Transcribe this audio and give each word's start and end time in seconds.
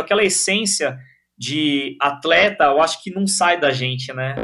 aquela 0.00 0.24
essência 0.24 0.98
de 1.36 1.96
atleta, 2.00 2.64
eu 2.64 2.80
acho 2.80 3.02
que 3.02 3.10
não 3.12 3.26
sai 3.26 3.58
da 3.58 3.70
gente, 3.70 4.12
né? 4.12 4.34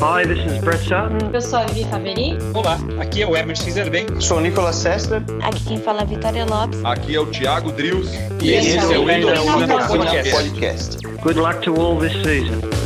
Hi, 0.00 0.24
this 0.24 0.38
is 0.46 0.58
Brett 0.60 0.78
Sutton. 0.78 1.30
Eu 1.32 1.40
sou 1.40 1.58
a 1.58 1.66
Vivi 1.66 1.88
Faveri. 1.90 2.38
Olá, 2.54 2.78
aqui 3.00 3.22
é 3.22 3.26
o 3.26 3.36
Emerson 3.36 3.70
Zerben. 3.70 4.06
Sou 4.20 4.38
o 4.38 4.40
Nicolas 4.40 4.76
Sessler. 4.76 5.22
Aqui 5.42 5.64
quem 5.64 5.78
fala 5.78 6.00
é 6.00 6.02
a 6.02 6.06
Vitória 6.06 6.44
Lopes. 6.44 6.84
Aqui 6.84 7.16
é 7.16 7.20
o 7.20 7.26
Thiago 7.26 7.72
Drius. 7.72 8.08
E 8.42 8.52
esse, 8.52 8.76
esse 8.76 8.94
é 8.94 8.98
o 8.98 9.10
Endorfina 9.10 9.86
Podcast. 9.86 10.30
Podcast. 10.30 11.06
Good 11.22 11.38
luck 11.38 11.60
to 11.62 11.74
all 11.74 11.98
this 11.98 12.12
season. 12.22 12.77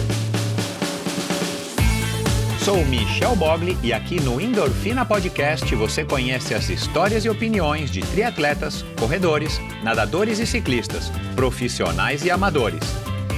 Sou 2.64 2.84
Michel 2.84 3.34
Bogli 3.34 3.76
e 3.82 3.92
aqui 3.92 4.20
no 4.20 4.40
Endorfina 4.40 5.04
Podcast 5.04 5.74
você 5.74 6.04
conhece 6.04 6.54
as 6.54 6.68
histórias 6.68 7.24
e 7.24 7.28
opiniões 7.28 7.90
de 7.90 8.02
triatletas, 8.02 8.84
corredores, 9.00 9.60
nadadores 9.82 10.38
e 10.38 10.46
ciclistas, 10.46 11.10
profissionais 11.34 12.24
e 12.24 12.30
amadores. 12.30 12.84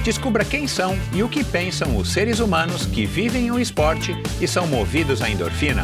Descubra 0.03 0.45
quem 0.45 0.67
são 0.67 0.95
e 1.11 1.23
o 1.23 1.27
que 1.27 1.43
pensam 1.43 1.97
os 1.97 2.13
seres 2.13 2.39
humanos 2.39 2.85
que 2.85 3.07
vivem 3.07 3.49
o 3.49 3.59
esporte 3.59 4.15
e 4.39 4.47
são 4.47 4.67
movidos 4.67 5.23
à 5.23 5.27
endorfina. 5.27 5.83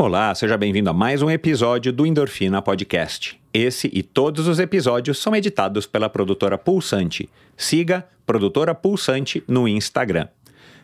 Olá, 0.00 0.32
seja 0.32 0.56
bem-vindo 0.56 0.88
a 0.88 0.92
mais 0.92 1.22
um 1.22 1.28
episódio 1.28 1.92
do 1.92 2.06
Endorfina 2.06 2.62
Podcast. 2.62 3.36
Esse 3.52 3.90
e 3.92 4.00
todos 4.00 4.46
os 4.46 4.60
episódios 4.60 5.18
são 5.18 5.34
editados 5.34 5.88
pela 5.88 6.08
produtora 6.08 6.56
Pulsante. 6.56 7.28
Siga 7.56 8.06
Produtora 8.24 8.76
Pulsante 8.76 9.42
no 9.48 9.66
Instagram. 9.66 10.28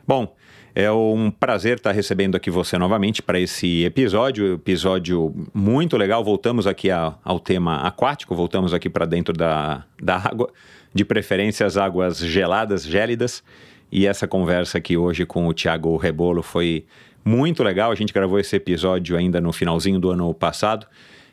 Bom, 0.05 0.34
é 0.75 0.91
um 0.91 1.30
prazer 1.30 1.77
estar 1.77 1.92
recebendo 1.92 2.34
aqui 2.34 2.50
você 2.50 2.77
novamente 2.77 3.22
para 3.22 3.38
esse 3.38 3.84
episódio, 3.84 4.55
episódio 4.55 5.33
muito 5.55 5.97
legal. 5.97 6.25
Voltamos 6.25 6.66
aqui 6.66 6.91
a, 6.91 7.14
ao 7.22 7.38
tema 7.38 7.86
aquático, 7.86 8.34
voltamos 8.34 8.75
aqui 8.75 8.91
para 8.91 9.06
dentro 9.06 9.33
da, 9.33 9.84
da 10.03 10.16
água, 10.16 10.50
de 10.92 11.05
preferência 11.05 11.64
as 11.64 11.77
águas 11.77 12.19
geladas, 12.19 12.83
gélidas. 12.83 13.44
E 13.92 14.08
essa 14.08 14.27
conversa 14.27 14.78
aqui 14.78 14.97
hoje 14.97 15.25
com 15.25 15.47
o 15.47 15.55
Thiago 15.55 15.97
Rebolo 15.97 16.42
foi 16.42 16.84
muito 17.25 17.62
legal. 17.62 17.91
A 17.91 17.94
gente 17.94 18.12
gravou 18.12 18.39
esse 18.39 18.55
episódio 18.56 19.17
ainda 19.17 19.41
no 19.41 19.53
finalzinho 19.53 19.98
do 19.98 20.11
ano 20.11 20.33
passado 20.34 20.86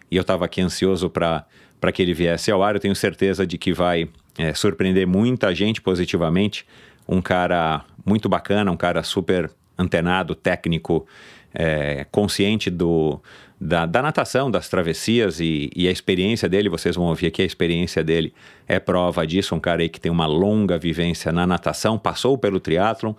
e 0.10 0.16
eu 0.16 0.22
estava 0.22 0.46
aqui 0.46 0.62
ansioso 0.62 1.10
para 1.10 1.92
que 1.94 2.02
ele 2.02 2.14
viesse 2.14 2.52
ao 2.52 2.64
ar. 2.64 2.76
Eu 2.76 2.82
tenho 2.82 2.96
certeza 2.96 3.46
de 3.46 3.58
que 3.58 3.74
vai 3.74 4.08
é, 4.38 4.54
surpreender 4.54 5.06
muita 5.06 5.54
gente 5.54 5.82
positivamente. 5.82 6.66
Um 7.08 7.22
cara 7.22 7.84
muito 8.06 8.30
bacana, 8.30 8.72
um 8.72 8.78
cara 8.78 9.04
super 9.04 9.52
antenado, 9.78 10.36
técnico, 10.36 11.06
é, 11.54 12.06
consciente 12.12 12.70
do, 12.70 13.22
da, 13.60 13.86
da, 13.86 14.02
natação, 14.02 14.50
das 14.50 14.70
travessias 14.70 15.40
e, 15.40 15.70
e, 15.76 15.88
a 15.88 15.92
experiência 15.92 16.48
dele, 16.48 16.70
vocês 16.70 16.96
vão 16.96 17.06
ouvir 17.06 17.28
aqui, 17.28 17.42
a 17.42 17.46
experiência 17.46 18.04
dele 18.04 18.34
é 18.68 18.80
prova 18.80 19.26
disso, 19.26 19.54
um 19.54 19.60
cara 19.60 19.82
aí 19.82 19.90
que 19.90 20.00
tem 20.00 20.12
uma 20.12 20.26
longa 20.26 20.78
vivência 20.78 21.32
na 21.32 21.46
natação, 21.46 21.98
passou 21.98 22.38
pelo 22.38 22.60
triatlon, 22.60 23.14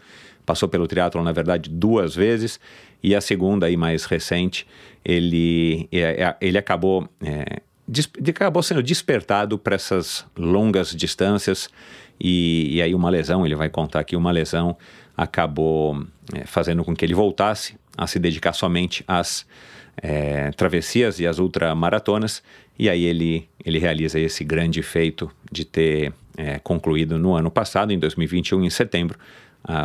passou 0.45 0.69
pelo 0.69 0.87
triatlon, 0.87 1.23
na 1.23 1.33
verdade, 1.33 1.71
duas 1.71 2.15
vezes, 2.15 2.59
e 3.03 3.15
a 3.15 3.21
segunda 3.21 3.67
aí 3.67 3.77
mais 3.77 4.05
recente, 4.05 4.67
ele, 5.05 5.89
é, 5.91 6.23
é, 6.23 6.37
ele 6.41 6.59
acabou, 6.59 7.09
é, 7.23 7.61
acabou 8.31 8.63
sendo 8.63 8.83
despertado 8.83 9.59
para 9.59 9.75
essas 9.75 10.25
longas 10.37 10.95
distâncias, 10.95 11.69
e, 12.20 12.77
e, 12.77 12.83
aí 12.83 12.95
uma 12.95 13.11
lesão, 13.11 13.45
ele 13.45 13.55
vai 13.55 13.69
contar 13.69 14.01
aqui, 14.01 14.15
uma 14.15 14.31
lesão 14.31 14.77
acabou 15.17 16.05
é, 16.33 16.47
fazendo 16.47 16.85
com 16.85 16.95
que 16.95 17.05
ele 17.05 17.15
voltasse 17.15 17.77
a 17.97 18.07
se 18.07 18.19
dedicar 18.19 18.53
somente 18.53 19.05
às 19.07 19.47
é, 19.97 20.51
travessias 20.52 21.19
e 21.19 21.27
às 21.27 21.39
ultramaratonas, 21.39 22.42
e 22.79 22.89
aí 22.89 23.05
ele, 23.05 23.48
ele 23.64 23.79
realiza 23.79 24.19
esse 24.19 24.45
grande 24.45 24.83
feito 24.83 25.31
de 25.51 25.64
ter 25.64 26.13
é, 26.36 26.58
concluído 26.58 27.19
no 27.19 27.35
ano 27.35 27.51
passado, 27.51 27.92
em 27.92 27.98
2021, 27.98 28.64
em 28.64 28.70
setembro, 28.70 29.19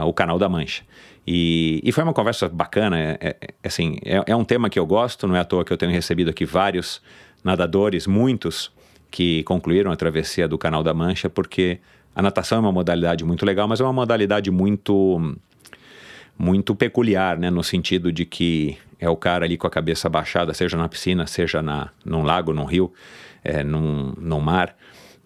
o 0.06 0.14
Canal 0.14 0.40
da 0.40 0.50
Mancha. 0.50 0.84
E, 1.26 1.82
e, 1.84 1.92
foi 1.92 2.06
uma 2.06 2.14
conversa 2.14 2.48
bacana, 2.48 2.98
é, 2.98 3.18
é, 3.20 3.38
é 3.42 3.68
assim, 3.68 3.98
é, 4.06 4.24
é, 4.28 4.36
um 4.36 4.46
tema 4.46 4.70
que 4.70 4.80
eu 4.80 4.86
gosto, 4.86 5.28
não 5.28 5.36
é 5.36 5.42
à 5.42 5.44
toa 5.44 5.66
que 5.66 5.74
eu 5.74 5.78
tenho 5.78 5.92
recebido 5.92 6.30
aqui 6.30 6.46
vários 6.46 7.02
nadadores, 7.44 8.08
muitos 8.08 8.72
que 9.12 9.44
concluíram 9.44 9.92
a 9.92 9.96
travessia 9.98 10.48
do 10.48 10.58
Canal 10.58 10.84
da 10.84 10.94
Mancha, 10.94 11.30
porque 11.30 11.80
a 12.16 12.22
natação 12.22 12.60
é 12.60 12.62
uma 12.62 12.72
modalidade 12.72 13.26
muito 13.26 13.46
legal, 13.46 13.68
mas 13.68 13.82
é 13.82 13.84
uma 13.84 13.92
modalidade 13.92 14.50
muito 14.50 15.36
muito 16.40 16.76
peculiar, 16.76 17.38
né, 17.38 17.50
no 17.50 17.64
sentido 17.64 18.12
de 18.12 18.24
que 18.24 18.78
é 19.00 19.10
o 19.10 19.16
cara 19.18 19.44
ali 19.44 19.58
com 19.58 19.68
a 19.68 19.70
cabeça 19.70 20.08
baixada, 20.08 20.54
seja 20.54 20.78
na 20.78 20.88
piscina, 20.88 21.26
seja 21.28 21.62
na, 21.62 21.90
num 22.06 22.24
lago, 22.24 22.54
num 22.54 22.64
rio, 22.64 22.94
é, 23.44 23.64
num, 23.64 24.14
num 24.18 24.40
mar, 24.40 24.76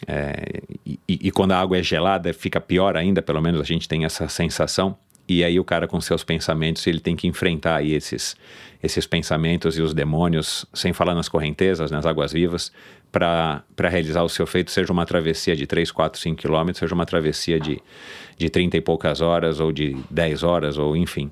é, 0.08 0.62
e, 0.86 1.00
e, 1.08 1.32
quando 1.32 1.52
a 1.52 1.60
água 1.60 1.78
é 1.78 1.84
gelada 1.84 2.34
fica 2.34 2.60
pior 2.60 2.98
ainda, 2.98 3.22
pelo 3.22 3.42
menos 3.42 3.62
a 3.62 3.64
gente 3.64 3.88
tem 3.88 4.06
essa 4.06 4.28
sensação. 4.28 4.98
E 5.28 5.44
aí 5.44 5.60
o 5.60 5.64
cara 5.64 5.88
com 5.88 6.02
seus 6.02 6.24
pensamentos, 6.24 6.86
ele 6.88 7.00
tem 7.00 7.16
que 7.16 7.28
enfrentar 7.28 7.78
aí 7.78 7.94
esses, 7.94 8.36
esses 8.84 9.06
pensamentos 9.06 9.78
e 9.78 9.82
os 9.82 9.94
demônios, 9.94 10.66
sem 10.74 10.92
falar 10.92 11.14
nas 11.14 11.30
correntezas, 11.30 11.92
nas 11.92 12.06
águas 12.06 12.34
vivas, 12.34 12.72
para 13.12 13.64
realizar 13.90 14.24
o 14.24 14.30
seu 14.30 14.48
feito, 14.48 14.72
seja 14.72 14.92
uma 14.92 15.06
travessia 15.06 15.56
de 15.56 15.68
3, 15.68 15.92
4, 15.92 16.20
5 16.20 16.36
quilômetros, 16.36 16.80
seja 16.80 16.94
uma 16.94 17.06
travessia 17.06 17.60
de, 17.60 17.82
de 18.38 18.50
30 18.50 18.78
e 18.78 18.82
poucas 18.82 19.22
horas, 19.22 19.60
ou 19.60 19.72
de 19.72 19.96
10 20.10 20.44
horas, 20.44 20.78
ou 20.78 20.98
enfim. 20.98 21.32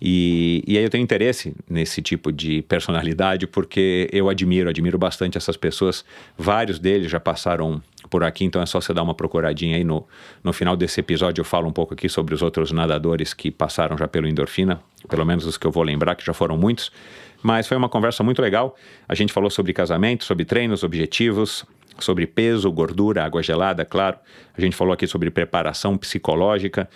E, 0.00 0.62
e 0.66 0.76
aí 0.76 0.84
eu 0.84 0.90
tenho 0.90 1.04
interesse 1.04 1.54
nesse 1.68 2.02
tipo 2.02 2.32
de 2.32 2.62
personalidade, 2.62 3.46
porque 3.46 4.08
eu 4.12 4.28
admiro, 4.28 4.68
admiro 4.68 4.98
bastante 4.98 5.38
essas 5.38 5.56
pessoas. 5.56 6.04
Vários 6.36 6.78
deles 6.78 7.10
já 7.10 7.20
passaram 7.20 7.82
por 8.08 8.24
aqui, 8.24 8.44
então 8.44 8.60
é 8.60 8.66
só 8.66 8.80
você 8.80 8.92
dar 8.92 9.02
uma 9.02 9.14
procuradinha 9.14 9.76
aí 9.76 9.84
no, 9.84 10.06
no 10.42 10.52
final 10.52 10.76
desse 10.76 11.00
episódio. 11.00 11.40
Eu 11.40 11.44
falo 11.44 11.68
um 11.68 11.72
pouco 11.72 11.94
aqui 11.94 12.08
sobre 12.08 12.34
os 12.34 12.42
outros 12.42 12.72
nadadores 12.72 13.34
que 13.34 13.50
passaram 13.50 13.96
já 13.96 14.08
pelo 14.08 14.26
Endorfina, 14.26 14.80
pelo 15.08 15.24
menos 15.24 15.46
os 15.46 15.56
que 15.56 15.66
eu 15.66 15.70
vou 15.70 15.82
lembrar, 15.82 16.14
que 16.14 16.24
já 16.24 16.32
foram 16.32 16.56
muitos. 16.56 16.90
Mas 17.42 17.66
foi 17.66 17.76
uma 17.76 17.88
conversa 17.88 18.24
muito 18.24 18.42
legal. 18.42 18.74
A 19.08 19.14
gente 19.14 19.32
falou 19.32 19.50
sobre 19.50 19.72
casamento, 19.72 20.24
sobre 20.24 20.44
treinos, 20.44 20.82
objetivos, 20.82 21.64
sobre 21.98 22.26
peso, 22.26 22.70
gordura, 22.70 23.24
água 23.24 23.42
gelada, 23.42 23.84
claro. 23.84 24.18
A 24.56 24.60
gente 24.60 24.74
falou 24.74 24.92
aqui 24.92 25.06
sobre 25.06 25.30
preparação 25.30 25.96
psicológica, 25.96 26.88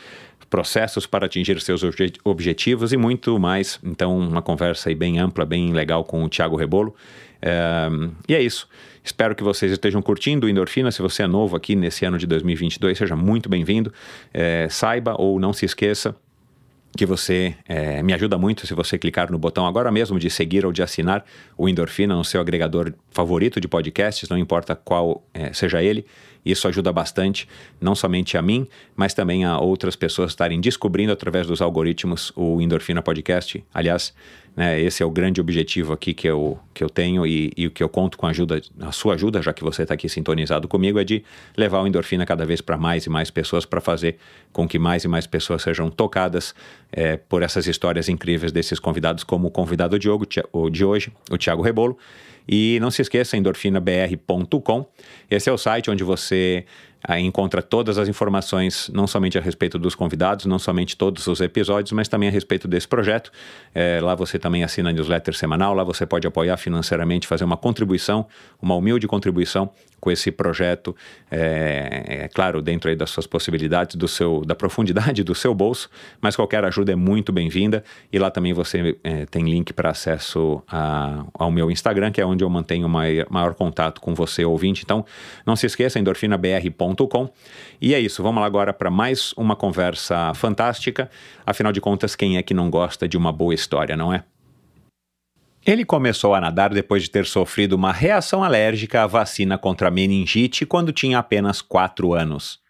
processos 0.53 1.07
para 1.07 1.25
atingir 1.25 1.59
seus 1.63 1.83
obje 1.83 2.13
objetivos 2.23 2.93
e 2.93 2.97
muito 2.99 3.41
mais. 3.41 3.81
Então, 3.83 4.19
uma 4.19 4.43
conversa 4.43 4.91
aí 4.91 4.95
bem 4.95 5.19
ampla, 5.19 5.47
bem 5.47 5.73
legal 5.73 6.05
com 6.05 6.23
o 6.23 6.29
Thiago 6.29 6.57
Rebolo. 6.57 6.95
É, 7.41 7.89
e 8.29 8.35
é 8.35 8.43
isso. 8.43 8.69
Espero 9.03 9.35
que 9.35 9.43
vocês 9.43 9.73
estejam 9.73 10.03
curtindo 10.03 10.47
o 10.47 10.51
Endorfina. 10.51 10.93
Se 10.93 11.01
você 11.01 11.23
é 11.23 11.27
novo 11.27 11.57
aqui 11.57 11.75
nesse 11.75 12.05
ano 12.05 12.19
de 12.19 12.27
2022, 12.27 12.99
seja 12.99 13.17
muito 13.17 13.49
bem-vindo. 13.49 13.91
É, 14.33 14.69
saiba 14.69 15.15
ou 15.19 15.41
não 15.41 15.55
se 15.55 15.65
esqueça 15.65 16.15
que 16.95 17.07
você 17.07 17.55
é, 17.67 18.03
me 18.03 18.13
ajuda 18.13 18.37
muito 18.37 18.67
se 18.67 18.75
você 18.75 18.99
clicar 18.99 19.33
no 19.33 19.39
botão 19.39 19.67
agora 19.67 19.91
mesmo 19.91 20.19
de 20.19 20.29
seguir 20.29 20.67
ou 20.67 20.71
de 20.71 20.83
assinar 20.83 21.25
o 21.57 21.67
Endorfina 21.67 22.15
no 22.15 22.25
seu 22.27 22.43
agregador 22.43 22.93
favorito 23.11 23.59
de 23.59 23.67
podcasts, 23.67 24.29
não 24.29 24.37
importa 24.37 24.77
qual 24.77 25.27
é, 25.33 25.51
seja 25.55 25.83
ele. 25.83 26.05
Isso 26.45 26.67
ajuda 26.67 26.93
bastante, 26.93 27.49
não 27.81 27.95
somente 27.95 28.37
a 28.37 28.43
mim, 28.43 28.67
mas 28.97 29.15
também 29.15 29.45
a 29.45 29.59
outras 29.59 29.95
pessoas 29.95 30.33
estarem 30.33 30.61
descobrindo 30.61 31.13
através 31.13 31.47
dos 31.47 31.63
algoritmos 31.63 32.33
o 32.35 32.61
Endorfina 32.61 33.01
Podcast. 33.01 33.65
Aliás, 33.73 34.13
né, 34.55 34.79
esse 34.81 35.03
é 35.03 35.07
o 35.07 35.11
grande 35.11 35.41
objetivo 35.41 35.93
aqui 35.93 36.13
que 36.13 36.29
eu, 36.29 36.59
que 36.75 36.85
eu 36.85 36.91
tenho 36.91 37.27
e, 37.27 37.53
o 37.67 37.71
que 37.71 37.83
eu 37.83 37.89
conto 37.89 38.19
com 38.19 38.27
a, 38.27 38.31
ajuda, 38.31 38.61
a 38.81 38.93
sua 38.93 39.15
ajuda, 39.15 39.41
já 39.41 39.53
que 39.53 39.65
você 39.65 39.83
está 39.83 39.95
aqui 39.95 40.09
sintonizado 40.09 40.69
comigo, 40.69 40.99
é 40.99 41.05
de 41.05 41.25
levar 41.57 41.81
o 41.81 41.87
Endorfina 41.87 42.27
cada 42.27 42.45
vez 42.45 42.61
para 42.61 42.77
mais 42.77 43.07
e 43.07 43.11
mais 43.11 43.31
pessoas, 43.31 43.65
para 43.65 43.81
fazer 43.81 44.19
com 44.53 44.69
que 44.69 44.79
mais 44.79 45.05
e 45.05 45.09
mais 45.09 45.27
pessoas 45.27 45.63
sejam 45.63 45.91
tocadas 45.91 46.55
é, 46.91 47.17
por 47.17 47.43
essas 47.43 47.67
histórias 47.67 48.09
incríveis 48.09 48.53
desses 48.53 48.79
convidados, 48.79 49.25
como 49.25 49.49
o 49.49 49.51
convidado 49.51 49.99
Diogo, 49.99 50.27
o 50.53 50.69
de 50.69 50.85
hoje, 50.85 51.13
o 51.31 51.39
Thiago 51.39 51.63
Rebolo. 51.63 51.97
E 52.49 52.79
não 52.81 52.91
se 52.91 53.03
esqueça, 53.03 53.37
endorfinabr.com. 53.37 54.87
Esse 55.31 55.49
é 55.49 55.53
o 55.53 55.59
site 55.59 55.91
onde 55.91 56.05
você 56.05 56.65
Aí 57.05 57.25
encontra 57.25 57.61
todas 57.61 57.99
as 57.99 58.09
informações, 58.09 58.89
não 58.93 59.07
somente 59.07 59.37
a 59.37 59.41
respeito 59.41 59.79
dos 59.79 59.95
convidados, 59.95 60.47
não 60.47 60.59
somente 60.59 60.97
todos 60.97 61.27
os 61.27 61.41
episódios, 61.41 61.93
mas 61.93 62.09
também 62.09 62.29
a 62.29 62.33
respeito 62.33 62.69
desse 62.69 62.87
projeto. 62.87 63.33
É, 63.75 63.99
lá 64.01 64.15
você 64.15 64.39
também 64.39 64.63
assina 64.63 64.91
a 64.91 64.93
newsletter 64.93 65.35
semanal, 65.35 65.75
lá 65.75 65.83
você 65.83 66.07
pode 66.07 66.27
apoiar 66.27 66.57
financeiramente, 66.57 67.27
fazer 67.27 67.45
uma 67.45 67.57
contribuição, 67.57 68.27
uma 68.61 68.77
humilde 68.77 69.09
contribuição 69.09 69.71
com 70.01 70.11
esse 70.11 70.33
projeto, 70.33 70.97
é, 71.31 72.25
é 72.25 72.29
claro, 72.29 72.61
dentro 72.61 72.91
aí 72.91 72.97
das 72.97 73.11
suas 73.11 73.27
possibilidades, 73.27 73.95
do 73.95 74.09
seu, 74.09 74.45
da 74.45 74.55
profundidade 74.55 75.23
do 75.23 75.33
seu 75.33 75.55
bolso, 75.55 75.89
mas 76.21 76.35
qualquer 76.35 76.65
ajuda 76.65 76.91
é 76.93 76.97
muito 76.97 77.33
bem-vinda. 77.33 77.85
E 78.13 78.19
lá 78.19 78.29
também 78.29 78.53
você 78.53 78.97
é, 79.05 79.27
tem 79.27 79.45
link 79.45 79.73
para 79.73 79.91
acesso 79.91 80.61
a, 80.69 81.25
ao 81.35 81.53
meu 81.53 81.71
Instagram, 81.71 82.11
que 82.11 82.21
é 82.21 82.27
onde 82.27 82.43
eu 82.43 82.51
mantenho 82.51 82.89
maior, 82.89 83.27
maior 83.31 83.55
contato 83.55 84.01
com 84.01 84.13
você, 84.13 84.45
ouvinte. 84.45 84.83
Então, 84.85 85.05
não 85.47 85.55
se 85.55 85.67
esqueça, 85.67 86.01
endorfinabr.com 86.01 86.92
gmail.com. 86.95 87.31
E 87.81 87.95
é 87.95 88.01
isso, 88.01 88.23
vamos 88.23 88.41
lá 88.41 88.47
agora 88.47 88.73
para 88.73 88.91
mais 88.91 89.33
uma 89.37 89.57
conversa 89.57 90.33
fantástica. 90.35 91.11
Afinal 91.47 91.73
de 91.73 91.81
contas, 91.81 92.15
quem 92.15 92.37
é 92.37 92.43
que 92.43 92.55
não 92.55 92.71
gosta 92.71 93.09
de 93.09 93.17
uma 93.17 93.33
boa 93.33 93.55
história, 93.55 93.97
não 93.97 94.13
é? 94.13 94.25
Ele 95.65 95.85
começou 95.85 96.35
a 96.35 96.41
nadar 96.41 96.71
depois 96.71 97.05
de 97.05 97.11
ter 97.11 97.25
sofrido 97.25 97.75
uma 97.75 97.93
reação 97.93 98.43
alérgica 98.43 99.03
à 99.03 99.07
vacina 99.07 99.57
contra 99.57 99.91
meningite 99.91 100.67
quando 100.67 100.93
tinha 100.93 101.19
apenas 101.19 101.61
4 101.61 102.15
anos. 102.15 102.61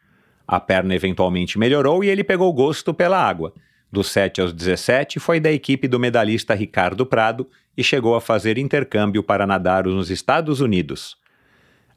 A 0.47 0.61
perna 0.61 0.95
eventualmente 0.95 1.59
melhorou 1.59 2.05
e 2.05 2.09
ele 2.09 2.23
pegou 2.23 2.53
gosto 2.53 2.93
pela 2.93 3.17
água. 3.17 3.55
Dos 3.91 4.11
7 4.11 4.43
aos 4.43 4.53
17, 4.53 5.19
foi 5.19 5.41
da 5.41 5.51
equipe 5.51 5.89
do 5.89 5.99
medalhista 5.99 6.55
Ricardo 6.55 7.07
Prado 7.07 7.49
e 7.77 7.83
chegou 7.83 8.15
a 8.15 8.21
fazer 8.21 8.59
intercâmbio 8.59 9.23
para 9.23 9.47
nadar 9.47 9.85
nos 9.85 10.11
Estados 10.11 10.61
Unidos. 10.61 11.17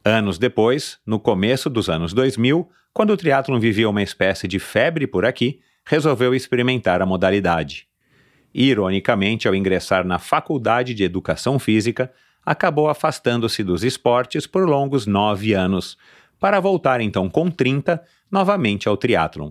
Anos 0.07 0.37
depois, 0.37 0.99
no 1.03 1.19
começo 1.19 1.67
dos 1.67 1.89
anos 1.89 2.13
2000, 2.13 2.69
quando 2.93 3.09
o 3.09 3.17
triatlon 3.17 3.59
vivia 3.59 3.89
uma 3.89 4.03
espécie 4.03 4.47
de 4.47 4.59
febre 4.59 5.07
por 5.07 5.25
aqui, 5.25 5.59
resolveu 5.83 6.35
experimentar 6.35 7.01
a 7.01 7.07
modalidade. 7.07 7.87
Ironicamente, 8.53 9.47
ao 9.47 9.55
ingressar 9.55 10.05
na 10.05 10.19
Faculdade 10.19 10.93
de 10.93 11.03
Educação 11.03 11.57
Física, 11.57 12.13
acabou 12.45 12.87
afastando-se 12.87 13.63
dos 13.63 13.83
esportes 13.83 14.45
por 14.45 14.69
longos 14.69 15.07
nove 15.07 15.53
anos, 15.53 15.97
para 16.39 16.59
voltar 16.59 17.01
então 17.01 17.27
com 17.27 17.49
30 17.49 17.99
novamente 18.29 18.87
ao 18.87 18.95
triatlon. 18.95 19.49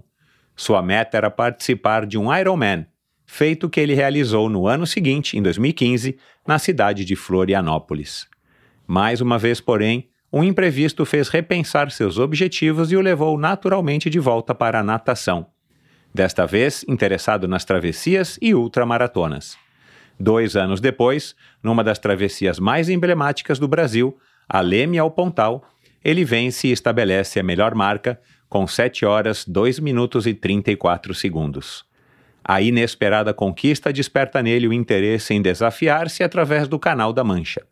Sua 0.55 0.81
meta 0.81 1.17
era 1.17 1.33
participar 1.33 2.07
de 2.07 2.17
um 2.17 2.33
Ironman, 2.33 2.87
feito 3.27 3.69
que 3.69 3.81
ele 3.81 3.93
realizou 3.93 4.49
no 4.49 4.69
ano 4.69 4.87
seguinte, 4.87 5.37
em 5.37 5.43
2015, 5.43 6.17
na 6.47 6.61
cidade 6.61 7.05
de 7.05 7.17
Florianópolis. 7.17 8.29
Mais 8.87 9.21
uma 9.21 9.37
vez, 9.37 9.61
porém, 9.61 10.09
um 10.37 10.43
imprevisto 10.43 11.05
fez 11.05 11.29
repensar 11.29 11.93
seus 11.93 12.19
objetivos 12.19 12.91
e 12.91 12.97
o 12.97 13.01
levou 13.01 13.39
naturalmente 13.39 14.11
de 14.11 14.19
volta 14.19 14.53
para 14.53 14.81
a 14.81 14.83
natação 14.83 15.47
desta 16.15 16.47
vez 16.47 16.85
interessado 16.89 17.49
nas 17.49 17.65
travessias 17.65 18.39
e 18.41 18.55
ultramaratonas. 18.55 19.57
Dois 20.19 20.55
anos 20.55 20.81
depois, 20.81 21.35
numa 21.61 21.83
das 21.83 21.99
travessias 21.99 22.61
mais 22.61 22.89
emblemáticas 22.89 23.59
do 23.59 23.67
Brasil, 23.67 24.17
a 24.49 24.61
Leme 24.61 24.97
ao 24.97 25.11
Pontal, 25.11 25.69
ele 26.05 26.25
vence 26.25 26.69
e 26.69 26.73
estabelece 26.73 27.41
a 27.41 27.43
melhor 27.43 27.75
marca 27.75 28.21
com 28.49 28.67
7 28.67 29.05
horas, 29.05 29.45
2 29.45 29.81
minutos 29.81 30.27
e 30.27 30.35
34 30.35 31.15
segundos. 31.15 31.85
A 32.45 32.61
inesperada 32.61 33.35
conquista 33.35 33.93
desperta 33.93 34.43
nele 34.43 34.69
o 34.69 34.73
interesse 34.73 35.33
em 35.35 35.43
desafiar-se 35.43 36.23
através 36.23 36.69
do 36.69 36.79
Canal 36.79 37.13
da 37.13 37.25
Mancha. 37.25 37.63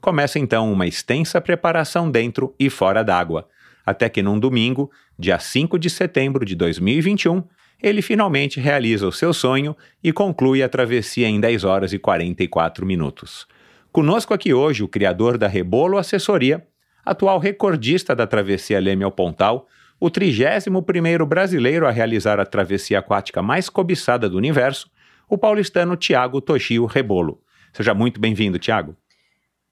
Começa 0.00 0.38
então 0.38 0.72
uma 0.72 0.86
extensa 0.86 1.40
preparação 1.40 2.10
dentro 2.10 2.54
e 2.58 2.70
fora 2.70 3.02
d'água, 3.02 3.48
até 3.84 4.08
que 4.08 4.22
num 4.22 4.38
domingo, 4.38 4.90
dia 5.18 5.38
5 5.38 5.78
de 5.78 5.90
setembro 5.90 6.44
de 6.44 6.54
2021, 6.54 7.42
ele 7.82 8.00
finalmente 8.00 8.60
realiza 8.60 9.06
o 9.06 9.12
seu 9.12 9.32
sonho 9.32 9.76
e 10.02 10.12
conclui 10.12 10.62
a 10.62 10.68
travessia 10.68 11.28
em 11.28 11.40
10 11.40 11.64
horas 11.64 11.92
e 11.92 11.98
44 11.98 12.86
minutos. 12.86 13.46
Conosco 13.90 14.34
aqui 14.34 14.52
hoje 14.52 14.82
o 14.82 14.88
criador 14.88 15.36
da 15.36 15.48
Rebolo 15.48 15.98
Assessoria, 15.98 16.64
atual 17.04 17.38
recordista 17.38 18.14
da 18.14 18.26
travessia 18.26 18.78
Leme 18.78 19.04
ao 19.04 19.10
Pontal, 19.10 19.66
o 19.98 20.08
31º 20.10 21.24
brasileiro 21.24 21.86
a 21.86 21.90
realizar 21.90 22.38
a 22.38 22.46
travessia 22.46 23.00
aquática 23.00 23.42
mais 23.42 23.68
cobiçada 23.68 24.28
do 24.28 24.36
universo, 24.36 24.88
o 25.28 25.36
paulistano 25.36 25.96
Tiago 25.96 26.40
Toshio 26.40 26.86
Rebolo. 26.86 27.40
Seja 27.72 27.94
muito 27.94 28.20
bem-vindo, 28.20 28.58
Tiago. 28.58 28.96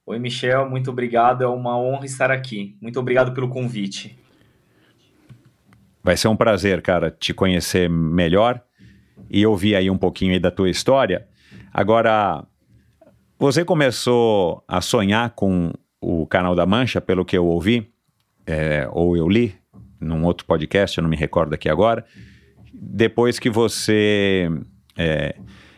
Oi, 0.08 0.20
Michel, 0.20 0.70
muito 0.70 0.88
obrigado. 0.88 1.42
É 1.42 1.48
uma 1.48 1.76
honra 1.76 2.06
estar 2.06 2.30
aqui. 2.30 2.76
Muito 2.80 3.00
obrigado 3.00 3.34
pelo 3.34 3.48
convite. 3.48 4.16
Vai 6.00 6.16
ser 6.16 6.28
um 6.28 6.36
prazer, 6.36 6.80
cara, 6.80 7.10
te 7.10 7.34
conhecer 7.34 7.90
melhor 7.90 8.62
e 9.28 9.44
ouvir 9.44 9.74
aí 9.74 9.90
um 9.90 9.98
pouquinho 9.98 10.32
aí 10.32 10.38
da 10.38 10.52
tua 10.52 10.70
história. 10.70 11.26
Agora, 11.74 12.46
você 13.36 13.64
começou 13.64 14.62
a 14.68 14.80
sonhar 14.80 15.30
com 15.30 15.72
o 16.00 16.24
Canal 16.28 16.54
da 16.54 16.64
Mancha, 16.64 17.00
pelo 17.00 17.24
que 17.24 17.36
eu 17.36 17.44
ouvi, 17.44 17.92
é, 18.46 18.88
ou 18.92 19.16
eu 19.16 19.28
li 19.28 19.56
num 20.00 20.24
outro 20.24 20.46
podcast, 20.46 20.96
eu 20.96 21.02
não 21.02 21.10
me 21.10 21.16
recordo 21.16 21.52
aqui 21.52 21.68
agora, 21.68 22.04
depois 22.72 23.40
que 23.40 23.50
você 23.50 24.48
é, 24.96 25.34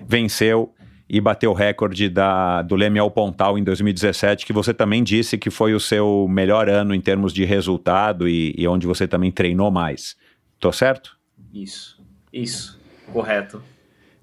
venceu 0.07 0.75
e 1.09 1.21
bateu 1.21 1.51
o 1.51 1.55
recorde 1.55 2.09
da, 2.09 2.61
do 2.61 2.77
Leme 2.77 2.99
ao 2.99 3.11
Pontal 3.11 3.59
em 3.59 3.65
2017, 3.65 4.45
que 4.45 4.53
você 4.53 4.75
também 4.75 5.03
disse 5.03 5.39
que 5.39 5.49
foi 5.49 5.73
o 5.73 5.81
seu 5.81 6.27
melhor 6.29 6.69
ano 6.69 6.95
em 6.95 7.01
termos 7.01 7.33
de 7.33 7.45
resultado 7.45 8.29
e, 8.29 8.55
e 8.57 8.69
onde 8.69 8.87
você 8.87 9.09
também 9.09 9.33
treinou 9.33 9.71
mais. 9.71 10.17
Tô 10.61 10.71
certo? 10.71 11.19
Isso, 11.53 11.99
isso, 12.33 12.79
correto. 13.11 13.63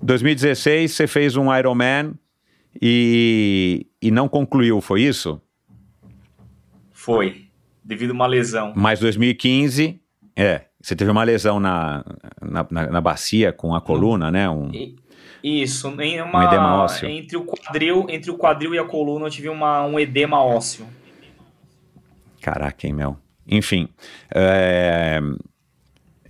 2016 0.02 0.92
você 0.92 1.08
fez 1.08 1.36
um 1.36 1.54
Ironman 1.56 2.14
e, 2.80 3.88
e 4.00 4.12
não 4.12 4.28
concluiu, 4.28 4.80
foi 4.80 5.02
isso? 5.02 5.42
Foi, 6.92 7.48
devido 7.84 8.12
a 8.12 8.14
uma 8.14 8.28
lesão. 8.28 8.74
Mas 8.76 9.00
2015, 9.00 10.00
é, 10.36 10.66
você 10.80 10.96
teve 10.96 11.10
uma 11.10 11.24
lesão 11.24 11.60
na, 11.60 12.06
na, 12.42 12.68
na, 12.70 12.88
na 12.92 13.02
bacia 13.02 13.52
com 13.52 13.74
a 13.74 13.82
coluna, 13.82 14.30
né? 14.30 14.48
Um... 14.48 14.72
Isso, 15.46 15.90
em 16.02 16.20
uma, 16.20 16.40
um 16.40 16.44
edema 16.48 16.84
ósseo. 16.84 17.08
Entre 17.08 17.38
o 17.38 17.46
quadril, 17.46 18.08
entre 18.10 18.32
o 18.32 18.36
quadril 18.36 18.74
e 18.74 18.80
a 18.80 18.84
coluna 18.84 19.28
eu 19.28 19.30
tive 19.30 19.48
uma, 19.48 19.86
um 19.86 20.00
edema 20.00 20.44
ósseo. 20.44 20.88
Caraca, 22.42 22.88
hein, 22.88 22.94
meu. 22.94 23.16
Enfim, 23.48 23.88
é... 24.34 25.20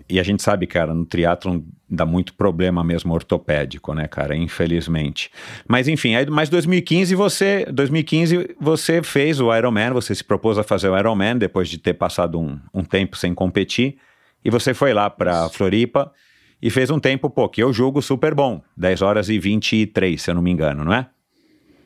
e 0.10 0.20
a 0.20 0.24
gente 0.24 0.44
sabe, 0.44 0.68
cara, 0.68 0.94
no 0.94 1.06
triatlon 1.06 1.62
dá 1.90 2.06
muito 2.06 2.34
problema 2.34 2.84
mesmo 2.84 3.14
ortopédico, 3.14 3.94
né, 3.94 4.06
cara, 4.06 4.36
infelizmente. 4.36 5.32
Mas 5.66 5.88
enfim, 5.88 6.16
aí, 6.16 6.30
mas 6.30 6.50
2015 6.50 7.16
você, 7.16 7.66
2015 7.72 8.56
você 8.60 9.02
fez 9.02 9.40
o 9.40 9.56
Ironman, 9.56 9.92
você 9.92 10.14
se 10.14 10.26
propôs 10.26 10.58
a 10.58 10.64
fazer 10.64 10.90
o 10.90 10.98
Ironman 10.98 11.38
depois 11.38 11.70
de 11.70 11.78
ter 11.78 11.94
passado 11.94 12.38
um, 12.38 12.60
um 12.74 12.84
tempo 12.84 13.16
sem 13.16 13.34
competir, 13.34 13.96
e 14.44 14.50
você 14.50 14.74
foi 14.74 14.94
lá 14.94 15.10
para 15.10 15.48
Floripa 15.48 16.12
e 16.62 16.70
fez 16.70 16.90
um 16.90 17.00
tempo, 17.00 17.30
pô, 17.30 17.48
que 17.50 17.62
eu 17.62 17.72
julgo 17.72 18.02
super 18.02 18.34
bom. 18.34 18.62
10 18.78 19.02
horas 19.02 19.30
e 19.30 19.38
23, 19.38 20.22
se 20.22 20.32
eu 20.32 20.36
não 20.36 20.42
me 20.42 20.52
engano, 20.52 20.84
não 20.84 20.94
é? 20.94 21.08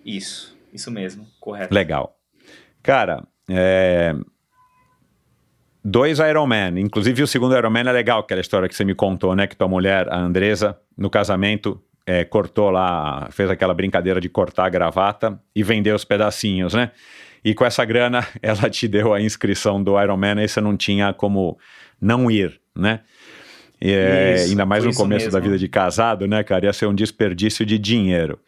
Isso, 0.06 0.58
isso 0.74 0.90
mesmo, 0.90 1.28
correto. 1.40 1.74
Legal. 1.74 2.16
Cara, 2.82 3.28
é... 3.50 4.16
dois 5.84 6.20
Ironman, 6.20 6.80
inclusive 6.80 7.24
o 7.24 7.28
segundo 7.28 7.58
Ironman 7.58 7.88
é 7.88 7.92
legal, 7.92 8.20
aquela 8.22 8.42
história 8.42 8.70
que 8.70 8.76
você 8.76 8.86
me 8.86 8.96
contou, 8.96 9.36
né? 9.36 9.48
Que 9.48 9.56
tua 9.56 9.68
mulher, 9.68 10.08
a 10.10 10.18
Andresa, 10.18 10.80
no 10.98 11.10
casamento, 11.10 11.82
é, 12.06 12.24
cortou 12.24 12.72
lá, 12.72 13.28
fez 13.32 13.50
aquela 13.50 13.74
brincadeira 13.74 14.20
de 14.20 14.30
cortar 14.30 14.66
a 14.66 14.70
gravata 14.70 15.40
e 15.56 15.62
vender 15.62 15.94
os 15.94 16.04
pedacinhos, 16.04 16.74
né? 16.74 16.92
E 17.44 17.54
com 17.54 17.66
essa 17.66 17.86
grana, 17.86 18.28
ela 18.42 18.70
te 18.70 18.88
deu 18.88 19.14
a 19.14 19.22
inscrição 19.22 19.82
do 19.84 20.02
Ironman 20.02 20.42
e 20.44 20.48
você 20.48 20.60
não 20.60 20.76
tinha 20.76 21.14
como 21.14 21.58
não 22.02 22.32
ir, 22.32 22.60
né? 22.76 23.02
É, 23.82 24.36
isso, 24.36 24.50
ainda 24.50 24.66
mais 24.66 24.84
no 24.84 24.94
começo 24.94 25.26
mesmo. 25.26 25.32
da 25.32 25.40
vida 25.40 25.58
de 25.58 25.68
casado, 25.68 26.28
né, 26.28 26.44
cara? 26.44 26.66
Ia 26.66 26.74
ser 26.74 26.86
um 26.86 26.94
desperdício 26.94 27.66
de 27.66 27.78
dinheiro. 27.78 28.40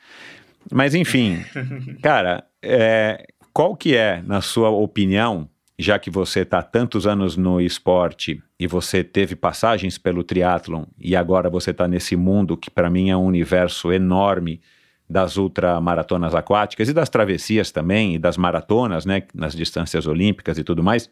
Mas 0.71 0.93
enfim, 0.93 1.43
cara, 2.01 2.43
é, 2.61 3.25
qual 3.53 3.75
que 3.75 3.95
é, 3.95 4.21
na 4.25 4.41
sua 4.41 4.69
opinião, 4.69 5.50
já 5.77 5.97
que 5.97 6.09
você 6.09 6.41
está 6.41 6.61
tantos 6.61 7.07
anos 7.07 7.35
no 7.35 7.59
esporte 7.59 8.41
e 8.59 8.67
você 8.67 9.03
teve 9.03 9.35
passagens 9.35 9.97
pelo 9.97 10.23
triatlon 10.23 10.83
e 11.00 11.15
agora 11.15 11.50
você 11.50 11.71
está 11.71 11.88
nesse 11.88 12.15
mundo 12.15 12.55
que 12.55 12.69
para 12.69 12.89
mim 12.89 13.09
é 13.09 13.17
um 13.17 13.25
universo 13.25 13.91
enorme 13.91 14.61
das 15.09 15.35
ultramaratonas 15.35 16.33
aquáticas 16.33 16.88
e 16.88 16.93
das 16.93 17.09
travessias 17.09 17.71
também 17.71 18.15
e 18.15 18.19
das 18.19 18.38
maratonas, 18.38 19.05
né, 19.05 19.23
nas 19.33 19.53
distâncias 19.53 20.07
olímpicas 20.07 20.57
e 20.57 20.63
tudo 20.63 20.81
mais. 20.83 21.09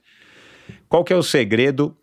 Qual 0.88 1.04
que 1.04 1.12
é 1.12 1.16
o 1.16 1.24
segredo 1.24 1.96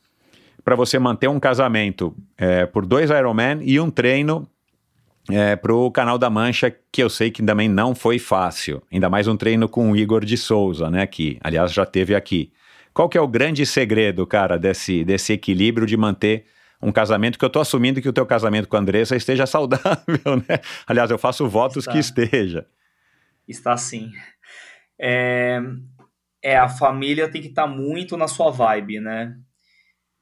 para 0.67 0.75
você 0.75 0.99
manter 0.99 1.29
um 1.29 1.39
casamento 1.39 2.13
é, 2.37 2.67
por 2.67 2.85
dois 2.85 3.09
Ironman 3.09 3.61
e 3.63 3.79
um 3.79 3.89
treino 3.89 4.49
é, 5.31 5.55
para 5.55 5.73
o 5.73 5.89
Canal 5.93 6.19
da 6.19 6.29
Mancha, 6.29 6.75
que 6.91 7.01
eu 7.01 7.09
sei 7.09 7.31
que 7.31 7.41
também 7.41 7.69
não 7.69 7.95
foi 7.95 8.19
fácil. 8.19 8.83
Ainda 8.93 9.09
mais 9.09 9.29
um 9.29 9.37
treino 9.37 9.69
com 9.69 9.93
o 9.93 9.97
Igor 9.97 10.25
de 10.25 10.37
Souza, 10.37 10.91
né? 10.91 11.07
Que, 11.07 11.39
aliás, 11.41 11.73
já 11.73 11.87
teve 11.87 12.17
aqui. 12.17 12.53
Qual 12.93 13.09
que 13.09 13.17
é 13.17 13.21
o 13.21 13.29
grande 13.29 13.65
segredo, 13.65 14.27
cara, 14.27 14.59
desse, 14.59 15.05
desse 15.05 15.33
equilíbrio 15.33 15.87
de 15.87 15.97
manter 15.97 16.47
um 16.83 16.91
casamento 16.91 17.39
que 17.39 17.45
eu 17.45 17.49
estou 17.49 17.63
assumindo 17.63 18.03
que 18.03 18.09
o 18.09 18.13
teu 18.13 18.27
casamento 18.27 18.67
com 18.67 18.77
a 18.77 18.81
Andressa 18.81 19.15
esteja 19.15 19.47
saudável, 19.47 20.37
né? 20.49 20.59
Aliás, 20.85 21.13
eu 21.13 21.19
faço 21.19 21.49
votos 21.49 21.85
Está. 21.85 21.93
que 21.93 21.99
esteja. 21.99 22.67
Está 23.47 23.77
sim. 23.77 24.11
É, 25.01 25.61
é, 26.43 26.57
a 26.57 26.69
família 26.69 27.31
tem 27.31 27.41
que 27.41 27.49
estar 27.51 27.69
tá 27.69 27.69
muito 27.69 28.17
na 28.17 28.27
sua 28.27 28.51
vibe, 28.51 28.99
né? 28.99 29.37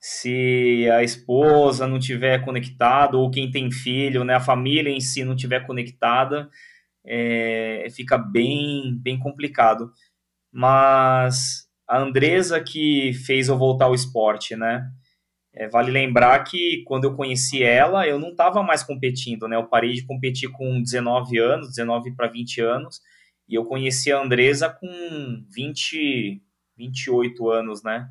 Se 0.06 0.86
a 0.90 1.02
esposa 1.02 1.86
não 1.86 1.98
tiver 1.98 2.44
conectado 2.44 3.18
ou 3.18 3.30
quem 3.30 3.50
tem 3.50 3.70
filho, 3.70 4.22
né, 4.22 4.34
a 4.34 4.40
família 4.40 4.90
em 4.90 5.00
si 5.00 5.24
não 5.24 5.34
tiver 5.34 5.66
conectada, 5.66 6.50
é, 7.06 7.86
fica 7.90 8.18
bem 8.18 8.98
bem 9.00 9.18
complicado. 9.18 9.90
Mas 10.52 11.66
a 11.88 11.98
Andresa 11.98 12.60
que 12.62 13.14
fez 13.24 13.48
eu 13.48 13.56
voltar 13.56 13.86
ao 13.86 13.94
esporte, 13.94 14.54
né? 14.54 14.86
É, 15.54 15.68
vale 15.68 15.90
lembrar 15.90 16.44
que 16.44 16.82
quando 16.86 17.04
eu 17.04 17.16
conheci 17.16 17.62
ela, 17.62 18.06
eu 18.06 18.18
não 18.18 18.32
estava 18.32 18.62
mais 18.62 18.82
competindo, 18.82 19.48
né? 19.48 19.56
Eu 19.56 19.68
parei 19.68 19.94
de 19.94 20.04
competir 20.04 20.50
com 20.50 20.82
19 20.82 21.38
anos, 21.38 21.68
19 21.70 22.14
para 22.14 22.28
20 22.28 22.60
anos, 22.60 23.00
e 23.48 23.54
eu 23.54 23.64
conheci 23.64 24.12
a 24.12 24.20
Andresa 24.20 24.68
com 24.68 24.86
20, 25.50 26.42
28 26.76 27.50
anos, 27.50 27.82
né? 27.82 28.06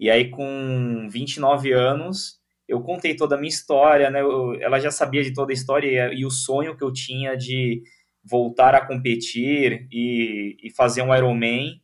E 0.00 0.08
aí 0.10 0.30
com 0.30 1.06
29 1.10 1.72
anos, 1.72 2.40
eu 2.66 2.80
contei 2.80 3.14
toda 3.14 3.34
a 3.36 3.38
minha 3.38 3.50
história, 3.50 4.10
né? 4.10 4.22
Eu, 4.22 4.54
ela 4.54 4.80
já 4.80 4.90
sabia 4.90 5.22
de 5.22 5.34
toda 5.34 5.52
a 5.52 5.54
história 5.54 6.10
e, 6.14 6.20
e, 6.20 6.24
o 6.24 6.30
sonho 6.30 6.74
que 6.74 6.82
eu 6.82 6.90
tinha 6.90 7.36
de 7.36 7.82
voltar 8.24 8.74
a 8.74 8.86
competir 8.86 9.86
e, 9.92 10.56
e 10.62 10.70
fazer 10.70 11.02
um 11.02 11.14
Ironman. 11.14 11.82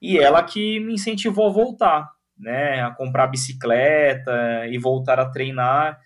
E 0.00 0.16
ela 0.16 0.44
que 0.44 0.78
me 0.78 0.94
incentivou 0.94 1.48
a 1.48 1.52
voltar, 1.52 2.08
né? 2.38 2.80
A 2.82 2.92
comprar 2.92 3.26
bicicleta 3.26 4.68
e 4.70 4.78
voltar 4.78 5.18
a 5.18 5.28
treinar. 5.28 5.98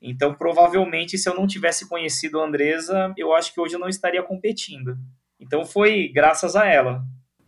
Então, 0.00 0.32
provavelmente, 0.32 1.18
se 1.18 1.28
eu 1.28 1.34
não 1.34 1.48
tivesse 1.48 1.88
conhecido 1.88 2.40
a 2.40 2.46
Andresa, 2.46 3.12
eu 3.16 3.34
acho 3.34 3.52
que 3.52 3.60
hoje 3.60 3.74
eu 3.74 3.80
não 3.80 3.88
estaria 3.88 4.22
competindo. 4.22 4.96
Então, 5.40 5.64
foi 5.64 6.06
graças 6.08 6.54
a 6.54 6.66
ela. 6.66 7.02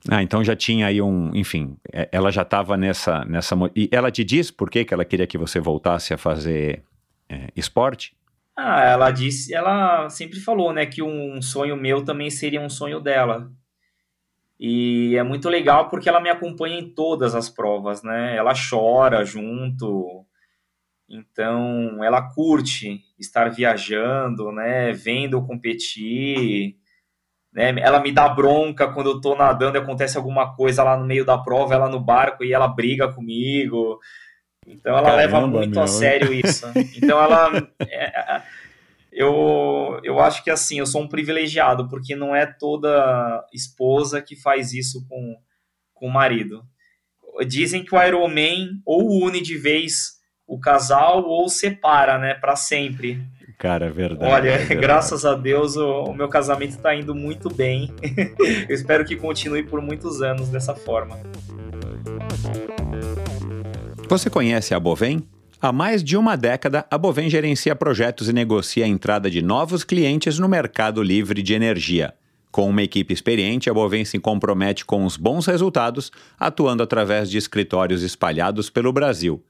Ah, 0.08 0.22
então 0.22 0.44
já 0.44 0.54
tinha 0.54 0.86
aí 0.86 1.02
um, 1.02 1.34
enfim, 1.34 1.76
é, 1.92 2.08
ela 2.12 2.30
já 2.30 2.42
estava 2.42 2.76
nessa, 2.76 3.24
nessa. 3.24 3.56
E 3.74 3.88
ela 3.90 4.10
te 4.10 4.22
disse 4.22 4.52
por 4.52 4.70
que, 4.70 4.84
que 4.84 4.94
ela 4.94 5.04
queria 5.04 5.26
que 5.26 5.38
você 5.38 5.58
voltasse 5.58 6.14
a 6.14 6.18
fazer 6.18 6.84
é, 7.28 7.48
esporte? 7.56 8.16
Ah, 8.56 8.84
ela 8.84 9.10
disse, 9.10 9.54
ela 9.54 10.08
sempre 10.10 10.40
falou, 10.40 10.72
né, 10.72 10.84
que 10.84 11.02
um 11.02 11.40
sonho 11.40 11.76
meu 11.76 12.04
também 12.04 12.30
seria 12.30 12.60
um 12.60 12.68
sonho 12.68 13.00
dela. 13.00 13.50
E 14.58 15.14
é 15.16 15.22
muito 15.22 15.48
legal 15.48 15.88
porque 15.88 16.08
ela 16.08 16.20
me 16.20 16.28
acompanha 16.28 16.78
em 16.80 16.90
todas 16.90 17.34
as 17.34 17.48
provas, 17.48 18.02
né? 18.02 18.36
Ela 18.36 18.52
chora 18.54 19.24
junto. 19.24 20.26
Então, 21.08 22.02
ela 22.02 22.20
curte 22.34 23.00
estar 23.18 23.48
viajando, 23.48 24.50
né, 24.52 24.92
vendo 24.92 25.36
eu 25.36 25.42
competir. 25.46 26.76
Né? 27.52 27.74
Ela 27.80 28.00
me 28.00 28.12
dá 28.12 28.28
bronca 28.28 28.88
quando 28.88 29.10
eu 29.10 29.20
tô 29.20 29.34
nadando 29.34 29.76
e 29.76 29.80
acontece 29.80 30.16
alguma 30.16 30.54
coisa 30.54 30.82
lá 30.82 30.96
no 30.96 31.06
meio 31.06 31.24
da 31.24 31.38
prova, 31.38 31.74
ela 31.74 31.88
no 31.88 32.00
barco 32.00 32.44
e 32.44 32.52
ela 32.52 32.68
briga 32.68 33.12
comigo. 33.12 33.98
Então 34.66 34.92
ela 34.92 35.10
Caramba, 35.10 35.38
leva 35.38 35.46
muito 35.46 35.74
meu. 35.74 35.82
a 35.82 35.86
sério 35.86 36.32
isso. 36.32 36.66
Então 36.96 37.20
ela. 37.20 37.50
É, 37.80 38.42
eu, 39.10 39.98
eu 40.04 40.20
acho 40.20 40.44
que 40.44 40.50
assim, 40.50 40.78
eu 40.78 40.86
sou 40.86 41.02
um 41.02 41.08
privilegiado, 41.08 41.88
porque 41.88 42.14
não 42.14 42.36
é 42.36 42.46
toda 42.46 43.44
esposa 43.52 44.22
que 44.22 44.36
faz 44.36 44.72
isso 44.72 45.04
com, 45.08 45.36
com 45.94 46.06
o 46.06 46.12
marido. 46.12 46.62
Dizem 47.46 47.84
que 47.84 47.94
o 47.94 48.02
Ironman 48.02 48.80
ou 48.84 49.24
une 49.24 49.40
de 49.40 49.56
vez 49.56 50.18
o 50.46 50.58
casal 50.58 51.24
ou 51.24 51.48
separa, 51.48 52.18
né, 52.18 52.34
para 52.34 52.56
sempre. 52.56 53.22
Cara, 53.58 53.86
é 53.86 53.90
verdade. 53.90 54.32
Olha, 54.32 54.50
é 54.50 54.56
verdade. 54.58 54.80
graças 54.80 55.24
a 55.24 55.34
Deus 55.34 55.76
o, 55.76 56.04
o 56.04 56.14
meu 56.14 56.28
casamento 56.28 56.70
está 56.70 56.94
indo 56.94 57.12
muito 57.14 57.52
bem. 57.52 57.92
Eu 58.68 58.74
espero 58.74 59.04
que 59.04 59.16
continue 59.16 59.64
por 59.64 59.82
muitos 59.82 60.22
anos 60.22 60.48
dessa 60.48 60.76
forma. 60.76 61.18
Você 64.08 64.30
conhece 64.30 64.72
a 64.74 64.80
Bovem? 64.80 65.22
Há 65.60 65.72
mais 65.72 66.04
de 66.04 66.16
uma 66.16 66.36
década, 66.36 66.86
a 66.88 66.96
Bovem 66.96 67.28
gerencia 67.28 67.74
projetos 67.74 68.28
e 68.28 68.32
negocia 68.32 68.84
a 68.84 68.88
entrada 68.88 69.28
de 69.28 69.42
novos 69.42 69.82
clientes 69.82 70.38
no 70.38 70.48
mercado 70.48 71.02
livre 71.02 71.42
de 71.42 71.52
energia. 71.52 72.14
Com 72.50 72.70
uma 72.70 72.82
equipe 72.82 73.12
experiente, 73.12 73.68
a 73.68 73.74
Bovem 73.74 74.04
se 74.04 74.20
compromete 74.20 74.84
com 74.84 75.04
os 75.04 75.16
bons 75.16 75.46
resultados, 75.46 76.12
atuando 76.38 76.82
através 76.82 77.28
de 77.28 77.36
escritórios 77.38 78.02
espalhados 78.02 78.70
pelo 78.70 78.92
Brasil. 78.92 79.42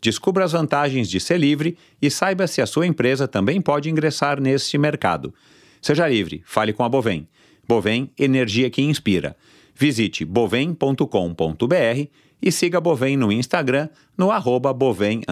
Descubra 0.00 0.44
as 0.44 0.52
vantagens 0.52 1.08
de 1.08 1.18
ser 1.18 1.38
livre 1.38 1.76
e 2.00 2.10
saiba 2.10 2.46
se 2.46 2.60
a 2.60 2.66
sua 2.66 2.86
empresa 2.86 3.26
também 3.26 3.60
pode 3.60 3.90
ingressar 3.90 4.40
neste 4.40 4.76
mercado. 4.78 5.34
Seja 5.80 6.06
livre, 6.06 6.42
fale 6.44 6.72
com 6.72 6.84
a 6.84 6.88
Bovem. 6.88 7.28
Bovem, 7.66 8.10
energia 8.18 8.70
que 8.70 8.82
inspira. 8.82 9.36
Visite 9.74 10.24
bovem.com.br 10.24 12.08
e 12.40 12.52
siga 12.52 12.78
a 12.78 12.80
Bovem 12.80 13.16
no 13.16 13.32
Instagram 13.32 13.88
no 14.16 14.30
arroba 14.30 14.72
bovem 14.72 15.22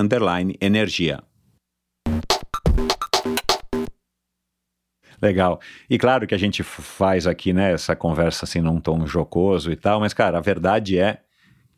energia. 0.61 1.23
Legal. 5.21 5.61
E 5.89 5.99
claro 5.99 6.27
que 6.27 6.35
a 6.35 6.39
gente 6.39 6.63
faz 6.63 7.27
aqui, 7.27 7.53
né, 7.53 7.73
essa 7.73 7.97
conversa 7.97 8.45
assim 8.45 8.61
num 8.61 8.81
tom 8.81 9.07
jocoso 9.07 9.71
e 9.71 9.77
tal, 9.77 10.01
mas 10.01 10.13
cara, 10.13 10.39
a 10.39 10.41
verdade 10.41 10.99
é 10.99 11.21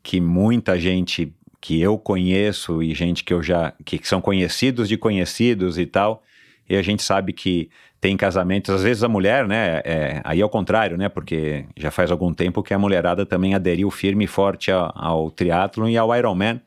que 0.03 0.21
muita 0.21 0.79
gente 0.79 1.33
que 1.67 1.81
eu 1.81 1.99
conheço 1.99 2.81
e 2.81 2.95
gente 2.95 3.25
que 3.25 3.35
eu 3.35 3.43
já 3.43 3.73
que 3.85 3.99
são 4.07 4.21
conhecidos 4.21 4.89
de 4.89 4.97
conhecidos 4.97 5.77
e 5.79 5.85
tal, 5.85 6.23
e 6.71 6.77
a 6.77 6.81
gente 6.81 7.03
sabe 7.03 7.33
que 7.33 7.69
tem 8.01 8.17
casamentos, 8.17 8.73
às 8.73 8.85
vezes 8.85 9.03
a 9.03 9.09
mulher, 9.09 9.49
né, 9.49 9.83
é, 9.85 10.21
aí 10.23 10.41
é 10.41 10.45
o 10.45 10.49
contrário, 10.49 10.97
né, 10.97 11.09
porque 11.09 11.65
já 11.77 11.91
faz 11.91 12.13
algum 12.13 12.33
tempo 12.33 12.63
que 12.63 12.73
a 12.73 12.79
mulherada 12.79 13.27
também 13.27 13.53
aderiu 13.53 13.91
firme 13.91 14.27
e 14.27 14.29
forte 14.29 14.71
ao, 14.71 14.93
ao 14.95 15.29
triatlon 15.29 15.89
e 15.89 15.99
ao 15.99 16.15
Ironman, 16.15 16.61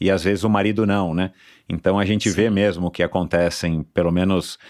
e 0.00 0.12
às 0.12 0.22
vezes 0.22 0.44
o 0.44 0.48
marido 0.48 0.86
não, 0.86 1.12
né, 1.12 1.32
então 1.68 1.98
a 1.98 2.04
gente 2.04 2.30
Sim. 2.30 2.36
vê 2.36 2.48
mesmo 2.48 2.88
que 2.88 3.02
acontecem, 3.02 3.82
pelo 3.92 4.12
menos, 4.12 4.60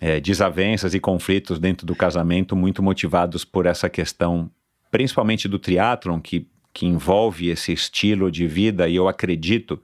é, 0.00 0.18
desavenças 0.18 0.94
e 0.94 0.98
conflitos 0.98 1.60
dentro 1.60 1.86
do 1.86 1.94
casamento 1.94 2.56
muito 2.56 2.82
motivados 2.82 3.44
por 3.44 3.66
essa 3.66 3.88
questão, 3.88 4.50
principalmente 4.90 5.46
do 5.46 5.60
triatlon, 5.60 6.18
que 6.18 6.48
que 6.72 6.86
envolve 6.86 7.48
esse 7.48 7.72
estilo 7.72 8.30
de 8.30 8.46
vida, 8.46 8.88
e 8.88 8.96
eu 8.96 9.08
acredito 9.08 9.80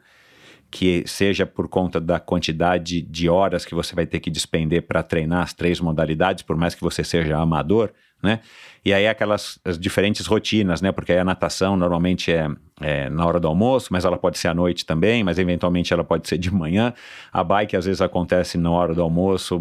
que 0.71 1.03
seja 1.07 1.47
por 1.47 1.69
conta 1.69 2.01
da 2.01 2.21
quantidade 2.21 3.01
de 3.01 3.29
horas 3.29 3.65
que 3.65 3.75
você 3.75 3.95
vai 3.95 4.07
ter 4.07 4.21
que 4.21 4.31
despender 4.31 4.83
para 4.83 5.03
treinar 5.03 5.43
as 5.43 5.55
três 5.55 5.81
modalidades, 5.81 6.43
por 6.43 6.57
mais 6.57 6.75
que 6.75 6.83
você 6.83 7.03
seja 7.03 7.39
amador, 7.39 7.91
né? 8.23 8.41
E 8.85 8.93
aí 8.93 9.07
aquelas 9.07 9.59
as 9.65 9.79
diferentes 9.79 10.27
rotinas, 10.27 10.83
né? 10.83 10.93
Porque 10.93 11.13
a 11.13 11.25
natação 11.25 11.77
normalmente 11.77 12.33
é, 12.33 12.49
é, 12.81 13.09
na 13.09 13.25
hora 13.25 13.41
do 13.41 13.49
almoço, 13.49 13.89
mas 13.91 14.05
ela 14.05 14.19
pode 14.19 14.39
ser 14.39 14.49
à 14.49 14.55
noite 14.55 14.85
também, 14.85 15.25
mas 15.25 15.39
eventualmente 15.39 15.93
ela 15.93 16.05
pode 16.05 16.29
ser 16.29 16.37
de 16.37 16.53
manhã. 16.53 16.93
A 17.33 17.43
bike 17.43 17.77
às 17.77 17.87
vezes 17.87 18.03
acontece 18.03 18.59
na 18.59 18.71
hora 18.71 18.95
do 18.95 19.03
almoço, 19.03 19.57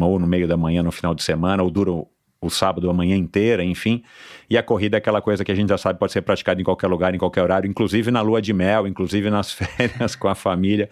ou 0.00 0.18
no 0.18 0.26
meio 0.26 0.48
da 0.48 0.56
manhã, 0.56 0.82
no 0.82 0.92
final 0.92 1.14
de 1.14 1.22
semana, 1.22 1.62
ou 1.62 1.70
dura 1.70 1.90
o 2.40 2.50
sábado 2.50 2.88
a 2.90 2.94
manhã 2.94 3.16
inteira, 3.16 3.64
enfim. 3.64 4.02
E 4.48 4.56
a 4.56 4.62
corrida 4.62 4.96
é 4.96 4.98
aquela 4.98 5.20
coisa 5.20 5.44
que 5.44 5.52
a 5.52 5.54
gente 5.54 5.68
já 5.68 5.78
sabe 5.78 5.98
pode 5.98 6.12
ser 6.12 6.22
praticada 6.22 6.60
em 6.60 6.64
qualquer 6.64 6.86
lugar, 6.86 7.14
em 7.14 7.18
qualquer 7.18 7.42
horário, 7.42 7.68
inclusive 7.68 8.10
na 8.10 8.20
lua 8.20 8.40
de 8.40 8.52
mel, 8.52 8.86
inclusive 8.88 9.30
nas 9.30 9.52
férias 9.52 10.14
com 10.14 10.28
a 10.28 10.34
família. 10.34 10.88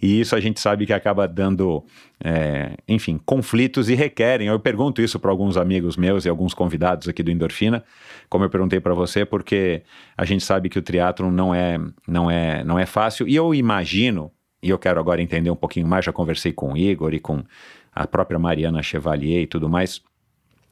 E 0.00 0.20
isso 0.20 0.34
a 0.34 0.40
gente 0.40 0.58
sabe 0.58 0.84
que 0.84 0.92
acaba 0.92 1.28
dando, 1.28 1.84
é, 2.22 2.76
enfim, 2.88 3.20
conflitos 3.24 3.88
e 3.88 3.94
requerem. 3.94 4.48
Eu 4.48 4.58
pergunto 4.58 5.00
isso 5.00 5.18
para 5.20 5.30
alguns 5.30 5.56
amigos 5.56 5.96
meus 5.96 6.24
e 6.24 6.28
alguns 6.28 6.52
convidados 6.52 7.08
aqui 7.08 7.22
do 7.22 7.30
Endorfina, 7.30 7.84
como 8.28 8.44
eu 8.44 8.50
perguntei 8.50 8.80
para 8.80 8.94
você, 8.94 9.24
porque 9.24 9.82
a 10.16 10.24
gente 10.24 10.42
sabe 10.42 10.68
que 10.68 10.78
o 10.78 10.82
triatlo 10.82 11.30
não 11.30 11.54
é, 11.54 11.78
não 12.06 12.28
é, 12.28 12.64
não 12.64 12.78
é 12.80 12.84
fácil. 12.84 13.28
E 13.28 13.36
eu 13.36 13.54
imagino, 13.54 14.32
e 14.60 14.70
eu 14.70 14.78
quero 14.78 14.98
agora 14.98 15.22
entender 15.22 15.50
um 15.50 15.56
pouquinho 15.56 15.86
mais, 15.86 16.04
já 16.04 16.12
conversei 16.12 16.52
com 16.52 16.72
o 16.72 16.76
Igor 16.76 17.14
e 17.14 17.20
com 17.20 17.44
a 17.92 18.04
própria 18.04 18.40
Mariana 18.40 18.82
Chevalier 18.82 19.42
e 19.42 19.46
tudo 19.46 19.68
mais 19.68 20.02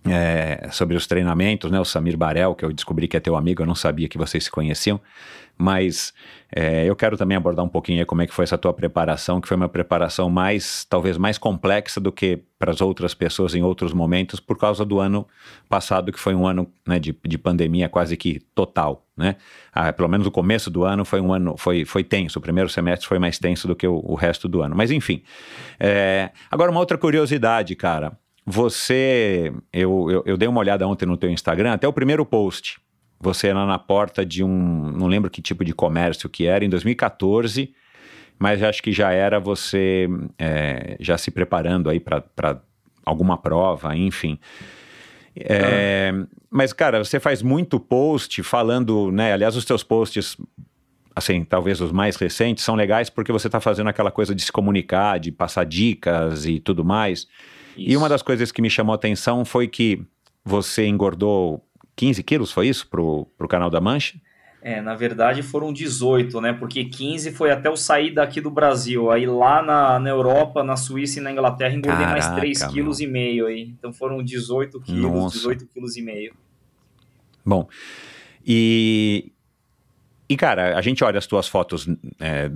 é, 0.04 0.68
sobre 0.72 0.96
os 0.96 1.06
treinamentos, 1.06 1.70
né? 1.70 1.78
O 1.78 1.84
Samir 1.84 2.16
Barel, 2.16 2.54
que 2.54 2.64
eu 2.64 2.72
descobri 2.72 3.06
que 3.06 3.16
é 3.16 3.20
teu 3.20 3.36
amigo, 3.36 3.62
eu 3.62 3.66
não 3.66 3.74
sabia 3.74 4.08
que 4.08 4.16
vocês 4.16 4.44
se 4.44 4.50
conheciam, 4.50 5.00
mas 5.58 6.14
é, 6.50 6.86
eu 6.86 6.96
quero 6.96 7.18
também 7.18 7.36
abordar 7.36 7.64
um 7.64 7.68
pouquinho 7.68 8.04
como 8.06 8.22
é 8.22 8.26
que 8.26 8.32
foi 8.32 8.44
essa 8.44 8.56
tua 8.56 8.72
preparação, 8.72 9.40
que 9.40 9.46
foi 9.46 9.56
uma 9.56 9.68
preparação 9.68 10.30
mais, 10.30 10.84
talvez 10.88 11.18
mais 11.18 11.36
complexa 11.36 12.00
do 12.00 12.10
que 12.10 12.42
para 12.58 12.70
as 12.70 12.80
outras 12.80 13.12
pessoas 13.12 13.54
em 13.54 13.62
outros 13.62 13.92
momentos, 13.92 14.40
por 14.40 14.56
causa 14.56 14.84
do 14.84 14.98
ano 14.98 15.26
passado, 15.68 16.10
que 16.10 16.18
foi 16.18 16.34
um 16.34 16.46
ano 16.46 16.66
né, 16.86 16.98
de, 16.98 17.14
de 17.26 17.38
pandemia 17.38 17.88
quase 17.88 18.16
que 18.16 18.40
total, 18.54 19.06
né? 19.16 19.36
Ah, 19.72 19.92
pelo 19.92 20.08
menos 20.08 20.26
o 20.26 20.30
começo 20.30 20.70
do 20.70 20.82
ano 20.82 21.04
foi 21.04 21.20
um 21.20 21.32
ano, 21.32 21.56
foi, 21.58 21.84
foi 21.84 22.02
tenso, 22.02 22.38
o 22.38 22.42
primeiro 22.42 22.70
semestre 22.70 23.06
foi 23.06 23.18
mais 23.18 23.38
tenso 23.38 23.68
do 23.68 23.76
que 23.76 23.86
o, 23.86 24.00
o 24.02 24.14
resto 24.14 24.48
do 24.48 24.62
ano, 24.62 24.74
mas 24.74 24.90
enfim. 24.90 25.22
É, 25.78 26.30
agora 26.50 26.70
uma 26.70 26.80
outra 26.80 26.96
curiosidade, 26.96 27.76
cara, 27.76 28.18
você, 28.50 29.52
eu, 29.72 30.10
eu, 30.10 30.22
eu, 30.26 30.36
dei 30.36 30.48
uma 30.48 30.60
olhada 30.60 30.86
ontem 30.86 31.06
no 31.06 31.16
teu 31.16 31.30
Instagram, 31.30 31.72
até 31.72 31.86
o 31.86 31.92
primeiro 31.92 32.26
post. 32.26 32.80
Você 33.20 33.48
era 33.48 33.64
na 33.64 33.78
porta 33.78 34.24
de 34.24 34.42
um, 34.42 34.90
não 34.90 35.06
lembro 35.06 35.30
que 35.30 35.40
tipo 35.40 35.64
de 35.64 35.72
comércio 35.72 36.28
que 36.28 36.46
era, 36.46 36.64
em 36.64 36.68
2014, 36.68 37.72
mas 38.38 38.62
acho 38.62 38.82
que 38.82 38.92
já 38.92 39.12
era 39.12 39.38
você 39.38 40.08
é, 40.38 40.96
já 40.98 41.16
se 41.16 41.30
preparando 41.30 41.88
aí 41.88 42.00
para 42.00 42.60
alguma 43.04 43.36
prova, 43.36 43.96
enfim. 43.96 44.38
É, 45.36 46.12
ah. 46.12 46.26
Mas, 46.50 46.72
cara, 46.72 47.04
você 47.04 47.20
faz 47.20 47.42
muito 47.42 47.78
post 47.78 48.42
falando, 48.42 49.12
né? 49.12 49.32
Aliás, 49.32 49.54
os 49.54 49.64
teus 49.64 49.84
posts 49.84 50.36
assim, 51.14 51.44
talvez 51.44 51.80
os 51.80 51.92
mais 51.92 52.16
recentes, 52.16 52.64
são 52.64 52.74
legais 52.74 53.10
porque 53.10 53.32
você 53.32 53.48
está 53.48 53.60
fazendo 53.60 53.88
aquela 53.88 54.10
coisa 54.10 54.34
de 54.34 54.42
se 54.42 54.50
comunicar, 54.50 55.18
de 55.18 55.30
passar 55.30 55.64
dicas 55.64 56.46
e 56.46 56.58
tudo 56.58 56.84
mais. 56.84 57.28
Isso. 57.76 57.90
E 57.90 57.96
uma 57.96 58.08
das 58.08 58.22
coisas 58.22 58.50
que 58.52 58.62
me 58.62 58.70
chamou 58.70 58.92
a 58.92 58.96
atenção 58.96 59.44
foi 59.44 59.68
que 59.68 60.02
você 60.44 60.86
engordou 60.86 61.64
15 61.96 62.22
quilos, 62.22 62.52
foi 62.52 62.68
isso, 62.68 62.88
pro, 62.88 63.26
pro 63.36 63.48
canal 63.48 63.70
da 63.70 63.80
Mancha? 63.80 64.18
É, 64.62 64.80
na 64.80 64.94
verdade 64.94 65.42
foram 65.42 65.72
18, 65.72 66.38
né? 66.40 66.52
Porque 66.52 66.84
15 66.84 67.32
foi 67.32 67.50
até 67.50 67.68
eu 67.68 67.76
sair 67.76 68.10
daqui 68.10 68.42
do 68.42 68.50
Brasil. 68.50 69.10
Aí 69.10 69.24
lá 69.24 69.62
na, 69.62 69.98
na 69.98 70.10
Europa, 70.10 70.62
na 70.62 70.76
Suíça 70.76 71.18
e 71.18 71.22
na 71.22 71.32
Inglaterra 71.32 71.74
engordei 71.74 72.06
mais 72.06 72.26
Caraca, 72.26 72.46
3,5 72.46 72.72
kg 72.72 73.02
e 73.02 73.06
meio 73.06 73.46
aí. 73.46 73.74
Então 73.78 73.92
foram 73.92 74.22
18 74.22 74.80
quilos, 74.82 75.02
Nossa. 75.02 75.38
18 75.38 75.66
quilos 75.66 75.96
e 75.96 76.02
meio. 76.02 76.34
Bom, 77.44 77.66
e, 78.46 79.32
e 80.28 80.36
cara, 80.36 80.76
a 80.76 80.82
gente 80.82 81.02
olha 81.02 81.18
as 81.18 81.26
tuas 81.26 81.48
fotos 81.48 81.88
é, 82.18 82.50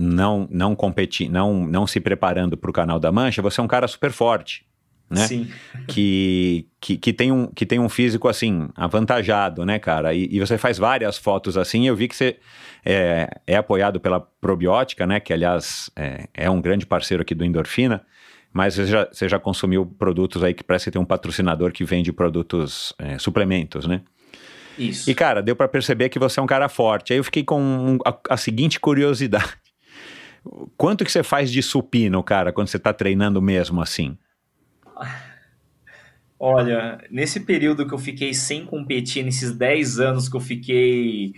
não 0.00 0.48
não 0.50 0.74
competi, 0.74 1.28
não 1.28 1.66
não 1.66 1.86
se 1.86 2.00
preparando 2.00 2.56
para 2.56 2.70
o 2.70 2.72
canal 2.72 2.98
da 2.98 3.12
Mancha, 3.12 3.42
você 3.42 3.60
é 3.60 3.64
um 3.64 3.68
cara 3.68 3.86
super 3.86 4.10
forte, 4.10 4.64
né? 5.10 5.26
Sim. 5.26 5.50
Que, 5.88 6.68
que, 6.80 6.96
que, 6.96 7.12
tem 7.12 7.32
um, 7.32 7.48
que 7.48 7.66
tem 7.66 7.80
um 7.80 7.88
físico 7.88 8.28
assim, 8.28 8.68
avantajado, 8.76 9.66
né, 9.66 9.78
cara? 9.78 10.14
E, 10.14 10.28
e 10.30 10.38
você 10.38 10.56
faz 10.56 10.78
várias 10.78 11.18
fotos 11.18 11.56
assim. 11.58 11.88
Eu 11.88 11.96
vi 11.96 12.06
que 12.06 12.14
você 12.14 12.36
é, 12.84 13.28
é 13.44 13.56
apoiado 13.56 13.98
pela 13.98 14.20
Probiótica, 14.20 15.06
né? 15.08 15.18
Que, 15.18 15.32
aliás, 15.32 15.90
é, 15.96 16.28
é 16.32 16.48
um 16.48 16.60
grande 16.60 16.86
parceiro 16.86 17.22
aqui 17.22 17.34
do 17.34 17.44
Endorfina. 17.44 18.02
Mas 18.52 18.74
você 18.74 18.86
já, 18.86 19.08
você 19.10 19.28
já 19.28 19.38
consumiu 19.38 19.86
produtos 19.86 20.42
aí 20.42 20.54
que 20.54 20.64
parece 20.64 20.86
que 20.86 20.90
tem 20.92 21.00
um 21.00 21.04
patrocinador 21.04 21.72
que 21.72 21.84
vende 21.84 22.12
produtos, 22.12 22.92
é, 22.98 23.18
suplementos, 23.18 23.86
né? 23.86 24.02
Isso. 24.78 25.10
E, 25.10 25.14
cara, 25.14 25.42
deu 25.42 25.54
pra 25.54 25.68
perceber 25.68 26.08
que 26.08 26.18
você 26.18 26.40
é 26.40 26.42
um 26.42 26.46
cara 26.46 26.68
forte. 26.68 27.12
Aí 27.12 27.18
eu 27.18 27.24
fiquei 27.24 27.44
com 27.44 27.98
a, 28.04 28.16
a 28.30 28.36
seguinte 28.36 28.80
curiosidade. 28.80 29.59
Quanto 30.76 31.04
que 31.04 31.12
você 31.12 31.22
faz 31.22 31.50
de 31.50 31.62
supino, 31.62 32.22
cara, 32.22 32.52
quando 32.52 32.68
você 32.68 32.78
tá 32.78 32.92
treinando 32.92 33.40
mesmo 33.42 33.80
assim? 33.82 34.16
Olha, 36.38 36.98
nesse 37.10 37.40
período 37.40 37.86
que 37.86 37.92
eu 37.92 37.98
fiquei 37.98 38.32
sem 38.32 38.64
competir, 38.64 39.22
nesses 39.22 39.52
10 39.52 40.00
anos 40.00 40.28
que 40.28 40.36
eu 40.36 40.40
fiquei 40.40 41.34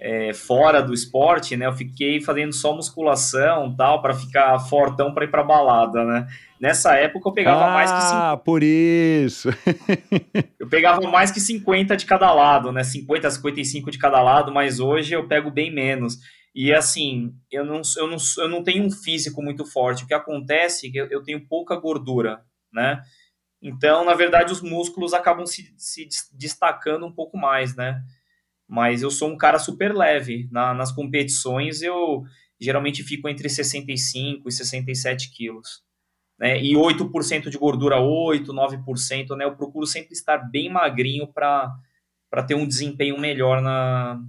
é, 0.00 0.32
fora 0.32 0.82
do 0.82 0.94
esporte, 0.94 1.56
né? 1.56 1.66
Eu 1.66 1.72
fiquei 1.72 2.20
fazendo 2.20 2.52
só 2.52 2.74
musculação 2.74 3.74
tal, 3.76 4.00
para 4.00 4.14
ficar 4.14 4.58
fortão 4.60 5.12
para 5.12 5.24
ir 5.24 5.30
pra 5.30 5.42
balada, 5.42 6.04
né? 6.04 6.26
Nessa 6.58 6.94
época 6.94 7.28
eu 7.28 7.32
pegava 7.32 7.70
mais 7.70 7.92
que 7.92 8.00
50, 8.00 8.16
Ah, 8.16 8.36
por 8.36 8.62
isso. 8.62 9.50
eu 10.58 10.66
pegava 10.68 11.02
mais 11.02 11.30
que 11.30 11.40
50 11.40 11.96
de 11.96 12.06
cada 12.06 12.32
lado, 12.32 12.72
né? 12.72 12.82
50, 12.82 13.30
55 13.30 13.90
de 13.90 13.98
cada 13.98 14.22
lado, 14.22 14.52
mas 14.52 14.80
hoje 14.80 15.14
eu 15.14 15.26
pego 15.26 15.50
bem 15.50 15.70
menos. 15.70 16.18
E 16.56 16.74
assim, 16.74 17.36
eu 17.52 17.66
não, 17.66 17.82
eu 17.98 18.08
não, 18.08 18.18
eu 18.38 18.48
não 18.48 18.64
tenho 18.64 18.84
um 18.86 18.90
físico 18.92 19.42
muito 19.42 19.66
forte. 19.66 20.04
O 20.04 20.08
que 20.08 20.14
acontece 20.14 20.88
é 20.88 20.92
que 20.92 20.98
eu, 20.98 21.24
tenho 21.24 21.46
pouca 21.46 21.76
gordura, 21.76 22.44
né? 22.72 23.02
Então, 23.62 24.04
na 24.04 24.14
verdade, 24.14 24.52
os 24.52 24.62
músculos 24.62 25.14
acabam 25.14 25.46
se, 25.46 25.74
se 25.78 26.06
des- 26.06 26.30
destacando 26.32 27.06
um 27.06 27.12
pouco 27.12 27.38
mais, 27.38 27.76
né? 27.76 28.02
Mas 28.68 29.02
eu 29.02 29.10
sou 29.10 29.30
um 29.30 29.36
cara 29.36 29.58
super 29.58 29.94
leve. 29.94 30.48
Na- 30.52 30.74
nas 30.74 30.92
competições, 30.92 31.82
eu 31.82 32.24
geralmente 32.60 33.02
fico 33.04 33.28
entre 33.28 33.48
65 33.48 34.48
e 34.48 34.52
67 34.52 35.30
quilos. 35.32 35.82
Né? 36.38 36.62
E 36.62 36.76
8% 36.76 37.50
de 37.50 37.58
gordura, 37.58 38.00
8, 38.00 38.52
9%, 38.52 39.36
né? 39.36 39.44
Eu 39.46 39.56
procuro 39.56 39.86
sempre 39.86 40.12
estar 40.14 40.38
bem 40.38 40.70
magrinho 40.70 41.28
para 41.32 41.70
ter 42.46 42.54
um 42.56 42.66
desempenho 42.68 43.18
melhor 43.20 43.62
na, 43.62 44.20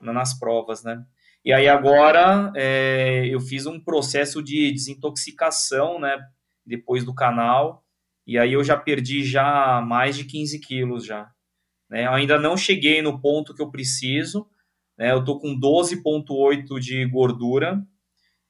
na- 0.00 0.12
nas 0.12 0.38
provas, 0.38 0.82
né? 0.84 1.04
E 1.46 1.52
aí 1.52 1.68
agora 1.68 2.52
é, 2.56 3.24
eu 3.30 3.38
fiz 3.38 3.66
um 3.66 3.78
processo 3.78 4.42
de 4.42 4.72
desintoxicação, 4.72 6.00
né? 6.00 6.18
Depois 6.66 7.04
do 7.04 7.14
canal. 7.14 7.84
E 8.26 8.36
aí 8.36 8.52
eu 8.52 8.64
já 8.64 8.76
perdi 8.76 9.22
já 9.22 9.80
mais 9.80 10.16
de 10.16 10.24
15 10.24 10.58
quilos 10.58 11.06
já. 11.06 11.30
Né? 11.88 12.06
Eu 12.06 12.10
ainda 12.14 12.36
não 12.36 12.56
cheguei 12.56 13.00
no 13.00 13.20
ponto 13.20 13.54
que 13.54 13.62
eu 13.62 13.70
preciso. 13.70 14.48
Né? 14.98 15.12
Eu 15.12 15.22
tô 15.22 15.38
com 15.38 15.56
12,8 15.56 16.80
de 16.80 17.06
gordura. 17.06 17.80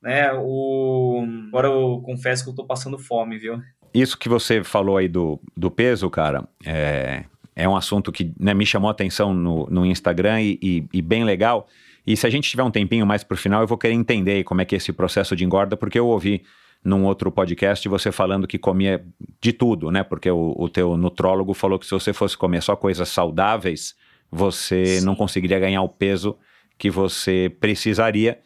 Né? 0.00 0.33
O... 0.33 1.23
Agora 1.49 1.69
eu 1.69 2.00
confesso 2.03 2.45
que 2.45 2.49
eu 2.50 2.55
tô 2.55 2.65
passando 2.65 2.99
fome, 2.99 3.37
viu? 3.37 3.61
Isso 3.93 4.19
que 4.19 4.30
você 4.30 4.65
falou 4.65 4.97
aí 4.97 5.06
do, 5.06 5.39
do 5.54 5.71
peso, 5.71 6.09
cara, 6.09 6.49
é, 6.65 7.26
é 7.54 7.69
um 7.69 7.76
assunto 7.76 8.11
que 8.11 8.32
né, 8.41 8.54
me 8.54 8.65
chamou 8.65 8.89
a 8.89 8.93
atenção 8.93 9.35
no, 9.35 9.67
no 9.67 9.85
Instagram 9.85 10.41
e, 10.41 10.59
e- 10.63 10.89
e 10.95 11.02
bem 11.02 11.25
legal. 11.25 11.69
E 12.06 12.16
se 12.16 12.26
a 12.26 12.30
gente 12.30 12.49
tiver 12.49 12.62
um 12.62 12.71
tempinho 12.71 13.04
mais 13.04 13.25
pro 13.25 13.36
final, 13.36 13.62
eu 13.62 13.66
vou 13.66 13.76
querer 13.76 13.95
entender 13.95 14.45
como 14.45 14.60
é 14.60 14.64
que 14.64 14.75
é 14.75 14.78
esse 14.78 14.92
processo 14.92 15.34
de 15.34 15.45
engorda, 15.45 15.76
porque 15.76 15.99
eu 15.99 16.06
ouvi 16.06 16.45
num 16.84 17.04
outro 17.04 17.32
podcast 17.32 17.88
você 17.88 18.12
falando 18.12 18.47
que 18.47 18.58
comia 18.58 19.04
de 19.40 19.52
tudo, 19.52 19.90
né? 19.90 20.04
Porque 20.04 20.30
o, 20.30 20.54
o 20.56 20.69
teu 20.69 20.97
nutrólogo 20.97 21.52
falou 21.52 21.78
que 21.78 21.86
se 21.86 21.90
você 21.90 22.12
fosse 22.12 22.36
comer 22.36 22.62
só 22.62 22.76
coisas 22.76 23.08
saudáveis, 23.08 23.97
você 24.30 25.00
Sim. 25.00 25.04
não 25.04 25.16
conseguiria 25.16 25.58
ganhar 25.58 25.82
o 25.82 25.88
peso 25.88 26.36
que 26.78 26.88
você 26.88 27.52
precisaria. 27.60 28.38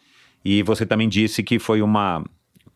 E 0.43 0.63
você 0.63 0.87
também 0.87 1.09
disse 1.09 1.43
que 1.43 1.59
foi 1.59 1.83
uma, 1.83 2.25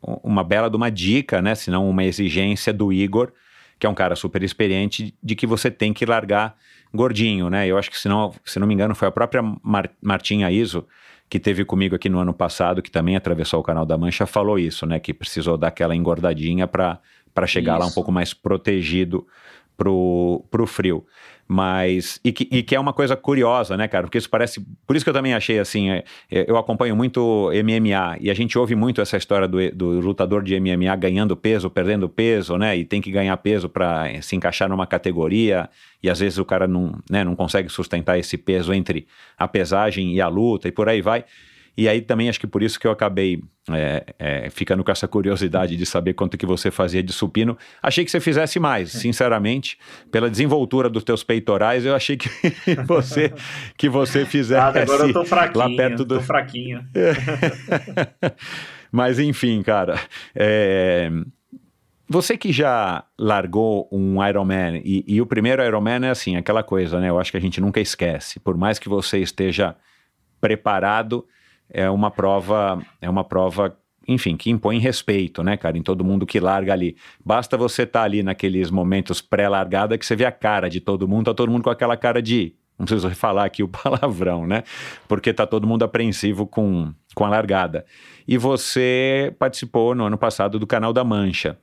uma 0.03 0.45
bela 0.45 0.69
de 0.69 0.77
uma 0.77 0.91
dica, 0.91 1.41
né? 1.41 1.55
Se 1.55 1.71
não 1.71 1.89
uma 1.89 2.05
exigência 2.05 2.73
do 2.73 2.93
Igor, 2.93 3.33
que 3.79 3.87
é 3.87 3.91
um 3.91 3.95
cara 3.95 4.17
super 4.17 4.43
experiente, 4.43 5.15
de 5.23 5.35
que 5.35 5.47
você 5.47 5.71
tem 5.71 5.93
que 5.93 6.07
largar 6.07 6.57
gordinho, 6.93 7.51
né? 7.51 7.67
Eu 7.67 7.77
acho 7.77 7.91
que, 7.91 7.99
se 7.99 8.09
não, 8.09 8.33
se 8.45 8.59
não 8.59 8.67
me 8.67 8.75
engano, 8.75 8.95
foi 8.95 9.09
a 9.09 9.11
própria 9.11 9.43
Mar 9.63 9.91
Martinha 10.01 10.51
Iso, 10.51 10.87
que 11.29 11.41
teve 11.41 11.65
comigo 11.65 11.97
aqui 11.97 12.09
no 12.09 12.19
ano 12.19 12.33
passado, 12.33 12.81
que 12.81 12.91
também 12.91 13.17
atravessou 13.17 13.61
o 13.61 13.63
canal 13.63 13.85
da 13.85 13.99
Mancha, 13.99 14.27
falou 14.27 14.59
isso, 14.59 14.87
né? 14.87 15.01
Que 15.01 15.13
precisou 15.13 15.57
dar 15.57 15.69
aquela 15.69 15.95
engordadinha 15.95 16.69
para 16.69 17.01
chegar 17.47 17.79
lá 17.79 17.85
um 17.85 17.89
Isso. 17.89 17.95
pouco 17.95 18.13
mais 18.13 18.33
protegido 18.33 19.27
pro, 19.77 20.45
pro 20.51 20.67
frio. 20.67 21.05
Mas, 21.47 22.19
e 22.25 22.33
que, 22.33 22.49
e 22.51 22.63
que 22.63 22.75
é 22.75 22.81
uma 22.81 22.93
coisa 22.93 23.15
curiosa, 23.15 23.77
né, 23.77 23.87
cara? 23.87 24.05
Porque 24.05 24.17
isso 24.17 24.31
parece. 24.31 24.65
Por 24.87 24.97
isso 24.97 25.05
que 25.05 25.11
eu 25.11 25.15
também 25.15 25.35
achei 25.35 25.59
assim. 25.59 25.91
é, 25.91 26.05
é, 26.31 26.45
eu 26.49 26.57
acompanho 26.57 26.97
muito 26.97 27.51
MMA 27.53 28.17
e 28.21 28.31
a 28.31 28.35
gente 28.35 28.59
ouve 28.59 28.75
muito 28.75 29.01
essa 29.01 29.17
história 29.17 29.47
do, 29.47 29.71
do 29.73 30.01
lutador 30.01 30.43
de 30.43 30.59
MMA 30.59 30.97
ganhando 30.97 31.37
peso, 31.37 31.69
perdendo 31.69 32.09
peso, 32.09 32.57
né? 32.57 32.77
E 32.77 32.85
tem 32.85 33.01
que 33.01 33.11
ganhar 33.11 33.37
peso 33.37 33.69
para 33.69 34.21
se 34.23 34.35
encaixar 34.35 34.69
numa 34.69 34.87
categoria. 34.87 35.69
E 36.03 36.09
às 36.09 36.19
vezes 36.19 36.39
o 36.39 36.45
cara 36.45 36.67
não, 36.67 36.99
né, 37.11 37.25
não 37.25 37.37
consegue 37.37 37.69
sustentar 37.69 38.19
esse 38.19 38.37
peso 38.37 38.73
entre 38.73 39.07
a 39.39 39.47
pesagem 39.47 40.15
e 40.15 40.21
a 40.21 40.29
luta 40.29 40.69
e 40.69 40.73
por 40.73 40.89
aí 40.89 41.01
vai. 41.01 41.25
E 41.77 41.89
aí 41.89 42.01
também 42.01 42.29
acho 42.29 42.39
que 42.39 42.47
por 42.47 42.63
isso 42.63 42.79
que 42.79 42.87
eu 42.87 42.91
acabei 42.91 43.43
é, 43.71 44.05
é, 44.19 44.51
ficando 44.51 44.85
com 44.85 44.93
essa 44.93 45.09
curiosidade 45.09 45.77
de 45.77 45.85
saber 45.85 46.15
quanto 46.15 46.37
que 46.39 46.47
você 46.47 46.71
fazia 46.71 47.03
de 47.03 47.13
supino. 47.13 47.59
Achei 47.83 48.05
que 48.05 48.11
você 48.11 48.21
fizesse 48.21 48.61
mais, 48.61 48.93
sinceramente, 48.93 49.77
pela 50.11 50.31
desenvoltura 50.31 50.89
dos 50.89 51.03
teus 51.03 51.25
peitorais, 51.25 51.85
eu 51.85 51.95
achei 51.95 52.17
que 52.17 52.29
você 52.87 53.33
que 53.77 53.89
você 53.89 54.25
fizesse 54.25 54.61
Ah, 54.61 54.83
agora 54.83 55.07
eu 55.09 55.13
tô 55.13 55.25
fraquinho. 55.25 55.59
lá 55.59 55.77
perto 55.77 56.05
do 56.05 56.17
Tô 56.17 56.21
fraquinho. 56.23 56.85
Mas 58.93 59.19
enfim, 59.19 59.61
cara, 59.63 59.99
é, 60.35 61.11
você 62.09 62.37
que 62.37 62.53
já 62.53 63.05
largou 63.19 63.89
um 63.91 64.25
Ironman 64.25 64.81
e, 64.85 65.05
e 65.07 65.21
o 65.21 65.27
primeiro 65.27 65.65
Ironman 65.65 66.07
é 66.07 66.11
assim, 66.11 66.37
aquela 66.37 66.63
coisa, 66.63 67.01
né? 67.01 67.09
Eu 67.09 67.19
acho 67.19 67.33
que 67.33 67.37
a 67.37 67.41
gente 67.41 67.61
nunca 67.61 67.81
esquece. 67.81 68.39
Por 68.39 68.57
mais 68.57 68.79
que 68.79 68.89
você 68.89 69.19
esteja 69.19 69.75
preparado, 70.41 71.27
é 71.71 71.89
uma 71.91 72.11
prova, 72.11 72.81
é 73.01 73.09
uma 73.09 73.25
prova, 73.25 73.77
enfim, 74.07 74.37
que 74.37 74.51
impõe 74.51 74.79
respeito, 74.79 75.43
né, 75.43 75.57
cara, 75.57 75.77
em 75.77 75.83
todo 75.83 76.05
mundo 76.05 76.27
que 76.27 76.39
larga 76.41 76.73
ali. 76.73 76.97
Basta 77.25 77.57
você 77.57 77.83
estar 77.83 78.03
ali 78.03 78.23
naqueles 78.23 78.71
momentos 78.71 79.21
pré-largada 79.21 79.97
que 79.99 80.05
você 80.05 80.17
vê 80.17 80.25
a 80.25 80.33
cara 80.33 80.69
de 80.69 80.81
todo 80.81 81.09
mundo, 81.09 81.27
tá 81.27 81.35
todo 81.35 81.51
mundo 81.51 81.65
com 81.65 81.71
aquela 81.71 81.97
cara 81.97 82.21
de, 82.21 82.55
não 82.79 82.87
preciso 82.87 83.11
falar 83.15 83.45
aqui 83.45 83.63
o 83.63 83.69
palavrão, 83.69 84.47
né? 84.47 84.63
Porque 85.09 85.33
tá 85.33 85.47
todo 85.47 85.67
mundo 85.67 85.85
apreensivo 85.85 86.47
com, 86.47 86.93
com 87.15 87.25
a 87.25 87.29
largada. 87.29 87.85
E 88.27 88.37
você 88.37 89.35
participou 89.39 89.95
no 89.95 90.05
ano 90.05 90.19
passado 90.19 90.59
do 90.59 90.67
canal 90.67 90.93
da 90.93 91.05
Mancha. 91.05 91.59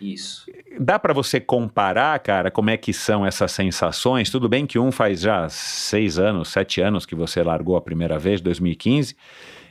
Isso. 0.00 0.44
Dá 0.78 0.98
para 0.98 1.12
você 1.12 1.40
comparar, 1.40 2.18
cara, 2.18 2.50
como 2.50 2.70
é 2.70 2.76
que 2.76 2.92
são 2.92 3.24
essas 3.24 3.52
sensações? 3.52 4.30
Tudo 4.30 4.48
bem 4.48 4.66
que 4.66 4.78
um 4.78 4.90
faz 4.90 5.20
já 5.20 5.48
seis 5.48 6.18
anos, 6.18 6.48
sete 6.48 6.80
anos 6.80 7.06
que 7.06 7.14
você 7.14 7.42
largou 7.42 7.76
a 7.76 7.80
primeira 7.80 8.18
vez, 8.18 8.40
2015, 8.40 9.16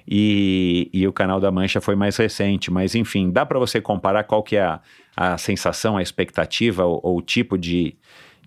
e, 0.07 0.89
e 0.93 1.07
o 1.07 1.13
canal 1.13 1.39
da 1.39 1.51
Mancha 1.51 1.79
foi 1.81 1.95
mais 1.95 2.17
recente, 2.17 2.69
mas 2.71 2.95
enfim, 2.95 3.31
dá 3.31 3.45
para 3.45 3.59
você 3.59 3.79
comparar 3.81 4.23
qual 4.23 4.43
que 4.43 4.55
é 4.55 4.63
a, 4.63 4.81
a 5.15 5.37
sensação, 5.37 5.97
a 5.97 6.01
expectativa 6.01 6.85
ou, 6.85 7.17
o 7.17 7.21
tipo 7.21 7.57
de, 7.57 7.97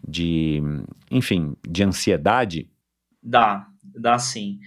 de, 0.06 0.62
enfim, 1.10 1.56
de 1.66 1.82
ansiedade? 1.82 2.68
Dá, 3.22 3.66
dá 3.82 4.18
sim. 4.18 4.58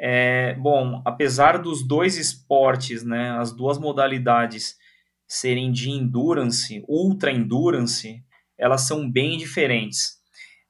É, 0.00 0.54
bom, 0.54 1.02
apesar 1.04 1.58
dos 1.58 1.86
dois 1.86 2.16
esportes, 2.16 3.02
né, 3.02 3.32
as 3.32 3.52
duas 3.52 3.78
modalidades 3.78 4.77
serem 5.28 5.70
de 5.70 5.90
endurance, 5.90 6.82
ultra 6.88 7.30
endurance, 7.30 8.24
elas 8.56 8.82
são 8.82 9.08
bem 9.08 9.36
diferentes. 9.36 10.16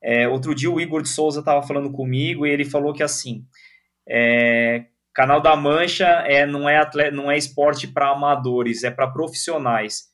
É, 0.02 0.28
outro 0.28 0.54
dia 0.54 0.70
o 0.70 0.80
Igor 0.80 1.02
de 1.02 1.08
Souza 1.08 1.40
estava 1.40 1.66
falando 1.66 1.90
comigo 1.90 2.44
e 2.44 2.50
ele 2.50 2.64
falou 2.64 2.92
que 2.92 3.02
assim, 3.02 3.44
é, 4.08 4.86
canal 5.14 5.40
da 5.40 5.56
Mancha 5.56 6.06
é, 6.06 6.44
não, 6.44 6.68
é 6.68 6.76
atleta, 6.76 7.10
não 7.10 7.30
é 7.30 7.36
esporte 7.38 7.86
para 7.86 8.10
amadores, 8.10 8.84
é 8.84 8.90
para 8.90 9.08
profissionais. 9.08 10.08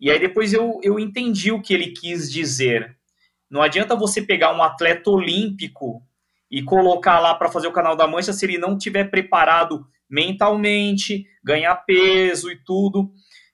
E 0.00 0.10
aí 0.10 0.18
depois 0.18 0.52
eu, 0.52 0.80
eu 0.82 0.98
entendi 0.98 1.52
o 1.52 1.62
que 1.62 1.72
ele 1.72 1.92
quis 1.92 2.30
dizer. 2.30 2.96
Não 3.50 3.62
adianta 3.62 3.94
você 3.94 4.22
pegar 4.22 4.56
um 4.56 4.62
atleta 4.62 5.10
olímpico 5.10 6.02
e 6.50 6.62
colocar 6.62 7.20
lá 7.20 7.34
para 7.34 7.50
fazer 7.50 7.68
o 7.68 7.72
canal 7.72 7.96
da 7.96 8.06
mancha 8.06 8.32
se 8.32 8.44
ele 8.44 8.58
não 8.58 8.76
tiver 8.76 9.04
preparado 9.04 9.86
mentalmente, 10.08 11.26
ganhar 11.42 11.74
peso 11.76 12.50
e 12.50 12.56
tudo. 12.56 13.10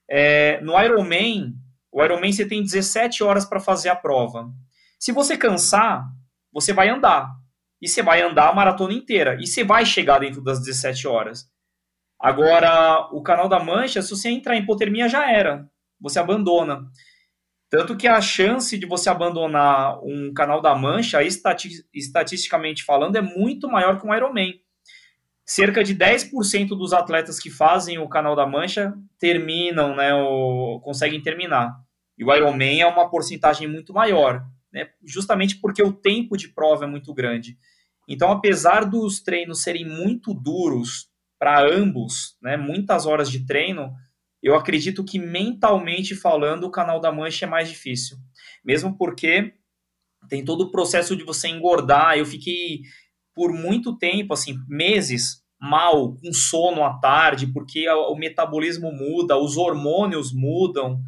É, 0.09 0.59
no 0.61 0.79
Ironman, 0.81 1.53
o 1.91 2.03
Ironman 2.03 2.31
você 2.31 2.47
tem 2.47 2.63
17 2.63 3.23
horas 3.23 3.45
para 3.45 3.59
fazer 3.59 3.89
a 3.89 3.95
prova. 3.95 4.49
Se 4.99 5.11
você 5.11 5.37
cansar, 5.37 6.05
você 6.51 6.73
vai 6.73 6.89
andar. 6.89 7.29
E 7.81 7.87
você 7.87 8.01
vai 8.01 8.21
andar 8.21 8.49
a 8.49 8.53
maratona 8.53 8.93
inteira. 8.93 9.37
E 9.39 9.47
você 9.47 9.63
vai 9.63 9.85
chegar 9.85 10.19
dentro 10.19 10.43
das 10.43 10.59
17 10.59 11.07
horas. 11.07 11.49
Agora, 12.19 13.07
o 13.13 13.21
canal 13.21 13.47
da 13.47 13.63
mancha, 13.63 14.01
se 14.01 14.09
você 14.09 14.29
entrar 14.29 14.55
em 14.55 14.63
hipotermia, 14.63 15.07
já 15.07 15.31
era. 15.31 15.69
Você 16.01 16.19
abandona. 16.19 16.85
Tanto 17.69 17.95
que 17.95 18.07
a 18.07 18.19
chance 18.19 18.77
de 18.77 18.85
você 18.85 19.09
abandonar 19.09 19.99
um 20.03 20.33
canal 20.33 20.59
da 20.59 20.75
mancha, 20.75 21.23
estati 21.23 21.69
estatisticamente 21.93 22.83
falando, 22.83 23.15
é 23.15 23.21
muito 23.21 23.69
maior 23.69 23.99
que 23.99 24.07
um 24.07 24.13
Ironman. 24.13 24.59
Cerca 25.51 25.83
de 25.83 25.95
10% 25.95 26.67
dos 26.77 26.93
atletas 26.93 27.39
que 27.39 27.49
fazem 27.49 27.97
o 27.97 28.07
canal 28.07 28.35
da 28.35 28.45
mancha 28.45 28.93
terminam, 29.17 29.95
né, 29.95 30.13
ou 30.13 30.79
conseguem 30.79 31.19
terminar. 31.23 31.75
E 32.15 32.23
o 32.23 32.31
Ironman 32.31 32.81
é 32.81 32.85
uma 32.85 33.09
porcentagem 33.09 33.67
muito 33.67 33.91
maior, 33.91 34.45
né, 34.71 34.91
justamente 35.03 35.59
porque 35.59 35.81
o 35.81 35.91
tempo 35.91 36.37
de 36.37 36.49
prova 36.49 36.85
é 36.85 36.87
muito 36.87 37.11
grande. 37.15 37.57
Então, 38.07 38.31
apesar 38.31 38.85
dos 38.85 39.21
treinos 39.21 39.63
serem 39.63 39.83
muito 39.83 40.35
duros 40.35 41.09
para 41.39 41.67
ambos, 41.67 42.37
né, 42.39 42.55
muitas 42.55 43.07
horas 43.07 43.27
de 43.27 43.43
treino, 43.43 43.91
eu 44.43 44.53
acredito 44.53 45.03
que 45.03 45.17
mentalmente 45.17 46.13
falando 46.13 46.65
o 46.65 46.71
canal 46.71 46.99
da 46.99 47.11
mancha 47.11 47.47
é 47.47 47.49
mais 47.49 47.67
difícil. 47.67 48.17
Mesmo 48.63 48.95
porque 48.95 49.55
tem 50.29 50.45
todo 50.45 50.61
o 50.65 50.71
processo 50.71 51.15
de 51.15 51.23
você 51.23 51.47
engordar. 51.47 52.19
Eu 52.19 52.25
fiquei 52.25 52.81
por 53.39 53.53
muito 53.53 53.97
tempo, 53.97 54.33
assim, 54.33 54.59
meses, 54.67 55.41
mal, 55.57 56.13
com 56.17 56.33
sono 56.33 56.83
à 56.83 56.99
tarde, 56.99 57.47
porque 57.47 57.89
o 57.89 58.13
metabolismo 58.17 58.91
muda, 58.91 59.37
os 59.37 59.55
hormônios 59.55 60.33
mudam, 60.33 60.99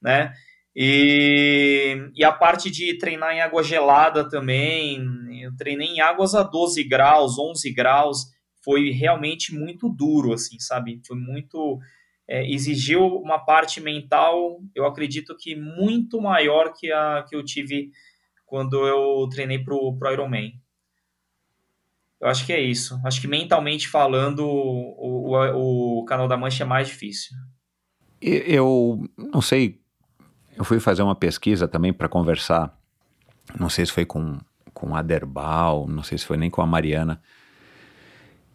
né? 0.00 0.32
E, 0.74 1.98
e 2.14 2.24
a 2.24 2.32
parte 2.32 2.70
de 2.70 2.96
treinar 2.96 3.34
em 3.34 3.42
água 3.42 3.62
gelada 3.62 4.26
também, 4.26 5.04
eu 5.42 5.54
treinei 5.54 5.88
em 5.88 6.00
águas 6.00 6.34
a 6.34 6.42
12 6.42 6.82
graus, 6.84 7.38
11 7.38 7.70
graus, 7.74 8.24
foi 8.64 8.88
realmente 8.90 9.54
muito 9.54 9.86
duro, 9.86 10.32
assim, 10.32 10.58
sabe? 10.58 11.02
Foi 11.06 11.18
muito 11.18 11.78
é, 12.26 12.50
exigiu 12.50 13.04
uma 13.18 13.38
parte 13.38 13.82
mental, 13.82 14.62
eu 14.74 14.86
acredito 14.86 15.36
que 15.36 15.54
muito 15.54 16.22
maior 16.22 16.72
que 16.72 16.90
a 16.90 17.22
que 17.28 17.36
eu 17.36 17.44
tive 17.44 17.90
quando 18.46 18.86
eu 18.86 19.28
treinei 19.28 19.58
pro, 19.58 19.94
pro 19.98 20.10
Ironman. 20.10 20.54
Eu 22.20 22.28
acho 22.28 22.46
que 22.46 22.52
é 22.52 22.60
isso. 22.60 23.00
Acho 23.04 23.20
que 23.20 23.28
mentalmente 23.28 23.88
falando, 23.88 24.40
o, 24.40 25.34
o, 25.34 26.00
o 26.00 26.04
canal 26.04 26.26
da 26.26 26.36
Mancha 26.36 26.64
é 26.64 26.66
mais 26.66 26.88
difícil. 26.88 27.36
Eu 28.20 29.04
não 29.16 29.42
sei, 29.42 29.80
eu 30.56 30.64
fui 30.64 30.80
fazer 30.80 31.02
uma 31.02 31.14
pesquisa 31.14 31.68
também 31.68 31.92
para 31.92 32.08
conversar, 32.08 32.76
não 33.58 33.68
sei 33.68 33.84
se 33.84 33.92
foi 33.92 34.06
com, 34.06 34.38
com 34.72 34.96
a 34.96 35.02
Derbal, 35.02 35.86
não 35.86 36.02
sei 36.02 36.16
se 36.16 36.24
foi 36.24 36.38
nem 36.38 36.48
com 36.48 36.62
a 36.62 36.66
Mariana, 36.66 37.20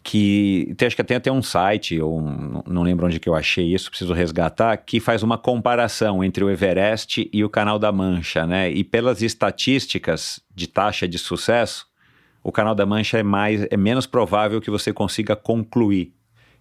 que 0.02 0.74
tem, 0.76 0.86
acho 0.86 0.96
que 0.96 1.04
tem 1.04 1.16
até 1.16 1.30
um 1.30 1.42
site, 1.42 2.02
um, 2.02 2.60
não 2.66 2.82
lembro 2.82 3.06
onde 3.06 3.20
que 3.20 3.28
eu 3.28 3.36
achei 3.36 3.72
isso, 3.72 3.88
preciso 3.88 4.12
resgatar, 4.12 4.76
que 4.78 4.98
faz 4.98 5.22
uma 5.22 5.38
comparação 5.38 6.24
entre 6.24 6.42
o 6.42 6.50
Everest 6.50 7.30
e 7.32 7.44
o 7.44 7.48
Canal 7.48 7.78
da 7.78 7.92
Mancha, 7.92 8.44
né? 8.44 8.68
E 8.68 8.82
pelas 8.82 9.22
estatísticas 9.22 10.40
de 10.52 10.66
taxa 10.66 11.06
de 11.06 11.18
sucesso, 11.18 11.86
o 12.42 12.50
Canal 12.52 12.74
da 12.74 12.84
Mancha 12.84 13.18
é 13.18 13.22
mais 13.22 13.66
é 13.70 13.76
menos 13.76 14.06
provável 14.06 14.60
que 14.60 14.70
você 14.70 14.92
consiga 14.92 15.36
concluir. 15.36 16.12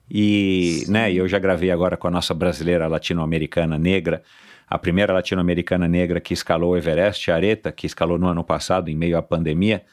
E, 0.10 0.84
né, 0.90 1.12
eu 1.14 1.28
já 1.28 1.40
gravei 1.40 1.72
agora 1.72 1.96
com 1.96 2.08
a 2.08 2.12
nossa 2.12 2.34
brasileira 2.34 2.88
latino-americana 2.88 3.78
negra, 3.78 4.22
a 4.68 4.78
primeira 4.78 5.14
latino-americana 5.14 5.88
negra 5.88 6.20
que 6.20 6.34
escalou 6.34 6.72
o 6.72 6.78
Everest, 6.78 7.32
Areta, 7.32 7.72
que 7.72 7.86
escalou 7.86 8.18
no 8.18 8.28
ano 8.28 8.44
passado 8.44 8.90
em 8.90 8.96
meio 8.96 9.18
à 9.18 9.22
pandemia 9.22 9.84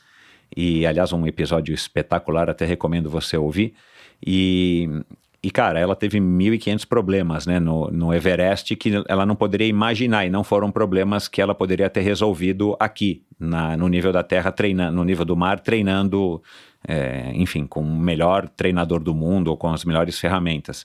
e 0.57 0.87
aliás 0.87 1.13
um 1.13 1.27
episódio 1.27 1.75
espetacular, 1.75 2.49
até 2.49 2.65
recomendo 2.65 3.11
você 3.11 3.37
ouvir. 3.37 3.75
E, 4.25 4.89
e 5.43 5.51
cara, 5.51 5.79
ela 5.79 5.95
teve 5.95 6.19
1.500 6.19 6.87
problemas 6.87 7.47
né, 7.47 7.61
no, 7.61 7.91
no 7.91 8.13
Everest 8.13 8.75
que 8.75 8.93
ela 9.09 9.25
não 9.25 9.37
poderia 9.37 9.69
imaginar, 9.69 10.27
e 10.27 10.31
não 10.31 10.43
foram 10.43 10.71
problemas 10.71 11.29
que 11.29 11.41
ela 11.41 11.55
poderia 11.55 11.89
ter 11.89 12.01
resolvido 12.01 12.77
aqui, 12.81 13.23
na, 13.39 13.77
no 13.77 13.87
nível 13.87 14.13
da 14.13 14.25
terra, 14.25 14.51
treinando, 14.51 14.97
no 14.97 15.05
nível 15.05 15.25
do 15.25 15.37
mar, 15.37 15.61
treinando, 15.61 16.43
é, 16.87 17.31
enfim, 17.35 17.67
com 17.67 17.81
o 17.81 17.97
melhor 17.97 18.49
treinador 18.49 19.01
do 19.01 19.15
mundo 19.15 19.49
ou 19.49 19.57
com 19.57 19.73
as 19.73 19.85
melhores 19.85 20.19
ferramentas 20.19 20.85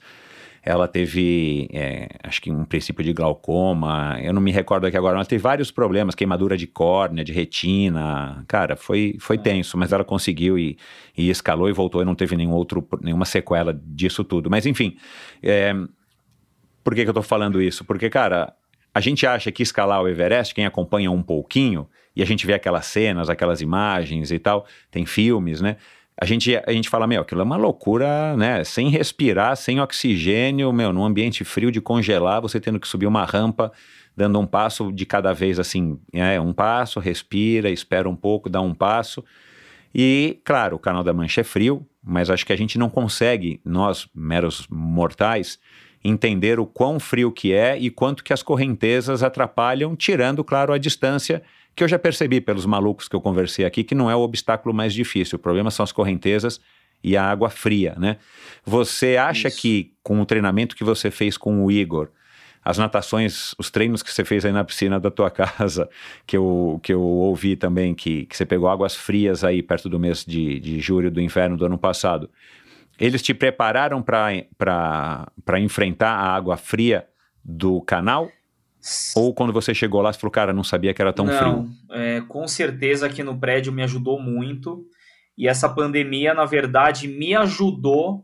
ela 0.66 0.88
teve, 0.88 1.68
é, 1.74 2.08
acho 2.24 2.42
que 2.42 2.50
um 2.50 2.64
princípio 2.64 3.04
de 3.04 3.12
glaucoma, 3.12 4.18
eu 4.22 4.32
não 4.32 4.42
me 4.42 4.50
recordo 4.50 4.88
aqui 4.88 4.96
agora, 4.96 5.18
ela 5.18 5.26
teve 5.26 5.42
vários 5.42 5.70
problemas, 5.70 6.16
queimadura 6.16 6.56
de 6.56 6.66
córnea, 6.66 7.22
de 7.22 7.34
retina, 7.34 8.46
cara, 8.48 8.78
foi, 8.78 9.18
foi 9.20 9.38
tenso, 9.38 9.78
mas 9.78 9.92
ela 9.92 10.06
conseguiu 10.06 10.58
e, 10.58 10.78
e 11.18 11.30
escalou 11.30 11.70
e 11.70 11.74
voltou 11.74 12.02
e 12.02 12.06
não 12.06 12.16
teve 12.16 12.38
nenhum 12.38 12.54
outro, 12.54 12.88
nenhuma 13.02 13.26
sequela 13.26 13.78
disso 13.86 14.24
tudo. 14.24 14.50
Mas 14.50 14.66
enfim, 14.66 14.96
é, 15.42 15.76
por 16.82 16.96
que, 16.96 17.04
que 17.04 17.10
eu 17.10 17.14
tô 17.14 17.22
falando 17.22 17.62
isso? 17.62 17.84
Porque, 17.84 18.10
cara, 18.10 18.54
a 18.94 19.02
gente 19.02 19.28
acha 19.28 19.52
que 19.52 19.64
escalar 19.64 20.02
o 20.02 20.08
Everest, 20.08 20.56
quem 20.56 20.66
acompanha 20.66 21.12
um 21.12 21.22
pouquinho, 21.22 21.90
e 22.16 22.22
a 22.22 22.26
gente 22.26 22.46
vê 22.48 22.54
aquelas 22.54 22.86
cenas, 22.86 23.30
aquelas 23.30 23.60
imagens 23.60 24.32
e 24.32 24.40
tal, 24.40 24.66
tem 24.90 25.06
filmes, 25.06 25.60
né? 25.60 25.76
A 26.24 26.26
gente, 26.26 26.56
a 26.56 26.72
gente 26.72 26.88
fala, 26.88 27.06
meu, 27.06 27.22
aquilo 27.22 27.42
é 27.42 27.44
uma 27.44 27.58
loucura, 27.58 28.38
né? 28.38 28.64
Sem 28.64 28.88
respirar, 28.88 29.58
sem 29.58 29.82
oxigênio, 29.82 30.72
meu, 30.72 30.94
num 30.94 31.04
ambiente 31.04 31.44
frio 31.44 31.70
de 31.70 31.82
congelar, 31.82 32.42
você 32.42 32.62
tendo 32.62 32.80
que 32.80 32.88
subir 32.88 33.06
uma 33.06 33.26
rampa, 33.26 33.74
dando 34.16 34.40
um 34.40 34.48
passo 34.48 34.90
de 34.90 35.06
cada 35.06 35.34
vez, 35.34 35.60
assim, 35.60 36.00
é, 36.14 36.40
um 36.40 36.54
passo, 36.54 37.02
respira, 37.02 37.70
espera 37.70 38.10
um 38.10 38.16
pouco, 38.16 38.50
dá 38.50 38.62
um 38.62 38.74
passo. 38.74 39.22
E, 39.94 40.40
claro, 40.46 40.78
o 40.78 40.80
canal 40.80 41.04
da 41.04 41.12
Mancha 41.12 41.42
é 41.42 41.44
frio, 41.44 41.86
mas 42.02 42.30
acho 42.30 42.46
que 42.46 42.54
a 42.54 42.58
gente 42.58 42.78
não 42.78 42.90
consegue, 42.90 43.60
nós, 43.66 44.08
meros 44.16 44.66
mortais, 44.70 45.60
entender 46.06 46.58
o 46.58 46.66
quão 46.66 47.02
frio 47.02 47.34
que 47.34 47.52
é 47.52 47.78
e 47.78 47.90
quanto 47.90 48.24
que 48.24 48.32
as 48.32 48.42
correntezas 48.42 49.24
atrapalham, 49.24 49.94
tirando, 49.94 50.42
claro, 50.42 50.72
a 50.72 50.78
distância 50.78 51.44
que 51.76 51.84
eu 51.84 51.88
já 51.88 51.98
percebi 51.98 52.40
pelos 52.40 52.66
malucos 52.66 53.08
que 53.08 53.16
eu 53.16 53.22
conversei 53.22 53.66
aqui 53.66 53.84
que 53.84 53.96
não 53.96 54.10
é 54.10 54.16
o 54.16 54.20
obstáculo 54.20 54.74
mais 54.74 54.94
difícil. 54.94 55.38
O 55.38 55.40
problema 55.40 55.72
são 55.72 55.84
as 55.84 55.92
correntezas 55.92 56.62
e 57.04 57.18
a 57.18 57.24
água 57.24 57.50
fria, 57.50 57.96
né? 57.98 58.18
Você 58.66 59.18
acha 59.18 59.48
Isso. 59.48 59.62
que 59.62 59.94
com 60.02 60.22
o 60.22 60.26
treinamento 60.26 60.76
que 60.76 60.84
você 60.84 61.12
fez 61.12 61.38
com 61.38 61.66
o 61.66 61.72
Igor, 61.72 62.10
as 62.64 62.78
natações, 62.78 63.54
os 63.58 63.70
treinos 63.70 64.02
que 64.02 64.12
você 64.12 64.24
fez 64.24 64.46
aí 64.46 64.52
na 64.52 64.64
piscina 64.64 65.00
da 65.00 65.12
tua 65.12 65.30
casa, 65.32 65.90
que 66.26 66.38
eu, 66.38 66.80
que 66.82 66.94
eu 66.94 67.02
ouvi 67.02 67.56
também, 67.56 67.94
que, 67.94 68.26
que 68.26 68.38
você 68.38 68.46
pegou 68.46 68.70
águas 68.70 68.96
frias 68.96 69.44
aí 69.44 69.62
perto 69.62 69.90
do 69.90 70.00
mês 70.00 70.24
de, 70.24 70.60
de 70.60 70.80
julho 70.80 71.12
do 71.12 71.20
inverno 71.20 71.58
do 71.58 71.66
ano 71.66 71.78
passado, 71.78 72.30
eles 73.00 73.22
te 73.22 73.34
prepararam 73.34 74.02
para 74.02 75.60
enfrentar 75.60 76.12
a 76.12 76.34
água 76.36 76.56
fria 76.56 77.06
do 77.44 77.82
canal 77.82 78.32
ou 79.16 79.34
quando 79.34 79.54
você 79.54 79.74
chegou 79.74 80.02
lá, 80.02 80.12
você 80.12 80.20
falou, 80.20 80.32
cara, 80.32 80.54
não 80.54 80.64
sabia 80.64 80.94
que 80.94 81.02
era 81.02 81.14
tão 81.14 81.26
não, 81.26 81.38
frio? 81.38 81.70
É, 81.92 82.22
com 82.22 82.48
certeza 82.48 83.06
aqui 83.06 83.24
no 83.24 83.40
prédio 83.40 83.72
me 83.72 83.84
ajudou 83.84 84.20
muito. 84.20 84.86
E 85.38 85.48
essa 85.48 85.70
pandemia, 85.70 86.34
na 86.34 86.46
verdade, 86.46 87.08
me 87.08 87.36
ajudou 87.36 88.24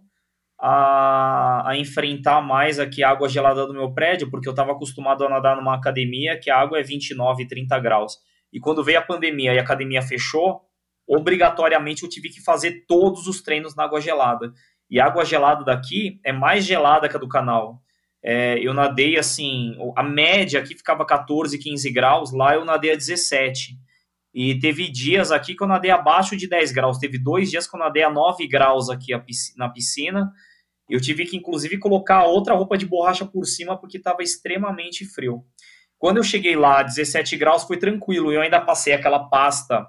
a, 0.59 1.69
a 1.69 1.77
enfrentar 1.77 2.41
mais 2.41 2.79
aqui 2.79 3.03
a 3.03 3.09
água 3.09 3.29
gelada 3.29 3.65
do 3.65 3.73
meu 3.73 3.93
prédio, 3.93 4.29
porque 4.29 4.47
eu 4.47 4.51
estava 4.51 4.73
acostumado 4.73 5.25
a 5.25 5.29
nadar 5.29 5.55
numa 5.55 5.75
academia 5.75 6.37
que 6.37 6.49
a 6.49 6.57
água 6.57 6.79
é 6.79 6.83
29, 6.83 7.47
30 7.47 7.79
graus. 7.79 8.17
E 8.51 8.59
quando 8.59 8.83
veio 8.83 8.99
a 8.99 9.03
pandemia 9.03 9.53
e 9.53 9.59
a 9.59 9.61
academia 9.61 10.01
fechou, 10.01 10.61
obrigatoriamente 11.07 12.03
eu 12.03 12.09
tive 12.09 12.29
que 12.29 12.43
fazer 12.43 12.83
todos 12.87 13.27
os 13.27 13.41
treinos 13.41 13.75
na 13.75 13.83
água 13.83 14.01
gelada. 14.01 14.51
E 14.89 14.99
a 14.99 15.05
água 15.05 15.23
gelada 15.23 15.63
daqui 15.63 16.19
é 16.25 16.33
mais 16.33 16.65
gelada 16.65 17.07
que 17.07 17.15
a 17.15 17.19
do 17.19 17.27
canal. 17.27 17.79
É, 18.21 18.59
eu 18.59 18.73
nadei 18.73 19.17
assim, 19.17 19.77
a 19.95 20.03
média 20.03 20.59
aqui 20.59 20.75
ficava 20.75 21.05
14, 21.05 21.57
15 21.57 21.91
graus, 21.91 22.33
lá 22.33 22.55
eu 22.55 22.65
nadei 22.65 22.91
a 22.91 22.95
17. 22.95 23.77
E 24.33 24.59
teve 24.59 24.89
dias 24.89 25.31
aqui 25.31 25.55
que 25.55 25.63
eu 25.63 25.67
nadei 25.67 25.89
abaixo 25.89 26.35
de 26.35 26.47
10 26.47 26.71
graus. 26.71 26.97
Teve 26.97 27.17
dois 27.17 27.49
dias 27.49 27.67
que 27.67 27.75
eu 27.75 27.79
nadei 27.79 28.03
a 28.03 28.09
9 28.09 28.47
graus 28.47 28.89
aqui 28.89 29.11
na 29.57 29.69
piscina. 29.69 30.31
Eu 30.89 31.01
tive 31.01 31.25
que, 31.25 31.37
inclusive, 31.37 31.77
colocar 31.77 32.25
outra 32.25 32.53
roupa 32.53 32.77
de 32.77 32.85
borracha 32.85 33.25
por 33.25 33.45
cima 33.45 33.77
porque 33.77 33.97
estava 33.97 34.21
extremamente 34.21 35.05
frio. 35.05 35.43
Quando 35.97 36.17
eu 36.17 36.23
cheguei 36.23 36.55
lá, 36.55 36.81
17 36.83 37.37
graus, 37.37 37.63
foi 37.63 37.77
tranquilo. 37.77 38.31
Eu 38.31 38.41
ainda 38.41 38.61
passei 38.61 38.93
aquela 38.93 39.27
pasta 39.29 39.87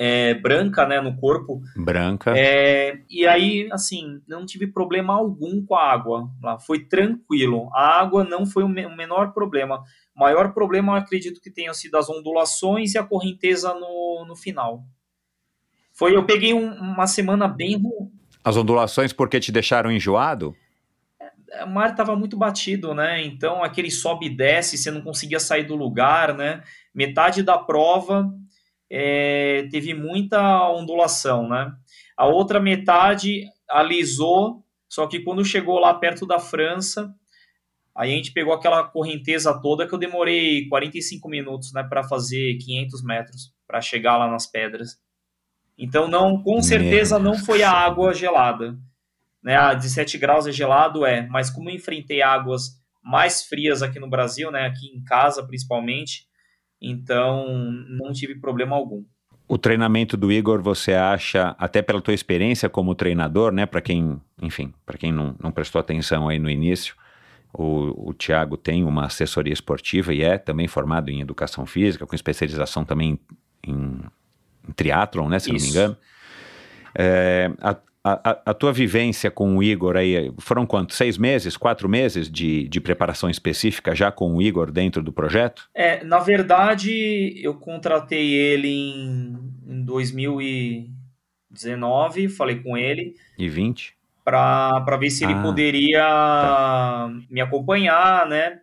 é, 0.00 0.32
branca, 0.34 0.86
né, 0.86 1.00
no 1.00 1.16
corpo. 1.16 1.60
Branca. 1.76 2.32
É, 2.38 3.00
e 3.10 3.26
aí, 3.26 3.68
assim, 3.72 4.22
não 4.28 4.46
tive 4.46 4.68
problema 4.68 5.12
algum 5.12 5.60
com 5.66 5.74
a 5.74 5.90
água 5.90 6.30
lá, 6.40 6.56
foi 6.60 6.84
tranquilo. 6.84 7.68
A 7.74 7.98
água 7.98 8.22
não 8.22 8.46
foi 8.46 8.62
o, 8.62 8.68
menor 8.68 9.32
problema. 9.32 9.82
O 10.14 10.20
maior 10.20 10.54
problema, 10.54 10.92
eu 10.92 10.96
acredito 10.98 11.40
que 11.40 11.50
tenha 11.50 11.74
sido 11.74 11.96
as 11.96 12.08
ondulações 12.08 12.94
e 12.94 12.98
a 12.98 13.02
correnteza 13.02 13.74
no, 13.74 14.24
no 14.26 14.36
final. 14.36 14.84
Foi, 15.92 16.14
eu 16.14 16.24
peguei 16.24 16.54
um- 16.54 16.74
uma 16.74 17.08
semana 17.08 17.48
bem 17.48 17.74
ruim. 17.76 18.12
As 18.44 18.56
ondulações 18.56 19.12
porque 19.12 19.40
te 19.40 19.50
deixaram 19.50 19.90
enjoado? 19.90 20.54
O 21.64 21.66
mar 21.66 21.90
estava 21.90 22.14
muito 22.14 22.36
batido, 22.36 22.94
né? 22.94 23.24
Então 23.24 23.64
aquele 23.64 23.90
sobe 23.90 24.26
e 24.26 24.30
desce, 24.30 24.78
você 24.78 24.92
não 24.92 25.00
conseguia 25.00 25.40
sair 25.40 25.64
do 25.64 25.74
lugar, 25.74 26.36
né? 26.36 26.62
Metade 26.94 27.42
da 27.42 27.58
prova 27.58 28.32
é, 28.90 29.68
teve 29.70 29.94
muita 29.94 30.68
ondulação, 30.70 31.48
né? 31.48 31.72
A 32.16 32.26
outra 32.26 32.58
metade 32.58 33.44
alisou, 33.68 34.64
só 34.88 35.06
que 35.06 35.20
quando 35.20 35.44
chegou 35.44 35.78
lá 35.78 35.92
perto 35.94 36.26
da 36.26 36.38
França, 36.38 37.14
aí 37.94 38.12
a 38.12 38.16
gente 38.16 38.32
pegou 38.32 38.52
aquela 38.52 38.84
correnteza 38.84 39.60
toda 39.60 39.86
que 39.86 39.94
eu 39.94 39.98
demorei 39.98 40.66
45 40.68 41.28
minutos, 41.28 41.72
né, 41.72 41.82
para 41.82 42.02
fazer 42.02 42.56
500 42.56 43.02
metros 43.02 43.52
para 43.66 43.80
chegar 43.80 44.16
lá 44.16 44.28
nas 44.30 44.46
pedras. 44.46 44.98
Então 45.76 46.08
não, 46.08 46.42
com 46.42 46.60
certeza 46.62 47.18
não 47.18 47.36
foi 47.38 47.62
a 47.62 47.70
água 47.70 48.12
gelada, 48.12 48.76
né? 49.42 49.56
A 49.56 49.74
17 49.74 50.18
graus 50.18 50.46
é 50.46 50.52
gelado 50.52 51.04
é, 51.04 51.26
mas 51.28 51.50
como 51.50 51.70
eu 51.70 51.74
enfrentei 51.74 52.22
águas 52.22 52.78
mais 53.02 53.44
frias 53.44 53.82
aqui 53.82 54.00
no 54.00 54.08
Brasil, 54.10 54.50
né, 54.50 54.66
aqui 54.66 54.86
em 54.88 55.04
casa 55.04 55.46
principalmente, 55.46 56.27
então 56.80 57.46
não 57.88 58.12
tive 58.12 58.34
problema 58.36 58.76
algum. 58.76 59.04
O 59.46 59.56
treinamento 59.56 60.16
do 60.16 60.30
Igor, 60.30 60.60
você 60.60 60.92
acha, 60.92 61.56
até 61.58 61.80
pela 61.80 62.02
tua 62.02 62.12
experiência 62.12 62.68
como 62.68 62.94
treinador, 62.94 63.50
né? 63.50 63.64
Para 63.64 63.80
quem, 63.80 64.20
enfim, 64.42 64.74
para 64.84 64.98
quem 64.98 65.10
não, 65.10 65.34
não 65.42 65.50
prestou 65.50 65.80
atenção 65.80 66.28
aí 66.28 66.38
no 66.38 66.50
início, 66.50 66.94
o, 67.52 68.10
o 68.10 68.12
Tiago 68.12 68.58
tem 68.58 68.84
uma 68.84 69.06
assessoria 69.06 69.52
esportiva 69.52 70.12
e 70.12 70.22
é 70.22 70.36
também 70.36 70.68
formado 70.68 71.08
em 71.08 71.20
educação 71.22 71.64
física, 71.64 72.06
com 72.06 72.14
especialização 72.14 72.84
também 72.84 73.18
em, 73.66 74.00
em 74.68 74.72
triatlon, 74.72 75.28
né? 75.28 75.38
Se 75.38 75.48
não 75.48 75.54
me 75.54 75.62
Isso. 75.62 75.70
engano. 75.70 75.96
É, 76.94 77.50
a, 77.60 77.76
a, 78.04 78.38
a 78.46 78.54
tua 78.54 78.72
vivência 78.72 79.30
com 79.30 79.56
o 79.56 79.62
Igor 79.62 79.96
aí, 79.96 80.32
foram 80.38 80.64
quanto? 80.66 80.94
Seis 80.94 81.18
meses, 81.18 81.56
quatro 81.56 81.88
meses 81.88 82.30
de, 82.30 82.68
de 82.68 82.80
preparação 82.80 83.28
específica 83.28 83.94
já 83.94 84.10
com 84.10 84.34
o 84.34 84.42
Igor 84.42 84.70
dentro 84.70 85.02
do 85.02 85.12
projeto? 85.12 85.68
É, 85.74 86.02
na 86.04 86.18
verdade, 86.18 87.34
eu 87.42 87.54
contratei 87.54 88.32
ele 88.34 88.68
em, 88.68 89.36
em 89.66 89.82
2019, 89.84 92.28
falei 92.28 92.56
com 92.62 92.76
ele 92.76 93.14
E 93.38 93.48
20? 93.48 93.96
para 94.24 94.96
ver 94.98 95.10
se 95.10 95.24
ele 95.24 95.34
Ah, 95.34 95.42
poderia 95.42 97.08
me 97.30 97.40
acompanhar, 97.40 98.28
né? 98.28 98.58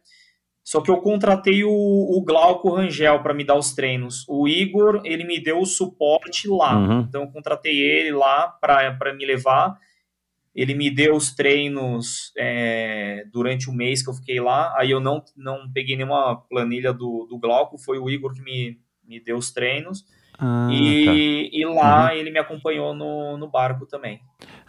Só 0.66 0.82
que 0.82 0.90
eu 0.90 0.98
contratei 0.98 1.64
o, 1.64 1.70
o 1.70 2.24
Glauco 2.26 2.74
Rangel 2.74 3.22
para 3.22 3.36
me 3.36 3.44
dar 3.44 3.56
os 3.56 3.76
treinos. 3.76 4.26
O 4.28 4.48
Igor, 4.48 5.00
ele 5.04 5.24
me 5.24 5.40
deu 5.40 5.60
o 5.60 5.66
suporte 5.66 6.48
lá. 6.48 6.76
Uhum. 6.76 7.02
Então 7.02 7.22
eu 7.22 7.28
contratei 7.30 7.80
ele 7.80 8.12
lá 8.12 8.48
para 8.48 9.14
me 9.16 9.24
levar. 9.28 9.78
Ele 10.56 10.74
me 10.74 10.90
deu 10.90 11.16
os 11.16 11.36
treinos 11.36 12.32
é, 12.36 13.26
durante 13.32 13.70
o 13.70 13.74
mês 13.74 14.02
que 14.02 14.10
eu 14.10 14.16
fiquei 14.16 14.40
lá. 14.40 14.74
Aí 14.76 14.90
eu 14.90 15.00
não, 15.00 15.24
não 15.38 15.72
peguei 15.72 15.96
nenhuma 15.96 16.36
planilha 16.50 16.92
do, 16.92 17.28
do 17.30 17.38
Glauco, 17.38 17.78
foi 17.78 18.00
o 18.00 18.10
Igor 18.10 18.34
que 18.34 18.42
me, 18.42 18.80
me 19.08 19.20
deu 19.20 19.38
os 19.38 19.52
treinos. 19.52 20.04
Ah, 20.40 20.68
tá. 20.68 20.74
e, 20.74 21.50
e 21.54 21.66
lá 21.66 22.16
ele 22.16 22.32
me 22.32 22.40
acompanhou 22.40 22.92
no, 22.92 23.38
no 23.38 23.48
barco 23.48 23.86
também. 23.86 24.20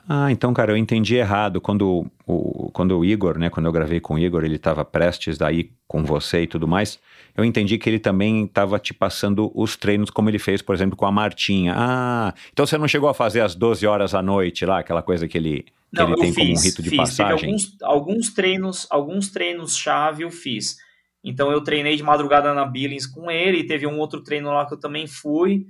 Ah, 0.08 0.30
então, 0.30 0.54
cara, 0.54 0.72
eu 0.72 0.76
entendi 0.76 1.16
errado. 1.16 1.60
Quando 1.60 2.06
o, 2.26 2.70
quando 2.72 2.96
o 2.96 3.04
Igor, 3.04 3.38
né, 3.38 3.50
quando 3.50 3.66
eu 3.66 3.72
gravei 3.72 3.98
com 3.98 4.14
o 4.14 4.18
Igor, 4.18 4.44
ele 4.44 4.56
estava 4.56 4.84
prestes 4.84 5.36
daí 5.36 5.72
com 5.88 6.04
você 6.04 6.42
e 6.42 6.46
tudo 6.46 6.68
mais, 6.68 6.98
eu 7.36 7.44
entendi 7.44 7.76
que 7.76 7.90
ele 7.90 7.98
também 7.98 8.44
estava 8.44 8.78
te 8.78 8.94
passando 8.94 9.50
os 9.54 9.76
treinos 9.76 10.08
como 10.08 10.30
ele 10.30 10.38
fez, 10.38 10.62
por 10.62 10.74
exemplo, 10.74 10.96
com 10.96 11.06
a 11.06 11.12
Martinha. 11.12 11.74
Ah, 11.76 12.34
então 12.52 12.64
você 12.64 12.78
não 12.78 12.86
chegou 12.86 13.08
a 13.08 13.14
fazer 13.14 13.40
às 13.40 13.54
12 13.54 13.86
horas 13.86 14.14
à 14.14 14.22
noite 14.22 14.64
lá, 14.64 14.78
aquela 14.78 15.02
coisa 15.02 15.26
que 15.26 15.36
ele, 15.36 15.62
que 15.62 15.72
Não, 15.92 16.08
ele 16.08 16.16
tem 16.16 16.32
como 16.32 16.46
um 16.46 16.50
fiz, 16.50 16.64
rito 16.64 16.82
de 16.82 16.90
fiz. 16.90 16.98
Passagem? 16.98 17.50
alguns, 17.50 17.76
alguns 17.82 18.32
treinos, 18.32 18.86
alguns 18.90 19.30
treinos 19.30 19.76
chave 19.76 20.22
eu 20.22 20.30
fiz. 20.30 20.76
Então 21.24 21.50
eu 21.50 21.60
treinei 21.60 21.96
de 21.96 22.04
madrugada 22.04 22.54
na 22.54 22.64
Billings 22.64 23.06
com 23.06 23.28
ele, 23.28 23.58
e 23.58 23.66
teve 23.66 23.86
um 23.88 23.98
outro 23.98 24.22
treino 24.22 24.50
lá 24.50 24.64
que 24.64 24.74
eu 24.74 24.78
também 24.78 25.08
fui, 25.08 25.66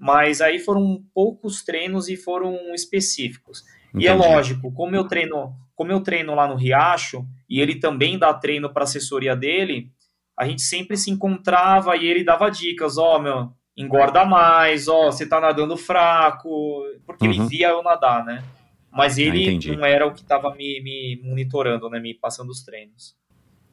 mas 0.00 0.40
aí 0.40 0.58
foram 0.58 1.04
poucos 1.12 1.62
treinos 1.62 2.08
e 2.08 2.16
foram 2.16 2.74
específicos. 2.74 3.62
E 3.98 4.08
é 4.08 4.12
Entendi. 4.12 4.28
lógico, 4.28 4.72
como 4.72 4.96
eu 4.96 5.06
treino, 5.06 5.54
como 5.74 5.92
eu 5.92 6.00
treino 6.00 6.34
lá 6.34 6.48
no 6.48 6.56
Riacho 6.56 7.26
e 7.48 7.60
ele 7.60 7.74
também 7.78 8.18
dá 8.18 8.32
treino 8.32 8.72
para 8.72 8.84
assessoria 8.84 9.36
dele, 9.36 9.90
a 10.38 10.46
gente 10.46 10.62
sempre 10.62 10.96
se 10.96 11.10
encontrava 11.10 11.96
e 11.96 12.06
ele 12.06 12.24
dava 12.24 12.50
dicas, 12.50 12.96
ó, 12.96 13.18
meu, 13.18 13.52
engorda 13.76 14.24
mais, 14.24 14.88
ó, 14.88 15.06
você 15.12 15.28
tá 15.28 15.38
nadando 15.38 15.76
fraco, 15.76 16.82
porque 17.04 17.26
ele 17.26 17.38
Uhum. 17.38 17.46
via 17.46 17.68
eu 17.68 17.82
nadar, 17.82 18.24
né? 18.24 18.42
Mas 18.90 19.18
ele 19.18 19.42
entendi. 19.42 19.76
não 19.76 19.84
era 19.84 20.06
o 20.06 20.14
que 20.14 20.22
estava 20.22 20.54
me, 20.54 20.80
me 20.82 21.20
monitorando, 21.22 21.90
né, 21.90 22.00
me 22.00 22.14
passando 22.14 22.48
os 22.48 22.64
treinos. 22.64 23.14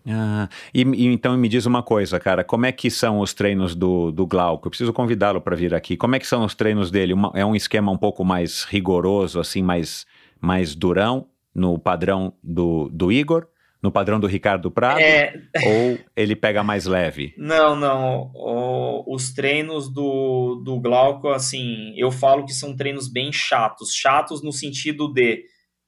Ah, 0.09 0.47
e, 0.73 0.81
e 0.83 1.05
então 1.07 1.35
me 1.37 1.49
diz 1.49 1.65
uma 1.65 1.83
coisa, 1.83 2.19
cara, 2.19 2.43
como 2.43 2.65
é 2.65 2.71
que 2.71 2.89
são 2.89 3.19
os 3.19 3.33
treinos 3.33 3.75
do, 3.75 4.11
do 4.11 4.25
Glauco? 4.25 4.67
Eu 4.67 4.69
preciso 4.71 4.93
convidá-lo 4.93 5.41
para 5.41 5.55
vir 5.55 5.73
aqui. 5.73 5.97
Como 5.97 6.15
é 6.15 6.19
que 6.19 6.27
são 6.27 6.45
os 6.45 6.55
treinos 6.55 6.89
dele? 6.89 7.13
Uma- 7.13 7.31
é 7.35 7.45
um 7.45 7.55
esquema 7.55 7.91
um 7.91 7.97
pouco 7.97 8.23
mais 8.23 8.63
rigoroso, 8.63 9.39
assim, 9.39 9.61
mais, 9.61 10.05
mais 10.39 10.73
durão, 10.75 11.27
no 11.53 11.77
padrão 11.77 12.33
do, 12.43 12.87
do 12.93 13.11
Igor, 13.11 13.47
no 13.81 13.91
padrão 13.91 14.19
do 14.19 14.27
Ricardo 14.27 14.71
Prado, 14.71 14.99
É, 14.99 15.33
ou 15.67 15.99
ele 16.15 16.35
pega 16.35 16.63
mais 16.63 16.85
leve? 16.85 17.33
Não, 17.37 17.75
não. 17.75 18.31
O- 18.33 19.13
os 19.15 19.33
treinos 19.33 19.91
do, 19.91 20.61
do 20.63 20.79
Glauco, 20.79 21.29
assim, 21.29 21.93
eu 21.97 22.11
falo 22.11 22.45
que 22.45 22.53
são 22.53 22.75
treinos 22.75 23.07
bem 23.11 23.31
chatos. 23.33 23.93
Chatos 23.93 24.41
no 24.43 24.51
sentido 24.53 25.11
de. 25.11 25.43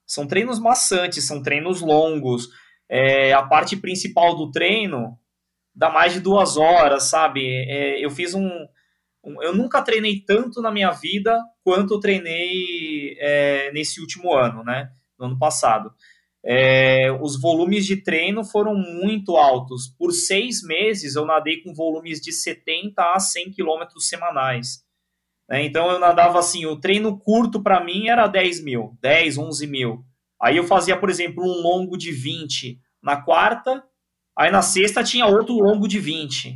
São 0.05 0.25
treinos 0.27 0.59
maçantes, 0.59 1.25
são 1.25 1.41
treinos 1.41 1.81
longos. 1.81 2.47
É, 2.89 3.33
a 3.33 3.43
parte 3.43 3.77
principal 3.77 4.35
do 4.35 4.51
treino 4.51 5.17
dá 5.75 5.89
mais 5.89 6.13
de 6.13 6.19
duas 6.19 6.57
horas, 6.57 7.03
sabe? 7.05 7.45
É, 7.69 8.03
eu 8.03 8.09
fiz 8.09 8.33
um, 8.35 8.49
um- 9.23 9.41
Eu 9.43 9.55
nunca 9.55 9.81
treinei 9.81 10.19
tanto 10.21 10.61
na 10.61 10.71
minha 10.71 10.91
vida 10.91 11.39
quanto 11.63 11.95
eu 11.95 11.99
treinei 11.99 13.15
é, 13.19 13.71
nesse 13.73 14.01
último 14.01 14.33
ano, 14.33 14.63
né? 14.63 14.91
No 15.19 15.25
ano 15.27 15.39
passado. 15.39 15.93
É, 16.43 17.11
os 17.21 17.39
volumes 17.39 17.85
de 17.85 17.97
treino 17.97 18.43
foram 18.45 18.73
muito 18.75 19.35
altos. 19.37 19.87
Por 19.97 20.11
seis 20.13 20.63
meses 20.63 21.15
eu 21.15 21.25
nadei 21.25 21.61
com 21.61 21.73
volumes 21.73 22.21
de 22.21 22.31
70 22.31 23.13
a 23.13 23.19
100 23.19 23.51
quilômetros 23.51 24.07
semanais. 24.07 24.83
né? 25.49 25.63
Então 25.65 25.89
eu 25.91 25.99
nadava 25.99 26.39
assim, 26.39 26.65
o 26.65 26.79
treino 26.79 27.17
curto 27.19 27.61
para 27.63 27.83
mim 27.83 28.07
era 28.09 28.27
10 28.27 28.63
mil, 28.63 28.97
10, 29.01 29.37
11 29.37 29.67
mil. 29.67 30.05
Aí 30.41 30.57
eu 30.57 30.63
fazia, 30.63 30.97
por 30.97 31.09
exemplo, 31.09 31.43
um 31.43 31.61
longo 31.61 31.97
de 31.97 32.11
20 32.11 32.79
na 33.01 33.21
quarta, 33.21 33.83
aí 34.37 34.51
na 34.51 34.61
sexta 34.61 35.03
tinha 35.03 35.25
outro 35.25 35.55
longo 35.55 35.87
de 35.87 35.99
20. 35.99 36.55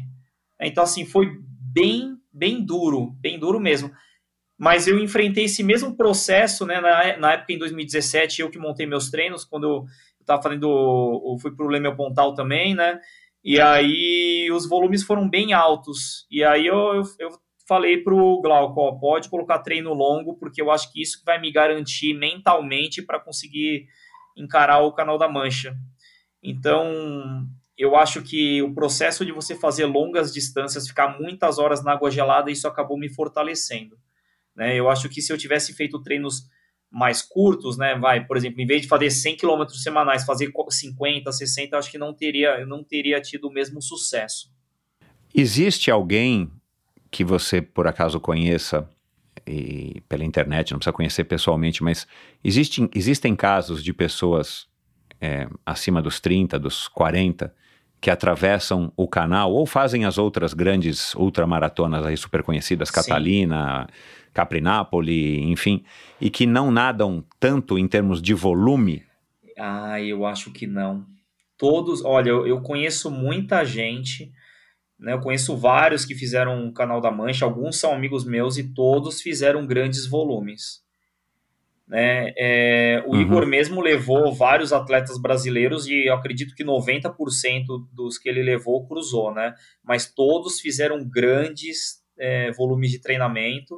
Então 0.62 0.84
assim, 0.84 1.06
foi 1.06 1.38
bem, 1.60 2.18
bem 2.32 2.64
duro, 2.64 3.12
bem 3.20 3.38
duro 3.38 3.60
mesmo. 3.60 3.92
Mas 4.58 4.88
eu 4.88 5.00
enfrentei 5.00 5.46
esse 5.46 5.64
mesmo 5.64 5.98
processo, 5.98 6.66
né, 6.66 6.80
na, 6.80 7.18
na 7.18 7.34
época 7.34 7.54
em 7.54 7.58
2017, 7.58 8.42
eu 8.42 8.50
que 8.50 8.60
montei 8.60 8.86
meus 8.86 9.10
treinos, 9.10 9.44
quando 9.44 9.68
eu 9.68 9.86
estava 10.22 10.42
fazendo, 10.42 10.68
eu 10.68 11.38
fui 11.40 11.52
pro 11.56 11.68
Lemel 11.68 11.96
Pontal 11.96 12.34
também, 12.34 12.76
né, 12.76 13.00
e 13.44 13.60
aí 13.60 14.50
os 14.54 14.70
volumes 14.70 15.04
foram 15.04 15.28
bem 15.28 15.54
altos, 15.54 16.26
e 16.32 16.44
aí 16.44 16.68
eu, 16.68 16.78
eu, 16.78 17.04
eu 17.20 17.30
falei 17.68 17.98
pro 17.98 18.42
Glauco, 18.42 18.80
ó, 18.82 18.92
pode 18.94 19.30
colocar 19.30 19.60
treino 19.60 19.94
longo, 19.94 20.36
porque 20.38 20.62
eu 20.62 20.72
acho 20.72 20.92
que 20.92 21.02
isso 21.02 21.22
vai 21.26 21.40
me 21.40 21.52
garantir 21.52 22.14
mentalmente 22.14 23.02
para 23.02 23.20
conseguir 23.20 23.88
encarar 24.36 24.80
o 24.80 24.94
Canal 24.94 25.18
da 25.18 25.28
Mancha. 25.28 25.76
Então, 26.42 27.48
eu 27.78 27.96
acho 27.96 28.22
que 28.22 28.62
o 28.62 28.74
processo 28.74 29.26
de 29.26 29.32
você 29.32 29.56
fazer 29.56 29.86
longas 29.86 30.34
distâncias, 30.34 30.88
ficar 30.88 31.20
muitas 31.20 31.58
horas 31.58 31.84
na 31.84 31.94
água 31.94 32.12
gelada, 32.12 32.52
isso 32.52 32.68
acabou 32.68 32.98
me 32.98 33.10
fortalecendo. 33.10 33.98
Né? 34.56 34.76
Eu 34.76 34.90
acho 34.90 35.10
que 35.10 35.22
se 35.22 35.32
eu 35.32 35.38
tivesse 35.38 35.74
feito 35.74 36.02
treinos 36.02 36.50
mais 36.92 37.24
curtos, 37.24 37.76
né, 37.76 37.96
vai, 37.96 38.24
por 38.24 38.38
exemplo, 38.38 38.62
em 38.62 38.68
vez 38.68 38.84
de 38.84 38.88
fazer 38.88 39.10
100 39.10 39.38
km 39.38 39.66
semanais, 39.70 40.26
fazer 40.26 40.52
50, 40.70 41.32
60, 41.32 41.76
eu 41.76 41.80
acho 41.80 41.90
que 41.90 41.98
não 41.98 42.14
teria, 42.14 42.60
eu 42.60 42.68
não 42.68 42.84
teria 42.84 43.20
tido 43.20 43.48
o 43.48 43.52
mesmo 43.52 43.82
sucesso. 43.82 44.54
Existe 45.34 45.90
alguém 45.90 46.52
que 47.14 47.24
você 47.24 47.62
por 47.62 47.86
acaso 47.86 48.20
conheça 48.20 48.90
e 49.46 50.02
pela 50.10 50.24
internet, 50.24 50.72
não 50.72 50.80
precisa 50.80 50.94
conhecer 50.94 51.24
pessoalmente, 51.26 51.84
mas 51.84 52.08
existem, 52.44 52.90
existem 52.96 53.36
casos 53.36 53.84
de 53.84 53.94
pessoas 53.94 54.68
é, 55.22 55.48
acima 55.64 56.02
dos 56.02 56.20
30, 56.20 56.58
dos 56.58 56.88
40, 56.88 57.54
que 58.02 58.10
atravessam 58.10 58.92
o 58.98 59.08
canal 59.08 59.54
ou 59.54 59.66
fazem 59.68 60.06
as 60.06 60.18
outras 60.18 60.56
grandes 60.56 61.14
ultramaratonas 61.14 62.04
aí 62.04 62.18
super 62.18 62.42
conhecidas, 62.42 62.90
Sim. 62.90 62.96
Catalina, 62.96 63.88
Caprinapoli, 64.34 65.40
enfim, 65.52 65.84
e 66.20 66.32
que 66.32 66.48
não 66.48 66.72
nadam 66.72 67.24
tanto 67.40 67.78
em 67.78 67.88
termos 67.88 68.24
de 68.24 68.34
volume. 68.34 69.04
Ah, 69.58 70.02
eu 70.02 70.26
acho 70.26 70.52
que 70.52 70.66
não. 70.66 71.06
Todos, 71.60 72.04
olha, 72.04 72.30
eu, 72.30 72.48
eu 72.48 72.62
conheço 72.62 73.12
muita 73.12 73.64
gente 73.64 74.34
Né? 75.04 75.12
Eu 75.12 75.20
conheço 75.20 75.58
vários 75.58 76.06
que 76.06 76.16
fizeram 76.16 76.66
o 76.66 76.74
Canal 76.74 77.02
da 77.02 77.12
Mancha, 77.12 77.44
alguns 77.44 77.78
são 77.78 77.94
amigos 77.94 78.24
meus 78.24 78.58
e 78.58 78.74
todos 78.74 79.22
fizeram 79.22 79.68
grandes 79.68 80.08
volumes. 80.08 80.82
Né? 81.86 82.32
É, 82.38 83.04
o 83.06 83.12
Uhum. 83.12 83.22
Igor 83.22 83.46
mesmo 83.46 83.82
levou 83.82 84.34
vários 84.34 84.72
atletas 84.72 85.22
brasileiros 85.22 85.86
e 85.88 86.08
eu 86.08 86.14
acredito 86.14 86.56
que 86.56 86.64
90% 86.64 87.66
dos 87.92 88.18
que 88.18 88.30
ele 88.30 88.42
levou 88.42 88.88
cruzou, 88.88 89.34
né? 89.34 89.54
Mas 89.84 90.10
todos 90.10 90.62
fizeram 90.62 91.04
grandes 91.04 92.02
é, 92.18 92.54
volumes 92.54 92.90
de 92.90 93.02
treinamento 93.02 93.76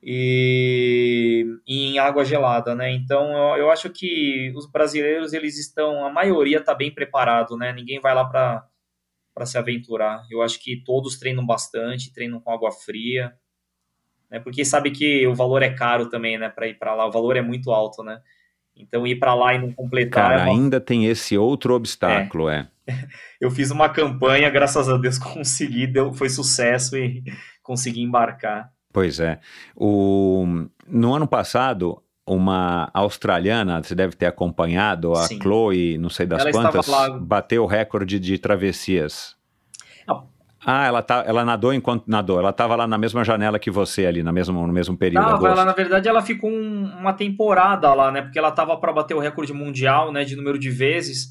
e, 0.00 1.44
e 1.66 1.86
em 1.86 1.98
água 1.98 2.24
gelada, 2.24 2.72
né? 2.76 2.92
Então 2.92 3.32
eu, 3.32 3.64
eu 3.64 3.70
acho 3.72 3.90
que 3.90 4.52
os 4.54 4.70
brasileiros 4.70 5.32
eles 5.32 5.58
estão, 5.58 6.04
a 6.06 6.10
maioria 6.10 6.58
está 6.58 6.72
bem 6.72 6.94
preparado, 6.94 7.56
né? 7.56 7.72
Ninguém 7.72 7.98
vai 7.98 8.14
lá 8.14 8.24
para 8.24 8.64
para 9.40 9.46
se 9.46 9.56
aventurar. 9.56 10.26
Eu 10.30 10.42
acho 10.42 10.62
que 10.62 10.82
todos 10.84 11.18
treinam 11.18 11.46
bastante, 11.46 12.12
treinam 12.12 12.38
com 12.38 12.52
água 12.52 12.70
fria, 12.70 13.32
né? 14.30 14.38
Porque 14.38 14.66
sabe 14.66 14.90
que 14.90 15.26
o 15.26 15.34
valor 15.34 15.62
é 15.62 15.70
caro 15.70 16.10
também, 16.10 16.36
né? 16.36 16.50
Para 16.50 16.68
ir 16.68 16.74
para 16.78 16.94
lá, 16.94 17.06
o 17.06 17.10
valor 17.10 17.38
é 17.38 17.40
muito 17.40 17.70
alto, 17.70 18.02
né? 18.02 18.20
Então 18.76 19.06
ir 19.06 19.16
para 19.18 19.32
lá 19.34 19.54
e 19.54 19.58
não 19.58 19.72
completar. 19.72 20.28
Cara, 20.28 20.42
é 20.42 20.44
uma- 20.44 20.52
ainda 20.52 20.78
tem 20.78 21.06
esse 21.06 21.38
outro 21.38 21.72
obstáculo, 21.74 22.50
é. 22.50 22.68
Eu 23.40 23.50
fiz 23.50 23.70
uma 23.70 23.88
campanha, 23.88 24.50
graças 24.50 24.90
a 24.90 24.98
Deus 24.98 25.16
consegui, 25.18 25.86
deu, 25.86 26.12
foi 26.12 26.28
sucesso 26.28 26.98
e 26.98 27.24
consegui 27.62 28.02
embarcar. 28.02 28.70
Pois 28.92 29.20
é. 29.20 29.40
O, 29.74 30.44
no 30.86 31.14
ano 31.14 31.26
passado, 31.26 32.02
uma 32.34 32.90
australiana, 32.94 33.82
você 33.82 33.94
deve 33.94 34.14
ter 34.14 34.26
acompanhado, 34.26 35.12
a 35.12 35.22
Sim. 35.22 35.40
Chloe, 35.40 35.98
não 35.98 36.08
sei 36.08 36.26
das 36.26 36.40
Ela 36.40 36.50
estava 36.50 36.70
quantas, 36.82 37.22
bateu 37.22 37.64
o 37.64 37.66
recorde 37.66 38.18
de 38.20 38.38
travessias. 38.38 39.36
Ah. 40.08 40.22
Ah, 40.64 40.86
ela, 40.86 41.02
tá, 41.02 41.24
ela 41.26 41.44
nadou 41.44 41.72
enquanto 41.72 42.06
nadou. 42.06 42.38
Ela 42.38 42.50
estava 42.50 42.76
lá 42.76 42.86
na 42.86 42.98
mesma 42.98 43.24
janela 43.24 43.58
que 43.58 43.70
você 43.70 44.04
ali, 44.06 44.22
na 44.22 44.30
mesmo, 44.30 44.66
no 44.66 44.72
mesmo 44.72 44.96
período. 44.96 45.24
Tava, 45.24 45.48
ela, 45.48 45.64
na 45.64 45.72
verdade, 45.72 46.08
ela 46.08 46.20
ficou 46.20 46.50
um- 46.50 46.92
uma 46.98 47.12
temporada 47.14 47.92
lá, 47.94 48.12
né? 48.12 48.22
Porque 48.22 48.38
ela 48.38 48.52
tava 48.52 48.76
para 48.76 48.92
bater 48.92 49.14
o 49.14 49.20
recorde 49.20 49.52
mundial, 49.54 50.12
né? 50.12 50.22
De 50.22 50.36
número 50.36 50.58
de 50.58 50.70
vezes. 50.70 51.28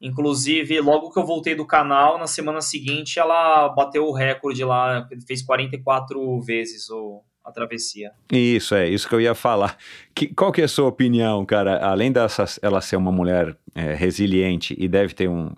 Inclusive, 0.00 0.80
logo 0.80 1.10
que 1.10 1.18
eu 1.18 1.24
voltei 1.26 1.54
do 1.54 1.66
canal, 1.66 2.18
na 2.18 2.26
semana 2.26 2.60
seguinte, 2.60 3.18
ela 3.18 3.68
bateu 3.68 4.04
o 4.06 4.12
recorde 4.12 4.64
lá, 4.64 5.06
fez 5.26 5.42
44 5.42 6.40
vezes 6.40 6.90
o, 6.90 7.22
a 7.44 7.52
travessia. 7.52 8.10
Isso, 8.32 8.74
é, 8.74 8.88
isso 8.88 9.08
que 9.08 9.14
eu 9.14 9.20
ia 9.20 9.34
falar. 9.34 9.76
Que, 10.14 10.28
qual 10.28 10.50
que 10.50 10.60
é 10.60 10.64
a 10.64 10.68
sua 10.68 10.88
opinião, 10.88 11.44
cara? 11.44 11.76
Além 11.84 12.10
dessa, 12.10 12.44
ela 12.62 12.80
ser 12.80 12.96
uma 12.96 13.12
mulher 13.12 13.54
é, 13.74 13.94
resiliente 13.94 14.74
e 14.78 14.88
deve 14.88 15.12
ter 15.14 15.28
um, 15.28 15.50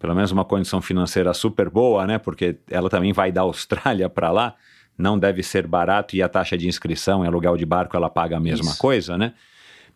pelo 0.00 0.14
menos 0.14 0.32
uma 0.32 0.44
condição 0.44 0.82
financeira 0.82 1.32
super 1.32 1.70
boa, 1.70 2.06
né? 2.06 2.18
Porque 2.18 2.56
ela 2.70 2.90
também 2.90 3.12
vai 3.12 3.30
da 3.30 3.42
Austrália 3.42 4.08
para 4.08 4.30
lá, 4.32 4.54
não 4.96 5.16
deve 5.18 5.42
ser 5.44 5.66
barato 5.66 6.16
e 6.16 6.22
a 6.22 6.28
taxa 6.28 6.58
de 6.58 6.66
inscrição 6.66 7.24
e 7.24 7.26
aluguel 7.28 7.56
de 7.56 7.64
barco 7.64 7.96
ela 7.96 8.10
paga 8.10 8.36
a 8.36 8.40
mesma 8.40 8.70
Isso. 8.70 8.78
coisa, 8.78 9.16
né? 9.16 9.32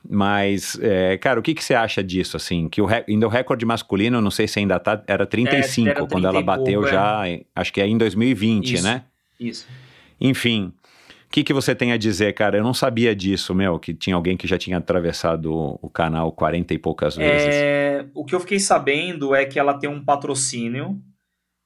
Mas, 0.08 0.76
é, 0.80 1.16
cara, 1.16 1.38
o 1.38 1.42
que, 1.42 1.54
que 1.54 1.62
você 1.62 1.74
acha 1.74 2.02
disso, 2.02 2.36
assim? 2.36 2.68
Que 2.68 2.82
o, 2.82 2.86
ainda 2.88 3.26
o 3.26 3.30
recorde 3.30 3.64
masculino, 3.64 4.20
não 4.20 4.32
sei 4.32 4.48
se 4.48 4.58
ainda 4.58 4.78
tá, 4.80 5.00
era 5.06 5.24
35, 5.24 5.88
É, 5.88 5.90
era 5.92 6.06
quando 6.06 6.24
ela 6.26 6.38
30 6.38 6.44
bateu 6.44 6.80
pouco, 6.80 6.88
é. 6.88 6.92
já, 6.92 7.28
em- 7.28 7.46
acho 7.54 7.72
que 7.72 7.80
é 7.80 7.86
em 7.86 7.96
2020, 7.96 8.74
Isso. 8.74 8.82
né? 8.84 9.04
Isso. 9.38 9.66
Enfim, 10.20 10.72
que, 11.32 11.42
que 11.42 11.52
você 11.54 11.74
tem 11.74 11.92
a 11.92 11.96
dizer, 11.96 12.34
cara? 12.34 12.58
Eu 12.58 12.62
não 12.62 12.74
sabia 12.74 13.16
disso, 13.16 13.54
meu, 13.54 13.78
que 13.78 13.94
tinha 13.94 14.14
alguém 14.14 14.36
que 14.36 14.46
já 14.46 14.58
tinha 14.58 14.76
atravessado 14.76 15.50
o, 15.80 15.88
canal 15.88 16.30
40 16.30 16.74
e 16.74 16.78
poucas 16.78 17.16
vezes. 17.16 17.48
É, 17.50 18.06
o 18.14 18.22
que 18.22 18.34
eu 18.34 18.40
fiquei 18.40 18.60
sabendo 18.60 19.34
é 19.34 19.46
que 19.46 19.58
ela 19.58 19.72
tem 19.72 19.88
um 19.88 20.04
patrocínio. 20.04 21.00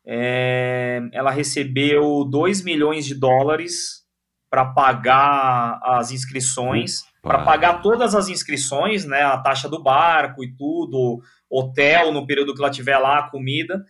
É, 0.06 1.02
ela 1.12 1.32
recebeu 1.32 2.24
2 2.24 2.62
milhões 2.62 3.04
de 3.04 3.16
dólares 3.16 4.04
para 4.48 4.66
pagar 4.66 5.80
as 5.82 6.12
inscrições, 6.12 7.02
para 7.20 7.42
pagar 7.42 7.82
todas 7.82 8.14
as 8.14 8.28
inscrições, 8.28 9.04
né, 9.04 9.22
a 9.22 9.36
taxa 9.36 9.68
do 9.68 9.82
barco 9.82 10.44
e 10.44 10.54
tudo, 10.54 11.20
hotel 11.50 12.12
no 12.12 12.24
período 12.24 12.54
que 12.54 12.62
ela 12.62 12.70
tiver 12.70 12.98
lá, 12.98 13.28
comida. 13.28 13.84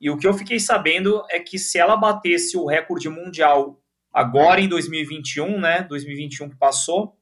E 0.00 0.08
o 0.08 0.16
que 0.16 0.28
eu 0.28 0.32
fiquei 0.32 0.60
sabendo 0.60 1.24
é 1.28 1.40
que 1.40 1.58
se 1.58 1.76
ela 1.76 1.96
batesse 1.96 2.56
o 2.56 2.66
recorde 2.66 3.08
mundial 3.08 3.81
agora 4.12 4.60
em 4.60 4.68
2021, 4.68 5.58
né, 5.60 5.82
2021 5.88 6.50
que 6.50 6.56
passou, 6.56 7.16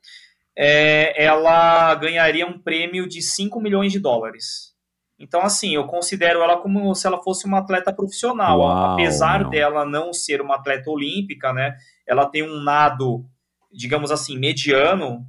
é, 0.56 1.22
ela 1.22 1.94
ganharia 1.94 2.46
um 2.46 2.58
prêmio 2.58 3.08
de 3.08 3.22
5 3.22 3.60
milhões 3.60 3.92
de 3.92 3.98
dólares. 3.98 4.70
Então, 5.18 5.42
assim, 5.42 5.74
eu 5.74 5.84
considero 5.86 6.40
ela 6.42 6.56
como 6.56 6.94
se 6.94 7.06
ela 7.06 7.22
fosse 7.22 7.44
uma 7.44 7.58
atleta 7.58 7.92
profissional. 7.92 8.58
Uau, 8.60 8.92
Apesar 8.94 9.40
meu. 9.40 9.50
dela 9.50 9.84
não 9.84 10.14
ser 10.14 10.40
uma 10.40 10.56
atleta 10.56 10.90
olímpica, 10.90 11.52
né? 11.52 11.76
Ela 12.06 12.24
tem 12.26 12.42
um 12.42 12.62
nado, 12.62 13.26
digamos 13.70 14.10
assim, 14.10 14.38
mediano. 14.38 15.26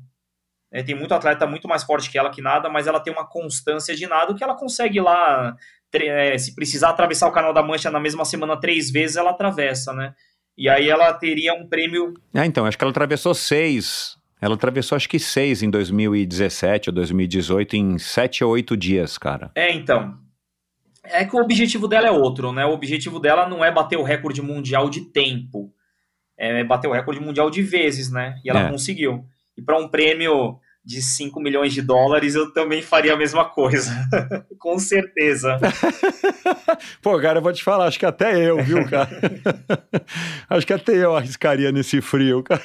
né, 0.71 0.81
Tem 0.81 0.95
muito 0.95 1.13
atleta 1.13 1.45
muito 1.45 1.67
mais 1.67 1.83
forte 1.83 2.09
que 2.09 2.17
ela 2.17 2.29
que 2.29 2.41
nada, 2.41 2.69
mas 2.69 2.87
ela 2.87 3.01
tem 3.01 3.11
uma 3.11 3.27
constância 3.27 3.93
de 3.93 4.07
nado 4.07 4.33
que 4.33 4.43
ela 4.43 4.55
consegue 4.55 5.01
lá. 5.01 5.55
é, 5.93 6.37
se 6.37 6.55
precisar 6.55 6.89
atravessar 6.91 7.27
o 7.27 7.33
Canal 7.33 7.53
da 7.53 7.61
Mancha 7.61 7.91
na 7.91 7.99
mesma 7.99 8.23
semana 8.23 8.57
três 8.57 8.89
vezes, 8.89 9.17
ela 9.17 9.31
atravessa, 9.31 9.91
né? 9.93 10.15
E 10.57 10.69
aí 10.69 10.89
ela 10.89 11.13
teria 11.13 11.53
um 11.53 11.67
prêmio 11.67 12.13
Ah, 12.33 12.45
então, 12.45 12.65
acho 12.65 12.77
que 12.77 12.83
ela 12.83 12.91
atravessou 12.91 13.33
seis. 13.33 14.17
Ela 14.39 14.55
atravessou 14.55 14.95
acho 14.95 15.07
que 15.07 15.19
seis 15.19 15.61
em 15.61 15.69
2017 15.69 16.89
ou 16.89 16.95
2018, 16.95 17.75
em 17.75 17.97
sete 17.99 18.43
ou 18.43 18.51
oito 18.51 18.75
dias, 18.75 19.17
cara. 19.17 19.51
É, 19.55 19.71
então. 19.71 20.17
É 21.03 21.25
que 21.25 21.35
o 21.35 21.39
objetivo 21.41 21.87
dela 21.87 22.07
é 22.07 22.11
outro, 22.11 22.51
né? 22.51 22.65
O 22.65 22.71
objetivo 22.73 23.19
dela 23.19 23.47
não 23.47 23.63
é 23.63 23.71
bater 23.71 23.97
o 23.97 24.03
recorde 24.03 24.41
mundial 24.41 24.89
de 24.89 25.01
tempo. 25.11 25.73
É 26.37 26.63
bater 26.63 26.87
o 26.87 26.91
recorde 26.93 27.19
mundial 27.19 27.49
de 27.49 27.61
vezes, 27.61 28.11
né? 28.11 28.35
E 28.43 28.49
ela 28.49 28.67
É. 28.67 28.69
conseguiu. 28.69 29.25
E 29.57 29.61
para 29.61 29.77
um 29.77 29.87
prêmio 29.87 30.59
de 30.83 31.01
5 31.01 31.39
milhões 31.39 31.73
de 31.73 31.81
dólares, 31.81 32.33
eu 32.33 32.51
também 32.51 32.81
faria 32.81 33.13
a 33.13 33.17
mesma 33.17 33.45
coisa. 33.45 33.91
Com 34.57 34.79
certeza. 34.79 35.59
Pô, 37.01 37.19
cara, 37.19 37.39
eu 37.39 37.43
vou 37.43 37.53
te 37.53 37.63
falar, 37.63 37.85
acho 37.85 37.99
que 37.99 38.05
até 38.05 38.37
eu, 38.37 38.63
viu, 38.63 38.87
cara? 38.87 39.09
acho 40.49 40.65
que 40.65 40.73
até 40.73 40.93
eu 40.93 41.15
arriscaria 41.15 41.71
nesse 41.71 42.01
frio, 42.01 42.41
cara. 42.43 42.61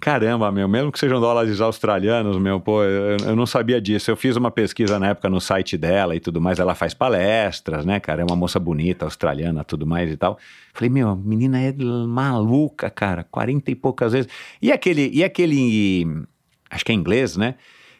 Caramba, 0.00 0.52
meu, 0.52 0.68
mesmo 0.68 0.92
que 0.92 0.98
sejam 0.98 1.18
dólares 1.20 1.60
australianos, 1.60 2.36
meu, 2.38 2.60
pô, 2.60 2.82
eu, 2.82 3.16
eu 3.24 3.36
não 3.36 3.46
sabia 3.46 3.80
disso. 3.80 4.10
Eu 4.10 4.16
fiz 4.16 4.36
uma 4.36 4.50
pesquisa 4.50 4.98
na 4.98 5.08
época 5.08 5.30
no 5.30 5.40
site 5.40 5.78
dela 5.78 6.14
e 6.14 6.20
tudo 6.20 6.40
mais. 6.40 6.58
Ela 6.58 6.74
faz 6.74 6.92
palestras, 6.92 7.86
né, 7.86 7.98
cara? 8.00 8.20
É 8.20 8.24
uma 8.24 8.36
moça 8.36 8.58
bonita, 8.58 9.06
australiana, 9.06 9.64
tudo 9.64 9.86
mais 9.86 10.10
e 10.10 10.16
tal. 10.16 10.38
Falei, 10.74 10.90
meu, 10.90 11.08
a 11.08 11.16
menina 11.16 11.58
é 11.58 11.72
maluca, 11.72 12.90
cara, 12.90 13.24
40 13.24 13.70
e 13.70 13.74
poucas 13.74 14.12
vezes. 14.12 14.30
E 14.60 14.70
aquele, 14.70 15.08
e 15.10 15.24
aquele, 15.24 16.26
acho 16.74 16.84
que 16.84 16.92
é 16.92 16.94
inglês, 16.94 17.36
né? 17.36 17.54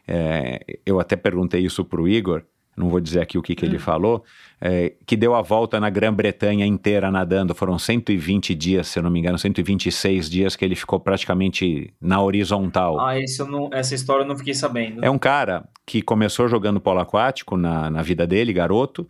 É, 0.07 0.61
eu 0.85 1.01
até 1.01 1.17
perguntei 1.17 1.65
isso 1.65 1.85
pro 1.85 2.07
Igor, 2.07 2.43
não 2.77 2.89
vou 2.89 3.01
dizer 3.01 3.21
aqui 3.21 3.39
o 3.39 3.43
que, 3.43 3.55
que 3.55 3.65
ele 3.65 3.79
falou, 3.79 4.25
é, 4.61 4.95
que 5.07 5.17
deu 5.17 5.35
a 5.35 5.41
volta 5.41 5.79
na 5.79 5.89
Grã-Bretanha 5.89 6.67
inteira 6.67 7.11
nadando. 7.11 7.55
Foram 7.55 7.79
120 7.79 8.55
dias, 8.55 8.89
se 8.89 8.99
eu 8.99 9.03
não 9.03 9.11
me 9.11 9.21
engano, 9.21 9.39
126 9.39 10.29
dias 10.29 10.57
que 10.57 10.65
ele 10.65 10.75
ficou 10.75 10.99
praticamente 10.99 11.95
na 12.01 12.21
horizontal. 12.21 12.99
Ah, 12.99 13.15
não, 13.49 13.71
essa 13.73 13.95
história 13.95 14.25
eu 14.25 14.27
não 14.27 14.37
fiquei 14.37 14.55
sabendo. 14.55 15.05
É 15.05 15.11
um 15.11 15.19
cara 15.19 15.69
que 15.87 16.03
começou 16.03 16.49
jogando 16.49 16.81
polo 16.81 17.01
aquático 17.01 17.57
na, 17.57 17.89
na 17.91 18.03
vida 18.03 18.27
dele, 18.27 18.53
garoto. 18.53 19.09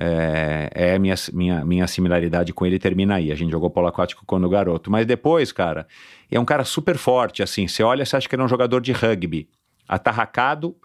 É, 0.00 0.70
é 0.72 0.94
a 0.94 0.98
minha, 0.98 1.16
minha, 1.32 1.64
minha 1.64 1.86
similaridade 1.88 2.52
com 2.52 2.64
ele 2.64 2.78
termina 2.78 3.16
aí. 3.16 3.32
A 3.32 3.34
gente 3.34 3.50
jogou 3.50 3.68
polo 3.68 3.88
aquático 3.88 4.22
quando 4.24 4.48
garoto. 4.48 4.90
Mas 4.92 5.04
depois, 5.04 5.50
cara, 5.50 5.88
é 6.30 6.38
um 6.38 6.44
cara 6.44 6.64
super 6.64 6.96
forte, 6.96 7.42
assim. 7.42 7.66
Você 7.66 7.82
olha, 7.82 8.06
você 8.06 8.16
acha 8.16 8.28
que 8.28 8.34
ele 8.34 8.42
é 8.42 8.44
um 8.44 8.48
jogador 8.48 8.80
de 8.80 8.92
rugby. 8.92 9.48
Atarracado, 9.88 10.76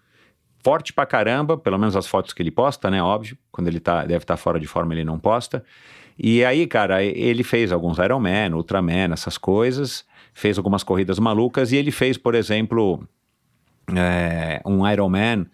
forte 0.63 0.91
pra 0.91 1.05
caramba, 1.05 1.55
pelo 1.55 1.77
menos 1.77 1.95
as 1.95 2.07
fotos 2.07 2.33
que 2.33 2.41
ele 2.41 2.49
posta, 2.49 2.89
né? 2.89 3.03
Óbvio. 3.03 3.37
Quando 3.51 3.67
ele 3.67 3.79
tá, 3.79 4.01
deve 4.01 4.23
estar 4.23 4.35
fora 4.35 4.59
de 4.59 4.65
forma, 4.65 4.95
ele 4.95 5.03
não 5.03 5.19
posta. 5.19 5.63
E 6.17 6.43
aí, 6.43 6.65
cara, 6.65 7.03
ele 7.03 7.43
fez 7.43 7.71
alguns 7.71 7.99
Ironman, 7.99 8.53
Ultraman, 8.53 9.13
essas 9.13 9.37
coisas. 9.37 10.05
Fez 10.33 10.57
algumas 10.57 10.83
corridas 10.83 11.19
malucas. 11.19 11.71
E 11.71 11.75
ele 11.75 11.91
fez, 11.91 12.17
por 12.17 12.33
exemplo, 12.33 13.07
é, 13.95 14.59
um 14.65 14.89
Ironman 14.89 15.45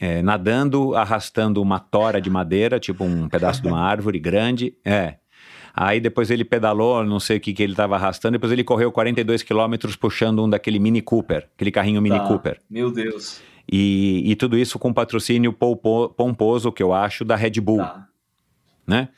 é, 0.00 0.22
nadando, 0.22 0.94
arrastando 0.94 1.60
uma 1.62 1.78
tora 1.78 2.20
de 2.20 2.30
madeira, 2.30 2.78
tipo 2.80 3.04
um 3.04 3.28
pedaço 3.28 3.62
de 3.62 3.68
uma 3.68 3.80
árvore 3.82 4.18
grande. 4.18 4.74
É. 4.84 5.16
Aí 5.74 6.00
depois 6.00 6.30
ele 6.30 6.44
pedalou, 6.44 7.04
não 7.04 7.20
sei 7.20 7.36
o 7.36 7.40
que, 7.40 7.52
que 7.52 7.62
ele 7.62 7.72
estava 7.74 7.96
arrastando, 7.96 8.32
depois 8.32 8.50
ele 8.50 8.64
correu 8.64 8.90
42 8.90 9.42
quilômetros 9.42 9.94
puxando 9.94 10.42
um 10.42 10.48
daquele 10.48 10.78
Mini 10.78 11.02
Cooper, 11.02 11.48
aquele 11.54 11.70
carrinho 11.70 12.00
Mini 12.00 12.18
Tá. 12.18 12.24
Cooper. 12.26 12.58
Meu 12.70 12.90
Deus. 12.90 13.42
E, 13.70 14.22
e 14.24 14.34
tudo 14.36 14.56
isso 14.56 14.78
com 14.78 14.92
patrocínio 14.92 15.52
pomposo, 15.52 16.72
que 16.72 16.82
eu 16.82 16.94
acho, 16.94 17.24
da 17.24 17.36
Red 17.36 17.60
Bull, 17.60 17.78
Tá. 17.78 18.06
né? 18.86 19.08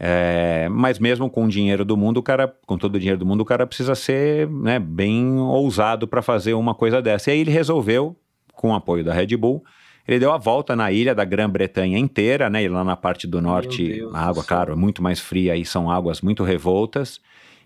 É, 0.00 0.68
mas 0.70 0.98
mesmo 1.00 1.28
com 1.28 1.44
o 1.44 1.48
dinheiro 1.48 1.84
do 1.84 1.96
mundo, 1.96 2.18
o 2.18 2.22
cara, 2.22 2.54
com 2.66 2.78
todo 2.78 2.94
o 2.94 2.98
dinheiro 3.00 3.18
do 3.18 3.26
mundo, 3.26 3.40
o 3.40 3.44
cara 3.44 3.66
precisa 3.66 3.96
ser 3.96 4.48
né, 4.48 4.78
bem 4.78 5.36
ousado 5.38 6.06
para 6.06 6.22
fazer 6.22 6.54
uma 6.54 6.72
coisa 6.74 7.02
dessa. 7.02 7.30
E 7.30 7.34
aí 7.34 7.40
ele 7.40 7.50
resolveu, 7.50 8.14
com 8.54 8.70
o 8.70 8.74
apoio 8.74 9.04
da 9.04 9.12
Red 9.12 9.36
Bull, 9.36 9.64
Ele 10.08 10.18
deu 10.20 10.32
a 10.32 10.38
volta 10.38 10.74
na 10.74 10.90
ilha 10.90 11.14
da 11.14 11.22
Grã-Bretanha 11.24 11.98
inteira, 11.98 12.48
né? 12.48 12.62
E 12.62 12.68
lá 12.68 12.82
na 12.82 12.96
parte 12.96 13.26
do 13.26 13.42
norte, 13.42 14.02
a 14.14 14.26
água, 14.28 14.42
claro, 14.42 14.72
é 14.72 14.76
muito 14.76 15.02
mais 15.02 15.20
fria 15.20 15.54
e 15.54 15.66
são 15.66 15.90
águas 15.90 16.22
muito 16.22 16.42
revoltas. 16.42 17.20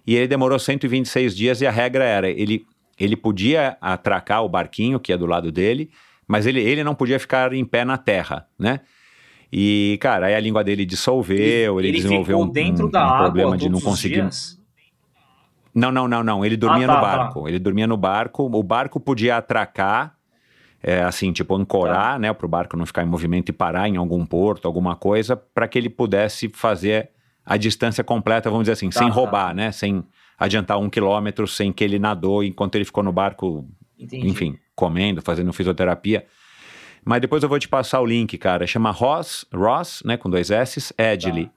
E 0.05 0.16
ele 0.16 0.26
demorou 0.26 0.59
126 0.59 1.36
dias 1.36 1.61
e 1.61 1.66
a 1.68 1.70
regra 1.70 2.03
era, 2.05 2.28
ele, 2.28 2.66
ele 2.99 3.14
podia 3.16 3.76
atracar 3.80 4.43
o 4.45 4.49
barquinho 4.49 4.99
que 4.99 5.12
é 5.12 5.16
do 5.16 5.24
lado 5.24 5.53
dele, 5.53 5.88
mas 6.26 6.45
ele, 6.45 6.61
ele 6.61 6.82
não 6.82 6.97
podia 6.97 7.20
ficar 7.20 7.53
em 7.53 7.64
pé 7.64 7.84
na 7.84 7.97
terra, 7.97 8.49
né? 8.59 8.80
E, 9.53 9.99
cara, 10.01 10.26
aí 10.26 10.34
a 10.34 10.40
língua 10.40 10.64
dele 10.64 10.84
dissolveu, 10.84 11.78
ele, 11.78 11.93
desenvolveu 11.93 12.38
ficou 12.38 12.51
um, 12.51 12.53
dentro 12.53 12.86
um- 12.86 12.90
da 12.90 13.05
um 13.05 13.09
água 13.11 13.18
problema 13.26 13.57
de 13.57 13.68
não 13.68 13.80
conseguir. 13.80 14.14
dias? 14.14 14.59
Não, 15.74 15.93
não, 15.93 16.09
não, 16.09 16.24
não. 16.24 16.45
Ele 16.45 16.57
dormia 16.57 16.86
Ah, 16.86 16.88
tá, 16.88 16.95
no 16.97 17.01
tá. 17.01 17.16
barco. 17.18 17.49
Ele 17.49 17.59
dormia 17.59 17.86
no 17.86 17.97
barco. 17.97 18.43
O 18.45 18.62
barco 18.62 18.99
podia 18.99 19.36
atracar, 19.36 20.14
é, 20.83 21.03
assim, 21.03 21.33
tipo, 21.33 21.55
Tá. 21.57 21.62
ancorar, 21.62 22.18
né? 22.18 22.33
Para 22.33 22.47
o 22.47 22.49
barco 22.49 22.76
não 22.76 22.85
ficar 22.87 23.03
em 23.03 23.07
movimento 23.07 23.49
e 23.51 23.53
parar 23.53 23.89
em 23.89 23.97
algum 23.97 24.24
porto, 24.26 24.66
alguma 24.66 24.97
coisa, 24.97 25.37
para 25.37 25.68
que 25.68 25.78
ele 25.78 25.89
pudesse 25.89 26.49
fazer 26.49 27.11
a 27.45 27.57
distância 27.57 28.03
completa, 28.05 28.51
vamos 28.51 28.64
dizer 28.64 28.72
assim, 28.72 28.91
Tá, 28.91 28.99
sem 29.01 29.09
tá. 29.09 29.14
roubar, 29.14 29.55
né? 29.55 29.70
Sem 29.72 30.05
adiantar 30.39 30.78
um 30.78 30.91
quilômetro, 30.91 31.47
sem 31.47 31.72
que 31.72 31.85
ele 31.85 31.99
nadou 31.99 32.43
enquanto 32.43 32.74
ele 32.74 32.85
ficou 32.85 33.03
no 33.05 33.12
barco, 33.12 33.64
Entendi. 33.99 34.26
enfim, 34.28 34.59
comendo, 34.74 35.22
fazendo 35.22 35.53
fisioterapia. 35.53 36.24
Mas 37.05 37.20
depois 37.20 37.43
eu 37.43 37.49
vou 37.49 37.59
te 37.59 37.68
passar 37.68 38.01
o 38.01 38.07
link, 38.07 38.37
cara. 38.39 38.66
Chama 38.66 38.91
Ross, 38.91 39.45
Ross, 39.53 40.03
né? 40.05 40.16
Com 40.16 40.30
dois 40.30 40.51
S, 40.51 40.93
Edley. 40.97 41.47
Tá. 41.47 41.53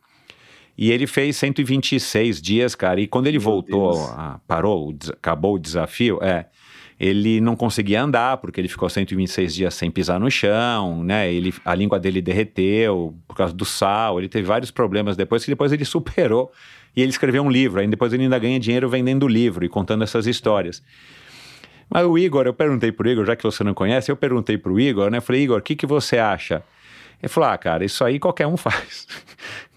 E 0.77 0.91
ele 0.91 1.07
fez 1.07 1.37
126 1.37 2.41
dias, 2.41 2.75
cara. 2.75 2.99
E 2.99 3.07
quando 3.07 3.27
ele 3.27 3.37
Meu 3.37 3.45
voltou, 3.45 3.91
a- 4.09 4.39
parou, 4.47 4.93
acabou 5.13 5.55
o 5.55 5.59
desafio, 5.59 6.19
é. 6.21 6.47
Ele 6.97 7.41
não 7.41 7.55
conseguia 7.55 8.01
andar, 8.01 8.37
porque 8.37 8.59
ele 8.61 8.69
ficou 8.69 8.89
126 8.89 9.53
dias 9.53 9.73
sem 9.73 9.91
pisar 9.91 10.19
no 10.19 10.31
chão, 10.31 11.03
né? 11.03 11.31
Ele, 11.31 11.53
a 11.65 11.75
língua 11.75 11.99
dele 11.99 12.21
derreteu 12.21 13.13
por 13.27 13.35
causa 13.35 13.53
do 13.53 13.65
sal. 13.65 14.17
Ele 14.19 14.29
teve 14.29 14.47
vários 14.47 14.71
problemas 14.71 15.17
depois, 15.17 15.43
que 15.43 15.51
depois 15.51 15.73
ele 15.73 15.83
superou. 15.83 16.51
E 16.95 17.01
ele 17.01 17.09
escreveu 17.09 17.43
um 17.43 17.51
livro. 17.51 17.81
Aí 17.81 17.87
depois 17.87 18.13
ele 18.13 18.23
ainda 18.23 18.39
ganha 18.39 18.57
dinheiro 18.59 18.87
vendendo 18.87 19.27
livro 19.27 19.65
e 19.65 19.69
contando 19.69 20.03
essas 20.03 20.25
histórias. 20.25 20.81
Mas 21.89 22.05
o 22.05 22.17
Igor, 22.17 22.45
eu 22.45 22.53
perguntei 22.53 22.91
pro 22.91 23.09
Igor, 23.09 23.25
já 23.25 23.35
que 23.35 23.43
você 23.43 23.63
não 23.63 23.73
conhece, 23.73 24.09
eu 24.09 24.15
perguntei 24.15 24.57
pro 24.57 24.79
Igor, 24.79 25.09
né? 25.11 25.19
Falei, 25.19 25.43
Igor, 25.43 25.59
o 25.59 25.61
que, 25.61 25.75
que 25.75 25.85
você 25.85 26.17
acha? 26.17 26.63
Ele 27.21 27.29
falou, 27.29 27.49
ah, 27.49 27.57
cara, 27.57 27.83
isso 27.85 28.03
aí 28.03 28.19
qualquer 28.19 28.47
um 28.47 28.55
faz. 28.57 29.07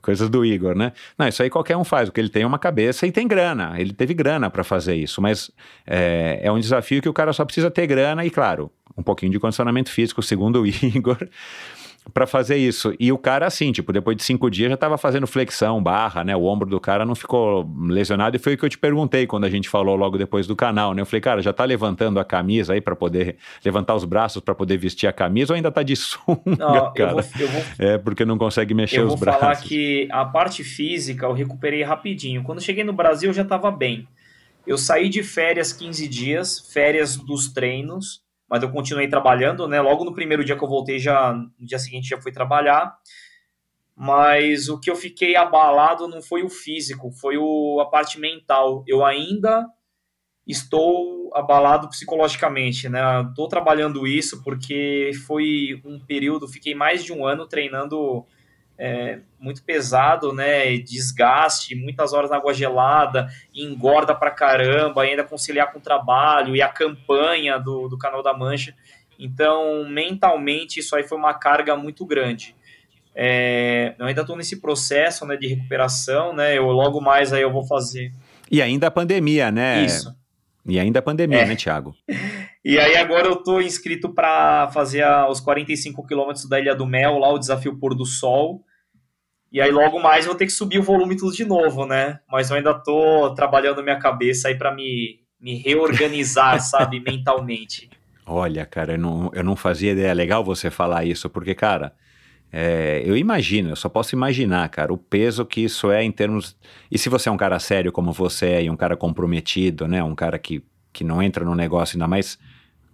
Coisas 0.09 0.31
do 0.31 0.43
Igor, 0.43 0.75
né? 0.75 0.93
Não, 1.19 1.29
isso 1.29 1.43
aí 1.43 1.51
qualquer 1.51 1.77
um 1.77 1.85
faz, 1.85 2.09
porque 2.09 2.19
ele 2.19 2.31
tem 2.31 2.43
uma 2.43 2.59
cabeça 2.59 3.07
e 3.07 3.13
tem 3.13 3.29
grana. 3.29 3.79
Ele 3.79 3.93
teve 3.93 4.15
grana 4.15 4.49
para 4.49 4.65
fazer 4.65 4.95
isso, 4.95 5.21
mas 5.21 5.51
é, 5.87 6.41
é 6.45 6.51
um 6.51 6.59
desafio 6.59 7.03
que 7.03 7.09
o 7.11 7.13
cara 7.13 7.31
só 7.35 7.45
precisa 7.45 7.71
ter 7.71 7.87
grana 7.87 8.25
e, 8.25 8.31
claro, 8.31 8.73
um 8.97 9.03
pouquinho 9.03 9.31
de 9.31 9.39
condicionamento 9.39 9.91
físico, 9.91 10.23
segundo 10.23 10.63
o 10.63 10.65
Igor, 10.67 11.29
para 12.13 12.27
fazer 12.27 12.57
isso. 12.57 12.95
E 12.99 13.13
o 13.13 13.19
cara, 13.19 13.47
assim, 13.47 13.71
tipo, 13.73 13.93
depois 13.93 14.17
de 14.17 14.23
cinco 14.23 14.51
dias 14.51 14.69
já 14.69 14.75
estava 14.75 14.97
fazendo 14.99 15.27
flexão, 15.27 15.83
barra, 15.83 16.25
né? 16.25 16.35
O 16.37 16.45
ombro 16.45 16.69
do 16.69 16.81
cara 16.81 17.05
não 17.05 17.15
ficou 17.15 17.69
lesionado 17.89 18.37
e 18.37 18.39
foi 18.39 18.55
o 18.55 18.59
que 18.59 18.65
eu 18.65 18.69
te 18.69 18.79
perguntei 18.79 19.27
quando 19.27 19.45
a 19.45 19.51
gente 19.51 19.69
falou 19.69 19.95
logo 19.97 20.17
depois 20.19 20.47
do 20.47 20.57
canal, 20.57 20.95
né? 20.95 21.03
Eu 21.03 21.07
falei, 21.07 21.21
cara, 21.21 21.43
já 21.43 21.53
tá 21.53 21.65
levantando 21.65 22.19
a 22.19 22.25
camisa 22.25 22.73
aí 22.73 22.81
para 22.81 22.97
poder 22.97 23.37
levantar 23.65 23.95
os 23.95 24.05
braços 24.05 24.43
para 24.43 24.55
poder 24.55 24.77
vestir 24.79 25.07
a 25.07 25.13
camisa 25.13 25.53
ou 25.53 25.57
ainda 25.57 25.71
tá 25.71 25.83
de 25.83 25.95
sunga, 25.97 26.41
Não, 26.59 26.87
eu 26.87 26.93
cara? 26.93 27.13
vou, 27.13 27.25
eu 27.39 27.49
vou 27.49 27.63
É 27.79 27.99
porque 27.99 28.25
não 28.25 28.39
consegue 28.39 28.75
mexer 28.75 29.01
Eu 29.01 29.05
os 29.05 29.09
vou 29.11 29.19
braços. 29.19 29.41
falar 29.41 29.57
que 29.57 30.09
a 30.11 30.25
parte 30.25 30.65
física 30.65 31.27
eu 31.27 31.33
recuperei 31.33 31.83
rapidinho. 31.83 32.43
Quando 32.43 32.59
eu 32.59 32.65
cheguei 32.65 32.85
no 32.85 32.93
Brasil 32.93 33.31
eu 33.31 33.35
já 33.35 33.43
estava 33.43 33.71
bem. 33.71 34.07
Eu 34.67 34.77
saí 34.77 35.09
de 35.09 35.23
férias 35.23 35.73
15 35.73 36.07
dias, 36.09 36.59
férias 36.73 37.17
dos 37.17 37.49
treinos, 37.53 38.21
mas 38.49 38.63
eu 38.63 38.71
continuei 38.71 39.09
trabalhando, 39.09 39.69
né? 39.69 39.81
Logo 39.81 40.05
no 40.05 40.15
primeiro 40.15 40.45
dia 40.45 40.57
que 40.57 40.65
eu 40.65 40.69
voltei, 40.69 40.99
já 40.99 41.33
no 41.33 41.67
dia 41.67 41.79
seguinte 41.79 42.09
já 42.09 42.21
fui 42.21 42.33
trabalhar. 42.33 42.97
Mas 43.95 44.69
o 44.69 44.79
que 44.79 44.91
eu 44.91 44.97
fiquei 44.97 45.35
abalado 45.35 46.07
não 46.07 46.23
foi 46.23 46.43
o 46.43 46.49
físico, 46.49 47.11
foi 47.11 47.37
o, 47.37 47.81
a 47.81 47.87
parte 47.87 48.19
mental. 48.19 48.85
Eu 48.87 49.05
ainda 49.05 49.67
estou 50.47 51.31
abalado 51.35 51.89
psicologicamente, 51.89 52.89
né? 52.89 53.01
Estou 53.29 53.49
trabalhando 53.49 54.07
isso 54.07 54.43
porque 54.43 55.11
foi 55.27 55.83
um 55.85 55.99
período, 55.99 56.49
fiquei 56.49 56.75
mais 56.75 57.05
de 57.05 57.13
um 57.13 57.27
ano 57.27 57.47
treinando 57.47 58.25
é, 58.79 59.19
muito 59.41 59.63
pesado, 59.65 60.33
né? 60.33 60.77
Desgaste, 60.79 61.75
muitas 61.75 62.13
horas 62.13 62.31
na 62.31 62.37
água 62.37 62.55
gelada, 62.55 63.29
engorda 63.55 64.15
pra 64.15 64.31
caramba, 64.31 65.03
ainda 65.03 65.25
conciliar 65.25 65.73
com 65.73 65.79
o 65.79 65.83
trabalho 65.83 66.55
e 66.55 66.63
a 66.63 66.69
campanha 66.69 67.59
do, 67.59 67.89
do 67.89 67.99
Canal 67.99 68.23
da 68.23 68.33
Mancha. 68.33 68.75
Então, 69.19 69.85
mentalmente, 69.89 70.79
isso 70.79 70.95
aí 70.95 71.03
foi 71.03 71.19
uma 71.19 71.35
carga 71.35 71.77
muito 71.77 72.07
grande. 72.07 72.55
É, 73.15 73.95
eu 73.99 74.07
ainda 74.07 74.21
estou 74.21 74.37
nesse 74.37 74.61
processo 74.61 75.27
né, 75.27 75.37
de 75.37 75.49
recuperação, 75.49 76.33
né? 76.33 76.57
Eu 76.57 76.67
logo 76.69 77.01
mais 77.01 77.33
aí 77.33 77.43
eu 77.43 77.53
vou 77.53 77.67
fazer 77.67 78.13
E 78.49 78.63
ainda 78.63 78.87
a 78.87 78.91
pandemia, 78.93 79.51
né? 79.51 79.83
isso. 79.85 80.15
E 80.65 80.79
ainda 80.79 81.01
a 81.01 81.03
pandemia, 81.03 81.41
É. 81.41 81.47
né, 81.47 81.57
Thiago? 81.57 81.95
E 82.65 82.79
aí 82.79 82.97
agora 82.97 83.27
eu 83.27 83.37
tô 83.37 83.63
inscrito 83.63 84.11
para 84.13 84.69
fazer 84.73 85.03
a- 85.03 85.27
os 85.31 85.41
45 85.41 86.05
quilômetros 86.07 86.47
da 86.47 86.61
Ilha 86.61 86.75
do 86.75 86.85
Mel, 86.85 87.17
lá 87.17 87.33
o 87.33 87.39
desafio 87.39 87.79
Pôr 87.79 87.95
do 87.95 88.05
Sol. 88.05 88.63
E 89.51 89.61
aí 89.61 89.71
logo 89.71 89.99
mais 90.01 90.25
eu 90.25 90.33
vou 90.33 90.39
ter 90.39 90.47
que 90.47 90.53
subir 90.53 90.79
o 90.79 90.83
volume 90.83 91.17
tudo 91.17 91.35
de 91.35 91.45
novo, 91.45 91.87
né? 91.87 92.21
Mas 92.31 92.51
eu 92.51 92.57
ainda 92.57 92.75
tô 92.75 93.33
trabalhando 93.35 93.83
minha 93.83 93.99
cabeça 93.99 94.49
aí 94.49 94.55
para 94.55 94.75
me, 94.75 95.21
me 95.41 95.55
reorganizar, 95.55 96.61
sabe, 96.63 97.01
mentalmente. 97.01 97.89
Olha, 98.27 98.67
cara, 98.67 98.93
eu 98.93 98.99
não, 98.99 99.31
eu 99.33 99.43
não 99.43 99.57
fazia 99.57 99.93
ideia. 99.93 100.13
Legal 100.13 100.45
você 100.45 100.71
falar 100.71 101.07
isso, 101.07 101.31
porque, 101.31 101.55
cara, 101.55 101.95
é, 102.53 103.03
eu 103.05 103.17
imagino, 103.17 103.71
eu 103.71 103.77
só 103.77 103.89
posso 103.89 104.15
imaginar, 104.15 104.69
cara, 104.69 104.93
o 104.93 104.99
peso 104.99 105.47
que 105.47 105.63
isso 105.63 105.91
é 105.91 106.03
em 106.03 106.13
termos. 106.13 106.57
E 106.91 106.99
se 106.99 107.09
você 107.09 107.29
é 107.29 107.33
um 107.33 107.37
cara 107.37 107.59
sério 107.59 107.91
como 107.91 108.13
você 108.13 108.47
é 108.47 108.65
e 108.65 108.71
um 108.71 108.77
cara 108.77 108.97
comprometido, 108.97 109.89
né? 109.89 110.03
Um 110.03 110.15
cara 110.15 110.39
que, 110.39 110.63
que 110.93 111.05
não 111.05 111.23
entra 111.23 111.45
no 111.45 111.55
negócio, 111.55 111.97
ainda 111.97 112.07
mais 112.07 112.39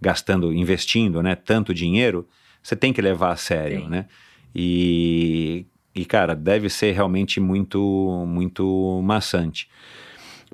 gastando, 0.01 0.53
investindo, 0.53 1.21
né? 1.21 1.35
Tanto 1.35 1.73
dinheiro, 1.73 2.27
você 2.63 2.75
tem 2.75 2.93
que 2.93 3.01
levar 3.01 3.31
a 3.31 3.35
sério, 3.35 3.81
Tem. 3.81 3.89
né? 3.89 4.05
E, 4.53 5.65
e, 5.95 6.03
cara, 6.05 6.35
deve 6.35 6.69
ser 6.69 6.91
realmente 6.91 7.39
muito, 7.39 8.25
muito 8.27 9.01
maçante. 9.03 9.69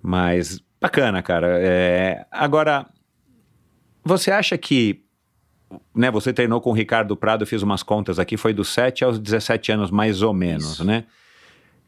Mas 0.02 0.62
bacana, 0.80 1.22
cara. 1.24 1.58
É, 1.60 2.26
agora, 2.32 2.86
você 4.04 4.30
acha 4.32 4.58
que 4.58 5.04
né, 5.96 6.12
você 6.12 6.32
treinou 6.32 6.62
com 6.62 6.70
o 6.70 6.74
Ricardo 6.74 7.16
Prado, 7.16 7.46
fiz 7.46 7.62
umas 7.62 7.82
contas 7.82 8.20
aqui, 8.20 8.38
foi 8.38 8.54
dos 8.54 8.70
7 8.70 9.04
aos 9.04 9.18
17 9.18 9.72
anos, 9.72 9.90
mais 9.90 10.22
ou 10.22 10.34
menos, 10.34 10.74
Isso. 10.74 10.84
né? 10.84 11.06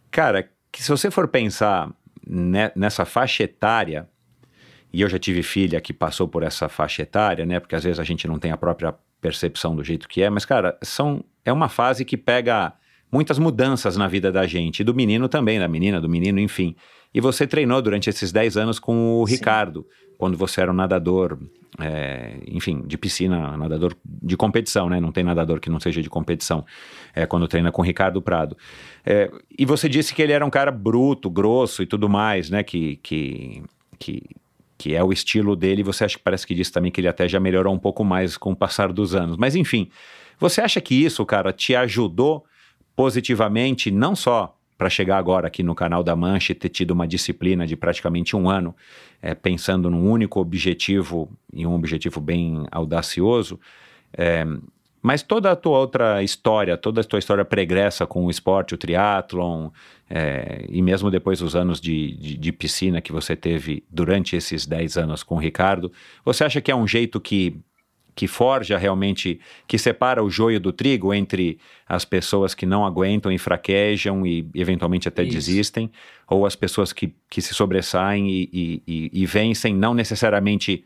Cara, 0.09 0.49
que 0.71 0.81
se 0.81 0.89
você 0.89 1.11
for 1.11 1.27
pensar 1.27 1.91
ne- 2.25 2.71
nessa 2.75 3.05
faixa 3.05 3.43
etária, 3.43 4.07
e 4.91 5.01
eu 5.01 5.09
já 5.09 5.19
tive 5.19 5.43
filha 5.43 5.81
que 5.81 5.91
passou 5.91 6.27
por 6.27 6.43
essa 6.43 6.69
faixa 6.69 7.01
etária, 7.01 7.45
né? 7.45 7.59
Porque 7.59 7.75
às 7.75 7.83
vezes 7.83 7.99
a 7.99 8.03
gente 8.03 8.27
não 8.27 8.39
tem 8.39 8.51
a 8.51 8.57
própria 8.57 8.95
percepção 9.19 9.75
do 9.75 9.83
jeito 9.83 10.07
que 10.07 10.21
é, 10.21 10.29
mas, 10.29 10.45
cara, 10.45 10.77
são, 10.81 11.23
é 11.43 11.51
uma 11.51 11.67
fase 11.67 12.05
que 12.05 12.15
pega 12.15 12.73
muitas 13.13 13.37
mudanças 13.37 13.95
na 13.95 14.07
vida 14.07 14.31
da 14.31 14.47
gente, 14.47 14.79
e 14.79 14.83
do 14.83 14.93
menino 14.93 15.29
também, 15.29 15.59
da 15.59 15.67
menina, 15.67 16.01
do 16.01 16.09
menino, 16.09 16.39
enfim. 16.39 16.75
E 17.13 17.21
você 17.21 17.45
treinou 17.45 17.79
durante 17.79 18.09
esses 18.09 18.31
10 18.31 18.57
anos 18.57 18.79
com 18.79 19.21
o 19.21 19.27
Sim. 19.27 19.35
Ricardo, 19.35 19.85
quando 20.17 20.35
você 20.35 20.61
era 20.61 20.71
um 20.71 20.73
nadador, 20.73 21.37
é, 21.79 22.37
enfim, 22.47 22.81
de 22.87 22.97
piscina, 22.97 23.55
nadador 23.55 23.95
de 24.03 24.35
competição, 24.35 24.89
né? 24.89 24.99
Não 24.99 25.11
tem 25.11 25.23
nadador 25.23 25.59
que 25.59 25.69
não 25.69 25.79
seja 25.79 26.01
de 26.01 26.09
competição, 26.09 26.65
é, 27.13 27.27
quando 27.27 27.47
treina 27.47 27.71
com 27.71 27.83
o 27.83 27.85
Ricardo 27.85 28.19
Prado. 28.19 28.57
É, 29.05 29.29
e 29.59 29.63
você 29.63 29.87
disse 29.87 30.15
que 30.15 30.21
ele 30.23 30.33
era 30.33 30.43
um 30.43 30.49
cara 30.49 30.71
bruto, 30.71 31.29
grosso 31.29 31.83
e 31.83 31.85
tudo 31.85 32.09
mais, 32.09 32.49
né? 32.49 32.63
Que, 32.63 32.95
que, 32.97 33.61
que, 33.99 34.23
que 34.75 34.95
é 34.95 35.03
o 35.03 35.13
estilo 35.13 35.55
dele. 35.55 35.83
Você 35.83 36.03
acha 36.03 36.17
que 36.17 36.23
parece 36.23 36.47
que 36.47 36.55
disse 36.55 36.71
também 36.71 36.91
que 36.91 36.99
ele 36.99 37.07
até 37.07 37.27
já 37.27 37.39
melhorou 37.39 37.75
um 37.75 37.79
pouco 37.79 38.03
mais 38.03 38.37
com 38.37 38.53
o 38.53 38.55
passar 38.55 38.91
dos 38.91 39.13
anos. 39.13 39.37
Mas 39.37 39.55
enfim, 39.55 39.89
você 40.39 40.61
acha 40.61 40.81
que 40.81 40.95
isso, 40.95 41.23
cara, 41.27 41.53
te 41.53 41.75
ajudou 41.75 42.43
positivamente, 42.95 43.91
não 43.91 44.15
só 44.15 44.55
para 44.77 44.89
chegar 44.89 45.17
agora 45.17 45.47
aqui 45.47 45.63
no 45.63 45.75
canal 45.75 46.03
da 46.03 46.15
Mancha 46.15 46.51
e 46.51 46.55
ter 46.55 46.69
tido 46.69 46.91
uma 46.91 47.07
disciplina 47.07 47.65
de 47.65 47.75
praticamente 47.75 48.35
um 48.35 48.49
ano, 48.49 48.75
é, 49.21 49.33
pensando 49.33 49.89
num 49.89 50.09
único 50.09 50.39
objetivo 50.39 51.31
e 51.53 51.65
um 51.65 51.73
objetivo 51.73 52.19
bem 52.19 52.65
audacioso, 52.71 53.59
é, 54.15 54.45
mas 55.01 55.21
toda 55.21 55.51
a 55.51 55.55
tua 55.55 55.79
outra 55.79 56.23
história, 56.23 56.77
toda 56.77 57.01
a 57.01 57.03
tua 57.03 57.19
história 57.19 57.43
pregressa 57.43 58.07
com 58.07 58.25
o 58.25 58.31
esporte, 58.31 58.73
o 58.73 58.77
triatlon, 58.77 59.69
é, 60.09 60.65
e 60.69 60.81
mesmo 60.81 61.11
depois 61.11 61.39
dos 61.39 61.57
anos 61.57 61.81
de, 61.81 62.15
de, 62.15 62.37
de 62.37 62.51
piscina 62.53 63.01
que 63.01 63.11
você 63.11 63.35
teve 63.35 63.83
durante 63.89 64.37
esses 64.37 64.65
10 64.65 64.97
anos 64.97 65.21
com 65.21 65.35
o 65.35 65.39
Ricardo, 65.39 65.91
você 66.23 66.45
acha 66.45 66.61
que 66.61 66.71
é 66.71 66.75
um 66.75 66.87
jeito 66.87 67.19
que, 67.19 67.57
que 68.15 68.27
forja 68.27 68.77
realmente, 68.77 69.39
que 69.67 69.77
separa 69.77 70.23
o 70.23 70.29
joio 70.29 70.59
do 70.59 70.71
trigo 70.71 71.13
entre 71.13 71.57
as 71.87 72.05
pessoas 72.05 72.53
que 72.53 72.65
não 72.65 72.85
aguentam 72.85 73.31
e 73.31 73.37
fraquejam 73.37 74.25
e 74.25 74.47
eventualmente 74.55 75.07
até 75.07 75.23
Isso. 75.23 75.33
desistem, 75.33 75.91
ou 76.27 76.45
as 76.45 76.55
pessoas 76.55 76.93
que, 76.93 77.13
que 77.29 77.41
se 77.41 77.53
sobressaem 77.53 78.29
e, 78.29 78.49
e, 78.53 78.83
e, 78.87 79.21
e 79.21 79.25
vencem, 79.25 79.73
não 79.73 79.93
necessariamente 79.93 80.85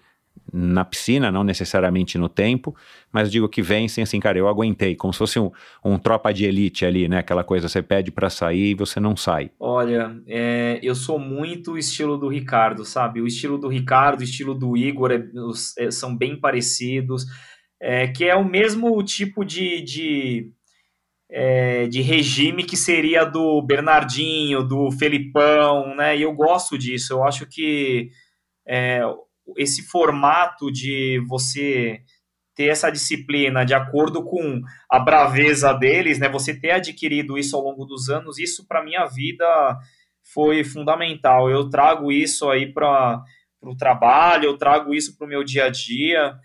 na 0.51 0.85
piscina, 0.85 1.31
não 1.31 1.43
necessariamente 1.43 2.17
no 2.17 2.29
tempo, 2.29 2.75
mas 3.11 3.31
digo 3.31 3.49
que 3.49 3.61
vencem 3.61 4.03
assim, 4.03 4.19
cara, 4.19 4.37
eu 4.37 4.47
aguentei, 4.47 4.95
como 4.95 5.11
se 5.11 5.19
fosse 5.19 5.39
um, 5.39 5.51
um 5.83 5.97
tropa 5.97 6.33
de 6.33 6.45
elite 6.45 6.85
ali, 6.85 7.07
né? 7.07 7.19
Aquela 7.19 7.43
coisa, 7.43 7.67
você 7.67 7.81
pede 7.81 8.11
para 8.11 8.29
sair 8.29 8.71
e 8.71 8.75
você 8.75 8.99
não 8.99 9.15
sai. 9.15 9.51
Olha, 9.59 10.15
é, 10.27 10.79
eu 10.81 10.95
sou 10.95 11.19
muito 11.19 11.73
o 11.73 11.77
estilo 11.77 12.17
do 12.17 12.27
Ricardo, 12.27 12.85
sabe? 12.85 13.21
O 13.21 13.27
estilo 13.27 13.57
do 13.57 13.67
Ricardo, 13.67 14.21
o 14.21 14.23
estilo 14.23 14.53
do 14.53 14.77
Igor 14.77 15.11
é, 15.11 15.23
é, 15.79 15.91
são 15.91 16.15
bem 16.15 16.39
parecidos, 16.39 17.25
é, 17.81 18.07
que 18.07 18.25
é 18.25 18.35
o 18.35 18.45
mesmo 18.45 19.01
tipo 19.03 19.43
de, 19.43 19.81
de, 19.81 20.51
é, 21.29 21.87
de 21.87 22.01
regime 22.01 22.63
que 22.63 22.77
seria 22.77 23.23
do 23.25 23.61
Bernardinho, 23.61 24.63
do 24.63 24.89
Felipão, 24.91 25.95
né? 25.95 26.17
E 26.17 26.21
eu 26.21 26.33
gosto 26.33 26.77
disso, 26.77 27.13
eu 27.13 27.23
acho 27.23 27.45
que 27.45 28.09
é, 28.67 29.01
esse 29.55 29.83
formato 29.83 30.71
de 30.71 31.23
você 31.27 32.01
ter 32.55 32.69
essa 32.69 32.89
disciplina 32.89 33.63
de 33.63 33.75
acordo 33.75 34.23
com 34.23 34.61
a 34.89 34.99
braveza 34.99 35.71
deles, 35.73 36.17
né? 36.17 36.27
Você 36.27 36.59
ter 36.59 36.71
adquirido 36.71 37.37
isso 37.37 37.55
ao 37.55 37.63
longo 37.63 37.85
dos 37.85 38.09
anos, 38.09 38.39
isso 38.39 38.67
para 38.67 38.83
minha 38.83 39.05
vida 39.05 39.45
foi 40.33 40.63
fundamental. 40.63 41.49
Eu 41.49 41.69
trago 41.69 42.11
isso 42.11 42.49
aí 42.49 42.73
para 42.73 43.23
o 43.61 43.75
trabalho, 43.75 44.45
eu 44.45 44.57
trago 44.57 44.93
isso 44.93 45.15
para 45.15 45.25
o 45.25 45.29
meu 45.29 45.43
dia 45.43 45.65
a 45.65 45.69
dia. 45.69 46.35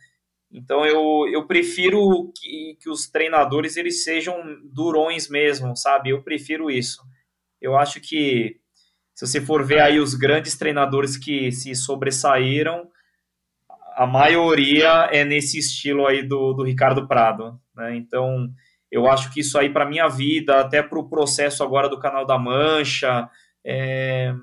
Então 0.52 0.84
eu, 0.84 1.26
eu 1.32 1.46
prefiro 1.46 2.30
que, 2.38 2.76
que 2.78 2.90
os 2.90 3.08
treinadores 3.08 3.78
eles 3.78 4.04
sejam 4.04 4.36
durões 4.70 5.30
mesmo, 5.30 5.74
sabe? 5.74 6.10
Eu 6.10 6.22
prefiro 6.22 6.70
isso. 6.70 7.00
Eu 7.58 7.74
acho 7.74 8.00
que 8.00 8.60
se 9.22 9.26
você 9.26 9.40
for 9.40 9.64
ver 9.64 9.80
aí 9.80 10.00
os 10.00 10.14
grandes 10.14 10.56
treinadores 10.56 11.16
que 11.16 11.52
se 11.52 11.74
sobressaíram, 11.76 12.88
a 13.94 14.06
maioria 14.06 15.08
é 15.12 15.24
nesse 15.24 15.58
estilo 15.58 16.06
aí 16.06 16.22
do, 16.22 16.52
do 16.52 16.64
Ricardo 16.64 17.06
Prado, 17.06 17.58
né? 17.76 17.94
Então, 17.96 18.48
eu 18.90 19.06
acho 19.08 19.32
que 19.32 19.40
isso 19.40 19.56
aí 19.58 19.70
para 19.70 19.86
minha 19.88 20.08
vida, 20.08 20.60
até 20.60 20.82
para 20.82 20.98
o 20.98 21.08
processo 21.08 21.62
agora 21.62 21.88
do 21.88 22.00
Canal 22.00 22.26
da 22.26 22.36
Mancha, 22.36 23.28
é, 23.64 24.34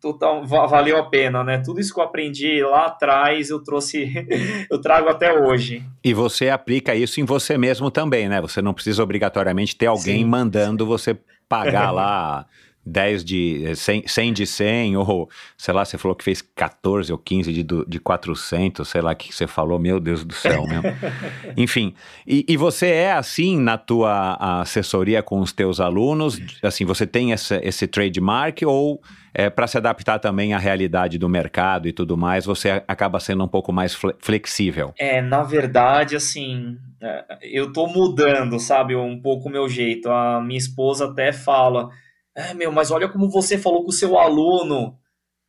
total, 0.00 0.46
valeu 0.46 0.96
a 0.96 1.10
pena, 1.10 1.42
né? 1.42 1.58
Tudo 1.58 1.80
isso 1.80 1.92
que 1.92 1.98
eu 1.98 2.04
aprendi 2.04 2.62
lá 2.62 2.86
atrás, 2.86 3.50
eu 3.50 3.64
trouxe, 3.64 4.12
eu 4.70 4.80
trago 4.80 5.08
até 5.08 5.32
hoje. 5.32 5.84
E 6.04 6.14
você 6.14 6.50
aplica 6.50 6.94
isso 6.94 7.20
em 7.20 7.24
você 7.24 7.58
mesmo 7.58 7.90
também, 7.90 8.28
né? 8.28 8.40
Você 8.40 8.62
não 8.62 8.74
precisa 8.74 9.02
obrigatoriamente 9.02 9.74
ter 9.74 9.86
alguém 9.86 10.18
sim, 10.18 10.24
mandando 10.24 10.84
sim. 10.84 10.88
você 10.88 11.18
pagar 11.48 11.90
lá 11.90 12.46
10 12.86 13.24
de 13.24 13.74
100, 13.74 14.06
100 14.06 14.32
de 14.32 14.46
100, 14.46 14.96
ou 14.96 15.28
sei 15.56 15.72
lá, 15.72 15.84
você 15.84 15.96
falou 15.96 16.14
que 16.14 16.24
fez 16.24 16.42
14 16.42 17.10
ou 17.12 17.18
15 17.18 17.52
de, 17.52 17.62
de 17.62 17.98
400, 17.98 18.86
sei 18.86 19.00
lá 19.00 19.12
o 19.12 19.16
que 19.16 19.34
você 19.34 19.46
falou, 19.46 19.78
meu 19.78 19.98
Deus 19.98 20.24
do 20.24 20.34
céu, 20.34 20.66
meu. 20.66 20.82
Enfim, 21.56 21.94
e, 22.26 22.44
e, 22.48 22.56
você 22.56 22.88
é 22.88 23.12
assim 23.12 23.58
na 23.58 23.78
tua 23.78 24.36
assessoria 24.60 25.22
com 25.22 25.40
os 25.40 25.52
teus 25.52 25.80
alunos? 25.80 26.40
Assim, 26.62 26.84
você 26.84 27.06
tem 27.06 27.32
essa, 27.32 27.60
esse 27.62 27.86
trademark 27.86 28.62
ou 28.66 29.00
é, 29.34 29.50
para 29.50 29.66
se 29.66 29.76
adaptar 29.76 30.18
também 30.20 30.54
à 30.54 30.58
realidade 30.58 31.18
do 31.18 31.28
mercado 31.28 31.88
e 31.88 31.92
tudo 31.92 32.16
mais, 32.16 32.46
você 32.46 32.82
acaba 32.86 33.18
sendo 33.18 33.42
um 33.42 33.48
pouco 33.48 33.72
mais 33.72 33.98
flexível? 34.20 34.94
É, 34.96 35.20
na 35.20 35.42
verdade, 35.42 36.14
assim, 36.14 36.78
é, 37.00 37.24
eu 37.42 37.72
tô 37.72 37.86
mudando, 37.88 38.60
sabe, 38.60 38.94
um 38.94 39.20
pouco 39.20 39.48
o 39.48 39.52
meu 39.52 39.68
jeito. 39.68 40.08
A 40.08 40.40
minha 40.40 40.58
esposa 40.58 41.06
até 41.06 41.32
fala 41.32 41.90
é, 42.34 42.52
meu, 42.52 42.72
mas 42.72 42.90
olha 42.90 43.08
como 43.08 43.30
você 43.30 43.56
falou 43.56 43.82
com 43.84 43.90
o 43.90 43.92
seu 43.92 44.18
aluno. 44.18 44.98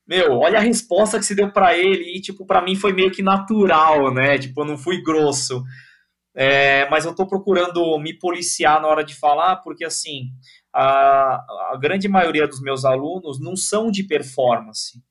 Meu, 0.07 0.37
olha 0.37 0.59
a 0.59 0.61
resposta 0.61 1.17
que 1.17 1.25
se 1.25 1.35
deu 1.35 1.51
para 1.51 1.75
ele. 1.75 2.15
E, 2.15 2.21
tipo, 2.21 2.45
para 2.45 2.61
mim 2.61 2.75
foi 2.75 2.93
meio 2.93 3.11
que 3.11 3.23
natural, 3.23 4.13
né? 4.13 4.37
Tipo, 4.37 4.61
eu 4.61 4.65
não 4.65 4.77
fui 4.77 5.01
grosso. 5.01 5.63
É, 6.35 6.87
mas 6.89 7.05
eu 7.05 7.11
estou 7.11 7.25
procurando 7.27 7.97
me 7.97 8.13
policiar 8.13 8.81
na 8.81 8.87
hora 8.87 9.03
de 9.03 9.15
falar, 9.15 9.57
porque, 9.57 9.83
assim, 9.83 10.29
a, 10.71 11.71
a 11.71 11.77
grande 11.81 12.07
maioria 12.07 12.47
dos 12.47 12.61
meus 12.61 12.85
alunos 12.85 13.39
não 13.39 13.55
são 13.55 13.89
de 13.89 14.03
performance. 14.03 15.01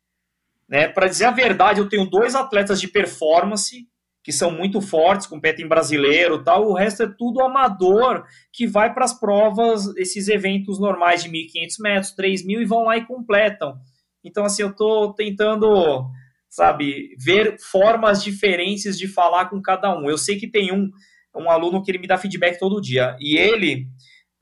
Né? 0.69 0.87
Para 0.87 1.09
dizer 1.09 1.25
a 1.25 1.31
verdade, 1.31 1.81
eu 1.81 1.89
tenho 1.89 2.09
dois 2.09 2.35
atletas 2.35 2.81
de 2.81 2.87
performance 2.87 3.89
que 4.25 4.33
são 4.33 4.51
muito 4.51 4.81
fortes, 4.81 5.27
competem 5.27 5.69
brasileiro 5.69 6.43
tal, 6.43 6.67
o 6.67 6.73
resto 6.73 7.03
é 7.03 7.07
tudo 7.07 7.43
amador 7.43 8.25
que 8.51 8.67
vai 8.67 8.93
para 8.93 9.05
as 9.05 9.13
provas, 9.13 9.95
esses 9.99 10.29
eventos 10.29 10.81
normais 10.81 11.23
de 11.23 11.29
1.500 11.29 11.75
metros, 11.81 12.17
3.000 12.19 12.63
e 12.63 12.65
vão 12.65 12.85
lá 12.85 12.97
e 12.97 13.05
completam. 13.05 13.77
Então, 14.25 14.47
assim, 14.47 14.63
eu 14.63 14.71
estou 14.71 15.13
tentando, 15.13 16.11
sabe, 16.49 17.15
ver 17.19 17.59
formas 17.61 18.25
diferentes 18.25 18.99
de 18.99 19.07
falar 19.07 19.51
com 19.51 19.61
cada 19.61 19.95
um. 19.95 20.09
Eu 20.09 20.17
sei 20.17 20.39
que 20.39 20.49
tem 20.49 20.73
um, 20.73 20.91
um 21.37 21.51
aluno 21.51 21.83
que 21.83 21.91
ele 21.91 21.99
me 21.99 22.07
dá 22.07 22.17
feedback 22.17 22.59
todo 22.59 22.81
dia, 22.81 23.15
e 23.21 23.37
ele, 23.37 23.87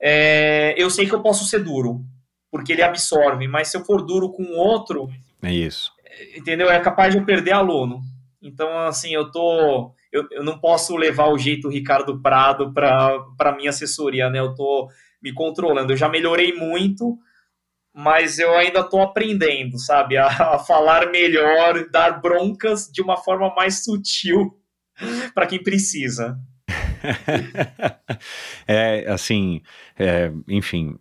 é, 0.01 0.73
eu 0.77 0.89
sei 0.89 1.05
que 1.05 1.13
eu 1.13 1.21
posso 1.21 1.43
ser 1.43 1.61
duro, 1.61 2.05
porque 2.49 2.71
ele 2.71 2.81
absorve, 2.81 3.49
mas 3.49 3.67
se 3.67 3.75
eu 3.75 3.83
for 3.83 4.01
duro 4.01 4.31
com 4.31 4.45
outro... 4.55 5.09
É 5.41 5.51
isso. 5.51 5.91
Entendeu? 6.37 6.71
É 6.71 6.79
capaz 6.79 7.13
de 7.13 7.19
eu 7.19 7.25
perder 7.25 7.51
aluno. 7.51 8.12
Então, 8.43 8.77
assim, 8.79 9.13
eu 9.13 9.31
tô. 9.31 9.95
Eu, 10.11 10.27
eu 10.31 10.43
não 10.43 10.59
posso 10.59 10.97
levar 10.97 11.29
o 11.29 11.37
jeito 11.37 11.69
Ricardo 11.69 12.21
Prado 12.21 12.73
para 12.73 13.55
minha 13.55 13.69
assessoria, 13.69 14.29
né? 14.29 14.39
Eu 14.39 14.53
tô 14.53 14.89
me 15.21 15.33
controlando. 15.33 15.93
Eu 15.93 15.97
já 15.97 16.09
melhorei 16.09 16.53
muito, 16.53 17.17
mas 17.95 18.39
eu 18.39 18.53
ainda 18.53 18.83
tô 18.83 19.01
aprendendo, 19.01 19.79
sabe? 19.79 20.17
A, 20.17 20.27
a 20.27 20.59
falar 20.59 21.09
melhor, 21.09 21.89
dar 21.89 22.21
broncas 22.21 22.91
de 22.91 23.01
uma 23.01 23.15
forma 23.15 23.55
mais 23.55 23.85
sutil 23.85 24.59
para 25.33 25.47
quem 25.47 25.63
precisa. 25.63 26.37
é, 28.67 29.09
assim, 29.09 29.61
é, 29.97 30.29
enfim, 30.49 30.99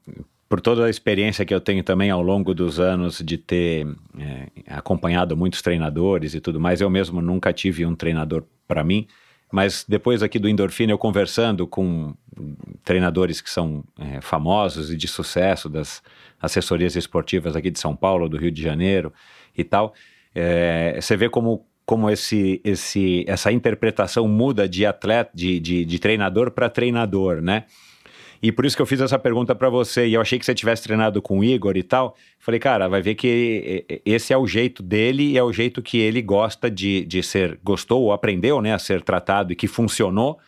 por 0.53 0.61
toda 0.61 0.85
a 0.85 0.91
experiência 0.91 1.47
que 1.47 1.55
eu 1.55 1.63
tenho 1.63 1.83
também 1.83 2.11
ao 2.11 2.21
longo 2.21 2.53
dos 2.53 2.79
anos 2.79 3.23
de 3.25 3.39
ter 3.39 3.87
é, 4.19 4.49
acompanhado 4.67 5.35
muitos 5.35 5.63
treinadores 5.63 6.35
e 6.35 6.43
tudo 6.43 6.61
mais, 6.61 6.83
eu 6.83 6.91
mesmo 6.91 7.23
nunca 7.23 7.55
tive 7.55 7.87
um 7.87 7.95
treinador 7.95 8.45
para 8.69 8.85
mim, 8.85 9.07
mas 9.51 9.83
depois 9.89 10.23
aqui 10.23 10.39
do 10.39 10.47
Endorfina, 10.51 10.93
eu 10.93 10.99
conversando 10.99 11.67
com 11.67 12.13
treinadores 12.85 13.41
que 13.41 13.49
são 13.49 13.83
é, 13.99 14.21
famosos 14.21 14.93
e 14.93 14.97
de 14.99 15.09
sucesso 15.09 15.71
das 15.71 16.03
assessorias 16.39 16.97
esportivas 16.97 17.57
aqui 17.57 17.71
de 17.71 17.79
São 17.79 17.97
Paulo, 17.97 18.29
do 18.29 18.37
Rio 18.37 18.51
de 18.51 18.61
Janeiro 18.61 19.11
e 19.57 19.65
tal, 19.65 19.95
é, 20.35 20.99
você 21.01 21.17
vê 21.17 21.31
como 21.31 21.65
como 21.87 22.11
esse, 22.11 22.61
esse, 22.63 23.25
essa 23.27 23.51
interpretação 23.51 24.29
muda 24.29 24.69
de 24.69 24.85
atleta, 24.85 25.31
de, 25.35 25.59
de, 25.59 25.85
de 25.87 25.99
treinador 25.99 26.51
para 26.51 26.69
treinador, 26.69 27.41
né? 27.41 27.65
E 28.43 28.51
por 28.51 28.67
isso 28.67 28.75
que 28.75 28.83
eu 28.83 28.87
fiz 28.87 29.01
essa 29.01 29.19
pergunta 29.19 29.55
para 29.55 29.71
você. 29.71 30.09
E 30.09 30.15
eu 30.15 30.21
achei 30.21 30.37
que 30.37 30.45
você 30.45 30.53
tivesse 30.53 30.83
treinado 30.83 31.23
com 31.23 31.39
o 31.39 31.45
Igor 31.45 31.77
e 31.77 31.83
tal. 31.83 32.17
Falei, 32.41 32.59
cara, 32.59 32.89
vai 32.89 33.01
ver 33.01 33.15
que 33.15 33.85
esse 34.05 34.33
é 34.33 34.37
o 34.37 34.47
jeito 34.49 34.83
dele 34.83 35.23
e 35.23 35.39
é 35.39 35.43
o 35.43 35.53
jeito 35.53 35.81
que 35.81 35.99
ele 35.99 36.21
gosta 36.21 36.69
de, 36.69 37.05
de 37.05 37.23
ser, 37.23 37.61
gostou 37.63 38.03
ou 38.03 38.13
aprendeu, 38.13 38.61
né, 38.61 38.75
a 38.75 38.79
ser 38.81 39.01
tratado 39.03 39.53
e 39.53 39.57
que 39.57 39.69
funcionou. 39.69 40.41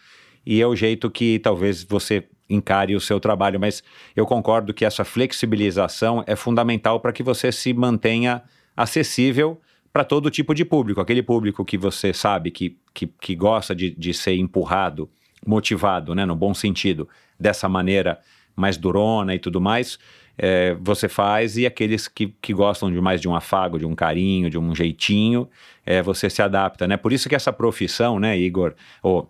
E 0.44 0.60
é 0.60 0.66
o 0.66 0.74
jeito 0.74 1.08
que 1.08 1.38
talvez 1.38 1.84
você 1.84 2.24
encare 2.50 2.96
o 2.96 3.00
seu 3.00 3.20
trabalho. 3.20 3.60
Mas 3.60 3.82
eu 4.16 4.26
concordo 4.26 4.74
que 4.74 4.84
essa 4.84 5.04
flexibilização 5.04 6.24
é 6.26 6.34
fundamental 6.34 6.98
para 6.98 7.12
que 7.12 7.22
você 7.22 7.52
se 7.52 7.72
mantenha 7.72 8.42
acessível 8.76 9.60
para 9.92 10.02
todo 10.02 10.30
tipo 10.30 10.52
de 10.52 10.64
público. 10.64 11.00
Aquele 11.00 11.22
público 11.22 11.64
que 11.64 11.78
você 11.78 12.12
sabe 12.12 12.50
que, 12.50 12.76
que, 12.92 13.06
que 13.06 13.36
gosta 13.36 13.72
de, 13.72 13.90
de 13.90 14.12
ser 14.12 14.34
empurrado, 14.34 15.08
motivado, 15.46 16.14
né, 16.14 16.24
no 16.24 16.36
bom 16.36 16.54
sentido 16.54 17.08
dessa 17.38 17.68
maneira 17.68 18.18
mais 18.56 18.76
durona 18.76 19.34
e 19.34 19.38
tudo 19.38 19.60
mais, 19.60 19.98
é, 20.36 20.74
você 20.80 21.08
faz, 21.08 21.56
e 21.56 21.66
aqueles 21.66 22.08
que, 22.08 22.34
que 22.40 22.52
gostam 22.52 22.90
de 22.90 23.00
mais 23.00 23.20
de 23.20 23.28
um 23.28 23.34
afago, 23.34 23.78
de 23.78 23.86
um 23.86 23.94
carinho, 23.94 24.50
de 24.50 24.58
um 24.58 24.74
jeitinho, 24.74 25.48
é, 25.86 26.02
você 26.02 26.28
se 26.28 26.42
adapta, 26.42 26.86
né? 26.86 26.96
Por 26.96 27.12
isso 27.12 27.28
que 27.28 27.34
essa 27.34 27.52
profissão, 27.52 28.18
né, 28.18 28.36
Igor, 28.36 28.74
ou 29.02 29.28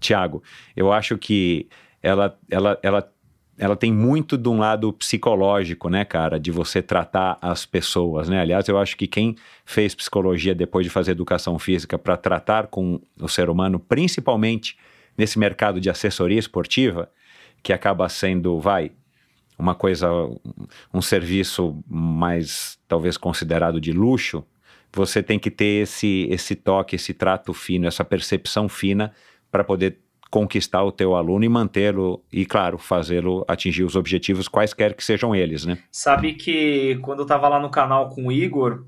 Tiago, 0.00 0.42
eu 0.76 0.92
acho 0.92 1.16
que 1.16 1.68
ela, 2.02 2.36
ela, 2.50 2.78
ela, 2.82 3.12
ela 3.56 3.76
tem 3.76 3.92
muito 3.92 4.36
de 4.36 4.48
um 4.48 4.58
lado 4.58 4.92
psicológico, 4.92 5.88
né, 5.88 6.04
cara, 6.04 6.40
de 6.40 6.50
você 6.50 6.82
tratar 6.82 7.38
as 7.40 7.64
pessoas, 7.64 8.28
né? 8.28 8.40
Aliás, 8.40 8.66
eu 8.66 8.78
acho 8.78 8.96
que 8.96 9.06
quem 9.06 9.36
fez 9.64 9.94
psicologia 9.94 10.54
depois 10.54 10.84
de 10.84 10.90
fazer 10.90 11.12
educação 11.12 11.56
física 11.58 11.96
para 11.96 12.16
tratar 12.16 12.66
com 12.66 13.00
o 13.20 13.28
ser 13.28 13.48
humano, 13.48 13.78
principalmente 13.78 14.76
nesse 15.16 15.38
mercado 15.38 15.80
de 15.80 15.90
assessoria 15.90 16.38
esportiva, 16.38 17.10
que 17.62 17.72
acaba 17.72 18.08
sendo, 18.08 18.58
vai, 18.58 18.92
uma 19.58 19.74
coisa, 19.74 20.08
um 20.92 21.00
serviço 21.00 21.82
mais 21.86 22.78
talvez 22.88 23.16
considerado 23.16 23.80
de 23.80 23.92
luxo, 23.92 24.44
você 24.92 25.22
tem 25.22 25.38
que 25.38 25.50
ter 25.50 25.82
esse, 25.82 26.26
esse 26.30 26.54
toque, 26.54 26.96
esse 26.96 27.14
trato 27.14 27.54
fino, 27.54 27.86
essa 27.86 28.04
percepção 28.04 28.68
fina 28.68 29.12
para 29.50 29.64
poder 29.64 29.98
conquistar 30.30 30.82
o 30.82 30.90
teu 30.90 31.14
aluno 31.14 31.44
e 31.44 31.48
mantê-lo 31.48 32.24
e, 32.32 32.46
claro, 32.46 32.78
fazê-lo 32.78 33.44
atingir 33.46 33.84
os 33.84 33.96
objetivos, 33.96 34.48
quaisquer 34.48 34.94
que 34.94 35.04
sejam 35.04 35.34
eles, 35.34 35.66
né? 35.66 35.78
Sabe 35.90 36.32
que 36.32 36.98
quando 37.02 37.18
eu 37.18 37.24
estava 37.24 37.48
lá 37.48 37.60
no 37.60 37.70
canal 37.70 38.08
com 38.08 38.26
o 38.26 38.32
Igor, 38.32 38.86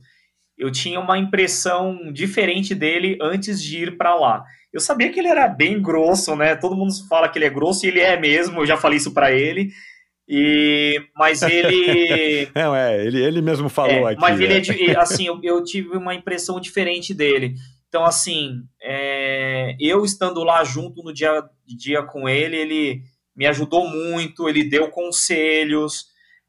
eu 0.56 0.70
tinha 0.70 0.98
uma 0.98 1.18
impressão 1.18 2.10
diferente 2.12 2.74
dele 2.74 3.18
antes 3.20 3.62
de 3.62 3.82
ir 3.82 3.96
para 3.98 4.14
lá. 4.14 4.44
Eu 4.74 4.80
sabia 4.80 5.08
que 5.12 5.20
ele 5.20 5.28
era 5.28 5.46
bem 5.46 5.80
grosso, 5.80 6.34
né? 6.34 6.56
Todo 6.56 6.74
mundo 6.74 6.92
fala 7.08 7.28
que 7.28 7.38
ele 7.38 7.44
é 7.44 7.50
grosso 7.50 7.86
e 7.86 7.88
ele 7.90 8.00
é 8.00 8.18
mesmo. 8.18 8.60
Eu 8.60 8.66
já 8.66 8.76
falei 8.76 8.96
isso 8.98 9.14
para 9.14 9.30
ele. 9.30 9.70
E 10.26 11.00
mas 11.16 11.42
ele 11.42 12.48
Não, 12.56 12.74
é, 12.74 13.06
ele, 13.06 13.22
ele 13.22 13.40
mesmo 13.40 13.68
falou 13.68 14.08
é, 14.08 14.12
aqui. 14.12 14.20
Mas 14.20 14.40
ele 14.40 14.54
é. 14.54 14.90
é 14.90 14.98
assim, 14.98 15.28
eu, 15.28 15.38
eu 15.44 15.62
tive 15.62 15.96
uma 15.96 16.12
impressão 16.12 16.58
diferente 16.58 17.14
dele. 17.14 17.54
Então, 17.88 18.04
assim, 18.04 18.62
é, 18.82 19.76
eu 19.78 20.04
estando 20.04 20.42
lá 20.42 20.64
junto 20.64 21.04
no 21.04 21.14
dia, 21.14 21.44
dia 21.64 22.02
com 22.02 22.28
ele, 22.28 22.56
ele 22.56 23.02
me 23.36 23.46
ajudou 23.46 23.88
muito, 23.88 24.48
ele 24.48 24.64
deu 24.64 24.88
conselhos. 24.88 26.06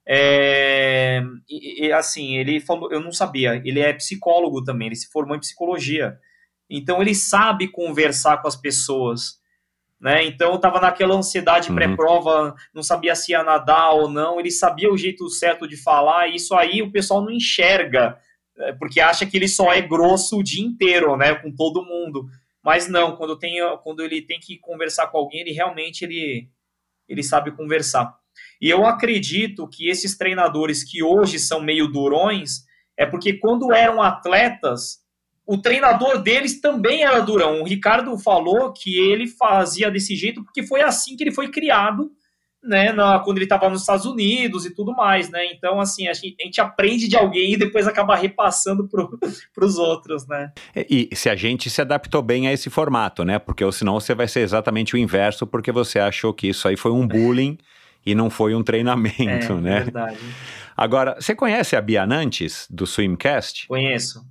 é, 0.07 1.21
e, 1.47 1.85
e, 1.85 1.91
assim, 1.91 2.37
ele 2.37 2.59
falou, 2.59 2.91
eu 2.91 2.99
não 2.99 3.11
sabia, 3.11 3.61
ele 3.63 3.79
é 3.79 3.93
psicólogo 3.93 4.63
também, 4.63 4.87
ele 4.87 4.95
se 4.95 5.11
formou 5.11 5.35
em 5.35 5.39
psicologia. 5.39 6.17
Então 6.69 7.01
ele 7.01 7.13
sabe 7.13 7.67
conversar 7.67 8.41
com 8.41 8.47
as 8.47 8.55
pessoas. 8.55 9.39
Né? 9.99 10.25
Então 10.25 10.49
eu 10.49 10.55
estava 10.55 10.79
naquela 10.79 11.15
ansiedade 11.15 11.69
Uhum. 11.69 11.75
pré-prova, 11.75 12.55
não 12.73 12.83
sabia 12.83 13.15
se 13.15 13.31
ia 13.31 13.43
nadar 13.43 13.91
ou 13.91 14.09
não, 14.09 14.39
ele 14.39 14.51
sabia 14.51 14.91
o 14.91 14.97
jeito 14.97 15.29
certo 15.29 15.67
de 15.67 15.77
falar, 15.77 16.27
e 16.27 16.35
isso 16.35 16.53
aí 16.53 16.81
o 16.81 16.91
pessoal 16.91 17.21
não 17.21 17.31
enxerga, 17.31 18.17
é, 18.57 18.73
porque 18.73 18.99
acha 18.99 19.25
que 19.25 19.37
ele 19.37 19.47
só 19.47 19.73
é 19.73 19.81
grosso 19.81 20.39
o 20.39 20.43
dia 20.43 20.63
inteiro, 20.63 21.15
né, 21.15 21.35
com 21.35 21.51
todo 21.51 21.83
mundo. 21.83 22.27
Mas 22.63 22.89
não, 22.89 23.15
quando, 23.15 23.37
tem, 23.37 23.57
quando 23.83 24.01
ele 24.01 24.21
tem 24.21 24.39
que 24.39 24.57
conversar 24.57 25.07
com 25.07 25.17
alguém, 25.17 25.41
ele 25.41 25.51
realmente 25.51 26.03
ele, 26.03 26.49
ele 27.07 27.21
sabe 27.21 27.51
conversar. 27.51 28.13
E 28.59 28.69
eu 28.69 28.85
acredito 28.85 29.67
que 29.67 29.87
esses 29.87 30.17
treinadores 30.17 30.83
que 30.83 31.03
hoje 31.03 31.39
são 31.39 31.61
meio 31.61 31.87
durões, 31.87 32.65
é 32.97 33.05
porque 33.05 33.33
quando 33.33 33.71
eram 33.73 34.01
atletas, 34.01 35.04
o 35.45 35.57
treinador 35.57 36.21
deles 36.21 36.59
também 36.59 37.03
era 37.03 37.19
durão. 37.19 37.61
O 37.61 37.65
Ricardo 37.65 38.17
falou 38.17 38.73
que 38.73 38.97
ele 38.97 39.27
fazia 39.27 39.91
desse 39.91 40.15
jeito 40.15 40.43
porque 40.43 40.63
foi 40.63 40.81
assim 40.81 41.15
que 41.15 41.23
ele 41.23 41.31
foi 41.31 41.49
criado, 41.49 42.11
né, 42.63 42.91
na, 42.91 43.19
quando 43.19 43.37
ele 43.37 43.45
estava 43.45 43.69
nos 43.69 43.81
Estados 43.81 44.05
Unidos 44.05 44.65
e 44.65 44.73
tudo 44.73 44.91
mais, 44.93 45.29
né? 45.29 45.45
Então, 45.53 45.79
assim, 45.79 46.07
a 46.07 46.13
gente, 46.13 46.35
a 46.41 46.45
gente 46.45 46.59
aprende 46.59 47.07
de 47.07 47.15
alguém 47.15 47.53
e 47.53 47.57
depois 47.57 47.85
acaba 47.85 48.15
repassando 48.15 48.89
para 48.89 49.05
os 49.65 49.77
outros, 49.77 50.27
né? 50.27 50.51
E, 50.75 51.09
e 51.11 51.15
se 51.15 51.29
a 51.29 51.35
gente 51.35 51.69
se 51.69 51.79
adaptou 51.79 52.23
bem 52.23 52.47
a 52.47 52.53
esse 52.53 52.71
formato, 52.71 53.23
né? 53.23 53.37
Porque 53.37 53.69
senão 53.71 53.99
você 53.99 54.15
vai 54.15 54.27
ser 54.27 54.39
exatamente 54.39 54.95
o 54.95 54.97
inverso, 54.97 55.45
porque 55.45 55.71
você 55.71 55.99
achou 55.99 56.33
que 56.33 56.47
isso 56.47 56.67
aí 56.67 56.75
foi 56.75 56.91
um 56.91 57.07
bullying 57.07 57.57
e 58.03 58.15
não 58.15 58.31
foi 58.31 58.55
um 58.55 58.63
treinamento, 58.63 59.53
é, 59.53 59.61
né? 59.61 59.79
verdade. 59.81 60.17
Agora, 60.75 61.15
você 61.19 61.35
conhece 61.35 61.75
a 61.75 61.81
Bia 61.81 62.05
Nantes, 62.05 62.67
do 62.69 62.87
Swimcast? 62.87 63.67
Conheço. 63.67 64.25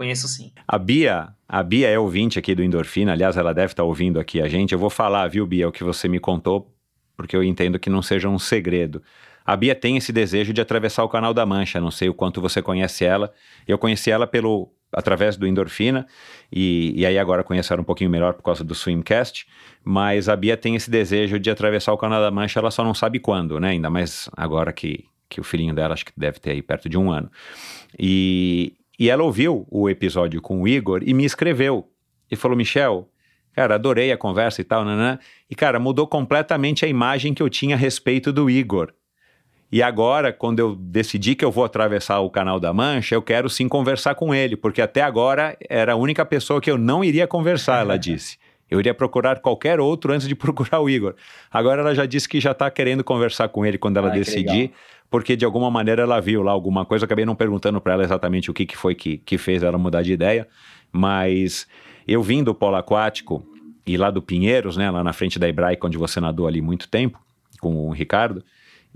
Conheço 0.00 0.26
sim. 0.28 0.50
A 0.66 0.78
Bia, 0.78 1.28
a 1.46 1.62
Bia 1.62 1.86
é 1.86 1.98
ouvinte 1.98 2.38
aqui 2.38 2.54
do 2.54 2.62
Endorfina, 2.62 3.12
aliás, 3.12 3.36
ela 3.36 3.52
deve 3.52 3.74
estar 3.74 3.84
ouvindo 3.84 4.18
aqui 4.18 4.40
a 4.40 4.48
gente. 4.48 4.72
Eu 4.72 4.78
vou 4.78 4.88
falar, 4.88 5.28
viu, 5.28 5.46
Bia, 5.46 5.68
o 5.68 5.72
que 5.72 5.84
você 5.84 6.08
me 6.08 6.18
contou, 6.18 6.74
porque 7.14 7.36
eu 7.36 7.44
entendo 7.44 7.78
que 7.78 7.90
não 7.90 8.00
seja 8.00 8.26
um 8.26 8.38
segredo. 8.38 9.02
A 9.44 9.54
Bia 9.54 9.74
tem 9.74 9.98
esse 9.98 10.10
desejo 10.10 10.54
de 10.54 10.60
atravessar 10.62 11.04
o 11.04 11.08
Canal 11.10 11.34
da 11.34 11.44
Mancha, 11.44 11.78
não 11.82 11.90
sei 11.90 12.08
o 12.08 12.14
quanto 12.14 12.40
você 12.40 12.62
conhece 12.62 13.04
ela. 13.04 13.30
Eu 13.68 13.76
conheci 13.76 14.10
ela 14.10 14.26
pelo 14.26 14.72
através 14.90 15.36
do 15.36 15.46
Endorfina, 15.46 16.06
e, 16.50 16.94
e 16.96 17.04
aí 17.04 17.18
agora 17.18 17.44
conheço 17.44 17.70
ela 17.70 17.82
um 17.82 17.84
pouquinho 17.84 18.08
melhor 18.08 18.32
por 18.32 18.42
causa 18.42 18.64
do 18.64 18.74
Swimcast, 18.74 19.46
mas 19.84 20.30
a 20.30 20.34
Bia 20.34 20.56
tem 20.56 20.76
esse 20.76 20.90
desejo 20.90 21.38
de 21.38 21.50
atravessar 21.50 21.92
o 21.92 21.98
Canal 21.98 22.22
da 22.22 22.30
Mancha, 22.30 22.58
ela 22.58 22.70
só 22.70 22.82
não 22.82 22.94
sabe 22.94 23.20
quando, 23.20 23.60
né? 23.60 23.68
Ainda 23.68 23.90
mais 23.90 24.30
agora 24.34 24.72
que, 24.72 25.04
que 25.28 25.42
o 25.42 25.44
filhinho 25.44 25.74
dela 25.74 25.92
acho 25.92 26.06
que 26.06 26.12
deve 26.16 26.40
ter 26.40 26.52
aí 26.52 26.62
perto 26.62 26.88
de 26.88 26.96
um 26.96 27.12
ano. 27.12 27.30
E, 27.98 28.72
e 29.00 29.08
ela 29.08 29.24
ouviu 29.24 29.66
o 29.70 29.88
episódio 29.88 30.42
com 30.42 30.60
o 30.60 30.68
Igor 30.68 31.00
e 31.02 31.14
me 31.14 31.24
escreveu. 31.24 31.88
E 32.30 32.36
falou, 32.36 32.54
Michel, 32.54 33.08
cara, 33.54 33.76
adorei 33.76 34.12
a 34.12 34.16
conversa 34.18 34.60
e 34.60 34.64
tal, 34.64 34.84
né? 34.84 35.18
E, 35.48 35.54
cara, 35.54 35.80
mudou 35.80 36.06
completamente 36.06 36.84
a 36.84 36.88
imagem 36.88 37.32
que 37.32 37.42
eu 37.42 37.48
tinha 37.48 37.76
a 37.76 37.78
respeito 37.78 38.30
do 38.30 38.50
Igor. 38.50 38.92
E 39.72 39.82
agora, 39.82 40.34
quando 40.34 40.58
eu 40.58 40.76
decidi 40.76 41.34
que 41.34 41.42
eu 41.44 41.50
vou 41.50 41.64
atravessar 41.64 42.20
o 42.20 42.28
Canal 42.28 42.60
da 42.60 42.74
Mancha, 42.74 43.14
eu 43.14 43.22
quero 43.22 43.48
sim 43.48 43.68
conversar 43.68 44.16
com 44.16 44.34
ele, 44.34 44.54
porque 44.54 44.82
até 44.82 45.00
agora 45.00 45.56
era 45.70 45.94
a 45.94 45.96
única 45.96 46.26
pessoa 46.26 46.60
que 46.60 46.70
eu 46.70 46.76
não 46.76 47.02
iria 47.02 47.26
conversar, 47.26 47.80
ela 47.80 47.96
disse. 47.98 48.36
Eu 48.70 48.78
iria 48.78 48.92
procurar 48.92 49.40
qualquer 49.40 49.80
outro 49.80 50.12
antes 50.12 50.28
de 50.28 50.34
procurar 50.36 50.78
o 50.80 50.90
Igor. 50.90 51.14
Agora 51.50 51.80
ela 51.80 51.94
já 51.94 52.04
disse 52.04 52.28
que 52.28 52.38
já 52.38 52.50
está 52.50 52.70
querendo 52.70 53.02
conversar 53.02 53.48
com 53.48 53.64
ele 53.64 53.78
quando 53.78 53.96
ela 53.96 54.08
Ah, 54.08 54.12
decidir. 54.12 54.72
Porque 55.10 55.36
de 55.36 55.44
alguma 55.44 55.70
maneira 55.70 56.02
ela 56.02 56.20
viu 56.20 56.42
lá 56.42 56.52
alguma 56.52 56.86
coisa. 56.86 57.04
Acabei 57.04 57.24
não 57.24 57.34
perguntando 57.34 57.80
para 57.80 57.94
ela 57.94 58.04
exatamente 58.04 58.50
o 58.50 58.54
que, 58.54 58.64
que 58.64 58.76
foi 58.76 58.94
que, 58.94 59.18
que 59.18 59.36
fez 59.36 59.62
ela 59.62 59.76
mudar 59.76 60.02
de 60.02 60.12
ideia, 60.12 60.48
mas 60.92 61.66
eu 62.06 62.22
vim 62.22 62.42
do 62.44 62.54
polo 62.54 62.76
aquático 62.76 63.44
e 63.86 63.96
lá 63.96 64.10
do 64.10 64.22
Pinheiros, 64.22 64.76
né, 64.76 64.90
lá 64.90 65.02
na 65.02 65.12
frente 65.12 65.38
da 65.38 65.48
Hebraica, 65.48 65.86
onde 65.86 65.98
você 65.98 66.20
nadou 66.20 66.46
ali 66.46 66.62
muito 66.62 66.88
tempo, 66.88 67.18
com 67.60 67.88
o 67.88 67.90
Ricardo, 67.90 68.44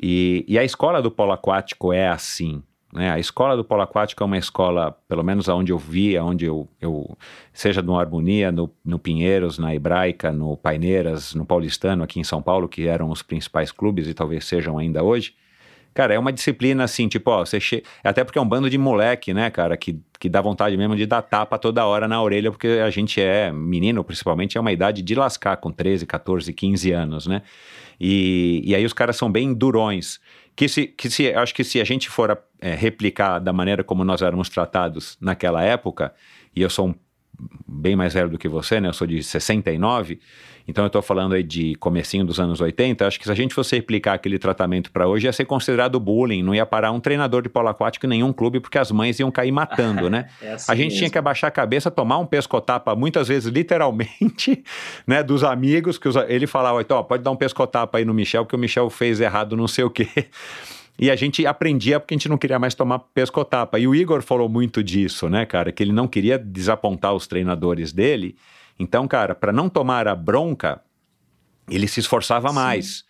e, 0.01 0.45
e 0.47 0.59
a 0.59 0.65
escola 0.65 1.03
do 1.03 1.11
polo 1.11 1.33
aquático 1.33 1.93
é 1.93 2.09
assim. 2.09 2.62
Né? 2.93 3.11
A 3.11 3.19
escola 3.19 3.57
do 3.57 3.65
polo 3.65 3.83
aquático 3.83 4.23
é 4.23 4.27
uma 4.27 4.39
escola, 4.39 4.97
pelo 5.09 5.25
menos 5.25 5.49
aonde 5.49 5.73
eu 5.73 5.79
vi, 5.79 6.17
aonde 6.17 6.45
eu, 6.45 6.69
eu 6.81 7.17
seja 7.53 7.83
no 7.83 7.99
Harmonia, 7.99 8.53
no, 8.53 8.71
no 8.85 8.99
Pinheiros, 8.99 9.59
na 9.59 9.75
Hebraica, 9.75 10.31
no 10.31 10.57
Paineiras, 10.57 11.35
no 11.35 11.45
Paulistano, 11.45 12.05
aqui 12.05 12.21
em 12.21 12.25
São 12.25 12.41
Paulo, 12.41 12.69
que 12.69 12.87
eram 12.87 13.11
os 13.11 13.21
principais 13.21 13.73
clubes 13.73 14.07
e 14.07 14.15
talvez 14.15 14.45
sejam 14.45 14.79
ainda 14.79 15.03
hoje. 15.03 15.35
Cara, 15.95 16.13
é 16.13 16.19
uma 16.19 16.33
disciplina 16.33 16.83
assim, 16.83 17.07
tipo, 17.07 17.31
ó, 17.31 17.47
você 17.47 17.61
che... 17.61 17.85
até 18.03 18.25
porque 18.25 18.37
é 18.37 18.43
um 18.43 18.49
bando 18.49 18.69
de 18.69 18.77
moleque, 18.77 19.33
né, 19.33 19.49
cara, 19.49 19.77
que, 19.77 20.01
que 20.19 20.29
dá 20.29 20.41
vontade 20.41 20.77
mesmo 20.77 20.97
de 20.97 21.07
dar 21.07 21.23
tapa 21.23 21.57
toda 21.57 21.87
hora 21.87 22.09
na 22.09 22.21
orelha, 22.21 22.51
porque 22.51 22.67
a 22.67 22.91
gente 22.91 23.21
é, 23.21 23.53
menino 23.53 24.03
principalmente, 24.03 24.59
é 24.59 24.61
uma 24.61 24.73
idade 24.73 25.03
de 25.03 25.15
lascar 25.15 25.57
com 25.59 25.71
13, 25.71 26.05
14, 26.05 26.53
15 26.53 26.91
anos, 26.91 27.27
né? 27.29 27.43
E, 28.01 28.61
e 28.65 28.75
aí 28.75 28.85
os 28.85 28.93
caras 28.93 29.17
são 29.17 29.31
bem 29.31 29.55
durões. 29.55 30.19
Que 30.57 30.69
se, 30.69 30.87
que 30.87 31.09
se, 31.09 31.33
acho 31.33 31.55
que 31.55 31.65
se 31.65 31.81
a 31.81 31.85
gente 31.85 32.09
for 32.09 32.37
é, 32.61 32.75
replicar 32.75 33.39
da 33.39 33.53
maneira 33.53 33.83
como 33.83 34.05
nós 34.05 34.23
éramos 34.23 34.49
tratados 34.49 35.17
naquela 35.21 35.63
época, 35.63 36.13
e 36.55 36.63
eu 36.63 36.71
sou 36.71 36.89
um, 36.89 36.95
bem 37.67 37.97
mais 37.97 38.15
velho 38.15 38.31
do 38.31 38.39
que 38.39 38.49
você, 38.49 38.81
né? 38.81 38.89
Eu 38.89 38.93
sou 38.93 39.07
de 39.07 39.23
69, 39.23 40.21
então 40.67 40.85
eu 40.85 40.87
estou 40.87 41.03
falando 41.03 41.35
aí 41.35 41.43
de 41.43 41.75
comecinho 41.75 42.25
dos 42.25 42.41
anos 42.41 42.61
80, 42.61 43.07
acho 43.07 43.19
que 43.19 43.27
se 43.27 43.31
a 43.33 43.35
gente 43.35 43.53
fosse 43.55 43.77
replicar 43.77 44.15
aquele 44.15 44.39
tratamento 44.39 44.91
para 44.91 45.07
hoje, 45.07 45.27
ia 45.27 45.33
ser 45.33 45.45
considerado 45.45 46.01
bullying, 46.01 46.43
não 46.43 46.55
ia 46.55 46.65
parar 46.65 46.91
um 46.93 47.01
treinador 47.01 47.43
de 47.43 47.49
polo 47.49 47.69
aquático 47.69 48.07
em 48.07 48.09
nenhum 48.09 48.33
clube, 48.33 48.61
porque 48.61 48.79
as 48.79 48.91
mães 48.91 49.19
iam 49.21 49.31
cair 49.31 49.53
matando, 49.53 50.09
né? 50.09 50.29
É 50.41 50.53
assim 50.53 50.73
a 50.73 50.75
gente 50.75 50.85
mesmo. 50.87 50.99
tinha 50.99 51.11
que 51.11 51.19
abaixar 51.19 51.49
a 51.49 51.51
cabeça, 51.51 51.91
tomar 51.91 52.19
um 52.19 52.27
pescotapa, 52.27 52.95
muitas 52.97 53.29
vezes 53.29 53.49
literalmente, 53.53 54.62
né, 55.07 55.23
dos 55.23 55.45
amigos, 55.45 55.99
que 55.99 56.09
os- 56.09 56.17
ele 56.29 56.47
falava, 56.47 56.81
então, 56.81 56.97
ó, 56.99 57.03
pode 57.03 57.23
dar 57.23 57.31
um 57.31 57.37
pescotapa 57.37 57.99
aí 57.99 58.05
no 58.05 58.15
Michel, 58.15 58.45
porque 58.45 58.57
o 58.57 58.59
Michel 58.59 58.89
fez 58.91 59.21
errado 59.21 59.57
não 59.57 59.69
sei 59.69 59.85
o 59.85 59.91
quê. 59.91 60.09
E 60.97 61.11
a 61.11 61.17
gente 61.17 61.45
aprendia 61.45 61.99
porque 61.99 62.15
a 62.15 62.17
gente 62.17 62.29
não 62.29 62.39
queria 62.39 62.57
mais 62.57 62.73
tomar 62.73 63.01
pescotapa. 63.01 63.81
E 63.81 63.89
o 63.89 63.97
Igor 63.97 64.23
falou 64.23 64.49
muito 64.49 64.81
disso, 64.81 65.29
né, 65.29 65.45
cara? 65.45 65.73
Que 65.73 65.83
ele 65.83 65.91
não 65.93 66.07
queria 66.07 66.39
desapontar 66.39 67.12
os 67.12 67.27
treinadores 67.27 67.93
dele. 67.93 68.37
Então, 68.79 69.07
cara, 69.07 69.35
para 69.35 69.53
não 69.53 69.68
tomar 69.68 70.09
a 70.09 70.14
bronca, 70.14 70.81
ele 71.68 71.87
se 71.89 72.01
esforçava 72.01 72.53
mais. 72.53 73.05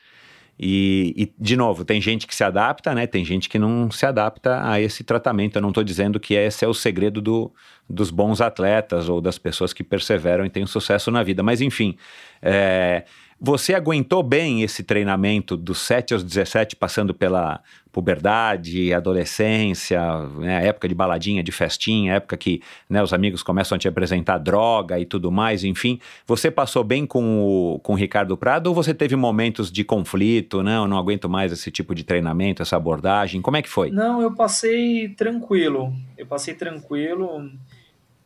E, 0.59 1.13
e, 1.17 1.35
de 1.43 1.57
novo, 1.57 1.85
tem 1.85 2.01
gente 2.01 2.27
que 2.27 2.35
se 2.35 2.45
adapta, 2.45 2.95
né? 2.95 3.07
Tem 3.07 3.25
gente 3.25 3.49
que 3.49 3.59
não 3.59 3.91
se 3.91 4.07
adapta 4.07 4.61
a 4.69 4.81
esse 4.81 5.03
tratamento. 5.03 5.57
Eu 5.57 5.63
não 5.63 5.71
estou 5.71 5.83
dizendo 5.83 6.21
que 6.21 6.35
esse 6.35 6.65
é 6.65 6.69
o 6.69 6.75
segredo 6.75 7.21
do, 7.21 7.53
dos 7.89 8.11
bons 8.11 8.41
atletas 8.41 9.09
ou 9.09 9.21
das 9.21 9.37
pessoas 9.37 9.73
que 9.73 9.83
perseveram 9.83 10.47
e 10.47 10.51
têm 10.51 10.65
sucesso 10.67 11.11
na 11.11 11.23
vida. 11.23 11.43
Mas, 11.43 11.61
enfim, 11.61 11.97
é, 12.41 13.05
você 13.45 13.75
aguentou 13.75 14.23
bem 14.23 14.63
esse 14.63 14.83
treinamento 14.83 15.55
dos 15.55 15.79
7 15.81 16.15
aos 16.15 16.25
17, 16.25 16.77
passando 16.77 17.13
pela 17.13 17.61
puberdade, 17.93 18.93
adolescência, 18.93 20.01
né, 20.39 20.67
época 20.67 20.89
de 20.89 20.95
baladinha, 20.95 21.43
de 21.43 21.53
festinha, 21.53 22.15
época 22.15 22.39
que 22.39 22.63
né, 22.89 23.03
os 23.03 23.13
amigos 23.13 23.43
começam 23.43 23.77
a 23.77 23.79
te 23.79 23.87
apresentar 23.87 24.39
droga 24.39 24.99
e 24.99 25.05
tudo 25.05 25.31
mais, 25.31 25.63
enfim. 25.63 26.01
Você 26.27 26.51
passou 26.51 26.83
bem 26.83 27.07
com 27.07 27.75
o, 27.75 27.79
com 27.81 27.93
o 27.93 27.97
Ricardo 27.97 28.35
Prado 28.35 28.69
ou 28.69 28.75
você 28.75 28.95
teve 28.95 29.15
momentos 29.15 29.71
de 29.71 29.85
conflito? 29.85 30.63
Não, 30.63 30.89
não 30.89 30.97
aguento 30.97 31.29
mais 31.29 31.53
esse 31.53 31.71
tipo 31.71 31.95
de 31.95 32.03
treinamento, 32.03 32.63
essa 32.63 32.77
abordagem. 32.77 33.43
Como 33.43 33.59
é 33.59 33.63
que 33.63 33.69
foi? 33.69 33.91
Não, 33.91 34.23
eu 34.23 34.35
passei 34.35 35.11
tranquilo. 35.11 35.93
Eu 36.17 36.27
passei 36.27 36.55
tranquilo. 36.55 37.51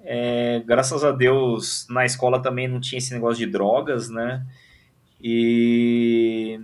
É, 0.01 0.63
graças 0.65 1.03
a 1.03 1.11
Deus, 1.11 1.87
na 1.91 2.07
escola 2.07 2.41
também 2.41 2.69
não 2.69 2.81
tinha 2.81 2.99
esse 2.99 3.13
negócio 3.13 3.45
de 3.45 3.51
drogas, 3.51 4.09
né? 4.09 4.47
E 5.21 6.59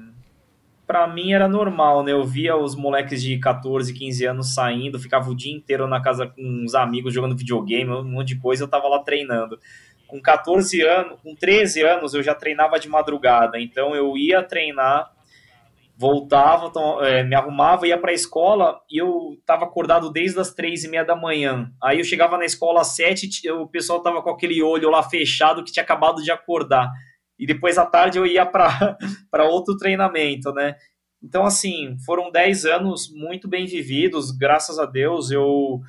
para 0.87 1.07
mim 1.07 1.33
era 1.33 1.49
normal, 1.49 2.03
né? 2.03 2.13
Eu 2.13 2.25
via 2.25 2.57
os 2.57 2.75
moleques 2.75 3.23
de 3.23 3.39
14, 3.39 3.93
15 3.93 4.27
anos 4.27 4.55
saindo, 4.55 4.99
ficava 4.99 5.31
o 5.31 5.35
dia 5.35 5.53
inteiro 5.53 5.87
na 5.87 6.01
casa 6.01 6.27
com 6.27 6.65
os 6.65 6.75
amigos 6.75 7.13
jogando 7.13 7.37
videogame, 7.37 7.91
um 7.91 8.05
monte 8.05 8.29
de 8.29 8.37
coisa, 8.41 8.65
eu 8.65 8.69
tava 8.69 8.89
lá 8.89 8.99
treinando. 9.01 9.59
Com 10.07 10.21
14 10.21 10.83
anos, 10.83 11.21
com 11.23 11.35
13 11.35 11.83
anos 11.83 12.15
eu 12.15 12.23
já 12.23 12.35
treinava 12.35 12.79
de 12.79 12.89
madrugada, 12.89 13.59
então 13.59 13.95
eu 13.95 14.17
ia 14.17 14.43
treinar 14.43 15.15
voltava, 15.97 16.73
é, 17.07 17.23
me 17.23 17.35
arrumava, 17.35 17.87
ia 17.87 17.97
para 17.97 18.11
a 18.11 18.15
escola 18.15 18.81
e 18.91 19.01
eu 19.01 19.37
estava 19.39 19.65
acordado 19.65 20.11
desde 20.11 20.39
as 20.41 20.53
três 20.53 20.85
e 20.85 20.89
meia 20.89 21.05
da 21.05 21.15
manhã. 21.15 21.71
Aí 21.83 21.99
eu 21.99 22.05
chegava 22.05 22.37
na 22.37 22.45
escola 22.45 22.81
às 22.81 22.89
sete, 22.89 23.29
o 23.51 23.67
pessoal 23.69 24.03
tava 24.03 24.21
com 24.23 24.31
aquele 24.31 24.63
olho 24.63 24.91
lá 24.91 25.03
fechado 25.03 25.63
que 25.63 25.73
tinha 25.73 25.85
acabado 25.85 26.23
de 26.23 26.33
acordar. 26.33 26.91
E 27.39 27.47
depois 27.47 27.79
à 27.79 27.85
tarde 27.85 28.19
eu 28.19 28.27
ia 28.27 28.47
para 28.47 28.97
outro 29.51 29.77
treinamento, 29.77 30.53
né? 30.53 30.77
Então, 31.23 31.45
assim, 31.45 31.97
foram 32.05 32.31
dez 32.31 32.67
anos 32.67 33.11
muito 33.11 33.49
bem 33.49 33.67
vividos, 33.67 34.31
graças 34.31 34.79
a 34.79 34.85
Deus. 34.85 35.31
Eu, 35.31 35.81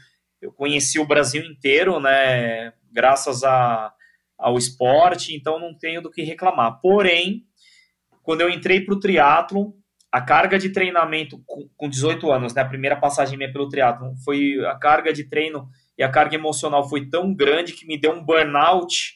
eu 0.41 0.51
conheci 0.51 0.97
o 0.97 1.05
Brasil 1.05 1.43
inteiro, 1.43 1.99
né? 1.99 2.71
Graças 2.91 3.43
a, 3.43 3.93
ao 4.37 4.57
esporte, 4.57 5.35
então 5.35 5.59
não 5.59 5.77
tenho 5.77 6.01
do 6.01 6.09
que 6.09 6.23
reclamar. 6.23 6.79
Porém, 6.81 7.45
quando 8.23 8.41
eu 8.41 8.49
entrei 8.49 8.81
para 8.81 8.95
o 8.95 8.99
triatlo 8.99 9.75
a 10.11 10.21
carga 10.21 10.57
de 10.57 10.69
treinamento 10.69 11.43
com 11.75 11.89
18 11.89 12.31
anos, 12.31 12.53
né, 12.53 12.61
a 12.61 12.69
primeira 12.69 12.95
passagem 12.95 13.37
minha 13.37 13.51
pelo 13.51 13.67
triatlo 13.67 14.15
foi 14.23 14.65
a 14.65 14.75
carga 14.75 15.11
de 15.11 15.25
treino 15.25 15.67
e 15.97 16.03
a 16.03 16.09
carga 16.09 16.35
emocional 16.35 16.87
foi 16.87 17.09
tão 17.09 17.33
grande 17.33 17.73
que 17.73 17.85
me 17.85 17.99
deu 17.99 18.13
um 18.13 18.23
burnout 18.23 19.14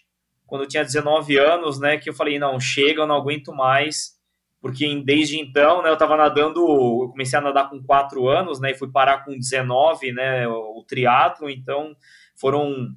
quando 0.50 0.64
eu 0.64 0.68
tinha 0.68 0.84
19 0.84 1.38
anos, 1.38 1.80
né, 1.80 1.98
que 1.98 2.10
eu 2.10 2.14
falei, 2.14 2.40
não, 2.40 2.60
chega, 2.60 3.02
eu 3.02 3.08
não 3.08 3.16
aguento 3.16 3.54
mais, 3.54 4.18
porque 4.60 5.02
desde 5.06 5.40
então, 5.40 5.82
né, 5.82 5.90
eu 5.90 5.94
estava 5.94 6.18
nadando, 6.18 6.60
eu 6.60 7.10
comecei 7.12 7.38
a 7.38 7.42
nadar 7.42 7.70
com 7.70 7.82
4 7.82 8.28
anos, 8.28 8.60
né, 8.60 8.72
e 8.72 8.76
fui 8.76 8.92
parar 8.92 9.24
com 9.24 9.38
19, 9.38 10.12
né, 10.12 10.48
o, 10.48 10.84
triatlo, 10.88 11.50
então 11.50 11.96
foram 12.36 12.90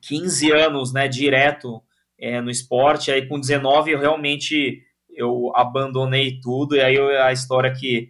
15 0.00 0.50
anos, 0.52 0.92
né, 0.92 1.06
direto 1.06 1.82
é, 2.18 2.40
no 2.40 2.50
esporte, 2.50 3.12
aí 3.12 3.28
com 3.28 3.38
19 3.38 3.92
eu 3.92 4.00
realmente 4.00 4.82
eu 5.10 5.52
abandonei 5.54 6.40
tudo, 6.40 6.76
e 6.76 6.80
aí 6.80 6.98
a 6.98 7.30
história 7.30 7.72
que 7.72 8.08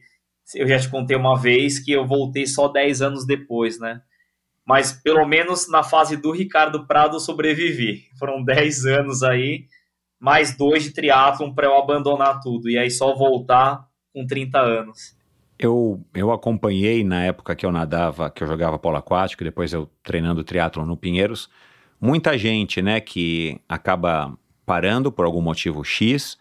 eu 0.54 0.66
já 0.68 0.78
te 0.78 0.88
contei 0.88 1.16
uma 1.16 1.36
vez, 1.36 1.78
que 1.78 1.92
eu 1.92 2.06
voltei 2.06 2.46
só 2.46 2.68
10 2.68 3.02
anos 3.02 3.26
depois, 3.26 3.80
né? 3.80 4.00
Mas 4.70 4.92
pelo 4.92 5.26
menos 5.26 5.68
na 5.68 5.82
fase 5.82 6.16
do 6.16 6.30
Ricardo 6.30 6.86
Prado 6.86 7.18
sobrevivi. 7.18 8.04
Foram 8.16 8.44
10 8.44 8.86
anos 8.86 9.24
aí, 9.24 9.64
mais 10.16 10.56
dois 10.56 10.84
de 10.84 10.92
triatlon 10.92 11.52
para 11.52 11.66
eu 11.66 11.76
abandonar 11.76 12.38
tudo, 12.40 12.70
e 12.70 12.78
aí 12.78 12.88
só 12.88 13.12
voltar 13.16 13.84
com 14.14 14.24
30 14.24 14.60
anos. 14.60 15.18
Eu, 15.58 16.00
eu 16.14 16.30
acompanhei 16.30 17.02
na 17.02 17.24
época 17.24 17.56
que 17.56 17.66
eu 17.66 17.72
nadava, 17.72 18.30
que 18.30 18.44
eu 18.44 18.46
jogava 18.46 18.78
polo 18.78 18.96
aquático, 18.96 19.42
depois 19.42 19.72
eu 19.72 19.90
treinando 20.04 20.44
triatlon 20.44 20.86
no 20.86 20.96
Pinheiros, 20.96 21.50
muita 22.00 22.38
gente, 22.38 22.80
né, 22.80 23.00
que 23.00 23.60
acaba 23.68 24.38
parando 24.64 25.10
por 25.10 25.24
algum 25.24 25.42
motivo 25.42 25.82
X, 25.82 26.38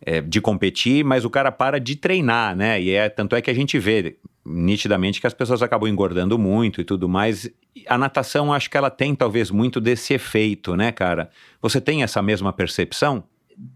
é, 0.00 0.22
de 0.22 0.40
competir, 0.40 1.04
mas 1.04 1.26
o 1.26 1.30
cara 1.30 1.52
para 1.52 1.78
de 1.78 1.94
treinar, 1.94 2.56
né? 2.56 2.80
E 2.80 2.90
é 2.90 3.10
tanto 3.10 3.36
é 3.36 3.42
que 3.42 3.50
a 3.50 3.54
gente 3.54 3.78
vê 3.78 4.16
nitidamente 4.48 5.20
que 5.20 5.26
as 5.26 5.34
pessoas 5.34 5.62
acabam 5.62 5.88
engordando 5.88 6.38
muito 6.38 6.80
e 6.80 6.84
tudo 6.84 7.08
mais. 7.08 7.50
A 7.86 7.98
natação, 7.98 8.52
acho 8.52 8.70
que 8.70 8.76
ela 8.76 8.90
tem 8.90 9.14
talvez 9.14 9.50
muito 9.50 9.80
desse 9.80 10.14
efeito, 10.14 10.74
né, 10.74 10.90
cara? 10.90 11.30
Você 11.60 11.80
tem 11.80 12.02
essa 12.02 12.22
mesma 12.22 12.52
percepção? 12.52 13.24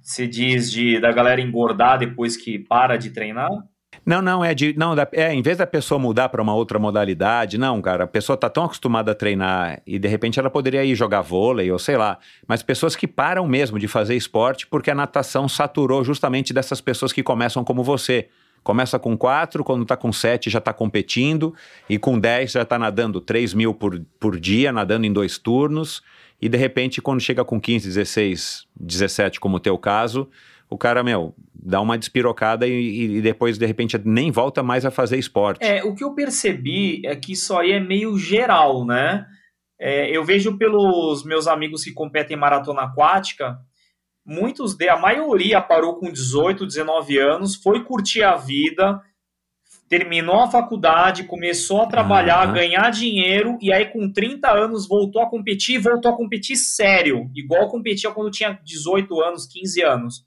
Se 0.00 0.26
diz 0.26 0.70
de 0.70 1.00
da 1.00 1.12
galera 1.12 1.40
engordar 1.40 1.98
depois 1.98 2.36
que 2.36 2.58
para 2.58 2.96
de 2.96 3.10
treinar? 3.10 3.50
Não, 4.04 4.20
não, 4.20 4.44
é 4.44 4.52
de. 4.54 4.74
Não, 4.76 4.94
é, 5.12 5.32
em 5.32 5.42
vez 5.42 5.58
da 5.58 5.66
pessoa 5.66 5.98
mudar 5.98 6.28
para 6.28 6.42
uma 6.42 6.54
outra 6.54 6.78
modalidade, 6.78 7.56
não, 7.56 7.80
cara, 7.80 8.04
a 8.04 8.06
pessoa 8.06 8.36
tá 8.36 8.48
tão 8.48 8.64
acostumada 8.64 9.12
a 9.12 9.14
treinar 9.14 9.80
e 9.86 9.98
de 9.98 10.08
repente 10.08 10.40
ela 10.40 10.50
poderia 10.50 10.84
ir 10.84 10.94
jogar 10.96 11.20
vôlei 11.20 11.70
ou 11.70 11.78
sei 11.78 11.96
lá. 11.96 12.18
Mas 12.48 12.62
pessoas 12.62 12.96
que 12.96 13.06
param 13.06 13.46
mesmo 13.46 13.78
de 13.78 13.86
fazer 13.86 14.16
esporte 14.16 14.66
porque 14.66 14.90
a 14.90 14.94
natação 14.94 15.48
saturou 15.48 16.02
justamente 16.02 16.52
dessas 16.52 16.80
pessoas 16.80 17.12
que 17.12 17.22
começam 17.22 17.62
como 17.62 17.84
você. 17.84 18.28
Começa 18.62 18.98
com 18.98 19.16
quatro, 19.16 19.64
quando 19.64 19.84
tá 19.84 19.96
com 19.96 20.12
sete 20.12 20.48
já 20.48 20.60
tá 20.60 20.72
competindo, 20.72 21.54
e 21.88 21.98
com 21.98 22.18
dez 22.18 22.52
já 22.52 22.64
tá 22.64 22.78
nadando 22.78 23.20
3 23.20 23.54
mil 23.54 23.74
por, 23.74 24.00
por 24.20 24.38
dia, 24.38 24.72
nadando 24.72 25.06
em 25.06 25.12
dois 25.12 25.38
turnos, 25.38 26.02
e 26.40 26.48
de 26.48 26.58
repente, 26.58 27.00
quando 27.00 27.20
chega 27.20 27.44
com 27.44 27.60
15, 27.60 27.86
16, 27.86 28.66
17, 28.76 29.38
como 29.38 29.56
o 29.56 29.60
teu 29.60 29.78
caso, 29.78 30.28
o 30.68 30.78
cara, 30.78 31.04
meu, 31.04 31.34
dá 31.54 31.80
uma 31.80 31.98
despirocada 31.98 32.66
e, 32.66 33.18
e, 33.18 33.20
depois, 33.20 33.58
de 33.58 33.66
repente, 33.66 34.00
nem 34.04 34.30
volta 34.30 34.62
mais 34.62 34.86
a 34.86 34.90
fazer 34.90 35.18
esporte. 35.18 35.62
É, 35.62 35.84
o 35.84 35.94
que 35.94 36.02
eu 36.02 36.14
percebi 36.14 37.02
é 37.04 37.14
que 37.14 37.32
isso 37.32 37.56
aí 37.56 37.72
é 37.72 37.78
meio 37.78 38.18
geral, 38.18 38.84
né? 38.86 39.26
É, 39.78 40.16
eu 40.16 40.24
vejo 40.24 40.56
pelos 40.56 41.24
meus 41.24 41.46
amigos 41.46 41.84
que 41.84 41.92
competem 41.92 42.36
em 42.36 42.40
maratona 42.40 42.82
aquática, 42.82 43.58
muitos 44.24 44.74
de, 44.74 44.88
a 44.88 44.96
maioria 44.96 45.60
parou 45.60 45.96
com 45.96 46.10
18, 46.10 46.66
19 46.66 47.18
anos, 47.18 47.54
foi 47.56 47.84
curtir 47.84 48.22
a 48.22 48.36
vida, 48.36 49.00
terminou 49.88 50.40
a 50.40 50.50
faculdade, 50.50 51.24
começou 51.24 51.82
a 51.82 51.86
trabalhar, 51.86 52.48
uhum. 52.48 52.54
ganhar 52.54 52.90
dinheiro, 52.90 53.58
e 53.60 53.72
aí 53.72 53.86
com 53.86 54.10
30 54.10 54.50
anos 54.50 54.88
voltou 54.88 55.20
a 55.20 55.28
competir, 55.28 55.78
voltou 55.78 56.10
a 56.10 56.16
competir 56.16 56.56
sério, 56.56 57.30
igual 57.34 57.68
competia 57.68 58.10
quando 58.10 58.30
tinha 58.30 58.58
18 58.64 59.20
anos, 59.20 59.46
15 59.46 59.82
anos. 59.82 60.24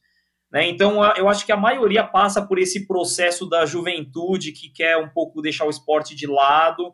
Né? 0.52 0.70
Então, 0.70 1.04
eu 1.16 1.28
acho 1.28 1.46
que 1.46 1.52
a 1.52 1.58
maioria 1.58 2.04
passa 2.04 2.42
por 2.42 2.60
esse 2.60 2.86
processo 2.86 3.46
da 3.50 3.66
juventude 3.66 4.52
que 4.52 4.70
quer 4.70 4.98
um 4.98 5.10
pouco 5.10 5.42
deixar 5.42 5.66
o 5.66 5.70
esporte 5.70 6.16
de 6.16 6.28
lado 6.28 6.94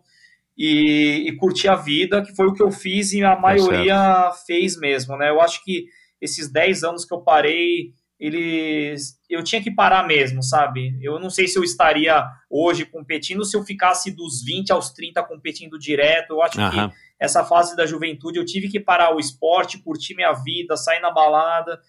e, 0.58 1.26
e 1.28 1.36
curtir 1.36 1.68
a 1.68 1.76
vida, 1.76 2.24
que 2.24 2.36
foi 2.36 2.48
o 2.48 2.54
que 2.54 2.64
eu 2.64 2.72
fiz 2.72 3.14
e 3.14 3.24
a 3.24 3.36
tá 3.36 3.42
maioria 3.42 4.32
fez 4.48 4.80
mesmo. 4.80 5.18
Né? 5.18 5.30
Eu 5.30 5.42
acho 5.42 5.64
que 5.64 5.86
esses 6.22 6.52
10 6.52 6.84
anos 6.84 7.04
que 7.04 7.14
eu 7.14 7.22
parei, 7.22 7.94
eles 8.20 9.20
eu 9.30 9.44
tinha 9.44 9.62
que 9.62 9.72
parar 9.72 10.06
mesmo, 10.06 10.44
sabe? 10.44 10.98
Eu 11.02 11.20
não 11.20 11.30
sei 11.30 11.48
se 11.48 11.58
eu 11.58 11.64
estaria 11.64 12.24
hoje 12.50 12.86
competindo 12.86 13.44
se 13.44 13.58
eu 13.58 13.64
ficasse 13.64 14.12
dos 14.12 14.44
20 14.44 14.72
aos 14.72 14.92
30 14.92 15.24
competindo 15.24 15.80
direto. 15.80 16.32
Eu 16.32 16.42
acho 16.44 16.62
uhum. 16.62 16.70
que 16.70 16.96
essa 17.20 17.44
fase 17.44 17.76
da 17.76 17.86
juventude 17.86 18.38
eu 18.38 18.46
tive 18.46 18.70
que 18.70 18.80
parar 18.80 19.16
o 19.16 19.20
esporte, 19.20 19.80
curtir 19.80 20.14
minha 20.14 20.34
vida, 20.34 20.78
sair 20.78 21.00
na 21.00 21.10
balada 21.10 21.82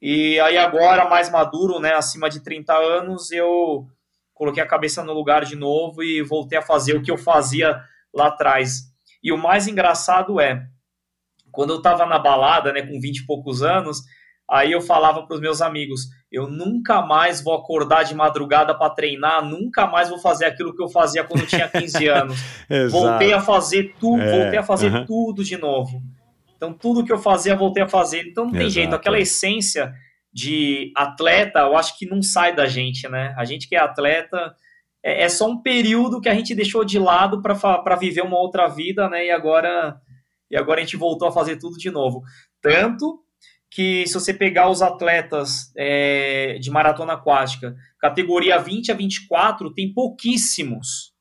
e 0.00 0.38
aí 0.40 0.56
agora, 0.56 1.08
mais 1.08 1.28
maduro, 1.28 1.80
né, 1.80 1.92
acima 1.92 2.30
de 2.30 2.40
30 2.40 2.72
anos, 2.72 3.32
eu 3.32 3.86
coloquei 4.32 4.62
a 4.62 4.66
cabeça 4.66 5.02
no 5.02 5.12
lugar 5.12 5.44
de 5.44 5.56
novo 5.56 6.02
e 6.02 6.22
voltei 6.22 6.56
a 6.56 6.62
fazer 6.62 6.96
o 6.96 7.02
que 7.02 7.10
eu 7.10 7.18
fazia 7.18 7.80
lá 8.14 8.28
atrás. 8.28 8.82
E 9.22 9.32
o 9.32 9.38
mais 9.38 9.66
engraçado 9.66 10.40
é, 10.40 10.64
quando 11.58 11.70
eu 11.70 11.78
estava 11.78 12.06
na 12.06 12.20
balada, 12.20 12.72
né, 12.72 12.82
com 12.82 13.00
20 13.00 13.16
e 13.16 13.26
poucos 13.26 13.64
anos, 13.64 14.04
aí 14.48 14.70
eu 14.70 14.80
falava 14.80 15.26
para 15.26 15.34
os 15.34 15.40
meus 15.40 15.60
amigos, 15.60 16.02
eu 16.30 16.46
nunca 16.46 17.02
mais 17.02 17.42
vou 17.42 17.52
acordar 17.52 18.04
de 18.04 18.14
madrugada 18.14 18.78
para 18.78 18.94
treinar, 18.94 19.44
nunca 19.44 19.84
mais 19.84 20.08
vou 20.08 20.20
fazer 20.20 20.44
aquilo 20.44 20.72
que 20.72 20.80
eu 20.80 20.88
fazia 20.88 21.24
quando 21.24 21.40
eu 21.40 21.48
tinha 21.48 21.66
15 21.68 22.06
anos. 22.06 22.40
voltei 22.92 23.32
a 23.32 23.40
fazer 23.40 23.92
tudo, 23.98 24.22
é, 24.22 24.30
voltei 24.30 24.58
a 24.60 24.62
fazer 24.62 24.86
uh 24.86 24.98
-huh. 24.98 25.06
tudo 25.08 25.42
de 25.42 25.56
novo. 25.56 26.00
Então, 26.56 26.72
tudo 26.72 27.04
que 27.04 27.12
eu 27.12 27.18
fazia, 27.18 27.56
voltei 27.56 27.82
a 27.82 27.88
fazer. 27.88 28.22
Então, 28.28 28.44
não 28.44 28.52
tem 28.52 28.60
Exato. 28.60 28.74
jeito. 28.74 28.94
Aquela 28.94 29.18
essência 29.18 29.92
de 30.32 30.92
atleta, 30.94 31.58
eu 31.58 31.76
acho 31.76 31.98
que 31.98 32.06
não 32.06 32.22
sai 32.22 32.54
da 32.54 32.66
gente, 32.66 33.08
né? 33.08 33.34
A 33.36 33.44
gente 33.44 33.68
que 33.68 33.74
é 33.74 33.80
atleta, 33.80 34.54
é, 35.04 35.24
é 35.24 35.28
só 35.28 35.48
um 35.48 35.60
período 35.60 36.20
que 36.20 36.28
a 36.28 36.34
gente 36.34 36.54
deixou 36.54 36.84
de 36.84 37.00
lado 37.00 37.42
para 37.42 37.96
viver 37.96 38.22
uma 38.22 38.38
outra 38.38 38.68
vida, 38.68 39.08
né? 39.08 39.26
E 39.26 39.30
agora, 39.32 40.00
e 40.50 40.56
agora 40.56 40.80
a 40.80 40.84
gente 40.84 40.96
voltou 40.96 41.28
a 41.28 41.32
fazer 41.32 41.56
tudo 41.56 41.76
de 41.76 41.90
novo. 41.90 42.22
Tanto 42.60 43.22
que 43.70 44.06
se 44.06 44.14
você 44.14 44.32
pegar 44.32 44.70
os 44.70 44.80
atletas 44.80 45.72
é, 45.76 46.58
de 46.58 46.70
maratona 46.70 47.14
aquática, 47.14 47.76
categoria 48.00 48.58
20 48.58 48.92
a 48.92 48.94
24, 48.94 49.72
tem 49.74 49.92
pouquíssimos. 49.92 51.12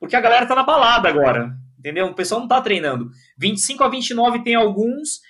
Porque 0.00 0.16
a 0.16 0.20
galera 0.20 0.46
tá 0.46 0.54
na 0.54 0.64
balada 0.64 1.08
agora 1.08 1.56
entendeu? 1.84 2.06
O 2.06 2.14
pessoal 2.14 2.40
não 2.40 2.46
está 2.46 2.62
treinando. 2.62 3.10
25 3.36 3.84
a 3.84 3.88
29 3.88 4.42
tem 4.42 4.54
alguns, 4.54 5.20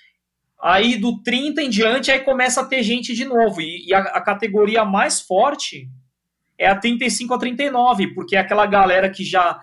aí 0.61 0.97
do 0.97 1.21
30 1.21 1.61
em 1.61 1.69
diante 1.69 2.09
aí 2.09 2.21
começa 2.21 2.61
a 2.61 2.65
ter 2.65 2.81
gente 2.81 3.13
de 3.13 3.25
novo. 3.25 3.59
E, 3.59 3.89
e 3.89 3.93
a, 3.93 3.99
a, 3.99 4.21
categoria 4.21 4.85
mais 4.85 5.19
forte 5.19 5.89
é 6.57 6.67
a 6.67 6.75
35 6.75 7.33
a 7.33 7.37
39, 7.37 8.13
porque 8.13 8.37
é 8.37 8.39
aquela 8.39 8.65
galera 8.65 9.09
que 9.09 9.25
já 9.25 9.59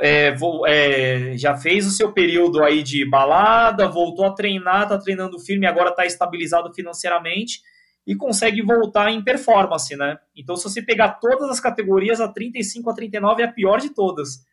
é, 0.00 0.34
vou, 0.34 0.66
é, 0.66 1.36
já 1.36 1.56
fez 1.56 1.86
o 1.86 1.90
seu 1.90 2.12
período 2.12 2.62
aí 2.62 2.82
de 2.82 3.08
balada, 3.08 3.88
voltou 3.88 4.24
a 4.24 4.32
treinar, 4.32 4.84
está 4.84 4.98
treinando 4.98 5.38
firme, 5.38 5.66
agora 5.66 5.90
está 5.90 6.06
estabilizado 6.06 6.72
financeiramente 6.72 7.60
e 8.06 8.16
consegue 8.16 8.62
voltar 8.62 9.10
em 9.10 9.22
performance, 9.22 9.94
né? 9.96 10.18
Então, 10.34 10.56
se 10.56 10.64
você 10.64 10.82
pegar 10.82 11.20
todas 11.20 11.48
as 11.50 11.60
categorias, 11.60 12.20
a 12.20 12.28
35 12.28 12.90
a 12.90 12.94
39 12.94 13.42
é 13.42 13.46
a 13.46 13.52
pior 13.52 13.80
de 13.80 13.90
todas. 13.90 14.44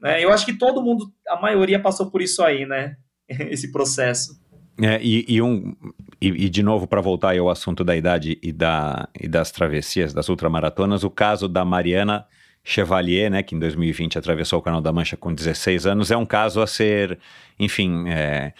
Né? 0.00 0.24
Eu 0.24 0.32
acho 0.32 0.44
que 0.44 0.56
todo 0.56 0.82
mundo, 0.82 1.12
a 1.28 1.40
maioria 1.40 1.78
passou 1.78 2.10
por 2.10 2.22
isso 2.22 2.42
aí, 2.42 2.66
né? 2.66 2.96
Esse 3.28 3.70
processo. 3.70 4.40
É, 4.82 4.98
e, 5.02 5.24
e, 5.28 5.42
um, 5.42 5.76
e, 6.20 6.28
e 6.28 6.48
de 6.48 6.62
novo, 6.62 6.86
para 6.86 7.02
voltar 7.02 7.38
ao 7.38 7.50
assunto 7.50 7.84
da 7.84 7.94
idade 7.94 8.38
e, 8.42 8.50
da, 8.50 9.08
e 9.20 9.28
das 9.28 9.50
travessias, 9.50 10.14
das 10.14 10.28
ultramaratonas, 10.28 11.04
o 11.04 11.10
caso 11.10 11.46
da 11.46 11.64
Mariana 11.64 12.26
Chevalier, 12.62 13.30
né, 13.30 13.42
que 13.42 13.54
em 13.54 13.58
2020 13.58 14.18
atravessou 14.18 14.58
o 14.58 14.62
Canal 14.62 14.80
da 14.80 14.92
Mancha 14.92 15.16
com 15.16 15.32
16 15.32 15.86
anos, 15.86 16.10
é 16.10 16.16
um 16.16 16.26
caso 16.26 16.60
a 16.60 16.66
ser, 16.66 17.18
enfim, 17.58 18.08
é, 18.08 18.52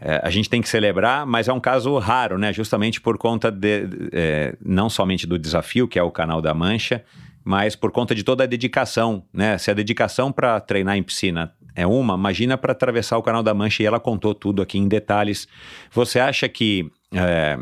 é, 0.00 0.20
a 0.22 0.30
gente 0.30 0.48
tem 0.48 0.62
que 0.62 0.68
celebrar, 0.68 1.26
mas 1.26 1.48
é 1.48 1.52
um 1.52 1.58
caso 1.58 1.96
raro, 1.98 2.38
né? 2.38 2.52
Justamente 2.52 3.00
por 3.00 3.18
conta 3.18 3.50
de, 3.50 3.88
é, 4.12 4.54
não 4.64 4.88
somente 4.88 5.26
do 5.26 5.38
desafio, 5.38 5.88
que 5.88 5.98
é 5.98 6.02
o 6.02 6.10
canal 6.10 6.40
da 6.40 6.54
Mancha, 6.54 7.04
mas 7.44 7.74
por 7.74 7.90
conta 7.90 8.14
de 8.14 8.22
toda 8.22 8.44
a 8.44 8.46
dedicação, 8.46 9.24
né? 9.32 9.58
Se 9.58 9.70
a 9.70 9.74
dedicação 9.74 10.30
para 10.30 10.60
treinar 10.60 10.96
em 10.96 11.02
piscina 11.02 11.52
é 11.74 11.86
uma, 11.86 12.14
imagina 12.14 12.56
para 12.56 12.72
atravessar 12.72 13.18
o 13.18 13.22
canal 13.22 13.42
da 13.42 13.54
Mancha 13.54 13.82
e 13.82 13.86
ela 13.86 13.98
contou 13.98 14.34
tudo 14.34 14.62
aqui 14.62 14.78
em 14.78 14.86
detalhes. 14.86 15.48
Você 15.90 16.20
acha 16.20 16.48
que 16.48 16.90
é, 17.12 17.56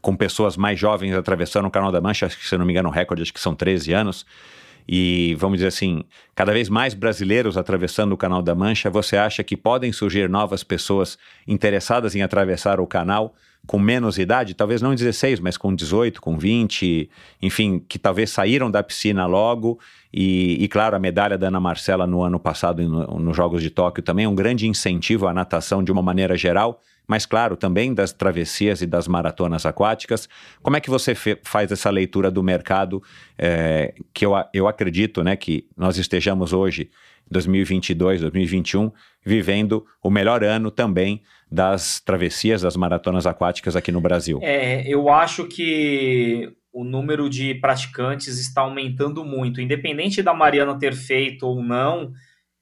com 0.00 0.16
pessoas 0.16 0.56
mais 0.56 0.78
jovens 0.78 1.14
atravessando 1.14 1.66
o 1.66 1.70
canal 1.70 1.92
da 1.92 2.00
Mancha, 2.00 2.26
acho 2.26 2.38
que 2.38 2.46
se 2.46 2.56
não 2.56 2.64
me 2.64 2.72
engano 2.72 2.88
o 2.88 2.92
recorde 2.92 3.22
acho 3.22 3.34
que 3.34 3.40
são 3.40 3.54
13 3.54 3.92
anos, 3.92 4.26
e 4.88 5.36
vamos 5.38 5.58
dizer 5.58 5.68
assim, 5.68 6.02
cada 6.34 6.52
vez 6.52 6.68
mais 6.68 6.94
brasileiros 6.94 7.56
atravessando 7.56 8.12
o 8.12 8.16
Canal 8.16 8.42
da 8.42 8.54
Mancha, 8.54 8.90
você 8.90 9.16
acha 9.16 9.44
que 9.44 9.56
podem 9.56 9.92
surgir 9.92 10.28
novas 10.28 10.64
pessoas 10.64 11.16
interessadas 11.46 12.16
em 12.16 12.22
atravessar 12.22 12.80
o 12.80 12.86
canal 12.86 13.34
com 13.66 13.78
menos 13.78 14.18
idade, 14.18 14.54
talvez 14.54 14.80
não 14.82 14.94
16, 14.94 15.38
mas 15.38 15.56
com 15.56 15.74
18, 15.74 16.20
com 16.20 16.36
20, 16.36 17.08
enfim, 17.42 17.84
que 17.88 17.98
talvez 17.98 18.30
saíram 18.30 18.70
da 18.70 18.82
piscina 18.82 19.26
logo. 19.26 19.78
E, 20.12 20.56
e 20.60 20.66
claro, 20.66 20.96
a 20.96 20.98
medalha 20.98 21.38
da 21.38 21.48
Ana 21.48 21.60
Marcela 21.60 22.06
no 22.06 22.22
ano 22.22 22.40
passado 22.40 22.82
nos 22.82 23.22
no 23.22 23.34
Jogos 23.34 23.62
de 23.62 23.70
Tóquio 23.70 24.02
também 24.02 24.24
é 24.24 24.28
um 24.28 24.34
grande 24.34 24.66
incentivo 24.66 25.28
à 25.28 25.34
natação 25.34 25.84
de 25.84 25.92
uma 25.92 26.02
maneira 26.02 26.36
geral, 26.36 26.80
mas 27.10 27.26
claro, 27.26 27.56
também 27.56 27.92
das 27.92 28.12
travessias 28.12 28.82
e 28.82 28.86
das 28.86 29.08
maratonas 29.08 29.66
aquáticas. 29.66 30.28
Como 30.62 30.76
é 30.76 30.80
que 30.80 30.88
você 30.88 31.12
faz 31.42 31.72
essa 31.72 31.90
leitura 31.90 32.30
do 32.30 32.40
mercado, 32.40 33.02
é, 33.36 33.92
que 34.14 34.24
eu, 34.24 34.30
eu 34.54 34.68
acredito 34.68 35.24
né, 35.24 35.34
que 35.34 35.66
nós 35.76 35.98
estejamos 35.98 36.52
hoje, 36.52 36.88
2022, 37.28 38.20
2021, 38.20 38.92
vivendo 39.26 39.84
o 40.00 40.08
melhor 40.08 40.44
ano 40.44 40.70
também 40.70 41.20
das 41.50 41.98
travessias, 41.98 42.62
das 42.62 42.76
maratonas 42.76 43.26
aquáticas 43.26 43.74
aqui 43.74 43.90
no 43.90 44.00
Brasil? 44.00 44.38
É, 44.40 44.86
eu 44.86 45.08
acho 45.08 45.48
que 45.48 46.52
o 46.72 46.84
número 46.84 47.28
de 47.28 47.56
praticantes 47.56 48.38
está 48.38 48.60
aumentando 48.60 49.24
muito, 49.24 49.60
independente 49.60 50.22
da 50.22 50.32
Mariana 50.32 50.78
ter 50.78 50.94
feito 50.94 51.44
ou 51.44 51.60
não. 51.60 52.12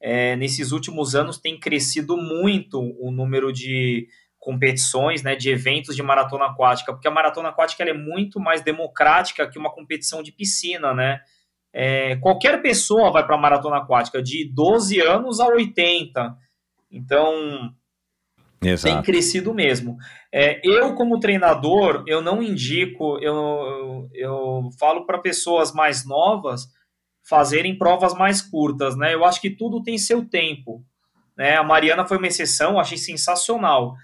É, 0.00 0.36
nesses 0.36 0.72
últimos 0.72 1.14
anos 1.14 1.36
tem 1.36 1.60
crescido 1.60 2.16
muito 2.16 2.80
o 2.98 3.10
número 3.10 3.52
de 3.52 4.08
competições, 4.38 5.22
né, 5.22 5.34
de 5.34 5.50
eventos 5.50 5.96
de 5.96 6.02
maratona 6.02 6.46
aquática, 6.46 6.92
porque 6.92 7.08
a 7.08 7.10
maratona 7.10 7.48
aquática 7.48 7.82
é 7.82 7.92
muito 7.92 8.38
mais 8.38 8.62
democrática 8.62 9.48
que 9.48 9.58
uma 9.58 9.72
competição 9.72 10.22
de 10.22 10.32
piscina, 10.32 10.94
né? 10.94 11.20
É, 11.72 12.16
qualquer 12.16 12.62
pessoa 12.62 13.10
vai 13.10 13.24
para 13.26 13.34
a 13.34 13.40
maratona 13.40 13.78
aquática, 13.78 14.22
de 14.22 14.50
12 14.52 15.00
anos 15.00 15.38
a 15.38 15.46
80. 15.46 16.36
Então, 16.90 17.72
Exato. 18.62 18.94
tem 18.94 19.02
crescido 19.02 19.52
mesmo. 19.52 19.98
É, 20.32 20.60
eu, 20.64 20.94
como 20.94 21.20
treinador, 21.20 22.04
eu 22.06 22.22
não 22.22 22.42
indico, 22.42 23.18
eu, 23.20 24.08
eu 24.14 24.70
falo 24.78 25.04
para 25.04 25.18
pessoas 25.18 25.72
mais 25.72 26.06
novas 26.06 26.66
fazerem 27.22 27.76
provas 27.76 28.14
mais 28.14 28.40
curtas, 28.40 28.96
né? 28.96 29.12
Eu 29.12 29.24
acho 29.24 29.40
que 29.40 29.50
tudo 29.50 29.82
tem 29.82 29.98
seu 29.98 30.26
tempo. 30.26 30.82
Né? 31.36 31.56
A 31.56 31.62
Mariana 31.62 32.06
foi 32.06 32.16
uma 32.16 32.26
exceção, 32.26 32.80
achei 32.80 32.96
sensacional. 32.96 33.94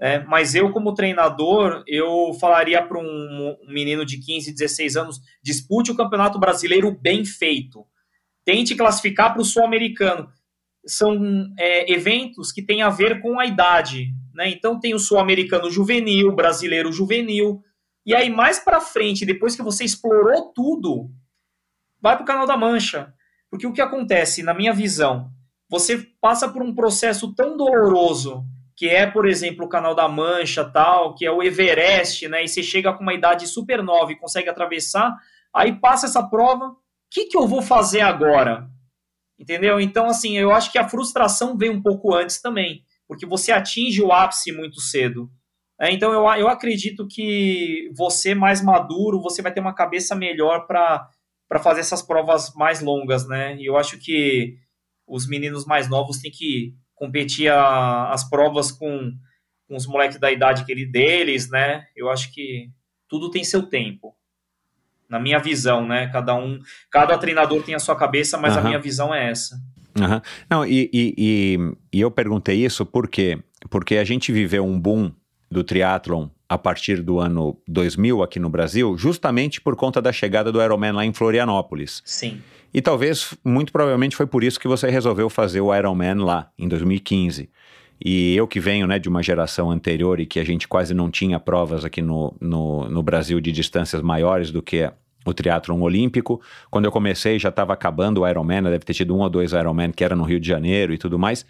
É, 0.00 0.20
mas 0.20 0.54
eu, 0.54 0.70
como 0.70 0.94
treinador, 0.94 1.82
eu 1.86 2.32
falaria 2.34 2.80
para 2.80 2.98
um, 2.98 3.56
menino 3.66 4.04
de 4.04 4.18
15, 4.18 4.52
16 4.52 4.96
anos: 4.96 5.20
dispute 5.42 5.90
o 5.90 5.96
Campeonato 5.96 6.38
Brasileiro 6.38 6.92
bem 6.92 7.24
feito. 7.24 7.84
Tente 8.44 8.76
classificar 8.76 9.32
para 9.32 9.42
o 9.42 9.44
Sul-Americano. 9.44 10.30
São 10.86 11.52
é, 11.58 11.92
eventos 11.92 12.52
que 12.52 12.62
têm 12.62 12.80
a 12.80 12.88
ver 12.88 13.20
com 13.20 13.40
a 13.40 13.44
idade. 13.44 14.14
Né? 14.32 14.48
Então, 14.50 14.78
tem 14.78 14.94
o 14.94 14.98
Sul-Americano 14.98 15.70
juvenil, 15.70 16.32
brasileiro 16.32 16.92
juvenil. 16.92 17.60
E 18.06 18.14
aí, 18.14 18.30
mais 18.30 18.58
para 18.58 18.80
frente, 18.80 19.26
depois 19.26 19.56
que 19.56 19.62
você 19.62 19.84
explorou 19.84 20.52
tudo, 20.54 21.10
vai 22.00 22.14
para 22.16 22.22
o 22.22 22.26
Canal 22.26 22.46
da 22.46 22.56
Mancha. 22.56 23.12
Porque 23.50 23.66
o 23.66 23.72
que 23.72 23.82
acontece, 23.82 24.42
na 24.42 24.54
minha 24.54 24.72
visão, 24.72 25.30
você 25.68 25.98
passa 26.20 26.48
por 26.48 26.62
um 26.62 26.74
processo 26.74 27.34
tão 27.34 27.56
doloroso 27.56 28.46
que 28.78 28.88
é, 28.88 29.10
por 29.10 29.26
exemplo, 29.26 29.66
o 29.66 29.68
Canal 29.68 29.92
da 29.92 30.08
Mancha, 30.08 30.64
tal, 30.64 31.12
que 31.12 31.26
é 31.26 31.32
o 31.32 31.42
Everest, 31.42 32.28
né? 32.28 32.44
E 32.44 32.48
você 32.48 32.62
chega 32.62 32.92
com 32.92 33.02
uma 33.02 33.12
idade 33.12 33.44
super 33.48 33.82
nova 33.82 34.12
e 34.12 34.16
consegue 34.16 34.48
atravessar, 34.48 35.16
aí 35.52 35.72
passa 35.80 36.06
essa 36.06 36.22
prova, 36.22 36.66
o 36.66 36.76
que, 37.10 37.24
que 37.24 37.36
eu 37.36 37.48
vou 37.48 37.60
fazer 37.60 38.02
agora? 38.02 38.70
Entendeu? 39.36 39.80
Então, 39.80 40.06
assim, 40.06 40.38
eu 40.38 40.52
acho 40.52 40.70
que 40.70 40.78
a 40.78 40.88
frustração 40.88 41.58
vem 41.58 41.70
um 41.70 41.82
pouco 41.82 42.14
antes 42.14 42.40
também, 42.40 42.84
porque 43.08 43.26
você 43.26 43.50
atinge 43.50 44.00
o 44.00 44.12
ápice 44.12 44.52
muito 44.52 44.80
cedo. 44.80 45.28
É, 45.80 45.90
então, 45.90 46.12
eu, 46.12 46.22
eu 46.38 46.46
acredito 46.48 47.04
que 47.08 47.90
você 47.96 48.32
mais 48.32 48.62
maduro, 48.62 49.20
você 49.20 49.42
vai 49.42 49.52
ter 49.52 49.58
uma 49.58 49.74
cabeça 49.74 50.14
melhor 50.14 50.68
para 50.68 51.10
fazer 51.60 51.80
essas 51.80 52.00
provas 52.00 52.54
mais 52.54 52.80
longas, 52.80 53.26
né? 53.26 53.56
E 53.56 53.66
eu 53.66 53.76
acho 53.76 53.98
que 53.98 54.56
os 55.04 55.26
meninos 55.26 55.66
mais 55.66 55.90
novos 55.90 56.18
têm 56.18 56.30
que 56.30 56.76
competir 56.98 57.50
a, 57.50 58.10
as 58.10 58.28
provas 58.28 58.72
com, 58.72 59.12
com 59.66 59.76
os 59.76 59.86
moleques 59.86 60.18
da 60.18 60.30
idade 60.30 60.64
que 60.64 60.72
ele, 60.72 60.84
deles, 60.84 61.48
né? 61.48 61.86
Eu 61.96 62.10
acho 62.10 62.32
que 62.32 62.70
tudo 63.08 63.30
tem 63.30 63.44
seu 63.44 63.62
tempo. 63.62 64.14
Na 65.08 65.18
minha 65.18 65.38
visão, 65.38 65.86
né? 65.86 66.08
Cada 66.08 66.34
um, 66.34 66.58
cada 66.90 67.16
treinador 67.16 67.62
tem 67.62 67.74
a 67.74 67.78
sua 67.78 67.96
cabeça, 67.96 68.36
mas 68.36 68.54
uhum. 68.54 68.60
a 68.60 68.64
minha 68.64 68.78
visão 68.78 69.14
é 69.14 69.30
essa. 69.30 69.56
Uhum. 69.98 70.20
Não, 70.50 70.66
e, 70.66 70.90
e, 70.92 71.14
e, 71.16 71.58
e 71.92 72.00
eu 72.00 72.10
perguntei 72.10 72.64
isso 72.64 72.84
por 72.84 73.08
quê? 73.08 73.38
Porque 73.70 73.96
a 73.96 74.04
gente 74.04 74.30
viveu 74.30 74.64
um 74.64 74.78
boom 74.78 75.12
do 75.50 75.64
triatlon 75.64 76.28
a 76.48 76.58
partir 76.58 77.02
do 77.02 77.18
ano 77.18 77.58
2000 77.66 78.22
aqui 78.22 78.38
no 78.38 78.48
Brasil, 78.48 78.96
justamente 78.96 79.60
por 79.60 79.76
conta 79.76 80.00
da 80.00 80.12
chegada 80.12 80.52
do 80.52 80.62
Ironman 80.62 80.92
lá 80.92 81.04
em 81.04 81.12
Florianópolis. 81.12 82.02
Sim. 82.04 82.42
E 82.72 82.82
talvez, 82.82 83.34
muito 83.44 83.72
provavelmente, 83.72 84.16
foi 84.16 84.26
por 84.26 84.44
isso 84.44 84.60
que 84.60 84.68
você 84.68 84.90
resolveu 84.90 85.30
fazer 85.30 85.60
o 85.60 85.74
Ironman 85.74 86.24
lá, 86.24 86.50
em 86.58 86.68
2015. 86.68 87.48
E 88.04 88.36
eu 88.36 88.46
que 88.46 88.60
venho 88.60 88.86
né, 88.86 88.98
de 88.98 89.08
uma 89.08 89.22
geração 89.22 89.70
anterior 89.70 90.20
e 90.20 90.26
que 90.26 90.38
a 90.38 90.44
gente 90.44 90.68
quase 90.68 90.94
não 90.94 91.10
tinha 91.10 91.40
provas 91.40 91.84
aqui 91.84 92.00
no, 92.00 92.34
no, 92.40 92.88
no 92.88 93.02
Brasil 93.02 93.40
de 93.40 93.50
distâncias 93.50 94.00
maiores 94.02 94.50
do 94.50 94.62
que 94.62 94.90
o 95.24 95.34
triatlon 95.34 95.80
olímpico. 95.80 96.40
Quando 96.70 96.84
eu 96.84 96.92
comecei 96.92 97.38
já 97.38 97.48
estava 97.48 97.72
acabando 97.72 98.20
o 98.20 98.28
Ironman, 98.28 98.62
deve 98.64 98.84
ter 98.84 98.94
tido 98.94 99.16
um 99.16 99.20
ou 99.20 99.28
dois 99.28 99.52
Ironman 99.52 99.90
que 99.90 100.04
era 100.04 100.14
no 100.14 100.24
Rio 100.24 100.38
de 100.38 100.46
Janeiro 100.46 100.92
e 100.92 100.98
tudo 100.98 101.18
mais. 101.18 101.44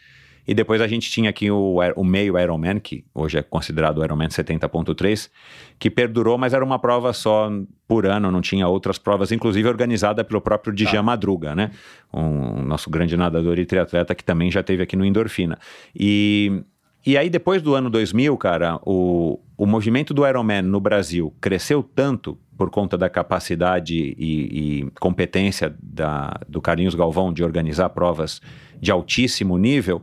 E 0.46 0.54
depois 0.54 0.80
a 0.80 0.86
gente 0.86 1.10
tinha 1.10 1.30
aqui 1.30 1.50
o, 1.50 1.78
o 1.96 2.04
meio 2.04 2.38
Ironman, 2.38 2.78
que 2.78 3.04
hoje 3.14 3.38
é 3.38 3.42
considerado 3.42 3.98
o 3.98 4.04
Ironman 4.04 4.28
70.3, 4.28 5.30
que 5.78 5.90
perdurou, 5.90 6.38
mas 6.38 6.54
era 6.54 6.64
uma 6.64 6.78
prova 6.78 7.12
só 7.12 7.50
por 7.86 8.06
ano, 8.06 8.30
não 8.30 8.40
tinha 8.40 8.66
outras 8.66 8.98
provas, 8.98 9.30
inclusive 9.32 9.68
organizada 9.68 10.24
pelo 10.24 10.40
próprio 10.40 10.72
Djan 10.72 11.00
ah. 11.00 11.02
Madruga, 11.02 11.54
né? 11.54 11.70
Um 12.12 12.62
nosso 12.62 12.90
grande 12.90 13.16
nadador 13.16 13.58
e 13.58 13.66
triatleta 13.66 14.14
que 14.14 14.24
também 14.24 14.50
já 14.50 14.62
teve 14.62 14.82
aqui 14.82 14.96
no 14.96 15.04
Endorfina. 15.04 15.58
E, 15.94 16.62
e 17.04 17.16
aí 17.16 17.28
depois 17.28 17.62
do 17.62 17.74
ano 17.74 17.90
2000, 17.90 18.36
cara, 18.36 18.80
o, 18.84 19.38
o 19.56 19.66
movimento 19.66 20.12
do 20.12 20.26
Ironman 20.26 20.62
no 20.62 20.80
Brasil 20.80 21.34
cresceu 21.40 21.82
tanto 21.82 22.38
por 22.58 22.70
conta 22.70 22.98
da 22.98 23.08
capacidade 23.08 23.94
e, 23.94 24.80
e 24.80 24.90
competência 24.98 25.74
da, 25.80 26.40
do 26.48 26.60
Carlinhos 26.60 26.94
Galvão 26.96 27.32
de 27.32 27.44
organizar 27.44 27.88
provas 27.90 28.42
de 28.80 28.90
altíssimo 28.90 29.56
nível, 29.56 30.02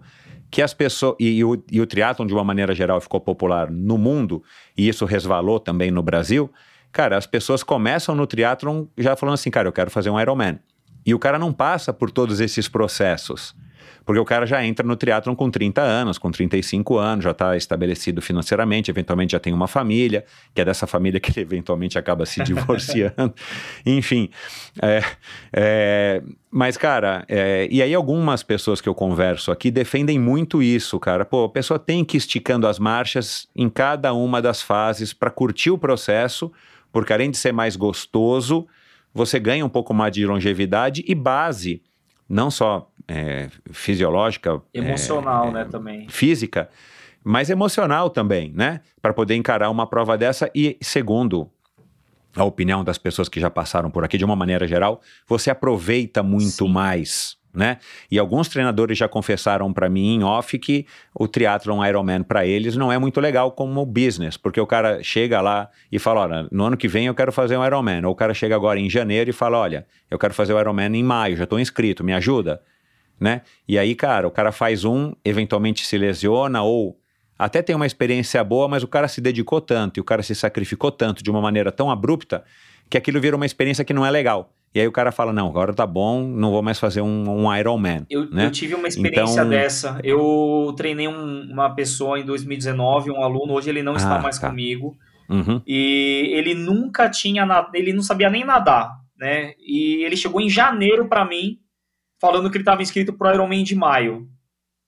que 0.55 0.61
as 0.61 0.73
pessoas. 0.73 1.17
E, 1.19 1.39
e, 1.39 1.43
o, 1.43 1.61
e 1.69 1.81
o 1.81 1.85
triatlon, 1.85 2.25
de 2.25 2.33
uma 2.33 2.43
maneira 2.43 2.73
geral, 2.73 3.01
ficou 3.01 3.19
popular 3.19 3.69
no 3.69 3.97
mundo, 3.97 4.41
e 4.77 4.87
isso 4.87 5.03
resvalou 5.03 5.59
também 5.59 5.91
no 5.91 6.01
Brasil. 6.01 6.49
Cara, 6.93 7.17
as 7.17 7.27
pessoas 7.27 7.61
começam 7.61 8.15
no 8.15 8.25
triatlon 8.25 8.85
já 8.97 9.17
falando 9.17 9.33
assim, 9.33 9.51
cara, 9.51 9.67
eu 9.67 9.73
quero 9.73 9.91
fazer 9.91 10.09
um 10.09 10.17
Ironman. 10.17 10.57
E 11.05 11.13
o 11.13 11.19
cara 11.19 11.37
não 11.37 11.51
passa 11.51 11.91
por 11.91 12.09
todos 12.09 12.39
esses 12.39 12.69
processos. 12.69 13.53
Porque 14.05 14.19
o 14.19 14.25
cara 14.25 14.45
já 14.45 14.63
entra 14.63 14.85
no 14.85 14.95
triatlon 14.95 15.35
com 15.35 15.49
30 15.49 15.81
anos, 15.81 16.17
com 16.17 16.29
35 16.29 16.97
anos, 16.97 17.23
já 17.23 17.31
está 17.31 17.57
estabelecido 17.57 18.21
financeiramente, 18.21 18.91
eventualmente 18.91 19.31
já 19.31 19.39
tem 19.39 19.51
uma 19.51 19.67
família, 19.67 20.23
que 20.53 20.61
é 20.61 20.65
dessa 20.65 20.85
família 20.85 21.19
que 21.19 21.31
ele 21.31 21.41
eventualmente 21.41 21.97
acaba 21.97 22.25
se 22.25 22.41
divorciando. 22.45 23.33
Enfim. 23.83 24.29
É, 24.79 25.01
é, 25.51 26.21
mas, 26.51 26.77
cara, 26.77 27.25
é, 27.27 27.67
e 27.71 27.81
aí 27.81 27.93
algumas 27.95 28.43
pessoas 28.43 28.79
que 28.79 28.87
eu 28.87 28.93
converso 28.93 29.51
aqui 29.51 29.71
defendem 29.71 30.19
muito 30.19 30.61
isso, 30.61 30.99
cara. 30.99 31.25
Pô, 31.25 31.45
a 31.45 31.49
pessoa 31.49 31.79
tem 31.79 32.05
que 32.05 32.17
ir 32.17 32.19
esticando 32.19 32.67
as 32.67 32.77
marchas 32.77 33.47
em 33.55 33.67
cada 33.67 34.13
uma 34.13 34.39
das 34.39 34.61
fases 34.61 35.13
para 35.13 35.31
curtir 35.31 35.71
o 35.71 35.77
processo, 35.77 36.51
porque 36.93 37.11
além 37.11 37.31
de 37.31 37.37
ser 37.37 37.51
mais 37.51 37.75
gostoso, 37.75 38.67
você 39.11 39.39
ganha 39.39 39.65
um 39.65 39.69
pouco 39.69 39.93
mais 39.93 40.13
de 40.13 40.25
longevidade 40.25 41.03
e 41.07 41.15
base 41.15 41.81
não 42.27 42.49
só 42.49 42.89
é, 43.07 43.49
fisiológica, 43.71 44.61
emocional, 44.73 45.49
é, 45.49 45.51
né, 45.51 45.65
também, 45.65 46.09
física, 46.09 46.69
mas 47.23 47.49
emocional 47.49 48.09
também, 48.09 48.51
né, 48.53 48.81
para 49.01 49.13
poder 49.13 49.35
encarar 49.35 49.69
uma 49.69 49.87
prova 49.87 50.17
dessa. 50.17 50.49
E 50.53 50.77
segundo 50.81 51.49
a 52.35 52.43
opinião 52.43 52.83
das 52.83 52.97
pessoas 52.97 53.29
que 53.29 53.39
já 53.39 53.49
passaram 53.49 53.89
por 53.89 54.03
aqui 54.03 54.17
de 54.17 54.25
uma 54.25 54.35
maneira 54.35 54.67
geral, 54.67 55.01
você 55.27 55.49
aproveita 55.49 56.21
muito 56.21 56.65
Sim. 56.65 56.71
mais 56.71 57.37
né? 57.55 57.77
E 58.11 58.19
alguns 58.19 58.47
treinadores 58.47 58.97
já 58.97 59.07
confessaram 59.07 59.71
para 59.71 59.89
mim 59.89 60.15
em 60.15 60.23
off 60.23 60.57
que 60.59 60.85
o 61.13 61.27
triatlon 61.27 61.85
Ironman 61.85 62.23
para 62.23 62.45
eles 62.45 62.75
não 62.75 62.91
é 62.91 62.97
muito 62.97 63.19
legal 63.19 63.51
como 63.51 63.85
business, 63.85 64.37
porque 64.37 64.59
o 64.59 64.67
cara 64.67 65.01
chega 65.01 65.41
lá 65.41 65.69
e 65.91 65.97
fala, 65.97 66.21
olha, 66.21 66.47
no 66.51 66.65
ano 66.65 66.77
que 66.77 66.87
vem 66.87 67.07
eu 67.07 67.15
quero 67.15 67.31
fazer 67.31 67.57
um 67.57 67.65
Ironman, 67.65 68.05
ou 68.05 68.11
o 68.11 68.15
cara 68.15 68.33
chega 68.33 68.55
agora 68.55 68.79
em 68.79 68.89
janeiro 68.89 69.29
e 69.29 69.33
fala, 69.33 69.57
olha, 69.57 69.85
eu 70.11 70.19
quero 70.19 70.33
fazer 70.33 70.53
o 70.53 70.59
Ironman 70.59 70.95
em 70.95 71.03
maio, 71.03 71.37
já 71.37 71.45
estou 71.45 71.59
inscrito, 71.59 72.03
me 72.03 72.13
ajuda, 72.13 72.61
né? 73.19 73.41
E 73.67 73.79
aí, 73.79 73.95
cara, 73.95 74.27
o 74.27 74.31
cara 74.31 74.51
faz 74.51 74.83
um, 74.83 75.13
eventualmente 75.23 75.85
se 75.85 75.97
lesiona 75.97 76.61
ou 76.61 76.99
até 77.37 77.61
tem 77.61 77.75
uma 77.75 77.85
experiência 77.85 78.43
boa, 78.43 78.67
mas 78.67 78.83
o 78.83 78.87
cara 78.87 79.07
se 79.07 79.19
dedicou 79.19 79.59
tanto 79.59 79.97
e 79.97 80.01
o 80.01 80.03
cara 80.03 80.23
se 80.23 80.33
sacrificou 80.33 80.91
tanto 80.91 81.23
de 81.23 81.29
uma 81.29 81.41
maneira 81.41 81.71
tão 81.71 81.89
abrupta 81.91 82.43
que 82.89 82.97
aquilo 82.97 83.19
vira 83.19 83.35
uma 83.35 83.45
experiência 83.45 83.83
que 83.83 83.93
não 83.93 84.05
é 84.05 84.11
legal. 84.11 84.53
E 84.75 84.79
aí 84.81 84.85
o 84.87 84.91
cara 84.91 85.09
fala, 85.09 85.31
não, 85.31 85.47
agora 85.47 85.73
tá 85.73 85.87
bom, 85.87 86.21
não 86.27 86.51
vou 86.51 86.61
mais 86.61 86.77
fazer 86.77 86.99
um, 86.99 87.29
um 87.45 87.55
Iron 87.55 87.77
Man. 87.77 88.05
Eu, 88.09 88.29
né? 88.29 88.45
eu 88.47 88.51
tive 88.51 88.75
uma 88.75 88.89
experiência 88.89 89.39
Então- 89.39 89.49
dessa. 89.49 89.99
Eu 90.03 90.73
treinei 90.75 91.07
um- 91.07 91.49
uma 91.49 91.73
pessoa 91.73 92.19
em 92.19 92.25
2019, 92.25 93.09
um 93.09 93.23
aluno, 93.23 93.53
hoje 93.53 93.69
ele 93.69 93.81
não 93.81 93.95
está 93.95 94.17
Ah, 94.17 94.21
mais 94.21 94.37
tá. 94.37 94.49
comigo. 94.49 94.97
Uhum. 95.29 95.61
E 95.65 96.29
ele 96.33 96.53
nunca 96.53 97.09
tinha 97.09 97.47
ele 97.73 97.93
não 97.93 98.03
sabia 98.03 98.29
nem 98.29 98.43
nadar, 98.43 98.91
né? 99.17 99.53
E 99.59 100.03
ele 100.03 100.17
chegou 100.17 100.41
em 100.41 100.49
janeiro 100.49 101.07
para 101.07 101.23
mim, 101.23 101.57
falando 102.19 102.51
que 102.51 102.57
ele 102.57 102.63
estava 102.63 102.81
inscrito 102.81 103.13
pro 103.13 103.33
Ironman 103.33 103.63
de 103.63 103.75
maio, 103.75 104.27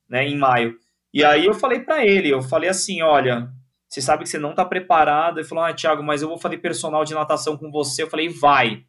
né? 0.09 0.27
Em 0.27 0.37
maio. 0.37 0.75
E 1.13 1.23
aí 1.23 1.45
eu 1.45 1.53
falei 1.53 1.79
para 1.79 2.05
ele, 2.05 2.29
eu 2.29 2.41
falei 2.41 2.69
assim, 2.69 3.01
olha, 3.01 3.47
você 3.87 4.01
sabe 4.01 4.23
que 4.23 4.29
você 4.29 4.37
não 4.37 4.53
tá 4.53 4.65
preparado. 4.65 5.39
Ele 5.39 5.47
falou, 5.47 5.63
ah, 5.63 5.73
Thiago, 5.73 6.03
mas 6.03 6.21
eu 6.21 6.27
vou 6.27 6.37
fazer 6.37 6.57
personal 6.57 7.05
de 7.05 7.13
natação 7.13 7.55
com 7.55 7.71
você. 7.71 8.03
Eu 8.03 8.09
falei, 8.09 8.27
vai. 8.27 8.83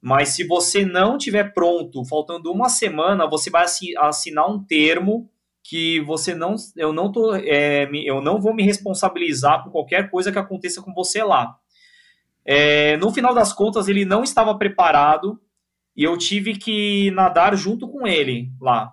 Mas 0.00 0.30
se 0.30 0.46
você 0.46 0.84
não 0.84 1.18
tiver 1.18 1.52
pronto, 1.52 2.04
faltando 2.04 2.52
uma 2.52 2.68
semana, 2.68 3.26
você 3.26 3.50
vai 3.50 3.64
assi- 3.64 3.96
assinar 3.96 4.48
um 4.48 4.62
termo 4.62 5.28
que 5.62 6.00
você 6.02 6.34
não, 6.34 6.54
eu 6.76 6.92
não 6.92 7.10
tô, 7.10 7.34
é, 7.34 7.88
eu 8.04 8.20
não 8.20 8.40
vou 8.40 8.54
me 8.54 8.62
responsabilizar 8.62 9.64
por 9.64 9.72
qualquer 9.72 10.10
coisa 10.10 10.30
que 10.30 10.38
aconteça 10.38 10.80
com 10.80 10.94
você 10.94 11.24
lá. 11.24 11.56
É, 12.44 12.96
no 12.98 13.10
final 13.10 13.34
das 13.34 13.52
contas, 13.52 13.88
ele 13.88 14.04
não 14.04 14.22
estava 14.22 14.56
preparado 14.56 15.40
e 15.96 16.04
eu 16.04 16.16
tive 16.16 16.56
que 16.56 17.10
nadar 17.10 17.56
junto 17.56 17.88
com 17.88 18.06
ele 18.06 18.52
lá. 18.60 18.92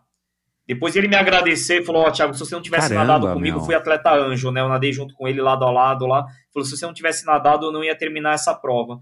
Depois 0.66 0.96
ele 0.96 1.08
me 1.10 1.16
agradeceu 1.16 1.82
e 1.82 1.86
falou: 1.86 2.04
Ó, 2.04 2.12
Thiago, 2.12 2.34
se 2.34 2.40
você 2.40 2.56
não 2.56 2.62
tivesse 2.62 2.90
Caramba, 2.90 3.06
nadado 3.06 3.34
comigo, 3.34 3.58
meu. 3.58 3.62
eu 3.62 3.66
fui 3.66 3.76
atleta 3.76 4.14
anjo, 4.16 4.50
né? 4.50 4.62
Eu 4.62 4.70
nadei 4.70 4.94
junto 4.94 5.14
com 5.14 5.28
ele 5.28 5.42
lado 5.42 5.66
a 5.66 5.70
lado 5.70 6.08
lá. 6.08 6.26
Falou: 6.54 6.66
se 6.66 6.76
você 6.76 6.86
não 6.86 6.94
tivesse 6.94 7.26
nadado, 7.26 7.68
eu 7.68 7.72
não 7.72 7.84
ia 7.84 7.96
terminar 7.98 8.34
essa 8.34 8.56
prova. 8.56 9.00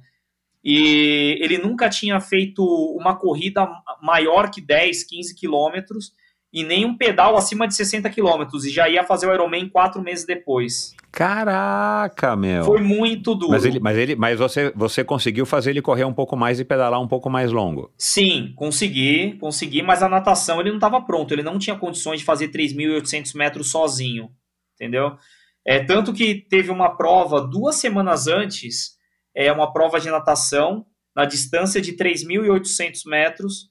E 0.63 1.37
ele 1.41 1.57
nunca 1.57 1.89
tinha 1.89 2.19
feito 2.19 2.63
uma 2.97 3.15
corrida 3.15 3.67
maior 4.01 4.49
que 4.49 4.61
10, 4.61 5.03
15 5.03 5.35
quilômetros 5.35 6.13
e 6.53 6.63
nem 6.63 6.85
um 6.85 6.95
pedal 6.95 7.37
acima 7.37 7.67
de 7.67 7.75
60 7.75 8.09
quilômetros. 8.09 8.65
E 8.65 8.69
já 8.69 8.89
ia 8.89 9.03
fazer 9.03 9.27
o 9.27 9.33
Ironman 9.33 9.69
quatro 9.69 10.01
meses 10.01 10.25
depois. 10.25 10.93
Caraca, 11.11 12.35
meu. 12.35 12.63
Foi 12.63 12.79
muito 12.79 13.33
duro. 13.35 13.51
Mas, 13.51 13.65
ele, 13.65 13.79
mas, 13.79 13.97
ele, 13.97 14.15
mas 14.15 14.39
você, 14.39 14.71
você 14.75 15.03
conseguiu 15.03 15.45
fazer 15.45 15.71
ele 15.71 15.81
correr 15.81 16.05
um 16.05 16.13
pouco 16.13 16.37
mais 16.37 16.59
e 16.59 16.65
pedalar 16.65 17.01
um 17.01 17.07
pouco 17.07 17.29
mais 17.29 17.51
longo. 17.51 17.91
Sim, 17.97 18.53
consegui, 18.55 19.37
consegui, 19.39 19.81
mas 19.81 20.03
a 20.03 20.09
natação 20.09 20.59
ele 20.59 20.69
não 20.69 20.77
estava 20.77 21.01
pronto, 21.01 21.33
ele 21.33 21.43
não 21.43 21.59
tinha 21.59 21.75
condições 21.75 22.19
de 22.19 22.25
fazer 22.25 22.49
3.800 22.49 23.35
metros 23.35 23.71
sozinho, 23.71 24.29
entendeu? 24.75 25.17
É, 25.65 25.83
tanto 25.83 26.13
que 26.13 26.35
teve 26.35 26.71
uma 26.71 26.95
prova 26.95 27.41
duas 27.41 27.75
semanas 27.75 28.27
antes, 28.27 28.97
é 29.35 29.51
uma 29.51 29.71
prova 29.71 29.99
de 29.99 30.09
natação 30.09 30.85
na 31.15 31.25
distância 31.25 31.81
de 31.81 31.93
3.800 31.93 33.01
metros, 33.05 33.69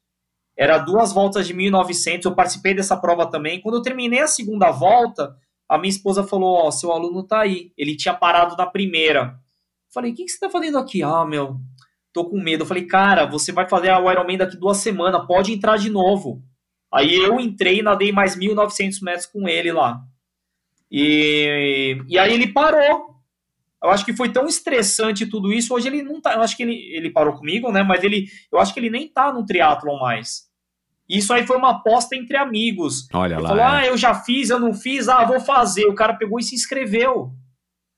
era 0.56 0.78
duas 0.78 1.12
voltas 1.12 1.46
de 1.46 1.54
1.900, 1.54 2.24
eu 2.24 2.34
participei 2.34 2.74
dessa 2.74 2.96
prova 2.96 3.26
também. 3.26 3.60
Quando 3.60 3.76
eu 3.76 3.82
terminei 3.82 4.20
a 4.20 4.26
segunda 4.26 4.70
volta, 4.70 5.34
a 5.68 5.78
minha 5.78 5.88
esposa 5.88 6.22
falou, 6.22 6.66
ó, 6.66 6.70
seu 6.70 6.92
aluno 6.92 7.22
tá 7.22 7.40
aí, 7.40 7.72
ele 7.78 7.96
tinha 7.96 8.12
parado 8.12 8.56
na 8.56 8.66
primeira. 8.66 9.38
Falei, 9.92 10.12
o 10.12 10.14
que, 10.14 10.24
que 10.24 10.30
você 10.30 10.38
tá 10.38 10.50
fazendo 10.50 10.78
aqui? 10.78 11.02
Ah, 11.02 11.24
meu, 11.24 11.56
tô 12.12 12.28
com 12.28 12.38
medo. 12.38 12.62
Eu 12.62 12.66
falei, 12.66 12.86
cara, 12.86 13.24
você 13.24 13.52
vai 13.52 13.68
fazer 13.68 13.90
o 13.90 14.10
Ironman 14.10 14.36
daqui 14.36 14.56
duas 14.56 14.78
semanas, 14.78 15.26
pode 15.26 15.52
entrar 15.52 15.78
de 15.78 15.88
novo. 15.88 16.42
Aí 16.92 17.14
eu 17.14 17.40
entrei 17.40 17.78
e 17.78 17.82
nadei 17.82 18.12
mais 18.12 18.36
1.900 18.36 19.02
metros 19.02 19.26
com 19.26 19.48
ele 19.48 19.72
lá. 19.72 20.00
E, 20.90 22.02
e 22.08 22.18
aí 22.18 22.34
ele 22.34 22.52
parou. 22.52 23.09
Eu 23.82 23.90
acho 23.90 24.04
que 24.04 24.12
foi 24.14 24.30
tão 24.30 24.46
estressante 24.46 25.26
tudo 25.26 25.52
isso. 25.52 25.72
Hoje 25.74 25.88
ele 25.88 26.02
não 26.02 26.20
tá. 26.20 26.34
Eu 26.34 26.42
acho 26.42 26.56
que 26.56 26.62
ele, 26.62 26.74
ele 26.94 27.10
parou 27.10 27.34
comigo, 27.34 27.72
né? 27.72 27.82
Mas 27.82 28.04
ele, 28.04 28.26
eu 28.52 28.58
acho 28.58 28.74
que 28.74 28.80
ele 28.80 28.90
nem 28.90 29.08
tá 29.08 29.32
no 29.32 29.44
triatlon 29.46 29.98
mais. 29.98 30.48
Isso 31.08 31.32
aí 31.32 31.46
foi 31.46 31.56
uma 31.56 31.70
aposta 31.70 32.14
entre 32.14 32.36
amigos. 32.36 33.08
Olha 33.12 33.34
Ele 33.34 33.42
lá. 33.42 33.48
falou: 33.48 33.64
é. 33.64 33.66
Ah, 33.66 33.86
eu 33.86 33.96
já 33.96 34.14
fiz, 34.14 34.50
eu 34.50 34.60
não 34.60 34.72
fiz, 34.74 35.08
ah, 35.08 35.24
vou 35.24 35.40
fazer. 35.40 35.86
O 35.86 35.94
cara 35.94 36.14
pegou 36.14 36.38
e 36.38 36.42
se 36.42 36.54
inscreveu. 36.54 37.32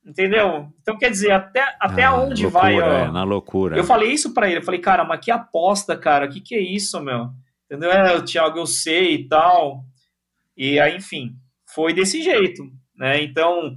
Entendeu? 0.04 0.68
Então, 0.80 0.98
quer 0.98 1.10
dizer, 1.10 1.30
até, 1.30 1.62
até 1.80 2.04
Ah, 2.04 2.14
onde 2.16 2.42
loucura, 2.42 2.62
vai, 2.62 2.80
ó. 2.80 2.86
é, 2.92 3.10
na 3.10 3.22
loucura. 3.22 3.76
Eu 3.76 3.84
falei 3.84 4.10
isso 4.12 4.34
pra 4.34 4.48
ele, 4.48 4.58
eu 4.58 4.62
falei, 4.64 4.80
cara, 4.80 5.04
mas 5.04 5.20
que 5.24 5.30
aposta, 5.30 5.96
cara, 5.96 6.26
que 6.26 6.40
que 6.40 6.54
é 6.56 6.60
isso, 6.60 7.00
meu? 7.00 7.28
Entendeu? 7.70 7.90
É, 7.92 8.20
Thiago, 8.20 8.58
eu 8.58 8.66
sei 8.66 9.14
e 9.14 9.28
tal. 9.28 9.84
E 10.56 10.80
aí, 10.80 10.96
enfim, 10.96 11.36
foi 11.72 11.92
desse 11.94 12.20
jeito, 12.22 12.64
né? 12.96 13.22
Então, 13.22 13.74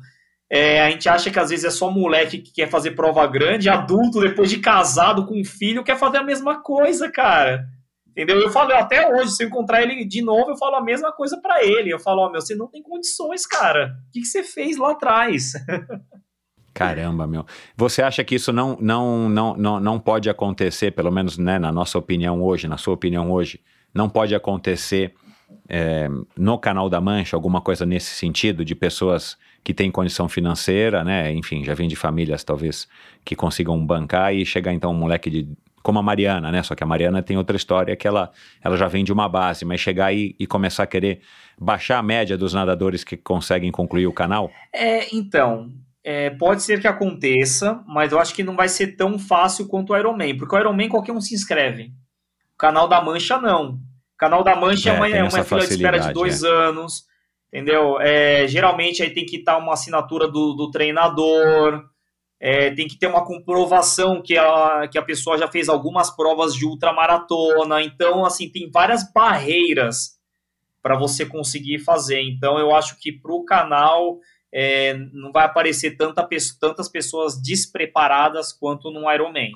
é, 0.50 0.82
a 0.82 0.90
gente 0.92 1.10
acha 1.10 1.32
que 1.32 1.40
às 1.40 1.50
vezes 1.50 1.66
é 1.66 1.70
só 1.70 1.90
moleque 1.90 2.38
que 2.38 2.54
quer 2.54 2.70
fazer 2.70 2.92
prova 2.92 3.26
grande, 3.26 3.70
adulto, 3.70 4.22
depois 4.22 4.50
de 4.50 4.60
casado 4.60 5.26
com 5.26 5.44
filho, 5.44 5.84
quer 5.84 5.98
fazer 5.98 6.18
a 6.18 6.24
mesma 6.24 6.62
coisa, 6.62 7.12
cara. 7.12 7.66
Entendeu? 8.16 8.40
Eu 8.40 8.50
falo 8.50 8.72
até 8.74 9.14
hoje, 9.14 9.32
se 9.32 9.44
eu 9.44 9.48
encontrar 9.48 9.82
ele 9.82 10.06
de 10.06 10.22
novo, 10.22 10.52
eu 10.52 10.58
falo 10.58 10.76
a 10.76 10.84
mesma 10.84 11.12
coisa 11.12 11.38
pra 11.42 11.64
ele. 11.64 11.90
Eu 11.90 12.00
falo, 12.00 12.22
ó, 12.22 12.32
meu, 12.32 12.40
você 12.40 12.56
não 12.56 12.68
tem 12.68 12.82
condições, 12.82 13.46
cara. 13.46 13.98
O 14.08 14.12
que, 14.14 14.22
que 14.22 14.26
você 14.28 14.42
fez 14.42 14.78
lá 14.78 14.92
atrás? 14.92 15.52
Caramba, 16.74 17.26
meu. 17.26 17.46
Você 17.76 18.02
acha 18.02 18.24
que 18.24 18.36
isso 18.36 18.54
não, 18.54 18.78
não, 18.80 19.28
não, 19.28 19.58
não, 19.58 19.80
não 19.80 20.00
pode 20.00 20.30
acontecer, 20.30 20.92
pelo 20.92 21.12
menos 21.12 21.38
né, 21.38 21.58
na 21.60 21.72
nossa 21.72 21.98
opinião 21.98 22.42
hoje, 22.42 22.68
na 22.68 22.78
sua 22.78 22.94
opinião 22.94 23.32
hoje, 23.32 23.62
não 23.94 24.10
pode 24.10 24.36
acontecer 24.36 25.14
é, 25.70 26.10
no 26.38 26.58
canal 26.58 26.90
da 26.90 27.02
Mancha 27.02 27.36
alguma 27.36 27.62
coisa 27.62 27.86
nesse 27.86 28.14
sentido 28.16 28.64
de 28.64 28.76
pessoas 28.76 29.38
que 29.66 29.74
têm 29.74 29.90
condição 29.90 30.30
financeira, 30.30 31.04
né? 31.04 31.34
Enfim, 31.34 31.64
já 31.64 31.74
vem 31.74 31.88
de 31.88 31.96
famílias 31.96 32.44
talvez 32.44 32.88
que 33.26 33.36
consigam 33.36 33.84
bancar 33.84 34.32
e 34.32 34.46
chegar 34.46 34.72
então 34.72 34.92
um 34.92 34.96
moleque 34.96 35.28
de 35.28 35.50
como 35.82 35.98
a 35.98 36.04
Mariana, 36.04 36.52
né? 36.52 36.62
Só 36.62 36.76
que 36.76 36.84
a 36.84 36.88
Mariana 36.88 37.24
tem 37.24 37.36
outra 37.36 37.58
história 37.58 37.96
que 37.96 38.08
ela, 38.08 38.32
ela 38.64 38.78
já 38.78 38.88
vem 38.88 39.04
de 39.04 39.12
uma 39.12 39.28
base, 39.28 39.66
mas 39.66 39.82
chegar 39.82 40.06
aí 40.06 40.36
e 40.40 40.46
começar 40.46 40.84
a 40.84 40.88
querer 40.88 41.22
baixar 41.60 41.98
a 41.98 42.04
média 42.04 42.38
dos 42.38 42.54
nadadores 42.54 43.04
que 43.04 43.18
conseguem 43.18 43.72
concluir 43.72 44.06
o 44.06 44.14
canal, 44.14 44.52
É, 44.72 45.16
então, 45.16 45.72
é, 46.04 46.30
pode 46.30 46.62
ser 46.62 46.80
que 46.80 46.88
aconteça, 46.88 47.84
mas 47.88 48.12
eu 48.12 48.20
acho 48.20 48.36
que 48.36 48.44
não 48.44 48.56
vai 48.56 48.70
ser 48.70 48.96
tão 48.96 49.18
fácil 49.18 49.68
quanto 49.68 49.94
o 49.94 49.98
Ironman, 49.98 50.38
porque 50.38 50.56
o 50.56 50.60
Ironman 50.60 50.90
qualquer 50.90 51.12
um 51.12 51.22
se 51.22 51.34
inscreve. 51.34 51.92
O 52.54 52.58
canal 52.58 52.88
da 52.88 53.02
Mancha 53.02 53.42
não. 53.42 53.72
O 53.72 54.18
canal 54.18 54.44
da 54.44 54.56
Mancha 54.56 54.92
é, 54.92 54.94
É, 54.94 54.98
uma, 54.98 55.06
tem 55.08 55.18
é 55.18 55.24
uma 55.24 55.44
fila 55.44 55.66
de 55.66 55.74
espera 55.74 56.00
de 56.00 56.14
dois 56.14 56.44
anos, 56.44 57.06
entendeu? 57.56 58.02
É, 58.02 58.46
geralmente 58.50 59.02
aí 59.02 59.14
tem 59.14 59.26
que 59.26 59.38
estar 59.38 59.58
uma 59.58 59.74
assinatura 59.74 60.28
do, 60.28 60.54
do 60.54 60.70
treinador, 60.70 61.86
é, 62.38 62.70
tem 62.72 62.86
que 62.86 62.98
ter 63.00 63.08
uma 63.08 63.26
comprovação 63.26 64.22
que 64.22 64.38
a, 64.38 64.90
que 64.92 64.98
a 64.98 65.02
pessoa 65.02 65.38
já 65.38 65.48
fez 65.48 65.70
algumas 65.70 66.14
provas 66.14 66.54
de 66.54 66.66
ultramaratona. 66.66 67.82
Então, 67.82 68.26
assim, 68.26 68.50
tem 68.50 68.70
várias 68.70 69.10
barreiras 69.10 70.20
para 70.82 70.98
você 70.98 71.26
conseguir 71.26 71.80
fazer. 71.80 72.22
Então, 72.24 72.60
eu 72.60 72.76
acho 72.76 73.00
que 73.00 73.14
para 73.14 73.32
o 73.32 73.46
canal 73.46 74.20
é, 74.54 74.94
não 75.14 75.32
vai 75.32 75.46
aparecer 75.46 75.96
tanta, 75.96 76.28
tantas 76.60 76.90
pessoas 76.90 77.42
despreparadas 77.42 78.52
quanto 78.52 78.92
no 78.92 79.10
Ironman. 79.10 79.54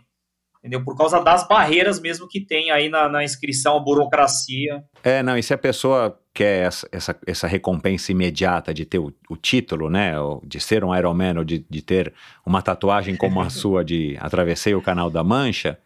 Entendeu? 0.59 0.83
Por 0.83 0.97
causa 0.97 1.21
das 1.23 1.47
barreiras 1.47 2.01
mesmo 2.01 2.27
que 2.27 2.41
tem 2.41 2.69
aí 2.69 2.89
na, 2.89 3.07
na 3.07 3.23
inscrição, 3.23 3.77
a 3.77 3.79
burocracia. 3.79 4.83
É, 5.03 5.23
não, 5.23 5.37
e 5.37 5.41
se 5.43 5.53
a 5.53 5.57
pessoa 5.57 6.19
quer 6.33 6.67
essa, 6.67 6.87
essa, 6.91 7.19
essa 7.25 7.47
recompensa 7.47 8.11
imediata 8.11 8.73
de 8.73 8.85
ter 8.85 8.99
o, 8.99 9.13
o 9.29 9.37
título, 9.37 9.89
né, 9.89 10.19
ou 10.19 10.41
de 10.45 10.59
ser 10.59 10.83
um 10.83 10.93
Ironman, 10.93 11.37
ou 11.37 11.43
de, 11.45 11.65
de 11.69 11.81
ter 11.81 12.13
uma 12.45 12.61
tatuagem 12.61 13.15
como 13.15 13.39
a 13.41 13.47
sua 13.49 13.85
de 13.85 14.17
atravessei 14.19 14.75
o 14.75 14.81
canal 14.81 15.09
da 15.09 15.23
Mancha, 15.23 15.79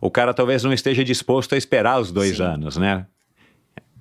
o 0.00 0.10
cara 0.10 0.34
talvez 0.34 0.64
não 0.64 0.72
esteja 0.72 1.04
disposto 1.04 1.54
a 1.54 1.58
esperar 1.58 2.00
os 2.00 2.10
dois 2.10 2.38
Sim. 2.38 2.42
anos, 2.42 2.76
né? 2.76 3.06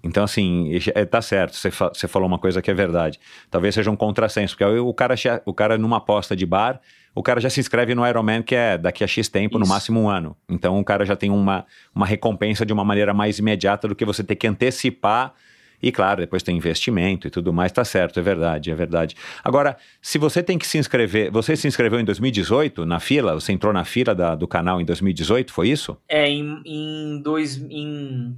Então, 0.03 0.23
assim, 0.23 0.71
é, 0.93 1.05
tá 1.05 1.21
certo, 1.21 1.55
você, 1.55 1.69
fa- 1.71 1.89
você 1.93 2.07
falou 2.07 2.27
uma 2.27 2.39
coisa 2.39 2.61
que 2.61 2.69
é 2.71 2.73
verdade. 2.73 3.19
Talvez 3.49 3.75
seja 3.75 3.91
um 3.91 3.95
contrassenso, 3.95 4.55
porque 4.55 4.63
o 4.79 4.93
cara, 4.93 5.15
o 5.45 5.53
cara 5.53 5.77
numa 5.77 5.97
aposta 5.97 6.35
de 6.35 6.45
bar, 6.45 6.79
o 7.17 7.23
cara 7.23 7.39
já 7.41 7.49
se 7.49 7.59
inscreve 7.59 7.95
no 7.95 8.05
Ironman, 8.07 8.43
que 8.43 8.53
é 8.55 8.77
daqui 8.77 9.03
a 9.03 9.07
X 9.07 9.27
tempo, 9.27 9.57
no 9.57 9.63
Isso. 9.63 9.73
máximo 9.73 9.99
um 10.01 10.09
ano. 10.09 10.35
Então, 10.47 10.79
o 10.79 10.83
cara 10.83 11.05
já 11.05 11.15
tem 11.15 11.29
uma, 11.31 11.65
uma 11.93 12.05
recompensa 12.05 12.65
de 12.65 12.71
uma 12.71 12.83
maneira 12.85 13.13
mais 13.13 13.39
imediata 13.39 13.87
do 13.87 13.95
que 13.95 14.05
você 14.05 14.23
ter 14.23 14.35
que 14.35 14.45
antecipar. 14.47 15.33
E, 15.81 15.91
claro, 15.91 16.21
depois 16.21 16.41
tem 16.41 16.57
investimento 16.57 17.27
e 17.27 17.29
tudo 17.29 17.53
mais, 17.53 17.71
tá 17.71 17.85
certo, 17.85 18.19
é 18.19 18.23
verdade, 18.23 18.71
é 18.71 18.75
verdade. 18.75 19.15
Agora, 19.43 19.77
se 20.01 20.17
você 20.17 20.41
tem 20.41 20.57
que 20.57 20.65
se 20.65 20.77
inscrever, 20.77 21.31
você 21.31 21.55
se 21.55 21.67
inscreveu 21.67 21.99
em 21.99 22.03
2018 22.05 22.83
na 22.85 22.99
fila? 22.99 23.35
Você 23.35 23.51
entrou 23.51 23.71
na 23.71 23.85
fila 23.85 24.15
da- 24.15 24.33
do 24.33 24.47
canal 24.47 24.81
em 24.81 24.85
2018, 24.85 25.53
foi 25.53 25.69
isso? 25.69 25.95
É, 26.09 26.27
em, 26.27 26.61
em, 26.65 27.21
dois, 27.21 27.57
em 27.57 28.35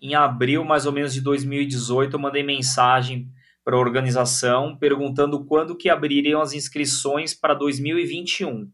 em 0.00 0.14
abril 0.14 0.64
mais 0.64 0.86
ou 0.86 0.92
menos 0.92 1.12
de 1.12 1.20
2018, 1.20 2.14
eu 2.14 2.20
mandei 2.20 2.44
mensagem 2.44 3.28
para 3.68 3.76
a 3.76 3.80
organização 3.80 4.74
perguntando 4.74 5.44
quando 5.44 5.76
que 5.76 5.90
abririam 5.90 6.40
as 6.40 6.54
inscrições 6.54 7.34
para 7.34 7.52
2021. 7.52 8.66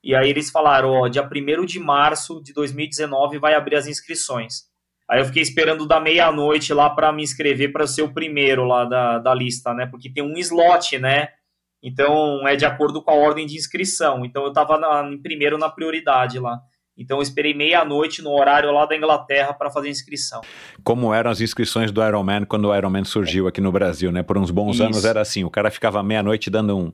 E 0.00 0.14
aí 0.14 0.30
eles 0.30 0.48
falaram, 0.48 0.90
ó, 0.90 1.08
dia 1.08 1.28
1 1.28 1.66
de 1.66 1.80
março 1.80 2.40
de 2.40 2.52
2019 2.52 3.40
vai 3.40 3.54
abrir 3.54 3.74
as 3.74 3.88
inscrições. 3.88 4.66
Aí 5.10 5.20
eu 5.20 5.24
fiquei 5.24 5.42
esperando 5.42 5.88
da 5.88 5.98
meia-noite 5.98 6.72
lá 6.72 6.88
para 6.88 7.12
me 7.12 7.24
inscrever 7.24 7.72
para 7.72 7.84
ser 7.84 8.02
o 8.02 8.14
primeiro 8.14 8.62
lá 8.64 8.84
da, 8.84 9.18
da 9.18 9.34
lista, 9.34 9.74
né? 9.74 9.86
Porque 9.86 10.08
tem 10.08 10.22
um 10.22 10.38
slot, 10.38 10.96
né? 11.00 11.30
Então 11.82 12.46
é 12.46 12.54
de 12.54 12.64
acordo 12.64 13.02
com 13.02 13.10
a 13.10 13.14
ordem 13.14 13.44
de 13.44 13.56
inscrição. 13.56 14.24
Então 14.24 14.44
eu 14.44 14.50
estava 14.50 14.78
em 15.12 15.20
primeiro 15.20 15.58
na 15.58 15.68
prioridade 15.68 16.38
lá. 16.38 16.60
Então 16.98 17.18
eu 17.18 17.22
esperei 17.22 17.54
meia-noite 17.54 18.20
no 18.20 18.30
horário 18.30 18.72
lá 18.72 18.84
da 18.84 18.96
Inglaterra 18.96 19.54
para 19.54 19.70
fazer 19.70 19.88
a 19.88 19.90
inscrição. 19.90 20.40
Como 20.82 21.14
eram 21.14 21.30
as 21.30 21.40
inscrições 21.40 21.92
do 21.92 22.04
Ironman 22.04 22.44
quando 22.44 22.66
o 22.66 22.76
Ironman 22.76 23.04
surgiu 23.04 23.46
aqui 23.46 23.60
no 23.60 23.70
Brasil, 23.70 24.10
né? 24.10 24.22
Por 24.22 24.36
uns 24.36 24.50
bons 24.50 24.74
Isso. 24.74 24.82
anos 24.82 25.04
era 25.04 25.20
assim, 25.20 25.44
o 25.44 25.50
cara 25.50 25.70
ficava 25.70 26.02
meia-noite 26.02 26.50
dando 26.50 26.76
um, 26.76 26.92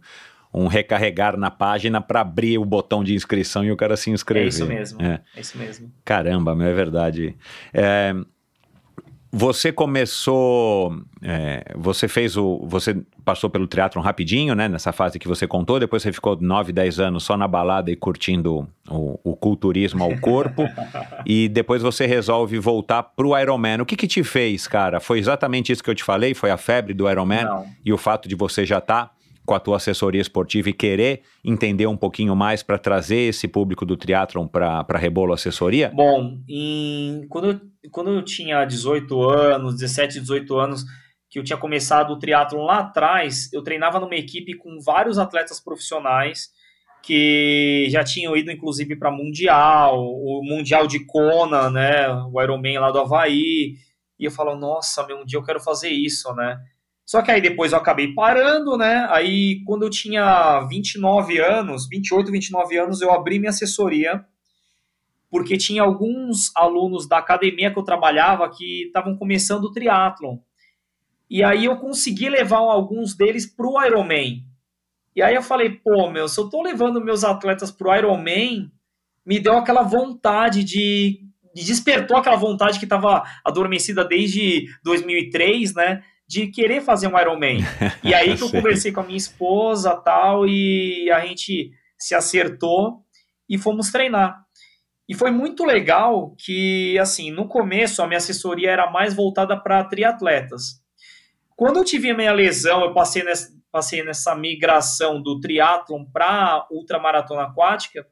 um 0.52 0.66
recarregar 0.66 1.38
na 1.38 1.50
página 1.50 2.00
para 2.00 2.20
abrir 2.20 2.58
o 2.58 2.64
botão 2.64 3.02
de 3.02 3.14
inscrição 3.14 3.64
e 3.64 3.72
o 3.72 3.76
cara 3.76 3.96
se 3.96 4.10
inscrever. 4.10 4.46
É 4.46 4.48
isso 4.48 4.66
mesmo. 4.66 5.02
É, 5.02 5.20
é 5.34 5.40
isso 5.40 5.56
mesmo. 5.56 5.90
Caramba, 6.04 6.52
é 6.52 6.74
verdade. 6.74 7.34
É, 7.72 8.14
você 9.32 9.72
começou, 9.72 10.96
é, 11.20 11.64
você 11.74 12.06
fez 12.06 12.36
o, 12.36 12.64
você 12.68 12.96
passou 13.24 13.48
pelo 13.48 13.66
teatro 13.66 14.00
rapidinho, 14.00 14.54
né? 14.54 14.68
Nessa 14.68 14.92
fase 14.92 15.18
que 15.18 15.26
você 15.26 15.46
contou. 15.46 15.80
Depois 15.80 16.02
você 16.02 16.12
ficou 16.12 16.36
9, 16.40 16.72
10 16.72 17.00
anos 17.00 17.24
só 17.24 17.36
na 17.36 17.48
balada 17.48 17.90
e 17.90 17.96
curtindo 17.96 18.68
o, 18.88 19.18
o 19.24 19.34
culturismo 19.34 20.04
ao 20.04 20.16
corpo. 20.18 20.64
e 21.24 21.48
depois 21.48 21.82
você 21.82 22.06
resolve 22.06 22.58
voltar 22.58 23.02
pro 23.02 23.38
Ironman. 23.38 23.80
O 23.80 23.86
que 23.86 23.96
que 23.96 24.06
te 24.06 24.22
fez, 24.22 24.68
cara? 24.68 25.00
Foi 25.00 25.18
exatamente 25.18 25.72
isso 25.72 25.82
que 25.82 25.90
eu 25.90 25.94
te 25.94 26.04
falei? 26.04 26.34
Foi 26.34 26.50
a 26.50 26.56
febre 26.56 26.92
do 26.92 27.10
Ironman 27.10 27.44
Não. 27.44 27.66
e 27.84 27.92
o 27.92 27.98
fato 27.98 28.28
de 28.28 28.34
você 28.34 28.66
já 28.66 28.78
estar 28.78 29.06
tá 29.06 29.10
com 29.44 29.54
a 29.54 29.60
tua 29.60 29.76
assessoria 29.76 30.20
esportiva 30.20 30.70
e 30.70 30.72
querer 30.72 31.20
entender 31.44 31.86
um 31.86 31.96
pouquinho 31.96 32.34
mais 32.34 32.62
para 32.62 32.78
trazer 32.78 33.28
esse 33.28 33.46
público 33.46 33.84
do 33.84 33.96
triatlon 33.96 34.46
para 34.46 34.98
Rebolo 34.98 35.34
Assessoria? 35.34 35.92
Bom, 35.94 36.38
em, 36.48 37.26
quando, 37.28 37.50
eu, 37.50 37.60
quando 37.90 38.10
eu 38.10 38.22
tinha 38.22 38.64
18 38.64 39.22
anos, 39.28 39.74
17, 39.74 40.20
18 40.20 40.58
anos, 40.58 40.86
que 41.34 41.38
eu 41.40 41.42
tinha 41.42 41.58
começado 41.58 42.12
o 42.12 42.16
triatlon 42.16 42.64
lá 42.64 42.78
atrás, 42.78 43.52
eu 43.52 43.60
treinava 43.60 43.98
numa 43.98 44.14
equipe 44.14 44.54
com 44.54 44.78
vários 44.78 45.18
atletas 45.18 45.58
profissionais 45.58 46.50
que 47.02 47.88
já 47.90 48.04
tinham 48.04 48.36
ido 48.36 48.52
inclusive 48.52 48.94
para 48.94 49.10
mundial, 49.10 49.98
o 49.98 50.42
mundial 50.44 50.86
de 50.86 51.04
Kona, 51.04 51.68
né, 51.70 52.08
o 52.32 52.40
Ironman 52.40 52.78
lá 52.78 52.92
do 52.92 53.00
Havaí, 53.00 53.74
e 54.16 54.24
eu 54.24 54.30
falo, 54.30 54.54
nossa, 54.54 55.04
meu, 55.08 55.22
um 55.22 55.24
dia 55.24 55.36
eu 55.36 55.42
quero 55.42 55.58
fazer 55.58 55.88
isso, 55.88 56.32
né? 56.34 56.56
Só 57.04 57.20
que 57.20 57.32
aí 57.32 57.40
depois 57.40 57.72
eu 57.72 57.78
acabei 57.78 58.14
parando, 58.14 58.78
né? 58.78 59.04
Aí 59.10 59.60
quando 59.64 59.82
eu 59.82 59.90
tinha 59.90 60.60
29 60.68 61.40
anos, 61.40 61.88
28, 61.88 62.30
29 62.30 62.78
anos, 62.78 63.00
eu 63.02 63.10
abri 63.10 63.40
minha 63.40 63.50
assessoria, 63.50 64.24
porque 65.28 65.56
tinha 65.56 65.82
alguns 65.82 66.54
alunos 66.54 67.08
da 67.08 67.18
academia 67.18 67.72
que 67.72 67.78
eu 67.78 67.82
trabalhava 67.82 68.48
que 68.48 68.84
estavam 68.84 69.16
começando 69.16 69.64
o 69.64 69.72
triatlon. 69.72 70.38
E 71.34 71.42
aí 71.42 71.64
eu 71.64 71.76
consegui 71.78 72.28
levar 72.28 72.58
alguns 72.58 73.16
deles 73.16 73.44
para 73.44 73.66
o 73.66 73.84
Ironman. 73.84 74.44
E 75.16 75.20
aí 75.20 75.34
eu 75.34 75.42
falei, 75.42 75.68
pô, 75.68 76.08
meu, 76.08 76.28
se 76.28 76.38
eu 76.38 76.48
tô 76.48 76.62
levando 76.62 77.04
meus 77.04 77.24
atletas 77.24 77.72
para 77.72 77.88
o 77.88 77.96
Ironman, 77.96 78.70
me 79.26 79.40
deu 79.40 79.56
aquela 79.56 79.82
vontade 79.82 80.62
de, 80.62 81.24
de 81.52 81.64
despertou 81.64 82.16
aquela 82.16 82.36
vontade 82.36 82.78
que 82.78 82.84
estava 82.84 83.24
adormecida 83.44 84.04
desde 84.04 84.66
2003, 84.84 85.74
né? 85.74 86.04
de 86.24 86.46
querer 86.46 86.82
fazer 86.82 87.08
um 87.08 87.18
Ironman. 87.18 87.58
E 88.04 88.14
aí 88.14 88.36
que 88.36 88.44
eu 88.44 88.50
conversei 88.52 88.92
com 88.92 89.00
a 89.00 89.04
minha 89.04 89.18
esposa 89.18 89.92
tal, 89.96 90.46
e 90.46 91.10
a 91.10 91.18
gente 91.26 91.72
se 91.98 92.14
acertou 92.14 93.02
e 93.48 93.58
fomos 93.58 93.90
treinar. 93.90 94.40
E 95.08 95.14
foi 95.16 95.32
muito 95.32 95.64
legal 95.64 96.32
que, 96.38 96.96
assim, 97.00 97.32
no 97.32 97.48
começo 97.48 98.00
a 98.00 98.06
minha 98.06 98.18
assessoria 98.18 98.70
era 98.70 98.88
mais 98.88 99.14
voltada 99.14 99.60
para 99.60 99.82
triatletas. 99.82 100.83
Quando 101.56 101.78
eu 101.78 101.84
tive 101.84 102.10
a 102.10 102.16
minha 102.16 102.32
lesão, 102.32 102.82
eu 102.82 102.92
passei 102.92 103.22
nessa, 103.22 103.52
passei 103.70 104.02
nessa 104.02 104.34
migração 104.34 105.22
do 105.22 105.40
triatlon 105.40 106.04
para 106.04 106.66
ultramaratona 106.70 107.42
aquática, 107.42 108.06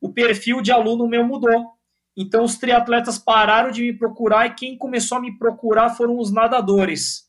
o 0.00 0.12
perfil 0.12 0.60
de 0.60 0.70
aluno 0.70 1.08
meu 1.08 1.24
mudou. 1.24 1.72
Então 2.16 2.44
os 2.44 2.56
triatletas 2.56 3.18
pararam 3.18 3.70
de 3.70 3.82
me 3.82 3.92
procurar 3.92 4.46
e 4.46 4.54
quem 4.54 4.76
começou 4.76 5.18
a 5.18 5.20
me 5.20 5.36
procurar 5.38 5.90
foram 5.90 6.18
os 6.18 6.30
nadadores. 6.30 7.28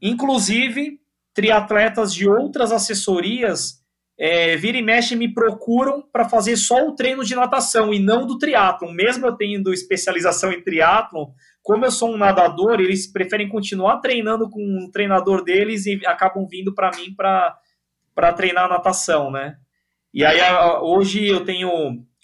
Inclusive, 0.00 1.00
triatletas 1.34 2.12
de 2.12 2.28
outras 2.28 2.72
assessorias 2.72 3.79
é, 4.22 4.54
vira 4.54 4.76
e 4.76 4.82
mexe 4.82 5.16
me 5.16 5.32
procuram 5.32 6.04
para 6.12 6.28
fazer 6.28 6.54
só 6.54 6.86
o 6.86 6.94
treino 6.94 7.24
de 7.24 7.34
natação 7.34 7.94
e 7.94 7.98
não 7.98 8.26
do 8.26 8.36
triatlon. 8.36 8.92
Mesmo 8.92 9.26
eu 9.26 9.32
tendo 9.32 9.72
especialização 9.72 10.52
em 10.52 10.60
triatlon, 10.60 11.30
como 11.62 11.86
eu 11.86 11.90
sou 11.90 12.12
um 12.12 12.18
nadador, 12.18 12.80
eles 12.80 13.06
preferem 13.06 13.48
continuar 13.48 13.96
treinando 14.00 14.50
com 14.50 14.60
o 14.60 14.90
treinador 14.90 15.42
deles 15.42 15.86
e 15.86 15.98
acabam 16.04 16.46
vindo 16.46 16.74
para 16.74 16.90
mim 16.90 17.14
para 17.14 18.32
treinar 18.34 18.68
natação, 18.68 19.30
né? 19.30 19.56
E 20.12 20.22
aí 20.22 20.38
hoje 20.82 21.26
eu 21.26 21.42
tenho 21.42 21.70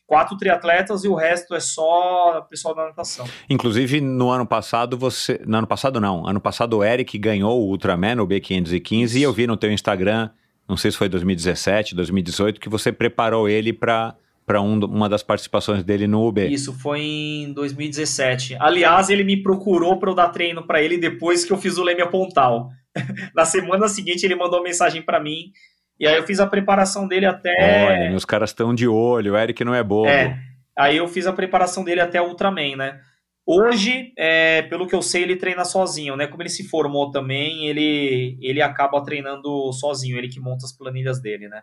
quatro 0.07 0.36
triatletas 0.36 1.03
e 1.03 1.09
o 1.09 1.14
resto 1.14 1.55
é 1.55 1.61
só 1.61 2.42
pessoal 2.42 2.74
da 2.74 2.84
natação. 2.88 3.26
Inclusive, 3.49 4.03
no 4.03 4.28
ano 4.28 4.47
passado, 4.47 4.99
você. 4.99 5.40
No 5.47 5.57
ano 5.57 5.66
passado, 5.66 5.99
não. 5.99 6.28
Ano 6.28 6.42
passado, 6.42 6.76
o 6.76 6.84
Eric 6.84 7.16
ganhou 7.16 7.59
o 7.59 7.70
Ultraman, 7.70 8.20
o 8.20 8.28
B515, 8.28 9.03
Isso. 9.03 9.18
e 9.18 9.22
eu 9.22 9.32
vi 9.32 9.47
no 9.47 9.57
teu 9.57 9.72
Instagram, 9.72 10.28
não 10.68 10.76
sei 10.76 10.90
se 10.90 10.96
foi 10.96 11.08
2017, 11.08 11.94
2018, 11.94 12.60
que 12.60 12.68
você 12.68 12.92
preparou 12.92 13.48
ele 13.48 13.72
para 13.72 14.14
para 14.44 14.62
um, 14.62 14.78
uma 14.78 15.08
das 15.08 15.24
participações 15.24 15.82
dele 15.82 16.06
no 16.06 16.24
UB. 16.24 16.46
Isso 16.46 16.72
foi 16.72 17.00
em 17.00 17.52
2017. 17.52 18.56
Aliás, 18.60 19.10
ele 19.10 19.24
me 19.24 19.42
procurou 19.42 19.98
para 19.98 20.08
eu 20.08 20.14
dar 20.14 20.28
treino 20.28 20.64
para 20.64 20.80
ele 20.80 20.96
depois 20.96 21.44
que 21.44 21.52
eu 21.52 21.58
fiz 21.58 21.76
o 21.76 21.82
Leme 21.82 22.08
Pontal. 22.08 22.70
Na 23.34 23.44
semana 23.44 23.88
seguinte, 23.88 24.24
ele 24.24 24.36
mandou 24.36 24.62
mensagem 24.62 25.02
para 25.02 25.18
mim 25.18 25.50
e 25.98 26.06
aí 26.06 26.16
eu 26.16 26.22
fiz 26.22 26.38
a 26.38 26.46
preparação 26.46 27.08
dele 27.08 27.26
até. 27.26 27.86
Olha, 27.88 28.10
meus 28.10 28.24
caras 28.24 28.50
estão 28.50 28.74
de 28.74 28.86
olho, 28.86 29.32
o 29.32 29.36
Eric 29.36 29.64
não 29.64 29.74
é 29.74 29.82
bobo. 29.82 30.08
É. 30.08 30.38
Aí 30.78 30.98
eu 30.98 31.08
fiz 31.08 31.26
a 31.26 31.32
preparação 31.32 31.82
dele 31.82 32.00
até 32.00 32.20
Ultraman, 32.20 32.76
né? 32.76 33.00
Hoje, 33.47 34.12
é, 34.18 34.62
pelo 34.62 34.88
que 34.88 34.94
eu 34.94 35.01
sei, 35.01 35.22
ele 35.22 35.36
treina 35.36 35.64
sozinho, 35.64 36.16
né? 36.16 36.26
Como 36.26 36.42
ele 36.42 36.49
se 36.51 36.64
formou 36.64 37.12
também, 37.12 37.68
ele, 37.68 38.36
ele 38.40 38.61
acaba 38.61 39.01
treinando 39.05 39.72
sozinho, 39.72 40.18
ele 40.18 40.28
que 40.28 40.40
monta 40.40 40.66
as 40.66 40.72
planilhas 40.72 41.20
dele, 41.22 41.49
né? 41.49 41.62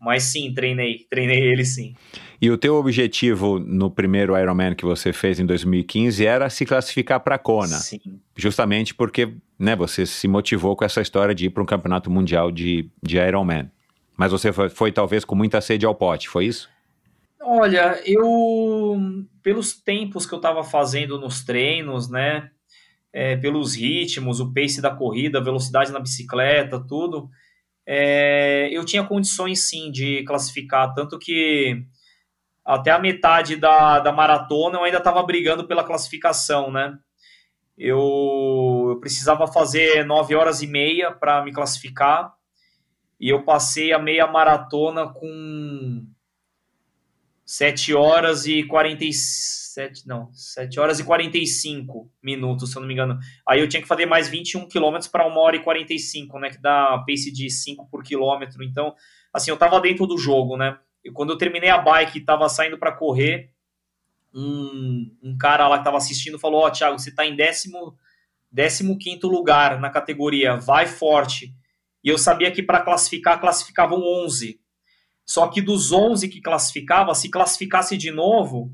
Mas 0.00 0.22
sim, 0.22 0.54
treinei, 0.54 1.04
treinei 1.10 1.42
ele 1.42 1.64
sim. 1.64 1.96
E 2.40 2.48
o 2.48 2.56
teu 2.56 2.76
objetivo 2.76 3.58
no 3.58 3.90
primeiro 3.90 4.38
Ironman 4.38 4.74
que 4.74 4.84
você 4.84 5.12
fez 5.12 5.40
em 5.40 5.46
2015 5.46 6.24
era 6.24 6.48
se 6.48 6.64
classificar 6.64 7.18
para 7.18 7.38
Kona. 7.38 7.78
Sim. 7.78 8.20
Justamente 8.36 8.94
porque, 8.94 9.34
né, 9.58 9.74
você 9.74 10.06
se 10.06 10.28
motivou 10.28 10.76
com 10.76 10.84
essa 10.84 11.00
história 11.00 11.34
de 11.34 11.46
ir 11.46 11.50
para 11.50 11.62
um 11.62 11.66
campeonato 11.66 12.08
mundial 12.08 12.52
de, 12.52 12.88
de 13.02 13.16
Ironman. 13.16 13.68
Mas 14.16 14.30
você 14.30 14.52
foi, 14.52 14.68
foi 14.68 14.92
talvez 14.92 15.24
com 15.24 15.34
muita 15.34 15.60
sede 15.60 15.84
ao 15.84 15.94
pote, 15.94 16.28
foi 16.28 16.46
isso? 16.46 16.68
Olha, 17.46 18.00
eu 18.06 18.96
pelos 19.42 19.74
tempos 19.74 20.24
que 20.24 20.32
eu 20.32 20.38
estava 20.38 20.64
fazendo 20.64 21.20
nos 21.20 21.44
treinos, 21.44 22.08
né, 22.08 22.50
é, 23.12 23.36
pelos 23.36 23.74
ritmos, 23.74 24.40
o 24.40 24.50
pace 24.54 24.80
da 24.80 24.90
corrida, 24.90 25.38
a 25.38 25.42
velocidade 25.42 25.92
na 25.92 26.00
bicicleta, 26.00 26.82
tudo, 26.88 27.28
é, 27.86 28.70
eu 28.72 28.82
tinha 28.82 29.04
condições 29.04 29.68
sim 29.68 29.90
de 29.90 30.24
classificar, 30.24 30.94
tanto 30.94 31.18
que 31.18 31.84
até 32.64 32.90
a 32.90 32.98
metade 32.98 33.56
da, 33.56 34.00
da 34.00 34.10
maratona 34.10 34.78
eu 34.78 34.84
ainda 34.84 34.96
estava 34.98 35.22
brigando 35.22 35.66
pela 35.66 35.84
classificação, 35.84 36.72
né? 36.72 36.96
Eu, 37.76 38.86
eu 38.88 39.00
precisava 39.00 39.46
fazer 39.46 40.02
9 40.06 40.34
horas 40.34 40.62
e 40.62 40.66
meia 40.66 41.12
para 41.12 41.44
me 41.44 41.52
classificar 41.52 42.32
e 43.20 43.28
eu 43.28 43.44
passei 43.44 43.92
a 43.92 43.98
meia 43.98 44.26
maratona 44.26 45.08
com 45.08 46.06
7 47.44 47.94
horas 47.94 48.46
e 48.46 48.62
47, 48.64 50.08
não, 50.08 50.32
7 50.32 50.80
horas 50.80 50.98
e 50.98 51.04
45 51.04 52.10
minutos, 52.22 52.70
se 52.70 52.76
eu 52.76 52.80
não 52.80 52.88
me 52.88 52.94
engano. 52.94 53.18
Aí 53.46 53.60
eu 53.60 53.68
tinha 53.68 53.82
que 53.82 53.88
fazer 53.88 54.06
mais 54.06 54.28
21 54.28 54.66
quilômetros 54.66 55.10
para 55.10 55.26
1 55.26 55.36
hora 55.36 55.56
e 55.56 55.62
45, 55.62 56.38
né, 56.38 56.50
que 56.50 56.60
dá 56.60 57.04
pace 57.06 57.30
de 57.30 57.50
5 57.50 57.88
por 57.90 58.02
quilômetro. 58.02 58.62
Então, 58.62 58.94
assim, 59.32 59.50
eu 59.50 59.56
tava 59.56 59.80
dentro 59.80 60.06
do 60.06 60.16
jogo, 60.16 60.56
né? 60.56 60.78
E 61.04 61.10
quando 61.10 61.30
eu 61.30 61.38
terminei 61.38 61.68
a 61.68 61.78
bike 61.78 62.18
e 62.18 62.24
tava 62.24 62.48
saindo 62.48 62.78
para 62.78 62.90
correr, 62.90 63.50
um, 64.34 65.14
um, 65.22 65.36
cara 65.36 65.68
lá 65.68 65.78
que 65.78 65.84
tava 65.84 65.98
assistindo 65.98 66.38
falou: 66.38 66.62
Ó, 66.62 66.66
oh, 66.66 66.70
Thiago, 66.70 66.98
você 66.98 67.14
tá 67.14 67.26
em 67.26 67.36
décimo, 67.36 67.96
décimo 68.50 68.98
quinto 68.98 69.28
lugar 69.28 69.78
na 69.78 69.90
categoria, 69.90 70.56
vai 70.56 70.86
forte. 70.86 71.54
E 72.02 72.08
eu 72.08 72.16
sabia 72.16 72.50
que 72.50 72.62
para 72.62 72.80
classificar, 72.80 73.40
classificavam 73.40 74.02
11. 74.02 74.60
Só 75.26 75.48
que 75.48 75.62
dos 75.62 75.92
11 75.92 76.28
que 76.28 76.40
classificava, 76.40 77.14
se 77.14 77.30
classificasse 77.30 77.96
de 77.96 78.10
novo, 78.10 78.70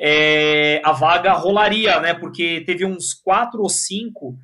é, 0.00 0.80
a 0.84 0.92
vaga 0.92 1.32
rolaria, 1.32 2.00
né? 2.00 2.14
Porque 2.14 2.62
teve 2.64 2.84
uns 2.84 3.14
quatro 3.14 3.62
ou 3.62 3.68
cinco 3.68 4.38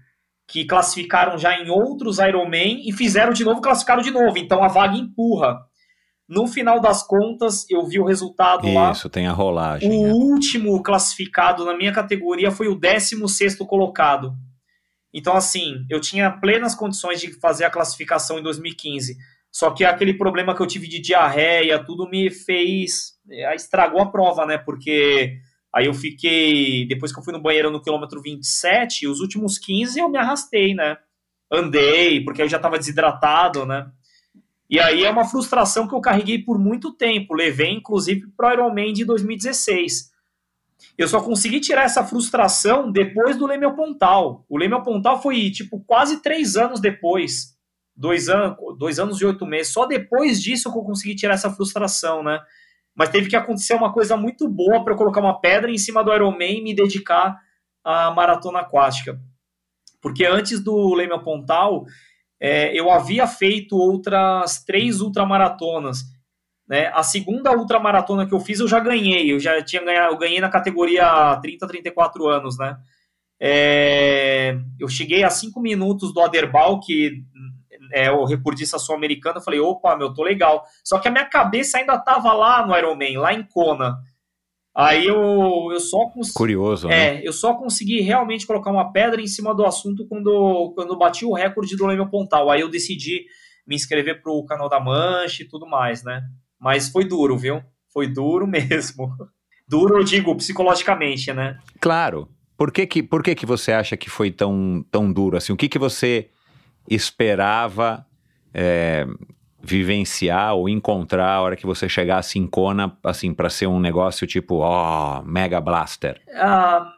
que 0.46 0.64
classificaram 0.64 1.38
já 1.38 1.58
em 1.58 1.70
outros 1.70 2.18
Ironman 2.18 2.82
e 2.86 2.92
fizeram 2.92 3.32
de 3.32 3.44
novo, 3.44 3.60
classificaram 3.60 4.02
de 4.02 4.10
novo. 4.10 4.36
Então 4.36 4.62
a 4.62 4.68
vaga 4.68 4.96
empurra. 4.96 5.58
No 6.28 6.46
final 6.46 6.80
das 6.80 7.02
contas, 7.06 7.66
eu 7.70 7.86
vi 7.86 8.00
o 8.00 8.04
resultado 8.04 8.70
lá. 8.72 8.92
Isso, 8.92 9.10
tem 9.10 9.26
a 9.26 9.32
rolagem. 9.32 9.90
O 9.90 10.06
né? 10.06 10.12
último 10.12 10.82
classificado 10.82 11.64
na 11.64 11.76
minha 11.76 11.92
categoria 11.92 12.50
foi 12.50 12.66
o 12.66 12.74
16 12.74 13.56
colocado. 13.58 14.34
Então, 15.12 15.36
assim, 15.36 15.84
eu 15.88 16.00
tinha 16.00 16.30
plenas 16.30 16.74
condições 16.74 17.20
de 17.20 17.32
fazer 17.38 17.64
a 17.64 17.70
classificação 17.70 18.38
em 18.38 18.42
2015. 18.42 19.16
Só 19.54 19.70
que 19.70 19.84
aquele 19.84 20.14
problema 20.14 20.52
que 20.52 20.60
eu 20.60 20.66
tive 20.66 20.88
de 20.88 20.98
diarreia, 20.98 21.78
tudo 21.78 22.10
me 22.10 22.28
fez. 22.28 23.12
eh, 23.30 23.54
estragou 23.54 24.00
a 24.00 24.10
prova, 24.10 24.44
né? 24.44 24.58
Porque 24.58 25.38
aí 25.72 25.86
eu 25.86 25.94
fiquei. 25.94 26.84
Depois 26.88 27.12
que 27.12 27.20
eu 27.20 27.22
fui 27.22 27.32
no 27.32 27.40
banheiro 27.40 27.70
no 27.70 27.80
quilômetro 27.80 28.20
27, 28.20 29.06
os 29.06 29.20
últimos 29.20 29.56
15 29.56 30.00
eu 30.00 30.08
me 30.08 30.18
arrastei, 30.18 30.74
né? 30.74 30.96
Andei, 31.52 32.20
porque 32.24 32.42
eu 32.42 32.48
já 32.48 32.56
estava 32.56 32.76
desidratado, 32.78 33.64
né? 33.64 33.86
E 34.68 34.80
aí 34.80 35.04
é 35.04 35.10
uma 35.10 35.24
frustração 35.24 35.86
que 35.86 35.94
eu 35.94 36.00
carreguei 36.00 36.40
por 36.42 36.58
muito 36.58 36.92
tempo. 36.92 37.32
Levei, 37.32 37.70
inclusive, 37.70 38.26
para 38.36 38.48
o 38.48 38.52
Ironman 38.54 38.92
de 38.92 39.04
2016. 39.04 40.10
Eu 40.98 41.06
só 41.06 41.20
consegui 41.20 41.60
tirar 41.60 41.84
essa 41.84 42.02
frustração 42.04 42.90
depois 42.90 43.36
do 43.36 43.46
Lemel 43.46 43.76
Pontal. 43.76 44.44
O 44.48 44.58
Lemel 44.58 44.82
Pontal 44.82 45.22
foi, 45.22 45.48
tipo, 45.52 45.78
quase 45.86 46.20
três 46.22 46.56
anos 46.56 46.80
depois. 46.80 47.53
Dois, 47.96 48.28
an 48.28 48.56
dois 48.76 48.98
anos 48.98 49.20
e 49.20 49.24
oito 49.24 49.46
meses. 49.46 49.72
Só 49.72 49.86
depois 49.86 50.42
disso 50.42 50.72
que 50.72 50.78
eu 50.78 50.82
consegui 50.82 51.14
tirar 51.14 51.34
essa 51.34 51.50
frustração, 51.50 52.22
né? 52.22 52.40
Mas 52.94 53.08
teve 53.08 53.28
que 53.28 53.36
acontecer 53.36 53.74
uma 53.74 53.92
coisa 53.92 54.16
muito 54.16 54.48
boa 54.48 54.82
para 54.84 54.94
eu 54.94 54.96
colocar 54.96 55.20
uma 55.20 55.40
pedra 55.40 55.70
em 55.70 55.78
cima 55.78 56.02
do 56.02 56.12
Ironman 56.12 56.58
e 56.58 56.62
me 56.62 56.74
dedicar 56.74 57.38
à 57.82 58.10
maratona 58.10 58.60
aquática. 58.60 59.20
Porque 60.00 60.24
antes 60.24 60.60
do 60.60 60.94
Lemel 60.94 61.22
Pontal, 61.22 61.84
é, 62.40 62.78
eu 62.78 62.90
havia 62.90 63.26
feito 63.26 63.76
outras 63.76 64.62
três 64.64 65.00
ultramaratonas. 65.00 66.04
Né? 66.68 66.86
A 66.94 67.02
segunda 67.02 67.56
ultramaratona 67.56 68.26
que 68.26 68.34
eu 68.34 68.40
fiz 68.40 68.60
eu 68.60 68.68
já 68.68 68.80
ganhei, 68.80 69.32
eu 69.32 69.40
já 69.40 69.62
tinha 69.62 69.82
ganhado, 69.82 70.14
eu 70.14 70.18
ganhei 70.18 70.40
na 70.40 70.48
categoria 70.48 71.38
30 71.42 71.66
34 71.66 72.28
anos, 72.28 72.58
né? 72.58 72.76
É, 73.40 74.56
eu 74.78 74.88
cheguei 74.88 75.22
a 75.24 75.28
cinco 75.28 75.60
minutos 75.60 76.14
do 76.14 76.20
Aderbal, 76.20 76.80
que 76.80 77.24
é 77.94 78.10
o 78.10 78.24
recordista 78.24 78.76
sul-americano, 78.76 79.38
eu 79.38 79.42
falei, 79.42 79.60
opa, 79.60 79.96
meu, 79.96 80.12
tô 80.12 80.24
legal. 80.24 80.64
Só 80.82 80.98
que 80.98 81.06
a 81.06 81.10
minha 81.12 81.24
cabeça 81.24 81.78
ainda 81.78 81.96
tava 81.96 82.32
lá 82.32 82.66
no 82.66 82.76
Ironman, 82.76 83.18
lá 83.18 83.32
em 83.32 83.44
Kona. 83.44 83.96
Aí 84.74 85.06
eu, 85.06 85.68
eu 85.70 85.78
só 85.78 86.06
consegui. 86.06 86.34
Curioso, 86.34 86.88
né? 86.88 87.18
É, 87.18 87.26
eu 87.26 87.32
só 87.32 87.54
consegui 87.54 88.00
realmente 88.00 88.44
colocar 88.44 88.72
uma 88.72 88.90
pedra 88.90 89.20
em 89.20 89.26
cima 89.28 89.54
do 89.54 89.64
assunto 89.64 90.04
quando, 90.08 90.72
quando 90.74 90.98
bati 90.98 91.24
o 91.24 91.32
recorde 91.32 91.76
do 91.76 91.86
Leme 91.86 92.10
Pontal. 92.10 92.50
Aí 92.50 92.60
eu 92.60 92.68
decidi 92.68 93.26
me 93.64 93.76
inscrever 93.76 94.20
pro 94.20 94.44
canal 94.44 94.68
da 94.68 94.80
Mancha 94.80 95.44
e 95.44 95.48
tudo 95.48 95.64
mais, 95.64 96.02
né? 96.02 96.22
Mas 96.58 96.88
foi 96.88 97.04
duro, 97.04 97.38
viu? 97.38 97.62
Foi 97.92 98.08
duro 98.08 98.44
mesmo. 98.48 99.14
Duro, 99.68 99.98
eu 99.98 100.02
digo, 100.02 100.34
psicologicamente, 100.34 101.32
né? 101.32 101.56
Claro. 101.80 102.28
Por 102.56 102.72
que 102.72 102.86
que, 102.86 103.02
por 103.02 103.22
que 103.22 103.36
que 103.36 103.46
você 103.46 103.70
acha 103.70 103.96
que 103.96 104.10
foi 104.10 104.32
tão, 104.32 104.84
tão 104.90 105.12
duro 105.12 105.36
assim? 105.36 105.52
O 105.52 105.56
que 105.56 105.68
que 105.68 105.78
você 105.78 106.30
esperava 106.88 108.06
é, 108.52 109.06
vivenciar 109.62 110.54
ou 110.54 110.68
encontrar 110.68 111.32
a 111.34 111.40
hora 111.40 111.56
que 111.56 111.66
você 111.66 111.88
chegasse 111.88 112.38
em 112.38 112.46
Kona, 112.46 112.96
assim, 113.02 113.32
para 113.32 113.48
ser 113.48 113.66
um 113.66 113.80
negócio 113.80 114.26
tipo, 114.26 114.56
ó, 114.58 115.22
Mega 115.22 115.60
Blaster? 115.60 116.20
Ah, 116.34 116.92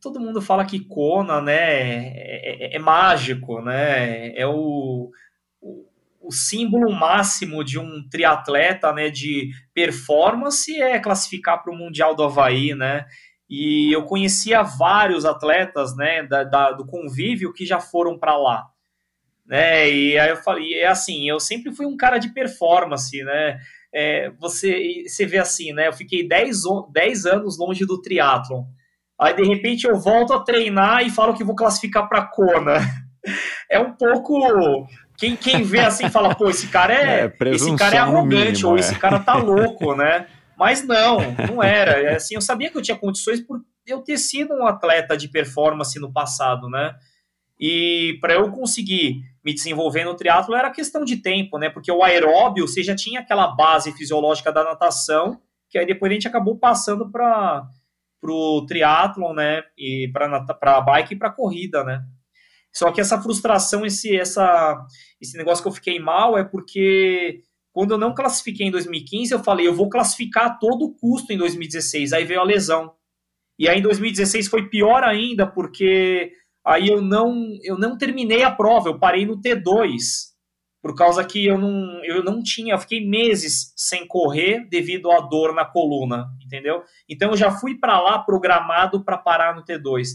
todo 0.00 0.20
mundo 0.20 0.42
fala 0.42 0.64
que 0.64 0.80
Kona, 0.80 1.40
né, 1.40 1.54
é, 1.54 2.74
é- 2.74 2.76
é 2.76 2.78
mágico, 2.78 3.62
né? 3.62 4.34
É 4.36 4.46
o, 4.46 5.10
o, 5.60 5.86
o 6.20 6.30
símbolo 6.32 6.92
máximo 6.92 7.64
de 7.64 7.78
um 7.78 8.06
triatleta, 8.10 8.92
né, 8.92 9.08
de 9.10 9.50
performance 9.74 10.80
é 10.80 10.98
classificar 10.98 11.62
para 11.62 11.72
o 11.72 11.76
Mundial 11.76 12.14
do 12.14 12.22
Havaí, 12.24 12.74
né? 12.74 13.06
E 13.48 13.92
eu 13.94 14.04
conhecia 14.04 14.62
vários 14.62 15.24
atletas, 15.24 15.96
né, 15.96 16.22
da, 16.22 16.44
da- 16.44 16.72
do 16.72 16.86
convívio 16.86 17.52
que 17.52 17.64
já 17.66 17.80
foram 17.80 18.18
para 18.18 18.36
lá, 18.36 18.66
né? 19.46 19.90
E 19.90 20.18
aí 20.18 20.30
eu 20.30 20.36
falei, 20.36 20.74
é 20.74 20.86
assim, 20.86 21.28
eu 21.28 21.38
sempre 21.40 21.74
fui 21.74 21.86
um 21.86 21.96
cara 21.96 22.18
de 22.18 22.32
performance, 22.32 23.22
né? 23.24 23.58
É, 23.94 24.30
você, 24.38 25.04
você 25.06 25.26
vê 25.26 25.38
assim, 25.38 25.72
né? 25.72 25.88
Eu 25.88 25.92
fiquei 25.92 26.26
10, 26.26 26.64
o- 26.64 26.88
10 26.92 27.26
anos 27.26 27.58
longe 27.58 27.84
do 27.84 28.00
triatlon. 28.00 28.64
Aí 29.20 29.34
de 29.36 29.42
repente 29.44 29.86
eu 29.86 29.98
volto 30.00 30.32
a 30.32 30.40
treinar 30.42 31.06
e 31.06 31.10
falo 31.10 31.34
que 31.34 31.44
vou 31.44 31.54
classificar 31.54 32.08
para 32.08 32.24
Kona. 32.26 32.78
É 33.70 33.78
um 33.78 33.92
pouco 33.92 34.88
quem, 35.16 35.36
quem 35.36 35.62
vê 35.62 35.80
assim 35.80 36.08
fala, 36.10 36.34
pô, 36.34 36.50
esse 36.50 36.66
cara 36.68 36.92
é, 36.92 37.26
É, 37.26 37.48
esse 37.50 37.76
cara 37.76 37.94
é 37.96 37.98
arrogante 37.98 38.46
mínimo, 38.52 38.68
ou 38.70 38.76
é. 38.76 38.80
esse 38.80 38.98
cara 38.98 39.20
tá 39.20 39.34
louco, 39.34 39.94
né? 39.94 40.26
Mas 40.56 40.84
não, 40.86 41.18
não 41.48 41.62
era. 41.62 41.92
É 41.92 42.16
Assim, 42.16 42.34
eu 42.34 42.40
sabia 42.40 42.70
que 42.70 42.76
eu 42.78 42.82
tinha 42.82 42.96
condições 42.96 43.40
por 43.40 43.60
eu 43.86 44.00
ter 44.00 44.16
sido 44.16 44.54
um 44.54 44.66
atleta 44.66 45.16
de 45.16 45.28
performance 45.28 45.98
no 46.00 46.12
passado, 46.12 46.68
né? 46.68 46.94
E 47.60 48.18
para 48.20 48.34
eu 48.34 48.50
conseguir 48.50 49.22
me 49.44 49.52
desenvolver 49.52 50.04
no 50.04 50.14
triatlo 50.14 50.54
era 50.54 50.70
questão 50.70 51.04
de 51.04 51.16
tempo, 51.16 51.58
né? 51.58 51.68
Porque 51.68 51.90
o 51.90 52.02
aeróbio, 52.02 52.66
você 52.66 52.82
já 52.82 52.94
tinha 52.94 53.20
aquela 53.20 53.48
base 53.48 53.92
fisiológica 53.92 54.52
da 54.52 54.62
natação, 54.62 55.40
que 55.68 55.78
aí 55.78 55.86
depois 55.86 56.10
a 56.10 56.14
gente 56.14 56.28
acabou 56.28 56.56
passando 56.58 57.10
para 57.10 57.66
o 58.24 58.64
triatlon, 58.66 59.34
né? 59.34 59.62
E 59.76 60.10
para 60.12 60.80
bike 60.80 61.14
e 61.14 61.18
para 61.18 61.30
corrida, 61.30 61.82
né? 61.82 62.04
Só 62.72 62.90
que 62.90 63.00
essa 63.00 63.20
frustração, 63.20 63.84
esse, 63.84 64.16
essa, 64.16 64.86
esse 65.20 65.36
negócio 65.36 65.62
que 65.62 65.68
eu 65.68 65.74
fiquei 65.74 65.98
mal 66.00 66.38
é 66.38 66.44
porque 66.44 67.42
quando 67.72 67.92
eu 67.92 67.98
não 67.98 68.14
classifiquei 68.14 68.66
em 68.66 68.70
2015, 68.70 69.32
eu 69.32 69.42
falei, 69.42 69.66
eu 69.66 69.74
vou 69.74 69.88
classificar 69.88 70.46
a 70.46 70.50
todo 70.50 70.94
custo 70.94 71.32
em 71.32 71.38
2016. 71.38 72.12
Aí 72.12 72.24
veio 72.24 72.40
a 72.40 72.44
lesão. 72.44 72.94
E 73.58 73.68
aí 73.68 73.78
em 73.78 73.82
2016 73.82 74.48
foi 74.48 74.68
pior 74.68 75.04
ainda, 75.04 75.46
porque 75.46 76.32
aí 76.64 76.88
eu 76.88 77.00
não, 77.00 77.34
eu 77.62 77.78
não 77.78 77.96
terminei 77.96 78.42
a 78.42 78.50
prova, 78.50 78.88
eu 78.88 78.98
parei 78.98 79.26
no 79.26 79.40
T2, 79.40 80.32
por 80.82 80.96
causa 80.96 81.24
que 81.24 81.46
eu 81.46 81.56
não, 81.56 82.04
eu 82.04 82.24
não 82.24 82.42
tinha, 82.42 82.74
eu 82.74 82.78
fiquei 82.78 83.06
meses 83.06 83.72
sem 83.76 84.06
correr 84.06 84.68
devido 84.68 85.10
à 85.12 85.20
dor 85.20 85.54
na 85.54 85.64
coluna, 85.64 86.26
entendeu? 86.44 86.82
Então 87.08 87.30
eu 87.30 87.36
já 87.36 87.52
fui 87.52 87.78
para 87.78 88.00
lá 88.00 88.18
programado 88.18 89.04
para 89.04 89.16
parar 89.16 89.54
no 89.54 89.64
T2. 89.64 90.08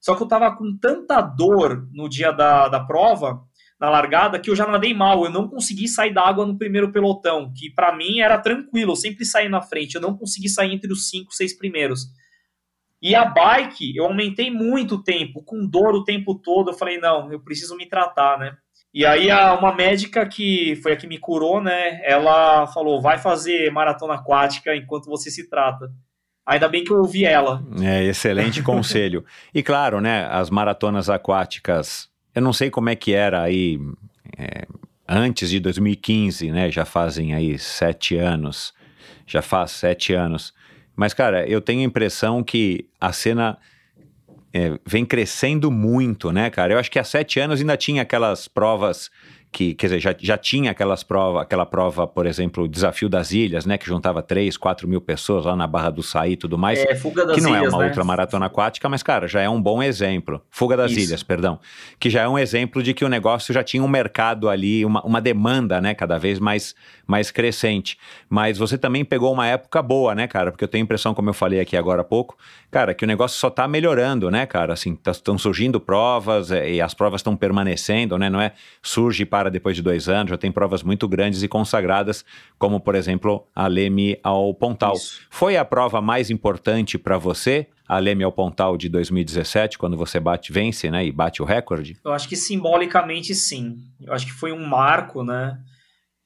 Só 0.00 0.14
que 0.14 0.22
eu 0.22 0.28
tava 0.28 0.54
com 0.56 0.76
tanta 0.78 1.20
dor 1.20 1.88
no 1.92 2.08
dia 2.08 2.30
da, 2.30 2.68
da 2.68 2.80
prova, 2.80 3.42
na 3.80 3.90
largada, 3.90 4.38
que 4.38 4.50
eu 4.50 4.56
já 4.56 4.66
nadei 4.66 4.94
mal. 4.94 5.24
Eu 5.24 5.30
não 5.30 5.48
consegui 5.48 5.88
sair 5.88 6.12
da 6.12 6.22
água 6.22 6.46
no 6.46 6.56
primeiro 6.56 6.92
pelotão, 6.92 7.52
que 7.54 7.70
para 7.70 7.94
mim 7.94 8.20
era 8.20 8.38
tranquilo, 8.38 8.92
eu 8.92 8.96
sempre 8.96 9.24
saí 9.24 9.48
na 9.48 9.60
frente. 9.60 9.94
Eu 9.94 10.00
não 10.00 10.16
consegui 10.16 10.48
sair 10.48 10.72
entre 10.72 10.92
os 10.92 11.08
cinco, 11.08 11.32
seis 11.32 11.56
primeiros. 11.56 12.06
E 13.04 13.14
a 13.14 13.26
bike, 13.26 13.94
eu 13.94 14.06
aumentei 14.06 14.50
muito 14.50 14.94
o 14.94 15.02
tempo, 15.02 15.42
com 15.42 15.66
dor 15.66 15.94
o 15.94 16.04
tempo 16.04 16.34
todo. 16.34 16.70
Eu 16.70 16.74
falei, 16.74 16.96
não, 16.96 17.30
eu 17.30 17.38
preciso 17.38 17.76
me 17.76 17.84
tratar, 17.84 18.38
né? 18.38 18.56
E 18.94 19.04
aí 19.04 19.28
uma 19.58 19.74
médica 19.74 20.24
que 20.24 20.74
foi 20.76 20.92
a 20.92 20.96
que 20.96 21.06
me 21.06 21.18
curou, 21.18 21.60
né? 21.60 22.00
Ela 22.02 22.66
falou, 22.68 23.02
vai 23.02 23.18
fazer 23.18 23.70
maratona 23.70 24.14
aquática 24.14 24.74
enquanto 24.74 25.04
você 25.04 25.30
se 25.30 25.50
trata. 25.50 25.92
Ainda 26.46 26.66
bem 26.66 26.82
que 26.82 26.92
eu 26.92 26.96
ouvi 26.96 27.26
ela. 27.26 27.62
É, 27.82 28.04
excelente 28.04 28.62
conselho. 28.64 29.22
E 29.52 29.62
claro, 29.62 30.00
né, 30.00 30.26
as 30.30 30.48
maratonas 30.48 31.10
aquáticas, 31.10 32.08
eu 32.34 32.40
não 32.40 32.54
sei 32.54 32.70
como 32.70 32.88
é 32.88 32.96
que 32.96 33.12
era 33.12 33.42
aí 33.42 33.78
é, 34.38 34.66
antes 35.06 35.50
de 35.50 35.60
2015, 35.60 36.50
né, 36.50 36.70
já 36.70 36.86
fazem 36.86 37.34
aí 37.34 37.58
sete 37.58 38.16
anos, 38.16 38.72
já 39.26 39.42
faz 39.42 39.72
sete 39.72 40.14
anos. 40.14 40.54
Mas, 40.96 41.12
cara, 41.12 41.48
eu 41.48 41.60
tenho 41.60 41.80
a 41.80 41.84
impressão 41.84 42.42
que 42.42 42.88
a 43.00 43.12
cena 43.12 43.58
é, 44.52 44.78
vem 44.86 45.04
crescendo 45.04 45.70
muito, 45.70 46.30
né, 46.30 46.48
cara? 46.50 46.74
Eu 46.74 46.78
acho 46.78 46.90
que 46.90 46.98
há 46.98 47.04
sete 47.04 47.40
anos 47.40 47.60
ainda 47.60 47.76
tinha 47.76 48.02
aquelas 48.02 48.46
provas 48.46 49.10
que, 49.54 49.72
quer 49.72 49.86
dizer, 49.86 50.00
já, 50.00 50.14
já 50.18 50.36
tinha 50.36 50.72
aquelas 50.72 51.04
prova, 51.04 51.40
aquela 51.40 51.64
prova, 51.64 52.08
por 52.08 52.26
exemplo, 52.26 52.64
o 52.64 52.68
Desafio 52.68 53.08
das 53.08 53.30
Ilhas, 53.30 53.64
né, 53.64 53.78
que 53.78 53.86
juntava 53.86 54.20
3, 54.20 54.56
4 54.56 54.88
mil 54.88 55.00
pessoas 55.00 55.44
lá 55.44 55.54
na 55.54 55.64
Barra 55.64 55.90
do 55.90 56.02
Saí 56.02 56.32
e 56.32 56.36
tudo 56.36 56.58
mais. 56.58 56.80
É, 56.80 56.96
Fuga 56.96 57.24
das 57.24 57.36
que 57.36 57.40
não 57.40 57.50
Ilhas, 57.50 57.72
é 57.72 57.76
uma 57.76 57.82
né? 57.82 57.86
ultramaratona 57.86 58.46
aquática, 58.46 58.88
mas, 58.88 59.04
cara, 59.04 59.28
já 59.28 59.40
é 59.40 59.48
um 59.48 59.62
bom 59.62 59.80
exemplo. 59.80 60.42
Fuga 60.50 60.76
das 60.76 60.90
Isso. 60.90 61.02
Ilhas, 61.02 61.22
perdão. 61.22 61.60
Que 62.00 62.10
já 62.10 62.22
é 62.22 62.28
um 62.28 62.36
exemplo 62.36 62.82
de 62.82 62.92
que 62.92 63.04
o 63.04 63.08
negócio 63.08 63.54
já 63.54 63.62
tinha 63.62 63.80
um 63.80 63.86
mercado 63.86 64.48
ali, 64.48 64.84
uma, 64.84 65.00
uma 65.02 65.20
demanda, 65.20 65.80
né, 65.80 65.94
cada 65.94 66.18
vez 66.18 66.40
mais, 66.40 66.74
mais 67.06 67.30
crescente. 67.30 67.96
Mas 68.28 68.58
você 68.58 68.76
também 68.76 69.04
pegou 69.04 69.32
uma 69.32 69.46
época 69.46 69.80
boa, 69.80 70.16
né, 70.16 70.26
cara? 70.26 70.50
Porque 70.50 70.64
eu 70.64 70.68
tenho 70.68 70.82
a 70.82 70.86
impressão, 70.86 71.14
como 71.14 71.30
eu 71.30 71.34
falei 71.34 71.60
aqui 71.60 71.76
agora 71.76 72.00
há 72.00 72.04
pouco, 72.04 72.36
cara, 72.72 72.92
que 72.92 73.04
o 73.04 73.06
negócio 73.06 73.38
só 73.38 73.48
tá 73.48 73.68
melhorando, 73.68 74.32
né, 74.32 74.46
cara? 74.46 74.72
Assim, 74.72 74.98
estão 75.06 75.38
surgindo 75.38 75.78
provas 75.78 76.50
é, 76.50 76.72
e 76.72 76.80
as 76.80 76.92
provas 76.92 77.20
estão 77.20 77.36
permanecendo, 77.36 78.18
né? 78.18 78.28
Não 78.28 78.40
é 78.40 78.50
surge 78.82 79.24
para 79.24 79.43
para 79.44 79.50
depois 79.50 79.76
de 79.76 79.82
dois 79.82 80.08
anos, 80.08 80.30
já 80.30 80.38
tem 80.38 80.50
provas 80.50 80.82
muito 80.82 81.06
grandes 81.06 81.42
e 81.42 81.48
consagradas, 81.48 82.24
como 82.58 82.80
por 82.80 82.94
exemplo 82.94 83.46
a 83.54 83.66
Leme 83.66 84.18
ao 84.22 84.54
Pontal. 84.54 84.94
Isso. 84.94 85.20
Foi 85.28 85.58
a 85.58 85.64
prova 85.66 86.00
mais 86.00 86.30
importante 86.30 86.96
para 86.96 87.18
você, 87.18 87.66
a 87.86 87.98
Leme 87.98 88.24
ao 88.24 88.32
Pontal 88.32 88.78
de 88.78 88.88
2017, 88.88 89.76
quando 89.76 89.98
você 89.98 90.18
bate, 90.18 90.50
vence, 90.50 90.90
né, 90.90 91.04
e 91.04 91.12
bate 91.12 91.42
o 91.42 91.44
recorde? 91.44 91.98
Eu 92.02 92.14
acho 92.14 92.26
que 92.26 92.36
simbolicamente 92.36 93.34
sim. 93.34 93.76
Eu 94.00 94.14
acho 94.14 94.24
que 94.24 94.32
foi 94.32 94.50
um 94.50 94.66
marco, 94.66 95.22
né? 95.22 95.60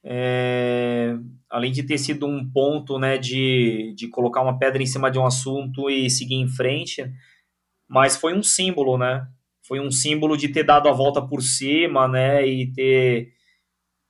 É, 0.01 1.17
além 1.49 1.73
de 1.73 1.83
ter 1.83 1.97
sido 1.97 2.25
um 2.25 2.49
ponto, 2.49 2.97
né, 2.97 3.17
de, 3.17 3.93
de 3.97 4.07
colocar 4.07 4.41
uma 4.41 4.57
pedra 4.57 4.81
em 4.81 4.85
cima 4.85 5.11
de 5.11 5.19
um 5.19 5.25
assunto 5.25 5.89
e 5.89 6.09
seguir 6.09 6.35
em 6.35 6.47
frente, 6.47 7.03
mas 7.85 8.15
foi 8.15 8.33
um 8.33 8.41
símbolo, 8.41 8.97
né? 8.97 9.27
Foi 9.69 9.79
um 9.79 9.91
símbolo 9.91 10.35
de 10.35 10.49
ter 10.49 10.63
dado 10.63 10.89
a 10.89 10.91
volta 10.91 11.21
por 11.21 11.43
cima, 11.43 12.07
né, 12.07 12.43
e 12.43 12.73
ter, 12.73 13.29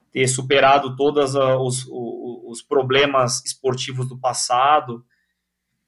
ter 0.10 0.26
superado 0.26 0.96
todos 0.96 1.36
os, 1.36 1.86
os, 1.86 2.42
os 2.46 2.62
problemas 2.62 3.44
esportivos 3.46 4.08
do 4.08 4.18
passado. 4.18 5.04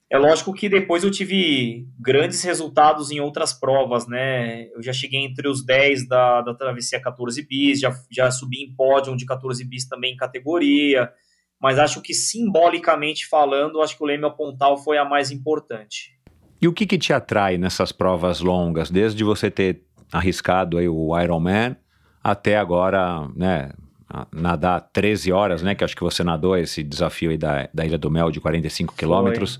É 0.09 0.17
lógico 0.17 0.53
que 0.53 0.67
depois 0.67 1.05
eu 1.05 1.09
tive 1.09 1.87
grandes 1.97 2.43
resultados 2.43 3.11
em 3.11 3.21
outras 3.21 3.53
provas, 3.53 4.05
né? 4.09 4.67
Eu 4.75 4.83
já 4.83 4.91
cheguei 4.91 5.21
entre 5.21 5.47
os 5.47 5.65
10 5.65 6.05
da, 6.05 6.41
da 6.41 6.53
travessia 6.53 7.01
14 7.01 7.41
bis, 7.47 7.79
já, 7.79 7.97
já 8.11 8.29
subi 8.29 8.61
em 8.61 8.75
pódio 8.75 9.15
de 9.15 9.25
14 9.25 9.63
bis 9.63 9.87
também 9.87 10.15
em 10.15 10.17
categoria, 10.17 11.09
mas 11.61 11.79
acho 11.79 12.01
que 12.01 12.13
simbolicamente 12.13 13.25
falando, 13.25 13.79
acho 13.79 13.95
que 13.95 14.03
o 14.03 14.05
Leme 14.05 14.29
Pontal 14.35 14.77
foi 14.77 14.97
a 14.97 15.05
mais 15.05 15.31
importante. 15.31 16.19
E 16.61 16.67
o 16.67 16.73
que, 16.73 16.85
que 16.85 16.97
te 16.97 17.11
atrai 17.11 17.57
nessas 17.57 17.91
provas 17.91 18.39
longas, 18.39 18.91
desde 18.91 19.23
você 19.23 19.49
ter 19.49 19.81
arriscado 20.11 20.77
aí 20.77 20.87
o 20.87 21.19
Ironman 21.19 21.75
até 22.23 22.57
agora, 22.57 23.27
né, 23.35 23.71
nadar 24.31 24.81
13 24.93 25.31
horas, 25.31 25.63
né, 25.63 25.73
que 25.73 25.83
acho 25.83 25.95
que 25.95 26.03
você 26.03 26.23
nadou 26.23 26.55
esse 26.55 26.83
desafio 26.83 27.31
aí 27.31 27.37
da, 27.37 27.67
da 27.73 27.85
Ilha 27.85 27.97
do 27.97 28.11
Mel 28.11 28.29
de 28.29 28.39
45 28.39 28.93
quilômetros. 28.95 29.59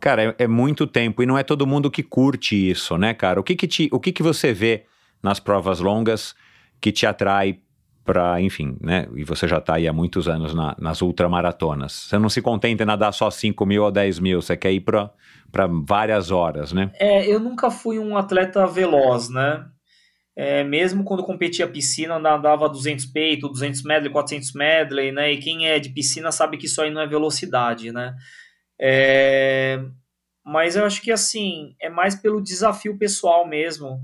Cara, 0.00 0.24
é, 0.24 0.34
é, 0.38 0.46
muito 0.48 0.84
tempo 0.84 1.22
e 1.22 1.26
não 1.26 1.38
é 1.38 1.44
todo 1.44 1.64
mundo 1.66 1.90
que 1.90 2.02
curte 2.02 2.56
isso, 2.70 2.98
né, 2.98 3.14
cara? 3.14 3.38
O 3.38 3.44
que 3.44 3.54
que, 3.54 3.68
te, 3.68 3.88
o 3.92 4.00
que 4.00 4.10
que 4.10 4.22
você 4.22 4.52
vê 4.52 4.86
nas 5.22 5.38
provas 5.38 5.78
longas 5.78 6.34
que 6.80 6.90
te 6.90 7.06
atrai 7.06 7.60
para, 8.04 8.40
enfim, 8.40 8.76
né? 8.80 9.06
E 9.14 9.24
você 9.24 9.46
já 9.46 9.58
está 9.58 9.74
aí 9.74 9.86
há 9.86 9.92
muitos 9.92 10.28
anos 10.28 10.54
na, 10.54 10.74
nas 10.78 11.02
ultramaratonas. 11.02 11.92
Você 11.92 12.18
não 12.18 12.28
se 12.28 12.42
contenta 12.42 12.82
em 12.82 12.86
nadar 12.86 13.12
só 13.12 13.30
5 13.30 13.64
mil 13.64 13.84
ou 13.84 13.92
10 13.92 14.18
mil, 14.18 14.42
você 14.42 14.56
quer 14.56 14.72
ir 14.72 14.80
para 14.80 15.10
várias 15.86 16.30
horas, 16.30 16.72
né? 16.72 16.90
É, 16.98 17.26
eu 17.26 17.38
nunca 17.38 17.70
fui 17.70 17.98
um 17.98 18.16
atleta 18.16 18.66
veloz, 18.66 19.28
né? 19.28 19.64
É, 20.34 20.64
mesmo 20.64 21.04
quando 21.04 21.22
competia 21.22 21.68
piscina, 21.68 22.18
nadava 22.18 22.68
200 22.68 23.06
peito, 23.06 23.48
200 23.48 23.82
medley, 23.82 24.10
400 24.10 24.52
medley, 24.54 25.12
né? 25.12 25.32
E 25.32 25.38
quem 25.38 25.66
é 25.66 25.78
de 25.78 25.90
piscina 25.90 26.32
sabe 26.32 26.56
que 26.56 26.66
isso 26.66 26.80
aí 26.80 26.90
não 26.90 27.02
é 27.02 27.06
velocidade, 27.06 27.92
né? 27.92 28.14
É, 28.80 29.78
mas 30.44 30.74
eu 30.74 30.84
acho 30.84 31.02
que 31.02 31.12
assim 31.12 31.76
é 31.80 31.88
mais 31.88 32.14
pelo 32.16 32.42
desafio 32.42 32.98
pessoal 32.98 33.46
mesmo 33.46 34.00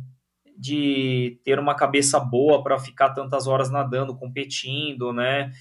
de 0.58 1.40
ter 1.44 1.58
uma 1.58 1.74
cabeça 1.74 2.18
boa 2.18 2.62
para 2.62 2.78
ficar 2.78 3.10
tantas 3.10 3.46
horas 3.46 3.70
nadando, 3.70 4.16
competindo, 4.16 5.12
né? 5.12 5.52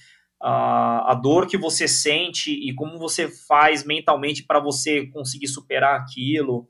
A, 0.41 1.11
a 1.11 1.15
dor 1.15 1.47
que 1.47 1.57
você 1.57 1.87
sente 1.87 2.51
e 2.51 2.73
como 2.73 2.97
você 2.97 3.27
faz 3.27 3.85
mentalmente 3.85 4.43
para 4.43 4.59
você 4.59 5.05
conseguir 5.07 5.47
superar 5.47 5.99
aquilo. 5.99 6.67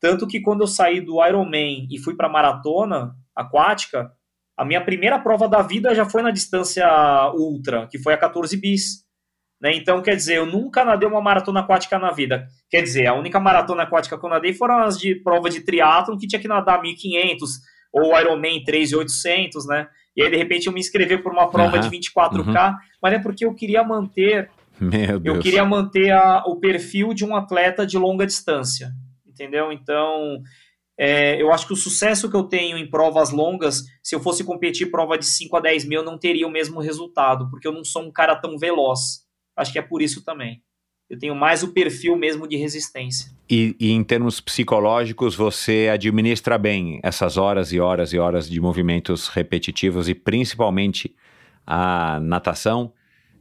Tanto 0.00 0.26
que 0.26 0.40
quando 0.40 0.62
eu 0.62 0.66
saí 0.66 1.00
do 1.00 1.24
Ironman 1.24 1.86
e 1.90 1.98
fui 1.98 2.14
para 2.14 2.28
maratona 2.28 3.14
aquática, 3.34 4.10
a 4.56 4.64
minha 4.64 4.82
primeira 4.82 5.18
prova 5.18 5.48
da 5.48 5.60
vida 5.60 5.94
já 5.94 6.06
foi 6.06 6.22
na 6.22 6.30
distância 6.30 6.86
ultra, 7.34 7.86
que 7.88 7.98
foi 7.98 8.14
a 8.14 8.18
14 8.18 8.56
bis. 8.56 9.05
Né? 9.60 9.74
Então, 9.74 10.02
quer 10.02 10.14
dizer, 10.14 10.36
eu 10.36 10.46
nunca 10.46 10.84
nadei 10.84 11.08
uma 11.08 11.20
maratona 11.20 11.60
aquática 11.60 11.98
na 11.98 12.10
vida. 12.10 12.46
Quer 12.70 12.82
dizer, 12.82 13.06
a 13.06 13.14
única 13.14 13.40
maratona 13.40 13.84
aquática 13.84 14.18
que 14.18 14.24
eu 14.24 14.30
nadei 14.30 14.52
foram 14.52 14.78
as 14.78 14.98
de 14.98 15.14
prova 15.14 15.48
de 15.48 15.60
triatlon, 15.60 16.16
que 16.16 16.26
tinha 16.26 16.40
que 16.40 16.48
nadar 16.48 16.82
1.500, 16.82 17.46
ou 17.92 18.18
Ironman 18.18 18.62
3.800, 18.64 19.66
né? 19.66 19.88
E 20.14 20.22
aí, 20.22 20.30
de 20.30 20.36
repente, 20.36 20.66
eu 20.66 20.72
me 20.72 20.80
inscrevi 20.80 21.18
por 21.18 21.32
uma 21.32 21.50
prova 21.50 21.76
uhum, 21.76 21.80
de 21.80 21.90
24K, 21.90 22.70
uhum. 22.70 22.76
mas 23.02 23.14
é 23.14 23.18
porque 23.18 23.44
eu 23.44 23.54
queria 23.54 23.82
manter... 23.82 24.50
Eu 25.24 25.38
queria 25.38 25.64
manter 25.64 26.10
a, 26.10 26.42
o 26.46 26.56
perfil 26.56 27.14
de 27.14 27.24
um 27.24 27.34
atleta 27.34 27.86
de 27.86 27.96
longa 27.96 28.26
distância, 28.26 28.90
entendeu? 29.26 29.72
Então, 29.72 30.42
é, 30.98 31.40
eu 31.40 31.52
acho 31.52 31.66
que 31.66 31.72
o 31.72 31.76
sucesso 31.76 32.30
que 32.30 32.36
eu 32.36 32.42
tenho 32.42 32.76
em 32.76 32.88
provas 32.88 33.30
longas, 33.30 33.84
se 34.02 34.14
eu 34.14 34.20
fosse 34.20 34.44
competir 34.44 34.90
prova 34.90 35.18
de 35.18 35.26
5 35.26 35.56
a 35.56 35.60
10 35.60 35.84
mil, 35.86 36.00
eu 36.00 36.04
não 36.04 36.18
teria 36.18 36.46
o 36.46 36.50
mesmo 36.50 36.80
resultado, 36.80 37.48
porque 37.50 37.66
eu 37.68 37.72
não 37.72 37.84
sou 37.84 38.02
um 38.02 38.12
cara 38.12 38.36
tão 38.36 38.58
veloz. 38.58 39.25
Acho 39.56 39.72
que 39.72 39.78
é 39.78 39.82
por 39.82 40.02
isso 40.02 40.22
também. 40.22 40.62
Eu 41.08 41.18
tenho 41.18 41.34
mais 41.34 41.62
o 41.62 41.68
perfil 41.68 42.16
mesmo 42.16 42.48
de 42.48 42.56
resistência. 42.56 43.30
E, 43.48 43.76
e, 43.78 43.92
em 43.92 44.02
termos 44.02 44.40
psicológicos, 44.40 45.36
você 45.36 45.88
administra 45.92 46.58
bem 46.58 46.98
essas 47.02 47.36
horas 47.36 47.72
e 47.72 47.78
horas 47.78 48.12
e 48.12 48.18
horas 48.18 48.48
de 48.48 48.60
movimentos 48.60 49.28
repetitivos 49.28 50.08
e 50.08 50.14
principalmente 50.14 51.14
a 51.64 52.18
natação, 52.20 52.92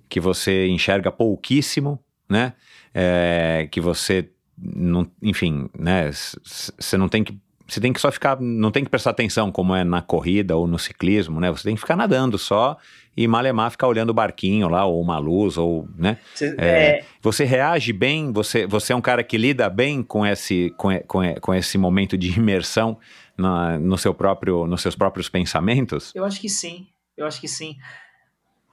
que 0.07 0.19
você 0.19 0.67
enxerga 0.67 1.11
pouquíssimo, 1.11 1.99
né? 2.29 2.53
É, 2.93 3.67
que 3.71 3.81
você 3.81 4.29
não, 4.57 5.09
enfim, 5.21 5.67
né? 5.77 6.11
Você 6.11 6.97
não 6.97 7.09
tem 7.09 7.23
que 7.23 7.35
você 7.67 7.81
tem 7.81 7.91
que 7.91 7.99
só 7.99 8.11
ficar, 8.11 8.39
não 8.39 8.69
tem 8.69 8.83
que 8.83 8.89
prestar 8.91 9.09
atenção 9.09 9.51
como 9.51 9.75
é 9.75 9.83
na 9.83 9.99
corrida 9.99 10.55
ou 10.55 10.67
no 10.67 10.77
ciclismo, 10.77 11.39
né? 11.39 11.49
Você 11.49 11.63
tem 11.63 11.73
que 11.73 11.81
ficar 11.81 11.95
nadando 11.95 12.37
só 12.37 12.77
e 13.17 13.27
malemar 13.27 13.71
ficar 13.71 13.87
olhando 13.87 14.09
o 14.09 14.13
barquinho 14.13 14.67
lá, 14.67 14.85
ou 14.85 15.01
uma 15.01 15.17
luz, 15.17 15.57
ou, 15.57 15.87
né? 15.97 16.17
Cê, 16.33 16.55
é, 16.57 16.67
é... 16.67 17.05
Você 17.21 17.45
reage 17.45 17.93
bem, 17.93 18.31
você, 18.31 18.67
você 18.67 18.91
é 18.91 18.95
um 18.95 19.01
cara 19.01 19.23
que 19.23 19.37
lida 19.37 19.69
bem 19.69 20.03
com 20.03 20.25
esse, 20.25 20.73
com, 20.77 20.97
com, 21.01 21.35
com 21.35 21.53
esse 21.53 21.77
momento 21.77 22.17
de 22.17 22.37
imersão 22.37 22.97
na, 23.37 23.79
no 23.79 23.97
seu 23.97 24.13
próprio, 24.13 24.67
nos 24.67 24.81
seus 24.81 24.95
próprios 24.95 25.29
pensamentos? 25.29 26.11
Eu 26.13 26.25
acho 26.25 26.41
que 26.41 26.49
sim, 26.49 26.87
eu 27.15 27.25
acho 27.25 27.39
que 27.39 27.47
sim. 27.47 27.77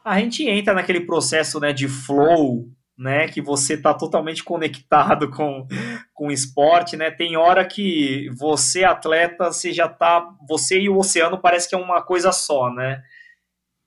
A 0.05 0.19
gente 0.19 0.49
entra 0.49 0.75
naquele 0.75 1.01
processo 1.03 1.61
né, 1.61 1.73
de 1.73 1.87
flow, 1.87 2.69
né, 2.99 3.29
que 3.29 3.41
você 3.41 3.75
está 3.75 3.95
totalmente 3.95 4.43
conectado 4.43 5.31
com, 5.31 5.67
com 6.13 6.27
o 6.27 6.33
esporte, 6.33 6.97
né? 6.97 7.11
Tem 7.11 7.37
hora 7.37 7.65
que 7.65 8.29
você 8.37 8.85
atleta, 8.85 9.53
você 9.53 9.73
já 9.73 9.89
tá, 9.89 10.29
você 10.49 10.81
e 10.81 10.89
o 10.89 10.99
oceano 10.99 11.39
parece 11.39 11.69
que 11.69 11.75
é 11.75 11.79
uma 11.79 12.03
coisa 12.03 12.33
só, 12.33 12.71
né? 12.71 13.03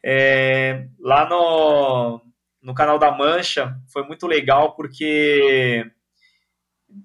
É, 0.08 0.88
lá 1.00 1.28
no, 1.28 2.22
no 2.62 2.76
canal 2.76 3.00
da 3.00 3.12
Mancha 3.12 3.76
foi 3.92 4.04
muito 4.06 4.28
legal 4.28 4.76
porque 4.76 5.84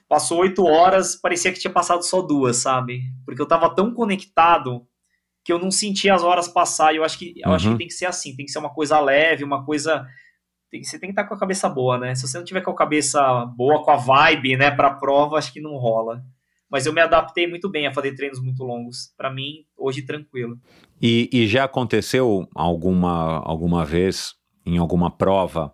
passou 0.06 0.40
oito 0.40 0.64
horas, 0.66 1.16
parecia 1.16 1.50
que 1.50 1.58
tinha 1.58 1.72
passado 1.72 2.02
só 2.02 2.20
duas, 2.20 2.58
sabe? 2.58 3.04
Porque 3.24 3.40
eu 3.40 3.48
tava 3.48 3.74
tão 3.74 3.94
conectado 3.94 4.86
que 5.42 5.50
eu 5.50 5.58
não 5.58 5.70
sentia 5.70 6.14
as 6.14 6.22
horas 6.22 6.46
passar. 6.46 6.92
E 6.92 6.98
eu 6.98 7.04
acho 7.04 7.18
que 7.18 7.34
eu 7.42 7.52
acho 7.52 7.64
que 7.64 7.70
uhum. 7.70 7.78
tem 7.78 7.86
que 7.86 7.94
ser 7.94 8.04
assim, 8.06 8.36
tem 8.36 8.44
que 8.44 8.52
ser 8.52 8.58
uma 8.58 8.74
coisa 8.74 9.00
leve, 9.00 9.44
uma 9.44 9.64
coisa 9.64 10.06
tem, 10.70 10.84
você 10.84 10.98
tem 10.98 11.08
que 11.08 11.12
estar 11.12 11.24
com 11.24 11.34
a 11.34 11.38
cabeça 11.38 11.68
boa, 11.68 11.98
né? 11.98 12.14
Se 12.14 12.28
você 12.28 12.38
não 12.38 12.44
tiver 12.44 12.60
com 12.60 12.70
a 12.70 12.76
cabeça 12.76 13.44
boa, 13.46 13.82
com 13.82 13.90
a 13.90 13.96
vibe, 13.96 14.56
né, 14.56 14.70
para 14.70 14.94
prova, 14.94 15.36
acho 15.36 15.52
que 15.52 15.60
não 15.60 15.76
rola. 15.76 16.22
Mas 16.70 16.86
eu 16.86 16.92
me 16.92 17.00
adaptei 17.00 17.48
muito 17.48 17.68
bem 17.68 17.88
a 17.88 17.92
fazer 17.92 18.14
treinos 18.14 18.40
muito 18.40 18.62
longos. 18.62 19.12
Para 19.16 19.30
mim, 19.30 19.66
hoje 19.76 20.02
tranquilo. 20.02 20.56
E, 21.00 21.30
e, 21.32 21.46
já 21.46 21.64
aconteceu 21.64 22.46
alguma, 22.54 23.38
alguma 23.44 23.84
vez, 23.84 24.34
em 24.66 24.76
alguma 24.76 25.10
prova, 25.10 25.72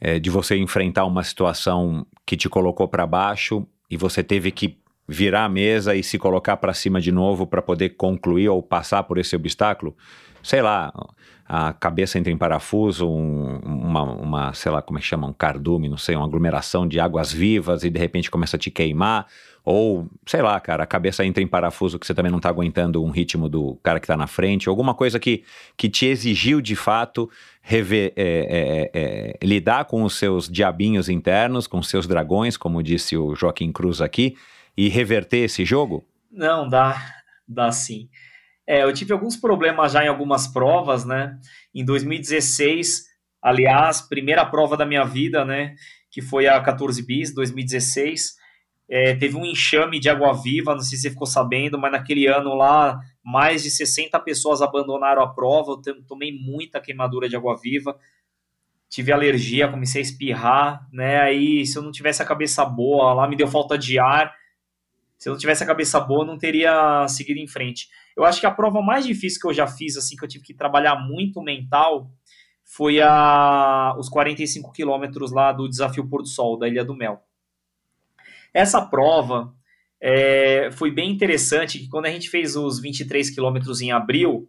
é, 0.00 0.18
de 0.18 0.30
você 0.30 0.56
enfrentar 0.56 1.04
uma 1.04 1.22
situação 1.22 2.06
que 2.24 2.36
te 2.36 2.48
colocou 2.48 2.88
para 2.88 3.06
baixo 3.06 3.66
e 3.90 3.96
você 3.96 4.22
teve 4.22 4.50
que 4.50 4.78
virar 5.06 5.44
a 5.44 5.48
mesa 5.48 5.94
e 5.94 6.02
se 6.02 6.18
colocar 6.18 6.56
para 6.56 6.72
cima 6.72 7.00
de 7.00 7.10
novo 7.10 7.46
para 7.46 7.62
poder 7.62 7.90
concluir 7.90 8.48
ou 8.48 8.62
passar 8.62 9.02
por 9.02 9.18
esse 9.18 9.34
obstáculo? 9.36 9.96
Sei 10.42 10.62
lá, 10.62 10.92
a 11.46 11.72
cabeça 11.72 12.18
entra 12.18 12.30
em 12.30 12.36
parafuso, 12.36 13.08
um, 13.08 13.58
uma, 13.58 14.02
uma, 14.02 14.54
sei 14.54 14.70
lá 14.70 14.82
como 14.82 14.98
é 14.98 15.00
que 15.00 15.06
chama, 15.06 15.26
um 15.26 15.32
cardume, 15.32 15.88
não 15.88 15.96
sei, 15.96 16.14
uma 16.14 16.26
aglomeração 16.26 16.86
de 16.86 17.00
águas 17.00 17.32
vivas 17.32 17.84
e 17.84 17.90
de 17.90 17.98
repente 17.98 18.30
começa 18.30 18.56
a 18.56 18.58
te 18.58 18.70
queimar, 18.70 19.26
ou 19.70 20.08
sei 20.24 20.40
lá, 20.40 20.58
cara, 20.58 20.84
a 20.84 20.86
cabeça 20.86 21.26
entra 21.26 21.42
em 21.42 21.46
parafuso 21.46 21.98
que 21.98 22.06
você 22.06 22.14
também 22.14 22.30
não 22.30 22.38
está 22.38 22.48
aguentando 22.48 23.04
um 23.04 23.10
ritmo 23.10 23.50
do 23.50 23.78
cara 23.82 24.00
que 24.00 24.06
está 24.06 24.16
na 24.16 24.26
frente, 24.26 24.66
alguma 24.66 24.94
coisa 24.94 25.20
que, 25.20 25.44
que 25.76 25.90
te 25.90 26.06
exigiu 26.06 26.62
de 26.62 26.74
fato 26.74 27.30
rever, 27.60 28.14
é, 28.16 28.90
é, 28.94 28.98
é, 28.98 29.46
lidar 29.46 29.84
com 29.84 30.04
os 30.04 30.16
seus 30.16 30.48
diabinhos 30.48 31.10
internos, 31.10 31.66
com 31.66 31.80
os 31.80 31.88
seus 31.90 32.06
dragões, 32.06 32.56
como 32.56 32.82
disse 32.82 33.14
o 33.14 33.34
Joaquim 33.34 33.70
Cruz 33.70 34.00
aqui, 34.00 34.38
e 34.74 34.88
reverter 34.88 35.44
esse 35.44 35.66
jogo? 35.66 36.02
Não, 36.32 36.66
dá, 36.66 36.96
dá 37.46 37.70
sim. 37.70 38.08
É, 38.66 38.84
eu 38.84 38.92
tive 38.94 39.12
alguns 39.12 39.36
problemas 39.36 39.92
já 39.92 40.02
em 40.02 40.08
algumas 40.08 40.46
provas, 40.46 41.04
né? 41.04 41.38
Em 41.74 41.84
2016, 41.84 43.04
aliás, 43.42 44.00
primeira 44.00 44.46
prova 44.46 44.78
da 44.78 44.86
minha 44.86 45.04
vida, 45.04 45.44
né? 45.44 45.74
Que 46.10 46.22
foi 46.22 46.48
a 46.48 46.58
14 46.58 47.04
bis, 47.04 47.34
2016. 47.34 48.37
É, 48.90 49.14
teve 49.14 49.36
um 49.36 49.44
enxame 49.44 50.00
de 50.00 50.08
água 50.08 50.32
viva, 50.32 50.74
não 50.74 50.80
sei 50.80 50.96
se 50.96 51.02
você 51.02 51.10
ficou 51.10 51.26
sabendo, 51.26 51.78
mas 51.78 51.92
naquele 51.92 52.26
ano 52.26 52.54
lá, 52.54 52.98
mais 53.22 53.62
de 53.62 53.70
60 53.70 54.18
pessoas 54.20 54.62
abandonaram 54.62 55.22
a 55.22 55.28
prova, 55.28 55.80
eu 55.86 56.02
tomei 56.04 56.32
muita 56.32 56.80
queimadura 56.80 57.28
de 57.28 57.36
água-viva, 57.36 57.98
tive 58.88 59.12
alergia, 59.12 59.68
comecei 59.68 60.00
a 60.00 60.02
espirrar, 60.02 60.88
né? 60.90 61.20
Aí, 61.20 61.66
se 61.66 61.76
eu 61.76 61.82
não 61.82 61.92
tivesse 61.92 62.22
a 62.22 62.24
cabeça 62.24 62.64
boa, 62.64 63.12
lá 63.12 63.28
me 63.28 63.36
deu 63.36 63.46
falta 63.46 63.76
de 63.76 63.98
ar. 63.98 64.34
Se 65.18 65.28
eu 65.28 65.32
não 65.32 65.38
tivesse 65.38 65.62
a 65.62 65.66
cabeça 65.66 66.00
boa, 66.00 66.24
não 66.24 66.38
teria 66.38 67.06
seguido 67.08 67.38
em 67.38 67.46
frente. 67.46 67.88
Eu 68.16 68.24
acho 68.24 68.40
que 68.40 68.46
a 68.46 68.50
prova 68.50 68.80
mais 68.80 69.04
difícil 69.04 69.40
que 69.40 69.46
eu 69.46 69.52
já 69.52 69.66
fiz, 69.66 69.96
assim, 69.96 70.16
que 70.16 70.24
eu 70.24 70.28
tive 70.28 70.44
que 70.44 70.54
trabalhar 70.54 70.96
muito 70.96 71.42
mental, 71.42 72.10
foi 72.64 73.00
a, 73.00 73.94
os 73.98 74.08
45 74.08 74.72
quilômetros 74.72 75.32
lá 75.32 75.52
do 75.52 75.68
Desafio 75.68 76.08
Porto 76.08 76.28
Sol, 76.28 76.58
da 76.58 76.68
Ilha 76.68 76.84
do 76.84 76.94
Mel. 76.94 77.22
Essa 78.58 78.84
prova 78.84 79.54
é, 80.02 80.70
foi 80.72 80.90
bem 80.90 81.10
interessante, 81.10 81.78
que 81.78 81.88
quando 81.88 82.06
a 82.06 82.10
gente 82.10 82.28
fez 82.28 82.56
os 82.56 82.80
23 82.80 83.30
quilômetros 83.30 83.80
em 83.80 83.92
abril, 83.92 84.48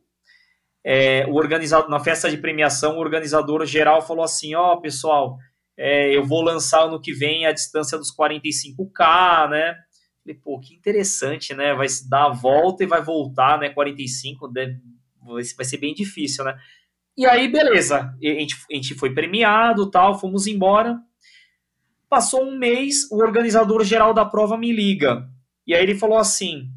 é, 0.83 1.27
o 1.27 1.35
organizador, 1.35 1.89
na 1.89 1.99
festa 1.99 2.29
de 2.29 2.37
premiação, 2.37 2.97
o 2.97 2.99
organizador 2.99 3.63
geral 3.65 4.01
falou 4.01 4.23
assim, 4.23 4.55
ó, 4.55 4.73
oh, 4.73 4.81
pessoal, 4.81 5.37
é, 5.77 6.15
eu 6.15 6.25
vou 6.25 6.41
lançar 6.41 6.85
ano 6.85 6.99
que 6.99 7.13
vem 7.13 7.45
a 7.45 7.51
distância 7.51 7.99
dos 7.99 8.11
45K, 8.15 9.49
né? 9.49 9.75
Falei, 10.23 10.39
pô, 10.43 10.59
que 10.59 10.73
interessante, 10.73 11.53
né? 11.53 11.75
Vai 11.75 11.87
dar 12.09 12.25
a 12.25 12.33
volta 12.33 12.83
e 12.83 12.87
vai 12.87 13.03
voltar, 13.03 13.59
né? 13.59 13.69
45, 13.69 14.47
deve, 14.47 14.79
vai 15.55 15.65
ser 15.65 15.77
bem 15.77 15.93
difícil, 15.93 16.43
né? 16.43 16.57
E 17.15 17.25
aí, 17.25 17.47
beleza, 17.47 18.15
a 18.21 18.25
gente, 18.25 18.55
a 18.71 18.75
gente 18.75 18.95
foi 18.95 19.13
premiado, 19.13 19.91
tal, 19.91 20.19
fomos 20.19 20.47
embora. 20.47 20.97
Passou 22.09 22.43
um 22.43 22.57
mês, 22.57 23.09
o 23.11 23.17
organizador 23.17 23.83
geral 23.83 24.13
da 24.13 24.25
prova 24.25 24.57
me 24.57 24.71
liga. 24.71 25.29
E 25.65 25.75
aí 25.75 25.83
ele 25.83 25.95
falou 25.95 26.17
assim: 26.17 26.67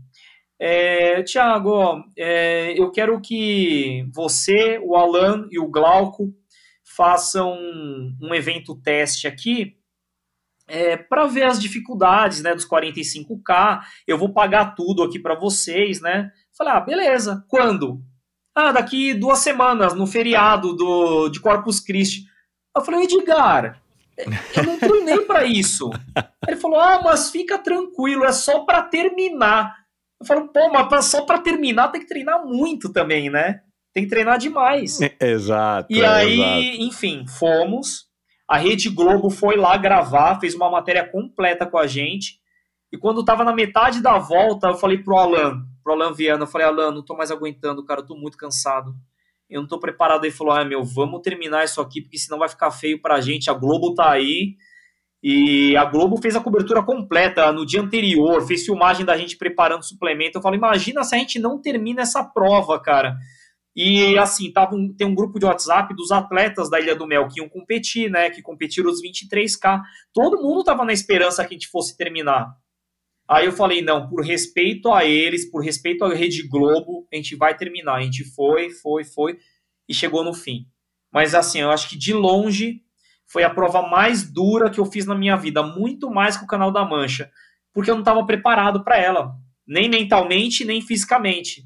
é, 0.60 1.22
Tiago, 1.24 2.04
é, 2.16 2.78
eu 2.78 2.92
quero 2.92 3.20
que 3.20 4.06
você, 4.14 4.78
o 4.80 4.94
Alan 4.94 5.48
e 5.50 5.58
o 5.58 5.66
Glauco 5.66 6.32
façam 6.84 7.52
um, 7.52 8.32
evento 8.32 8.80
teste 8.80 9.26
aqui 9.26 9.76
é, 10.68 10.96
para 10.96 11.26
ver 11.26 11.44
as 11.44 11.60
dificuldades 11.60 12.42
né, 12.42 12.54
dos 12.54 12.68
45K. 12.68 13.80
Eu 14.06 14.16
vou 14.16 14.32
pagar 14.32 14.76
tudo 14.76 15.02
aqui 15.02 15.18
para 15.18 15.34
vocês, 15.34 16.00
né? 16.00 16.30
Falei, 16.56 16.74
ah, 16.74 16.80
beleza. 16.80 17.44
Quando? 17.48 18.00
Ah, 18.54 18.70
daqui 18.70 19.14
duas 19.14 19.40
semanas, 19.40 19.94
no 19.94 20.06
feriado 20.06 20.76
do, 20.76 21.28
de 21.28 21.40
Corpus 21.40 21.80
Christi. 21.80 22.26
Eu 22.76 22.84
falei, 22.84 23.02
Edgar, 23.02 23.81
eu 24.56 24.62
não 24.64 24.78
treinei 24.78 25.20
para 25.20 25.44
isso. 25.44 25.90
Ele 26.46 26.56
falou, 26.56 26.78
ah, 26.78 27.00
mas 27.02 27.30
fica 27.30 27.58
tranquilo, 27.58 28.24
é 28.24 28.32
só 28.32 28.60
para 28.60 28.82
terminar. 28.82 29.76
Eu 30.20 30.26
falo, 30.26 30.48
pô, 30.48 30.70
mas 30.70 31.06
só 31.06 31.22
para 31.22 31.38
terminar 31.38 31.88
tem 31.88 32.00
que 32.00 32.08
treinar 32.08 32.44
muito 32.46 32.92
também, 32.92 33.28
né? 33.30 33.60
Tem 33.92 34.04
que 34.04 34.10
treinar 34.10 34.38
demais. 34.38 34.98
Exato. 35.20 35.88
E 35.90 36.00
é, 36.00 36.06
aí, 36.06 36.40
exato. 36.40 36.82
enfim, 36.82 37.26
fomos. 37.26 38.06
A 38.48 38.56
Rede 38.56 38.88
Globo 38.88 39.30
foi 39.30 39.56
lá 39.56 39.76
gravar, 39.76 40.38
fez 40.38 40.54
uma 40.54 40.70
matéria 40.70 41.06
completa 41.06 41.66
com 41.66 41.78
a 41.78 41.86
gente. 41.86 42.40
E 42.92 42.98
quando 42.98 43.24
tava 43.24 43.44
na 43.44 43.52
metade 43.54 44.02
da 44.02 44.18
volta, 44.18 44.68
eu 44.68 44.76
falei 44.76 44.98
pro 44.98 45.16
Alan, 45.16 45.62
pro 45.82 45.94
Alan 45.94 46.12
Viana, 46.12 46.42
eu 46.42 46.46
falei, 46.46 46.66
Alan, 46.66 46.90
não 46.90 47.04
tô 47.04 47.16
mais 47.16 47.30
aguentando, 47.30 47.84
cara, 47.84 48.00
eu 48.00 48.06
tô 48.06 48.14
muito 48.14 48.36
cansado. 48.36 48.94
Eu 49.52 49.60
não 49.60 49.68
tô 49.68 49.78
preparado. 49.78 50.24
Ele 50.24 50.32
falou, 50.32 50.54
ah, 50.54 50.64
meu, 50.64 50.82
vamos 50.82 51.20
terminar 51.20 51.64
isso 51.64 51.80
aqui, 51.80 52.00
porque 52.00 52.18
senão 52.18 52.38
vai 52.38 52.48
ficar 52.48 52.70
feio 52.70 53.00
pra 53.00 53.20
gente. 53.20 53.50
A 53.50 53.54
Globo 53.54 53.94
tá 53.94 54.10
aí. 54.10 54.56
E 55.22 55.76
a 55.76 55.84
Globo 55.84 56.16
fez 56.20 56.34
a 56.34 56.40
cobertura 56.40 56.82
completa 56.82 57.52
no 57.52 57.64
dia 57.64 57.80
anterior, 57.80 58.44
fez 58.44 58.64
filmagem 58.64 59.06
da 59.06 59.16
gente 59.16 59.36
preparando 59.36 59.84
suplemento. 59.84 60.38
Eu 60.38 60.42
falei, 60.42 60.58
imagina 60.58 61.04
se 61.04 61.14
a 61.14 61.18
gente 61.18 61.38
não 61.38 61.60
termina 61.60 62.02
essa 62.02 62.24
prova, 62.24 62.80
cara. 62.80 63.16
E 63.74 64.18
assim, 64.18 64.52
tava 64.52 64.74
um, 64.74 64.92
tem 64.92 65.06
um 65.06 65.14
grupo 65.14 65.38
de 65.38 65.46
WhatsApp 65.46 65.94
dos 65.94 66.10
atletas 66.10 66.68
da 66.68 66.80
Ilha 66.80 66.94
do 66.94 67.06
Mel 67.06 67.28
que 67.28 67.40
iam 67.40 67.48
competir, 67.48 68.10
né? 68.10 68.30
Que 68.30 68.42
competiram 68.42 68.90
os 68.90 69.00
23K. 69.00 69.80
Todo 70.12 70.42
mundo 70.42 70.64
tava 70.64 70.84
na 70.84 70.92
esperança 70.92 71.42
que 71.44 71.54
a 71.54 71.58
gente 71.58 71.68
fosse 71.68 71.96
terminar. 71.96 72.54
Aí 73.32 73.46
eu 73.46 73.52
falei, 73.52 73.80
não, 73.80 74.10
por 74.10 74.22
respeito 74.22 74.92
a 74.92 75.06
eles, 75.06 75.50
por 75.50 75.64
respeito 75.64 76.04
à 76.04 76.12
Rede 76.12 76.46
Globo, 76.46 77.08
a 77.10 77.16
gente 77.16 77.34
vai 77.34 77.56
terminar. 77.56 77.94
A 77.94 78.02
gente 78.02 78.24
foi, 78.24 78.68
foi, 78.68 79.04
foi 79.04 79.38
e 79.88 79.94
chegou 79.94 80.22
no 80.22 80.34
fim. 80.34 80.66
Mas 81.10 81.34
assim, 81.34 81.60
eu 81.60 81.70
acho 81.70 81.88
que 81.88 81.96
de 81.96 82.12
longe 82.12 82.82
foi 83.26 83.42
a 83.42 83.48
prova 83.48 83.88
mais 83.88 84.30
dura 84.30 84.68
que 84.68 84.78
eu 84.78 84.84
fiz 84.84 85.06
na 85.06 85.14
minha 85.14 85.34
vida, 85.34 85.62
muito 85.62 86.10
mais 86.10 86.36
que 86.36 86.44
o 86.44 86.46
Canal 86.46 86.70
da 86.70 86.84
Mancha, 86.84 87.30
porque 87.72 87.90
eu 87.90 87.94
não 87.94 88.02
estava 88.02 88.22
preparado 88.26 88.84
para 88.84 88.98
ela, 88.98 89.32
nem 89.66 89.88
mentalmente, 89.88 90.62
nem 90.62 90.82
fisicamente. 90.82 91.64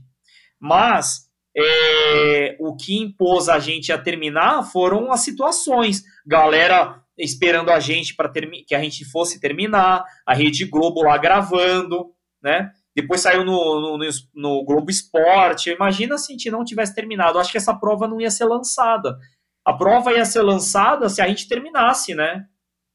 Mas 0.60 1.28
é, 1.56 2.56
o 2.60 2.76
que 2.76 2.96
impôs 2.96 3.48
a 3.48 3.58
gente 3.58 3.90
a 3.90 3.98
terminar 3.98 4.62
foram 4.70 5.10
as 5.10 5.22
situações. 5.22 6.04
Galera 6.24 7.02
esperando 7.18 7.70
a 7.70 7.80
gente 7.80 8.14
para 8.14 8.30
que 8.30 8.74
a 8.74 8.82
gente 8.82 9.04
fosse 9.04 9.40
terminar, 9.40 10.04
a 10.24 10.34
Rede 10.34 10.64
Globo 10.64 11.02
lá 11.02 11.16
gravando, 11.18 12.12
né? 12.42 12.70
Depois 12.94 13.20
saiu 13.20 13.44
no, 13.44 13.98
no, 13.98 14.08
no 14.34 14.64
Globo 14.64 14.90
Esporte. 14.90 15.70
Imagina 15.70 16.16
se 16.16 16.32
a 16.32 16.34
gente 16.34 16.50
não 16.50 16.64
tivesse 16.64 16.94
terminado. 16.94 17.38
Acho 17.38 17.52
que 17.52 17.58
essa 17.58 17.74
prova 17.74 18.08
não 18.08 18.20
ia 18.20 18.30
ser 18.30 18.46
lançada 18.46 19.18
a 19.66 19.72
prova 19.72 20.12
ia 20.12 20.24
ser 20.24 20.42
lançada 20.42 21.08
se 21.08 21.20
a 21.20 21.26
gente 21.26 21.48
terminasse, 21.48 22.14
né? 22.14 22.46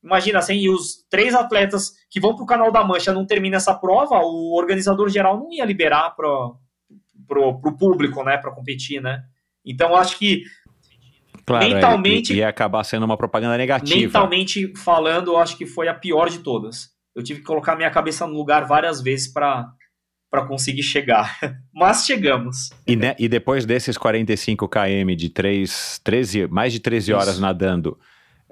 Imagina, 0.01 0.39
assim, 0.39 0.69
os 0.69 1.05
três 1.09 1.35
atletas 1.35 1.91
que 2.09 2.19
vão 2.19 2.33
para 2.33 2.43
o 2.43 2.47
Canal 2.47 2.71
da 2.71 2.81
Mancha 2.81 3.11
não 3.11 3.25
terminam 3.25 3.57
essa 3.57 3.75
prova, 3.75 4.21
o 4.23 4.55
organizador 4.57 5.09
geral 5.09 5.37
não 5.37 5.51
ia 5.51 5.65
liberar 5.65 6.15
para 6.15 6.29
o 6.29 7.77
público, 7.77 8.23
né, 8.23 8.37
para 8.37 8.53
competir, 8.53 9.01
né? 9.01 9.21
Então, 9.65 9.95
acho 9.97 10.17
que 10.17 10.43
claro, 11.45 11.67
mentalmente... 11.67 12.33
Ia 12.33 12.49
acabar 12.49 12.83
sendo 12.83 13.05
uma 13.05 13.17
propaganda 13.17 13.57
negativa. 13.57 13.99
Mentalmente 13.99 14.73
falando, 14.77 15.31
eu 15.31 15.37
acho 15.37 15.57
que 15.57 15.65
foi 15.65 15.87
a 15.87 15.93
pior 15.93 16.29
de 16.29 16.39
todas. 16.39 16.89
Eu 17.15 17.23
tive 17.23 17.39
que 17.41 17.45
colocar 17.45 17.75
minha 17.75 17.89
cabeça 17.89 18.25
no 18.25 18.33
lugar 18.33 18.65
várias 18.65 19.01
vezes 19.01 19.31
para 19.31 19.71
para 20.31 20.45
conseguir 20.47 20.81
chegar. 20.81 21.37
Mas 21.75 22.05
chegamos. 22.05 22.69
E, 22.87 22.95
né, 22.95 23.13
e, 23.19 23.27
depois 23.27 23.65
desses 23.65 23.97
45 23.97 24.65
km 24.69 25.13
de 25.13 25.27
3, 25.27 25.99
13, 26.01 26.47
mais 26.47 26.71
de 26.71 26.79
13 26.79 27.11
horas 27.11 27.33
Isso. 27.33 27.41
nadando, 27.41 27.99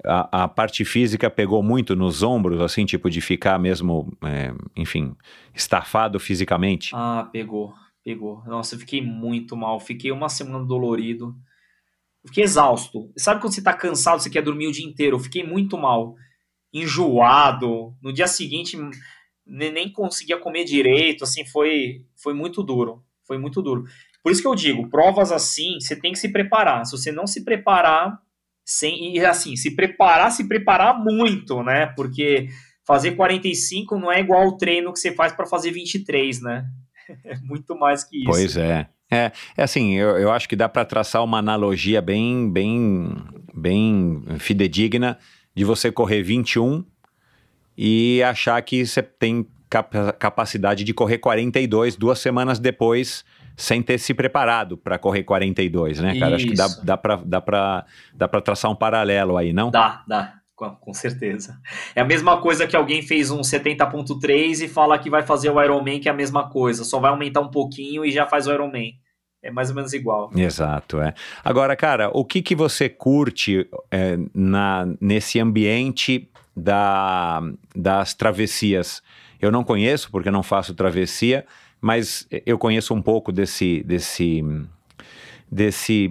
a, 0.04 0.44
a, 0.44 0.48
parte 0.48 0.84
física 0.84 1.30
pegou 1.30 1.62
muito 1.62 1.96
nos 1.96 2.22
ombros, 2.22 2.60
assim, 2.60 2.84
tipo 2.84 3.08
de 3.08 3.22
ficar 3.22 3.58
mesmo, 3.58 4.12
é, 4.22 4.52
enfim, 4.76 5.16
estafado 5.54 6.20
fisicamente? 6.20 6.90
Ah, 6.94 7.28
pegou, 7.32 7.72
pegou. 8.04 8.42
Nossa, 8.46 8.74
eu 8.74 8.78
fiquei 8.78 9.00
muito 9.00 9.56
mal. 9.56 9.80
Fiquei 9.80 10.12
uma 10.12 10.28
semana 10.28 10.64
dolorido. 10.64 11.34
Fiquei 12.26 12.44
exausto. 12.44 13.10
Sabe 13.16 13.40
quando 13.40 13.54
você 13.54 13.62
tá 13.62 13.72
cansado, 13.72 14.20
você 14.20 14.30
quer 14.30 14.42
dormir 14.42 14.66
o 14.66 14.72
dia 14.72 14.86
inteiro? 14.86 15.16
Eu 15.16 15.20
fiquei 15.20 15.44
muito 15.44 15.76
mal. 15.78 16.14
Enjoado. 16.72 17.94
No 18.02 18.12
dia 18.12 18.26
seguinte 18.26 18.76
nem 19.50 19.90
conseguia 19.90 20.38
comer 20.38 20.64
direito, 20.64 21.24
assim, 21.24 21.44
foi, 21.44 22.04
foi 22.16 22.32
muito 22.32 22.62
duro, 22.62 23.02
foi 23.26 23.36
muito 23.36 23.60
duro. 23.60 23.84
Por 24.22 24.30
isso 24.30 24.42
que 24.42 24.46
eu 24.46 24.54
digo, 24.54 24.88
provas 24.88 25.32
assim, 25.32 25.80
você 25.80 25.96
tem 25.96 26.12
que 26.12 26.18
se 26.18 26.28
preparar. 26.28 26.84
Se 26.84 26.92
você 26.92 27.10
não 27.10 27.26
se 27.26 27.44
preparar, 27.44 28.20
sem 28.64 29.16
e 29.16 29.24
assim, 29.24 29.56
se 29.56 29.74
preparar, 29.74 30.30
se 30.30 30.46
preparar 30.46 31.02
muito, 31.02 31.62
né? 31.62 31.86
Porque 31.96 32.48
fazer 32.86 33.12
45 33.12 33.98
não 33.98 34.12
é 34.12 34.20
igual 34.20 34.46
o 34.46 34.56
treino 34.56 34.92
que 34.92 35.00
você 35.00 35.12
faz 35.12 35.32
para 35.32 35.46
fazer 35.46 35.72
23, 35.72 36.40
né? 36.42 36.66
É 37.24 37.36
muito 37.40 37.76
mais 37.76 38.04
que 38.04 38.18
isso. 38.18 38.30
Pois 38.30 38.56
é. 38.56 38.88
É, 39.10 39.32
é 39.56 39.62
assim, 39.62 39.94
eu, 39.94 40.18
eu 40.18 40.30
acho 40.30 40.48
que 40.48 40.54
dá 40.54 40.68
para 40.68 40.84
traçar 40.84 41.24
uma 41.24 41.38
analogia 41.38 42.00
bem, 42.00 42.50
bem, 42.50 43.12
bem 43.52 44.22
fidedigna 44.38 45.18
de 45.54 45.64
você 45.64 45.90
correr 45.90 46.22
21 46.22 46.84
e 47.76 48.22
achar 48.22 48.60
que 48.62 48.86
você 48.86 49.02
tem 49.02 49.46
cap 49.68 49.96
capacidade 50.18 50.84
de 50.84 50.92
correr 50.92 51.18
42 51.18 51.96
duas 51.96 52.18
semanas 52.18 52.58
depois 52.58 53.24
sem 53.56 53.82
ter 53.82 53.98
se 53.98 54.14
preparado 54.14 54.76
para 54.76 54.98
correr 54.98 55.22
42, 55.22 56.00
né, 56.00 56.18
cara? 56.18 56.36
Isso. 56.36 56.46
Acho 56.46 56.46
que 56.46 56.54
dá, 56.54 56.68
dá 56.82 56.96
para 56.96 57.16
dá 57.16 57.40
pra, 57.40 57.84
dá 58.14 58.28
pra 58.28 58.40
traçar 58.40 58.70
um 58.70 58.76
paralelo 58.76 59.36
aí, 59.36 59.52
não? 59.52 59.70
Dá, 59.70 60.02
dá. 60.06 60.34
Com, 60.60 60.76
com 60.76 60.92
certeza. 60.92 61.58
É 61.94 62.02
a 62.02 62.04
mesma 62.04 62.38
coisa 62.38 62.66
que 62.66 62.76
alguém 62.76 63.00
fez 63.00 63.30
um 63.30 63.40
70.3 63.40 64.62
e 64.62 64.68
fala 64.68 64.98
que 64.98 65.08
vai 65.08 65.22
fazer 65.22 65.48
o 65.48 65.62
Ironman, 65.62 65.98
que 65.98 66.06
é 66.06 66.12
a 66.12 66.14
mesma 66.14 66.50
coisa. 66.50 66.84
Só 66.84 67.00
vai 67.00 67.10
aumentar 67.10 67.40
um 67.40 67.50
pouquinho 67.50 68.04
e 68.04 68.12
já 68.12 68.26
faz 68.26 68.46
o 68.46 68.52
Ironman. 68.52 68.92
É 69.42 69.50
mais 69.50 69.70
ou 69.70 69.76
menos 69.76 69.92
igual. 69.92 70.30
Exato, 70.36 71.00
é. 71.00 71.14
Agora, 71.42 71.74
cara, 71.74 72.10
o 72.12 72.24
que, 72.24 72.42
que 72.42 72.54
você 72.54 72.88
curte 72.88 73.66
é, 73.90 74.18
na, 74.34 74.86
nesse 75.00 75.40
ambiente 75.40 76.30
da, 76.56 77.42
das 77.74 78.14
travessias. 78.14 79.02
Eu 79.40 79.50
não 79.50 79.64
conheço, 79.64 80.10
porque 80.10 80.30
não 80.30 80.42
faço 80.42 80.74
travessia, 80.74 81.46
mas 81.80 82.28
eu 82.44 82.58
conheço 82.58 82.94
um 82.94 83.00
pouco 83.00 83.32
desse, 83.32 83.82
desse, 83.84 84.44
desse 85.50 86.10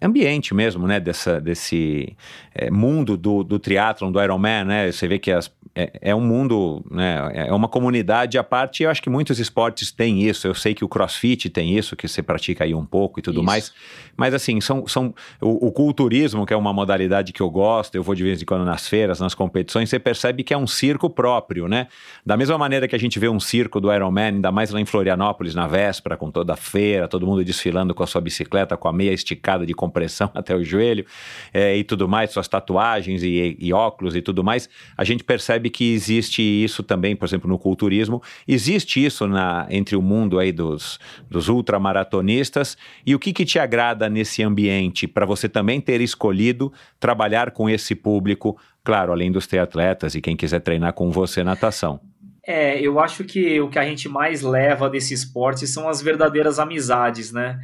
ambiente 0.00 0.54
mesmo, 0.54 0.86
né, 0.86 1.00
dessa, 1.00 1.40
desse 1.40 2.16
é, 2.54 2.70
mundo 2.70 3.16
do, 3.16 3.42
do 3.42 3.58
triatlon, 3.58 4.12
do 4.12 4.22
Ironman, 4.22 4.64
né, 4.64 4.92
você 4.92 5.08
vê 5.08 5.18
que 5.18 5.30
as, 5.30 5.50
é, 5.74 5.92
é, 6.00 6.14
um 6.14 6.20
mundo, 6.20 6.84
né, 6.90 7.46
é 7.46 7.52
uma 7.52 7.68
comunidade 7.68 8.38
à 8.38 8.44
parte, 8.44 8.80
e 8.80 8.84
eu 8.84 8.90
acho 8.90 9.02
que 9.02 9.10
muitos 9.10 9.38
esportes 9.38 9.92
têm 9.92 10.22
isso, 10.22 10.46
eu 10.46 10.54
sei 10.54 10.74
que 10.74 10.84
o 10.84 10.88
crossfit 10.88 11.48
tem 11.50 11.76
isso, 11.76 11.96
que 11.96 12.08
você 12.08 12.22
pratica 12.22 12.64
aí 12.64 12.74
um 12.74 12.84
pouco 12.84 13.18
e 13.18 13.22
tudo 13.22 13.36
isso. 13.36 13.44
mais, 13.44 13.72
mas 14.16 14.34
assim, 14.34 14.60
são, 14.60 14.86
são 14.86 15.14
o, 15.40 15.68
o, 15.68 15.72
culturismo, 15.72 16.44
que 16.46 16.52
é 16.52 16.56
uma 16.56 16.72
modalidade 16.72 17.32
que 17.32 17.40
eu 17.40 17.50
gosto, 17.50 17.94
eu 17.94 18.02
vou 18.02 18.14
de 18.14 18.22
vez 18.22 18.42
em 18.42 18.44
quando 18.44 18.64
nas 18.64 18.88
feiras, 18.88 19.20
nas 19.20 19.34
competições, 19.34 19.88
você 19.88 19.98
percebe 19.98 20.42
que 20.42 20.54
é 20.54 20.58
um 20.58 20.66
circo 20.66 21.10
próprio, 21.10 21.68
né, 21.68 21.88
da 22.24 22.36
mesma 22.36 22.58
maneira 22.58 22.88
que 22.88 22.96
a 22.96 22.98
gente 22.98 23.18
vê 23.18 23.28
um 23.28 23.40
circo 23.40 23.80
do 23.80 23.92
Ironman, 23.92 24.34
ainda 24.34 24.50
mais 24.50 24.70
lá 24.70 24.80
em 24.80 24.86
Florianópolis, 24.86 25.54
na 25.54 25.66
véspera, 25.66 26.16
com 26.16 26.30
toda 26.30 26.54
a 26.54 26.56
feira, 26.56 27.06
todo 27.06 27.26
mundo 27.26 27.44
desfilando 27.44 27.94
com 27.94 28.02
a 28.02 28.06
sua 28.06 28.20
bicicleta, 28.20 28.76
com 28.76 28.88
a 28.88 28.92
meia 28.92 29.12
esticada 29.12 29.64
de 29.64 29.74
compressão 29.88 30.30
até 30.36 30.54
o 30.54 30.62
joelho 30.62 31.04
é, 31.52 31.76
e 31.76 31.82
tudo 31.82 32.06
mais, 32.06 32.30
suas 32.30 32.46
tatuagens 32.46 33.22
e, 33.22 33.56
e, 33.58 33.72
óculos 33.72 34.14
e 34.14 34.22
tudo 34.22 34.44
mais, 34.44 34.68
a 34.96 35.04
gente 35.04 35.24
percebe 35.24 35.70
que 35.70 35.92
existe 35.92 36.42
isso 36.42 36.82
também, 36.82 37.16
por 37.16 37.24
exemplo, 37.24 37.48
no 37.48 37.58
culturismo, 37.58 38.22
existe 38.46 39.04
isso 39.04 39.26
na, 39.26 39.66
entre 39.70 39.96
o 39.96 40.02
mundo 40.02 40.38
aí 40.38 40.52
dos, 40.52 41.00
dos 41.28 41.48
ultramaratonistas 41.48 42.76
e 43.04 43.14
o 43.14 43.18
que, 43.18 43.32
que 43.32 43.44
te 43.44 43.58
agrada 43.58 44.08
nesse 44.08 44.42
ambiente 44.42 45.08
para 45.08 45.26
você 45.26 45.48
também 45.48 45.80
ter 45.80 46.00
escolhido 46.00 46.72
trabalhar 47.00 47.50
com 47.50 47.68
esse 47.68 47.94
público, 47.94 48.58
claro, 48.84 49.12
além 49.12 49.32
dos 49.32 49.46
triatletas 49.46 50.14
e 50.14 50.20
quem 50.20 50.36
quiser 50.36 50.60
treinar 50.60 50.92
com 50.92 51.10
você 51.10 51.42
natação? 51.42 52.00
É, 52.46 52.80
eu 52.80 52.98
acho 52.98 53.24
que 53.24 53.60
o 53.60 53.68
que 53.68 53.78
a 53.78 53.84
gente 53.84 54.08
mais 54.08 54.40
leva 54.40 54.88
desse 54.88 55.12
esporte 55.12 55.66
são 55.66 55.86
as 55.86 56.00
verdadeiras 56.00 56.58
amizades, 56.58 57.30
né? 57.30 57.58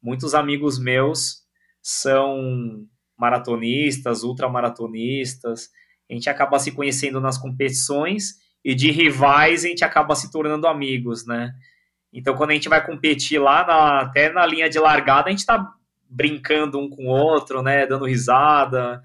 Muitos 0.00 0.32
amigos 0.32 0.78
meus 0.78 1.47
são 1.88 2.86
maratonistas, 3.16 4.22
ultramaratonistas, 4.22 5.70
a 6.08 6.12
gente 6.12 6.28
acaba 6.28 6.58
se 6.58 6.72
conhecendo 6.72 7.18
nas 7.18 7.38
competições 7.38 8.34
e 8.62 8.74
de 8.74 8.90
rivais 8.90 9.64
a 9.64 9.68
gente 9.68 9.84
acaba 9.84 10.14
se 10.14 10.30
tornando 10.30 10.66
amigos, 10.66 11.26
né? 11.26 11.50
Então 12.12 12.36
quando 12.36 12.50
a 12.50 12.54
gente 12.54 12.68
vai 12.68 12.84
competir 12.84 13.40
lá, 13.40 13.66
na, 13.66 14.00
até 14.02 14.30
na 14.30 14.44
linha 14.44 14.68
de 14.68 14.78
largada, 14.78 15.28
a 15.28 15.30
gente 15.30 15.46
tá 15.46 15.66
brincando 16.08 16.78
um 16.78 16.90
com 16.90 17.06
o 17.06 17.10
outro, 17.10 17.62
né? 17.62 17.86
Dando 17.86 18.04
risada, 18.04 19.00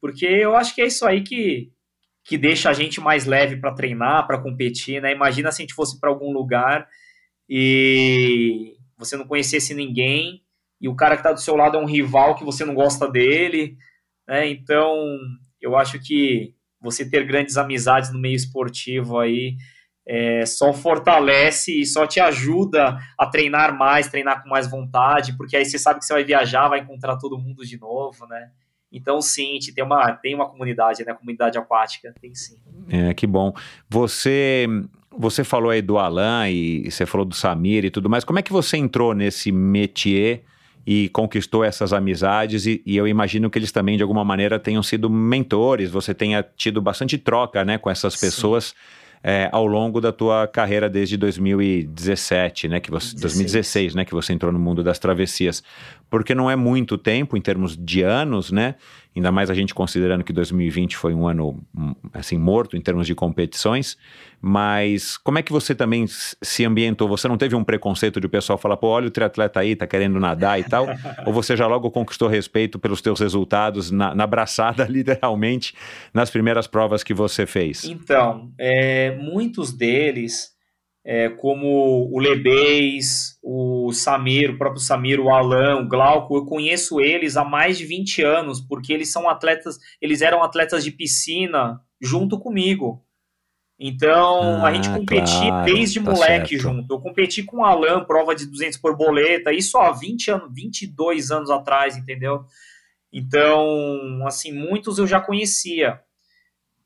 porque 0.00 0.26
eu 0.26 0.54
acho 0.54 0.74
que 0.76 0.82
é 0.82 0.86
isso 0.86 1.04
aí 1.04 1.22
que, 1.22 1.72
que 2.22 2.38
deixa 2.38 2.70
a 2.70 2.72
gente 2.72 3.00
mais 3.00 3.26
leve 3.26 3.56
para 3.56 3.74
treinar, 3.74 4.28
para 4.28 4.40
competir, 4.40 5.02
né? 5.02 5.12
Imagina 5.12 5.50
se 5.50 5.60
a 5.60 5.64
gente 5.64 5.74
fosse 5.74 5.98
para 5.98 6.08
algum 6.08 6.32
lugar 6.32 6.88
e 7.48 8.76
você 8.96 9.16
não 9.16 9.26
conhecesse 9.26 9.74
ninguém 9.74 10.41
e 10.82 10.88
o 10.88 10.96
cara 10.96 11.14
que 11.14 11.20
está 11.20 11.32
do 11.32 11.40
seu 11.40 11.54
lado 11.54 11.78
é 11.78 11.80
um 11.80 11.86
rival 11.86 12.34
que 12.34 12.44
você 12.44 12.64
não 12.64 12.74
gosta 12.74 13.08
dele, 13.08 13.76
né? 14.26 14.48
Então, 14.48 15.16
eu 15.60 15.76
acho 15.76 16.00
que 16.00 16.56
você 16.80 17.08
ter 17.08 17.24
grandes 17.24 17.56
amizades 17.56 18.12
no 18.12 18.18
meio 18.18 18.34
esportivo 18.34 19.20
aí 19.20 19.56
é, 20.04 20.44
só 20.44 20.72
fortalece 20.72 21.80
e 21.80 21.86
só 21.86 22.04
te 22.04 22.18
ajuda 22.18 22.98
a 23.16 23.26
treinar 23.26 23.78
mais, 23.78 24.08
treinar 24.08 24.42
com 24.42 24.48
mais 24.48 24.68
vontade, 24.68 25.36
porque 25.36 25.56
aí 25.56 25.64
você 25.64 25.78
sabe 25.78 26.00
que 26.00 26.04
você 26.04 26.14
vai 26.14 26.24
viajar, 26.24 26.68
vai 26.68 26.80
encontrar 26.80 27.16
todo 27.16 27.38
mundo 27.38 27.64
de 27.64 27.78
novo, 27.78 28.26
né? 28.26 28.50
Então, 28.90 29.22
sim, 29.22 29.58
tem 29.72 29.84
uma, 29.84 30.12
tem 30.14 30.34
uma 30.34 30.50
comunidade, 30.50 31.04
né? 31.04 31.14
Comunidade 31.14 31.56
aquática, 31.56 32.12
tem 32.20 32.34
sim. 32.34 32.56
É, 32.88 33.14
que 33.14 33.26
bom. 33.26 33.54
Você 33.88 34.66
você 35.16 35.44
falou 35.44 35.70
aí 35.70 35.80
do 35.80 35.98
Alan 35.98 36.48
e 36.48 36.90
você 36.90 37.06
falou 37.06 37.24
do 37.24 37.34
Samir 37.34 37.84
e 37.84 37.90
tudo 37.90 38.10
mais. 38.10 38.24
Como 38.24 38.38
é 38.38 38.42
que 38.42 38.52
você 38.52 38.76
entrou 38.76 39.14
nesse 39.14 39.52
métier 39.52 40.42
e 40.86 41.08
conquistou 41.10 41.64
essas 41.64 41.92
amizades 41.92 42.66
e, 42.66 42.82
e, 42.84 42.96
eu 42.96 43.06
imagino 43.06 43.48
que 43.48 43.58
eles 43.58 43.70
também 43.70 43.96
de 43.96 44.02
alguma 44.02 44.24
maneira 44.24 44.58
tenham 44.58 44.82
sido 44.82 45.08
mentores, 45.08 45.90
você 45.90 46.12
tenha 46.12 46.44
tido 46.56 46.82
bastante 46.82 47.16
troca, 47.16 47.64
né, 47.64 47.78
com 47.78 47.88
essas 47.88 48.16
pessoas 48.16 48.74
é, 49.22 49.48
ao 49.52 49.66
longo 49.66 50.00
da 50.00 50.10
tua 50.10 50.48
carreira 50.48 50.88
desde 50.88 51.16
2017, 51.16 52.66
né, 52.66 52.80
que 52.80 52.90
você, 52.90 53.14
2016, 53.16 53.94
né, 53.94 54.04
que 54.04 54.12
você 54.12 54.32
entrou 54.32 54.50
no 54.50 54.58
mundo 54.58 54.82
das 54.82 54.98
travessias, 54.98 55.62
porque 56.10 56.34
não 56.34 56.50
é 56.50 56.56
muito 56.56 56.98
tempo 56.98 57.36
em 57.36 57.40
termos 57.40 57.76
de 57.76 58.02
anos, 58.02 58.50
né, 58.50 58.74
ainda 59.14 59.30
mais 59.30 59.50
a 59.50 59.54
gente 59.54 59.74
considerando 59.74 60.24
que 60.24 60.32
2020 60.32 60.96
foi 60.96 61.14
um 61.14 61.26
ano 61.26 61.62
hum, 61.76 61.94
assim 62.12 62.38
morto 62.38 62.76
em 62.76 62.80
termos 62.80 63.06
de 63.06 63.14
competições, 63.14 63.96
mas 64.40 65.16
como 65.16 65.38
é 65.38 65.42
que 65.42 65.52
você 65.52 65.74
também 65.74 66.06
se 66.06 66.64
ambientou? 66.64 67.08
Você 67.08 67.28
não 67.28 67.36
teve 67.36 67.54
um 67.54 67.62
preconceito 67.62 68.20
de 68.20 68.26
o 68.26 68.30
pessoal 68.30 68.58
falar, 68.58 68.76
pô, 68.76 68.88
olha 68.88 69.06
o 69.06 69.10
triatleta 69.10 69.60
aí, 69.60 69.76
tá 69.76 69.86
querendo 69.86 70.18
nadar 70.18 70.58
e 70.58 70.64
tal? 70.64 70.86
Ou 71.26 71.32
você 71.32 71.56
já 71.56 71.66
logo 71.66 71.90
conquistou 71.90 72.28
respeito 72.28 72.78
pelos 72.78 73.00
teus 73.00 73.20
resultados 73.20 73.90
na, 73.90 74.14
na 74.14 74.26
braçada, 74.26 74.84
literalmente, 74.90 75.74
nas 76.12 76.30
primeiras 76.30 76.66
provas 76.66 77.02
que 77.02 77.14
você 77.14 77.46
fez? 77.46 77.84
Então, 77.84 78.50
é, 78.58 79.16
muitos 79.16 79.72
deles 79.72 80.51
é, 81.04 81.28
como 81.28 82.08
o 82.12 82.18
Lebez, 82.18 83.38
o 83.42 83.92
Samir, 83.92 84.50
o 84.50 84.58
próprio 84.58 84.80
Samir, 84.80 85.20
o 85.20 85.30
Alan, 85.30 85.80
o 85.80 85.88
Glauco, 85.88 86.36
eu 86.36 86.46
conheço 86.46 87.00
eles 87.00 87.36
há 87.36 87.44
mais 87.44 87.76
de 87.76 87.84
20 87.84 88.22
anos, 88.22 88.60
porque 88.60 88.92
eles 88.92 89.10
são 89.10 89.28
atletas, 89.28 89.78
eles 90.00 90.22
eram 90.22 90.42
atletas 90.42 90.84
de 90.84 90.92
piscina 90.92 91.80
junto 92.00 92.38
comigo. 92.38 93.04
Então, 93.84 94.64
ah, 94.64 94.68
a 94.68 94.72
gente 94.72 94.88
competia 94.88 95.48
claro, 95.48 95.64
desde 95.64 96.00
tá 96.00 96.10
moleque 96.12 96.50
certo. 96.50 96.62
junto. 96.62 96.94
Eu 96.94 97.00
competi 97.00 97.42
com 97.42 97.58
o 97.58 97.64
Alan, 97.64 98.04
prova 98.04 98.32
de 98.32 98.46
200 98.46 98.78
por 98.78 98.96
boleta, 98.96 99.52
isso 99.52 99.76
há 99.76 99.90
20 99.90 100.30
anos, 100.30 100.54
22 100.54 101.32
anos 101.32 101.50
atrás, 101.50 101.96
entendeu? 101.96 102.44
Então, 103.12 104.24
assim, 104.24 104.52
muitos 104.52 104.98
eu 104.98 105.06
já 105.06 105.20
conhecia. 105.20 106.00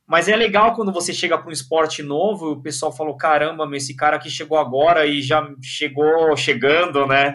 Mas 0.06 0.28
é 0.28 0.36
legal 0.36 0.74
quando 0.74 0.92
você 0.92 1.12
chega 1.12 1.36
para 1.36 1.48
um 1.48 1.52
esporte 1.52 2.02
novo 2.02 2.50
e 2.50 2.52
o 2.52 2.62
pessoal 2.62 2.94
falou: 2.94 3.16
caramba, 3.16 3.68
esse 3.76 3.94
cara 3.96 4.16
aqui 4.16 4.30
chegou 4.30 4.56
agora 4.56 5.04
e 5.04 5.20
já 5.20 5.46
chegou 5.60 6.36
chegando, 6.36 7.06
né? 7.06 7.34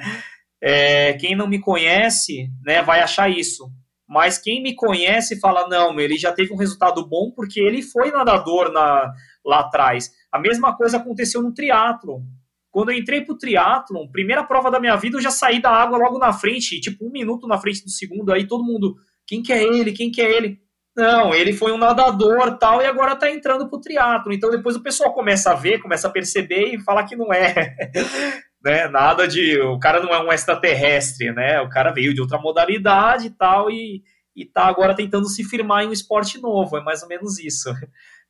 É, 0.61 1.13
quem 1.13 1.35
não 1.35 1.47
me 1.47 1.59
conhece, 1.59 2.49
né, 2.63 2.81
vai 2.81 3.01
achar 3.01 3.29
isso. 3.29 3.69
Mas 4.07 4.37
quem 4.37 4.63
me 4.63 4.73
conhece 4.73 5.39
fala: 5.39 5.67
não, 5.67 5.99
ele 5.99 6.17
já 6.17 6.31
teve 6.31 6.53
um 6.53 6.57
resultado 6.57 7.05
bom 7.05 7.31
porque 7.35 7.59
ele 7.59 7.81
foi 7.81 8.09
nadador 8.11 8.71
na, 8.71 9.11
lá 9.45 9.59
atrás. 9.61 10.11
A 10.31 10.39
mesma 10.39 10.75
coisa 10.75 10.97
aconteceu 10.97 11.41
no 11.41 11.53
triatlo. 11.53 12.21
Quando 12.69 12.91
eu 12.91 12.97
entrei 12.97 13.19
pro 13.19 13.37
triatlon, 13.37 14.07
primeira 14.07 14.45
prova 14.45 14.71
da 14.71 14.79
minha 14.79 14.95
vida, 14.95 15.17
eu 15.17 15.21
já 15.21 15.31
saí 15.31 15.61
da 15.61 15.69
água 15.69 15.97
logo 15.97 16.17
na 16.17 16.31
frente, 16.31 16.79
tipo 16.79 17.05
um 17.05 17.11
minuto 17.11 17.45
na 17.45 17.57
frente 17.57 17.83
do 17.83 17.89
segundo, 17.89 18.31
aí 18.31 18.47
todo 18.47 18.63
mundo, 18.63 18.95
quem 19.27 19.43
que 19.43 19.51
é 19.51 19.61
ele, 19.61 19.91
quem 19.91 20.09
que 20.09 20.21
é 20.21 20.31
ele? 20.31 20.57
Não, 20.95 21.33
ele 21.33 21.53
foi 21.53 21.71
um 21.71 21.77
nadador 21.77 22.57
tal 22.57 22.81
e 22.81 22.85
agora 22.85 23.13
está 23.13 23.31
entrando 23.31 23.69
para 23.69 23.77
o 23.77 23.81
triatlo. 23.81 24.33
Então 24.33 24.49
depois 24.49 24.75
o 24.75 24.83
pessoal 24.83 25.13
começa 25.13 25.51
a 25.51 25.55
ver, 25.55 25.81
começa 25.81 26.07
a 26.07 26.11
perceber 26.11 26.73
e 26.73 26.81
fala 26.81 27.05
que 27.05 27.15
não 27.15 27.33
é. 27.33 27.75
né? 28.63 28.87
Nada 28.87 29.27
de. 29.27 29.59
O 29.61 29.79
cara 29.79 30.01
não 30.01 30.13
é 30.13 30.21
um 30.21 30.31
extraterrestre, 30.31 31.31
né? 31.31 31.59
O 31.61 31.69
cara 31.69 31.91
veio 31.91 32.13
de 32.13 32.21
outra 32.21 32.37
modalidade 32.37 33.27
e 33.27 33.29
tal, 33.31 33.69
e, 33.71 34.03
e 34.35 34.45
tá 34.45 34.65
agora 34.65 34.95
tentando 34.95 35.27
se 35.27 35.43
firmar 35.43 35.83
em 35.83 35.87
um 35.87 35.93
esporte 35.93 36.39
novo. 36.39 36.77
É 36.77 36.83
mais 36.83 37.01
ou 37.01 37.09
menos 37.09 37.39
isso. 37.39 37.73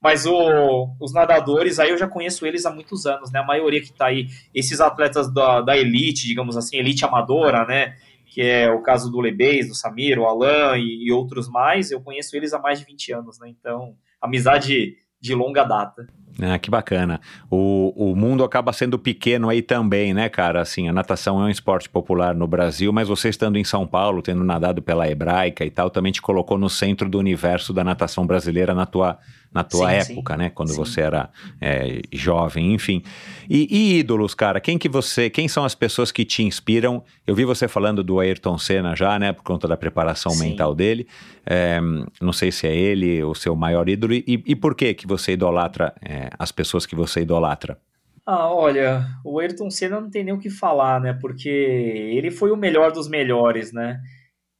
Mas 0.01 0.25
o, 0.25 0.95
os 0.99 1.13
nadadores, 1.13 1.77
aí 1.77 1.91
eu 1.91 1.97
já 1.97 2.07
conheço 2.07 2.45
eles 2.45 2.65
há 2.65 2.71
muitos 2.71 3.05
anos, 3.05 3.31
né? 3.31 3.39
A 3.39 3.45
maioria 3.45 3.79
que 3.79 3.91
está 3.91 4.07
aí, 4.07 4.27
esses 4.53 4.81
atletas 4.81 5.31
da, 5.31 5.61
da 5.61 5.77
elite, 5.77 6.25
digamos 6.27 6.57
assim, 6.57 6.77
elite 6.77 7.05
amadora, 7.05 7.65
né? 7.65 7.95
Que 8.31 8.41
é 8.41 8.71
o 8.71 8.81
caso 8.81 9.11
do 9.11 9.19
Lebez, 9.19 9.67
do 9.67 9.75
Samir, 9.75 10.17
o 10.17 10.25
Alan 10.25 10.77
e, 10.77 11.05
e, 11.05 11.11
outros 11.11 11.49
mais, 11.49 11.91
eu 11.91 11.99
conheço 11.99 12.33
eles 12.37 12.53
há 12.53 12.59
mais 12.59 12.79
de 12.79 12.85
20 12.85 13.11
anos, 13.11 13.37
né? 13.37 13.49
Então, 13.49 13.93
amizade 14.21 14.95
de 15.19 15.35
longa 15.35 15.65
data. 15.65 16.07
Ah, 16.39 16.57
que 16.59 16.69
bacana. 16.69 17.19
O, 17.49 18.11
o 18.11 18.15
mundo 18.15 18.43
acaba 18.43 18.71
sendo 18.71 18.97
pequeno 18.97 19.49
aí 19.49 19.61
também, 19.61 20.13
né, 20.13 20.29
cara? 20.29 20.61
Assim, 20.61 20.87
a 20.87 20.93
natação 20.93 21.41
é 21.41 21.45
um 21.45 21.49
esporte 21.49 21.89
popular 21.89 22.35
no 22.35 22.47
Brasil, 22.47 22.91
mas 22.93 23.07
você 23.07 23.29
estando 23.29 23.57
em 23.57 23.63
São 23.63 23.85
Paulo, 23.85 24.21
tendo 24.21 24.43
nadado 24.43 24.81
pela 24.81 25.09
Hebraica 25.09 25.65
e 25.65 25.69
tal, 25.69 25.89
também 25.89 26.11
te 26.11 26.21
colocou 26.21 26.57
no 26.57 26.69
centro 26.69 27.09
do 27.09 27.19
universo 27.19 27.73
da 27.73 27.83
natação 27.83 28.25
brasileira 28.25 28.73
na 28.73 28.85
tua 28.85 29.17
na 29.53 29.63
tua 29.63 29.89
sim, 29.89 30.13
época, 30.13 30.33
sim. 30.33 30.39
né? 30.39 30.49
Quando 30.49 30.69
sim. 30.69 30.77
você 30.77 31.01
era 31.01 31.29
é, 31.59 32.01
jovem, 32.11 32.73
enfim. 32.73 33.03
E, 33.49 33.67
e, 33.69 33.99
ídolos, 33.99 34.33
cara, 34.33 34.61
quem 34.61 34.77
que 34.77 34.87
você, 34.87 35.29
quem 35.29 35.47
são 35.47 35.65
as 35.65 35.75
pessoas 35.75 36.11
que 36.11 36.23
te 36.23 36.41
inspiram? 36.41 37.03
Eu 37.27 37.35
vi 37.35 37.43
você 37.43 37.67
falando 37.67 38.01
do 38.01 38.19
Ayrton 38.19 38.57
Senna 38.57 38.95
já, 38.95 39.19
né? 39.19 39.33
Por 39.33 39.43
conta 39.43 39.67
da 39.67 39.75
preparação 39.75 40.33
mental 40.37 40.73
dele. 40.73 41.05
É, 41.45 41.81
não 42.21 42.31
sei 42.31 42.51
se 42.51 42.65
é 42.65 42.73
ele 42.73 43.21
o 43.23 43.35
seu 43.35 43.53
maior 43.55 43.89
ídolo. 43.89 44.13
E, 44.13 44.23
e 44.45 44.55
por 44.55 44.73
que 44.73 44.93
que 44.93 45.05
você 45.05 45.33
idolatra 45.33 45.93
é, 46.01 46.20
as 46.37 46.51
pessoas 46.51 46.85
que 46.85 46.95
você 46.95 47.21
idolatra? 47.21 47.77
Ah, 48.25 48.53
olha, 48.53 49.07
o 49.25 49.39
Ayrton 49.39 49.69
Senna 49.69 49.99
não 49.99 50.09
tem 50.09 50.23
nem 50.23 50.33
o 50.33 50.39
que 50.39 50.49
falar, 50.49 51.01
né? 51.01 51.17
Porque 51.19 51.49
ele 51.49 52.29
foi 52.29 52.51
o 52.51 52.57
melhor 52.57 52.91
dos 52.91 53.07
melhores, 53.07 53.73
né? 53.73 53.99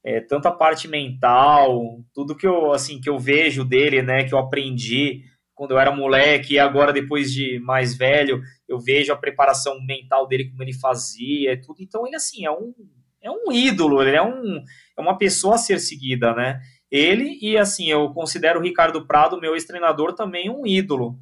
é, 0.04 0.20
tanto 0.20 0.46
a 0.48 0.52
parte 0.52 0.88
mental, 0.88 2.00
tudo 2.12 2.36
que 2.36 2.46
eu 2.46 2.72
assim 2.72 3.00
que 3.00 3.08
eu 3.08 3.18
vejo 3.18 3.64
dele, 3.64 4.02
né, 4.02 4.24
que 4.24 4.34
eu 4.34 4.38
aprendi 4.38 5.22
quando 5.54 5.72
eu 5.72 5.78
era 5.78 5.94
moleque 5.94 6.54
e 6.54 6.58
agora 6.58 6.92
depois 6.92 7.32
de 7.32 7.60
mais 7.60 7.94
velho, 7.94 8.42
eu 8.66 8.80
vejo 8.80 9.12
a 9.12 9.16
preparação 9.16 9.80
mental 9.84 10.26
dele 10.26 10.48
como 10.48 10.62
ele 10.62 10.72
fazia, 10.72 11.60
tudo. 11.60 11.80
Então 11.80 12.06
ele 12.06 12.16
assim 12.16 12.44
é 12.44 12.50
um 12.50 12.74
é 13.20 13.30
um 13.30 13.52
ídolo, 13.52 14.02
ele 14.02 14.16
é, 14.16 14.22
um, 14.22 14.64
é 14.98 15.00
uma 15.00 15.16
pessoa 15.16 15.54
a 15.54 15.58
ser 15.58 15.78
seguida, 15.78 16.34
né? 16.34 16.60
Ele 16.90 17.38
e 17.40 17.56
assim, 17.56 17.88
eu 17.88 18.10
considero 18.12 18.58
o 18.58 18.62
Ricardo 18.62 19.06
Prado, 19.06 19.40
meu 19.40 19.54
ex-treinador, 19.54 20.14
também 20.14 20.50
um 20.50 20.66
ídolo. 20.66 21.16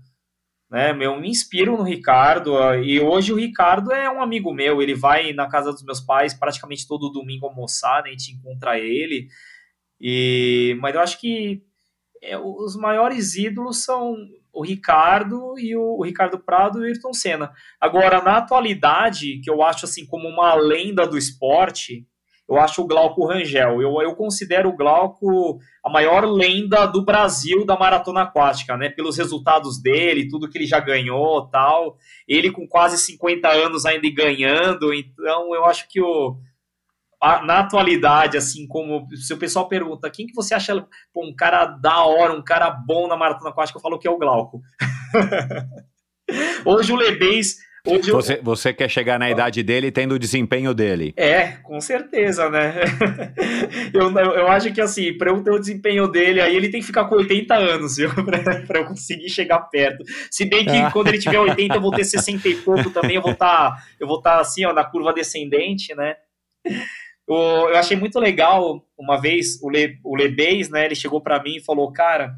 Né, 0.70 0.96
eu 1.00 1.20
me 1.20 1.28
inspiro 1.28 1.76
no 1.76 1.82
Ricardo 1.82 2.54
e 2.76 3.00
hoje 3.00 3.32
o 3.32 3.36
Ricardo 3.36 3.90
é 3.90 4.08
um 4.08 4.22
amigo 4.22 4.52
meu. 4.54 4.80
Ele 4.80 4.94
vai 4.94 5.32
na 5.32 5.48
casa 5.48 5.72
dos 5.72 5.82
meus 5.82 6.00
pais 6.00 6.32
praticamente 6.32 6.86
todo 6.86 7.10
domingo 7.10 7.46
almoçar, 7.46 8.04
né, 8.04 8.10
a 8.10 8.12
gente 8.12 8.32
encontra 8.32 8.78
ele. 8.78 9.28
E, 10.00 10.78
mas 10.80 10.94
eu 10.94 11.00
acho 11.00 11.20
que 11.20 11.62
é, 12.22 12.38
os 12.38 12.76
maiores 12.76 13.34
ídolos 13.34 13.82
são 13.82 14.16
o 14.52 14.62
Ricardo 14.62 15.58
e 15.58 15.76
o, 15.76 15.98
o, 15.98 16.04
Ricardo 16.04 16.38
Prado 16.38 16.78
e 16.78 16.82
o 16.82 16.84
Ayrton 16.84 17.12
Senna. 17.12 17.52
Agora, 17.80 18.22
na 18.22 18.38
atualidade, 18.38 19.40
que 19.40 19.50
eu 19.50 19.62
acho 19.62 19.84
assim 19.84 20.06
como 20.06 20.28
uma 20.28 20.54
lenda 20.54 21.06
do 21.06 21.16
esporte, 21.16 22.06
eu 22.50 22.58
acho 22.58 22.82
o 22.82 22.86
Glauco 22.86 23.24
Rangel. 23.24 23.80
Eu, 23.80 24.02
eu 24.02 24.16
considero 24.16 24.70
o 24.70 24.76
Glauco 24.76 25.60
a 25.84 25.88
maior 25.88 26.24
lenda 26.24 26.84
do 26.84 27.04
Brasil 27.04 27.64
da 27.64 27.78
maratona 27.78 28.22
aquática, 28.22 28.76
né? 28.76 28.88
Pelos 28.88 29.16
resultados 29.16 29.80
dele, 29.80 30.28
tudo 30.28 30.50
que 30.50 30.58
ele 30.58 30.66
já 30.66 30.80
ganhou 30.80 31.48
tal. 31.48 31.96
Ele 32.26 32.50
com 32.50 32.66
quase 32.66 32.98
50 32.98 33.48
anos 33.48 33.86
ainda 33.86 34.10
ganhando. 34.10 34.92
Então, 34.92 35.54
eu 35.54 35.64
acho 35.64 35.88
que 35.88 36.02
o, 36.02 36.36
na 37.44 37.60
atualidade, 37.60 38.36
assim, 38.36 38.66
como 38.66 39.06
se 39.14 39.32
o 39.32 39.38
pessoal 39.38 39.68
pergunta 39.68 40.10
quem 40.10 40.26
que 40.26 40.34
você 40.34 40.52
acha 40.52 40.84
pô, 41.14 41.24
um 41.24 41.34
cara 41.34 41.66
da 41.66 42.02
hora, 42.02 42.34
um 42.34 42.42
cara 42.42 42.68
bom 42.68 43.06
na 43.06 43.16
maratona 43.16 43.50
aquática, 43.50 43.78
eu 43.78 43.82
falo 43.82 43.98
que 43.98 44.08
é 44.08 44.10
o 44.10 44.18
Glauco. 44.18 44.60
Hoje 46.66 46.92
o 46.92 46.96
Lebens 46.96 47.56
Hoje 47.86 48.10
você, 48.10 48.34
eu... 48.34 48.42
você 48.42 48.72
quer 48.72 48.88
chegar 48.90 49.18
na 49.18 49.30
idade 49.30 49.62
dele 49.62 49.90
tendo 49.90 50.14
o 50.14 50.18
desempenho 50.18 50.74
dele. 50.74 51.14
É, 51.16 51.52
com 51.62 51.80
certeza, 51.80 52.50
né? 52.50 52.74
eu, 53.94 54.10
eu 54.10 54.48
acho 54.48 54.72
que 54.72 54.80
assim, 54.80 55.16
para 55.16 55.30
eu 55.30 55.42
ter 55.42 55.50
o 55.50 55.58
desempenho 55.58 56.06
dele, 56.06 56.40
aí 56.40 56.54
ele 56.54 56.68
tem 56.68 56.80
que 56.80 56.86
ficar 56.86 57.06
com 57.06 57.16
80 57.16 57.54
anos, 57.54 57.96
viu? 57.96 58.10
para 58.66 58.80
eu 58.80 58.84
conseguir 58.84 59.30
chegar 59.30 59.60
perto. 59.60 60.04
Se 60.30 60.44
bem 60.44 60.64
que 60.64 60.76
ah. 60.76 60.90
quando 60.90 61.08
ele 61.08 61.18
tiver 61.18 61.38
80, 61.38 61.74
eu 61.74 61.80
vou 61.80 61.90
ter 61.90 62.04
60 62.04 62.48
e 62.48 62.54
pouco 62.56 62.90
também, 62.90 63.16
eu 63.16 63.22
vou 63.22 63.32
estar 63.32 63.70
tá, 63.70 63.82
eu 63.98 64.06
vou 64.06 64.18
estar 64.18 64.36
tá, 64.36 64.40
assim, 64.40 64.64
ó, 64.64 64.72
na 64.72 64.84
curva 64.84 65.12
descendente, 65.12 65.94
né? 65.94 66.16
eu 67.28 67.76
achei 67.76 67.96
muito 67.96 68.18
legal, 68.18 68.84
uma 68.98 69.20
vez, 69.20 69.60
o, 69.62 69.70
Le, 69.70 69.98
o 70.04 70.16
Lebeis, 70.16 70.68
né, 70.68 70.84
ele 70.84 70.96
chegou 70.96 71.20
para 71.20 71.40
mim 71.40 71.56
e 71.56 71.64
falou, 71.64 71.92
cara, 71.92 72.34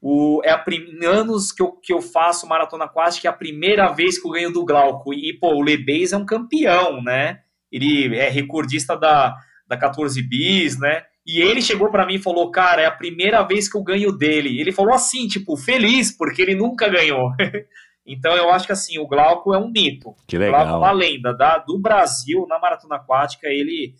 o, 0.00 0.40
é 0.44 0.50
a 0.50 0.58
prim, 0.58 1.04
anos 1.04 1.52
que 1.52 1.62
eu, 1.62 1.72
que 1.72 1.92
eu 1.92 2.00
faço 2.00 2.46
maratona 2.46 2.84
aquática, 2.84 3.26
é 3.26 3.30
a 3.30 3.34
primeira 3.34 3.88
vez 3.88 4.20
que 4.20 4.26
eu 4.26 4.32
ganho 4.32 4.52
do 4.52 4.64
Glauco. 4.64 5.12
E, 5.12 5.32
pô, 5.32 5.54
o 5.54 5.62
Lebeis 5.62 6.12
é 6.12 6.16
um 6.16 6.26
campeão, 6.26 7.02
né? 7.02 7.40
Ele 7.70 8.16
é 8.16 8.28
recordista 8.28 8.96
da, 8.96 9.34
da 9.66 9.76
14 9.76 10.22
bis, 10.22 10.78
né? 10.78 11.02
E 11.26 11.40
ele 11.40 11.60
chegou 11.60 11.90
para 11.90 12.06
mim 12.06 12.14
e 12.14 12.22
falou: 12.22 12.50
Cara, 12.50 12.82
é 12.82 12.86
a 12.86 12.90
primeira 12.90 13.42
vez 13.42 13.68
que 13.68 13.76
eu 13.76 13.82
ganho 13.82 14.12
dele. 14.12 14.60
Ele 14.60 14.70
falou 14.70 14.94
assim, 14.94 15.26
tipo, 15.26 15.56
feliz, 15.56 16.16
porque 16.16 16.40
ele 16.40 16.54
nunca 16.54 16.88
ganhou. 16.88 17.32
então 18.06 18.32
eu 18.36 18.50
acho 18.50 18.66
que 18.66 18.72
assim, 18.72 18.98
o 18.98 19.08
Glauco 19.08 19.52
é 19.52 19.58
um 19.58 19.68
mito. 19.68 20.14
Que 20.26 20.38
legal. 20.38 20.60
O 20.60 20.64
Glauco 20.64 20.84
é 20.84 20.88
uma 20.88 20.92
lenda 20.92 21.34
da, 21.34 21.58
do 21.58 21.78
Brasil 21.80 22.46
na 22.48 22.60
maratona 22.60 22.96
aquática. 22.96 23.48
Ele 23.48 23.94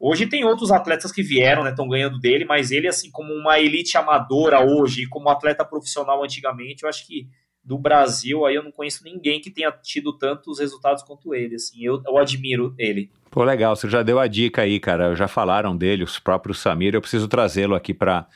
Hoje 0.00 0.26
tem 0.26 0.44
outros 0.44 0.70
atletas 0.70 1.10
que 1.10 1.22
vieram, 1.22 1.64
né, 1.64 1.70
estão 1.70 1.88
ganhando 1.88 2.20
dele, 2.20 2.44
mas 2.44 2.70
ele, 2.70 2.86
assim, 2.86 3.10
como 3.10 3.32
uma 3.32 3.58
elite 3.58 3.96
amadora 3.96 4.64
hoje, 4.64 5.06
como 5.08 5.28
atleta 5.28 5.64
profissional 5.64 6.22
antigamente, 6.22 6.84
eu 6.84 6.88
acho 6.88 7.04
que 7.06 7.28
do 7.64 7.76
Brasil, 7.76 8.46
aí 8.46 8.54
eu 8.54 8.62
não 8.62 8.70
conheço 8.70 9.04
ninguém 9.04 9.40
que 9.40 9.50
tenha 9.50 9.70
tido 9.70 10.16
tantos 10.16 10.58
resultados 10.58 11.02
quanto 11.02 11.34
ele, 11.34 11.56
assim, 11.56 11.84
eu, 11.84 12.00
eu 12.06 12.16
admiro 12.16 12.74
ele. 12.78 13.10
Pô, 13.30 13.44
legal, 13.44 13.76
você 13.76 13.90
já 13.90 14.02
deu 14.02 14.18
a 14.18 14.26
dica 14.26 14.62
aí, 14.62 14.80
cara, 14.80 15.14
já 15.14 15.28
falaram 15.28 15.76
dele, 15.76 16.04
os 16.04 16.18
próprios 16.18 16.60
Samir, 16.60 16.94
eu 16.94 17.00
preciso 17.00 17.28
trazê-lo 17.28 17.74
aqui 17.74 17.92
para 17.92 18.26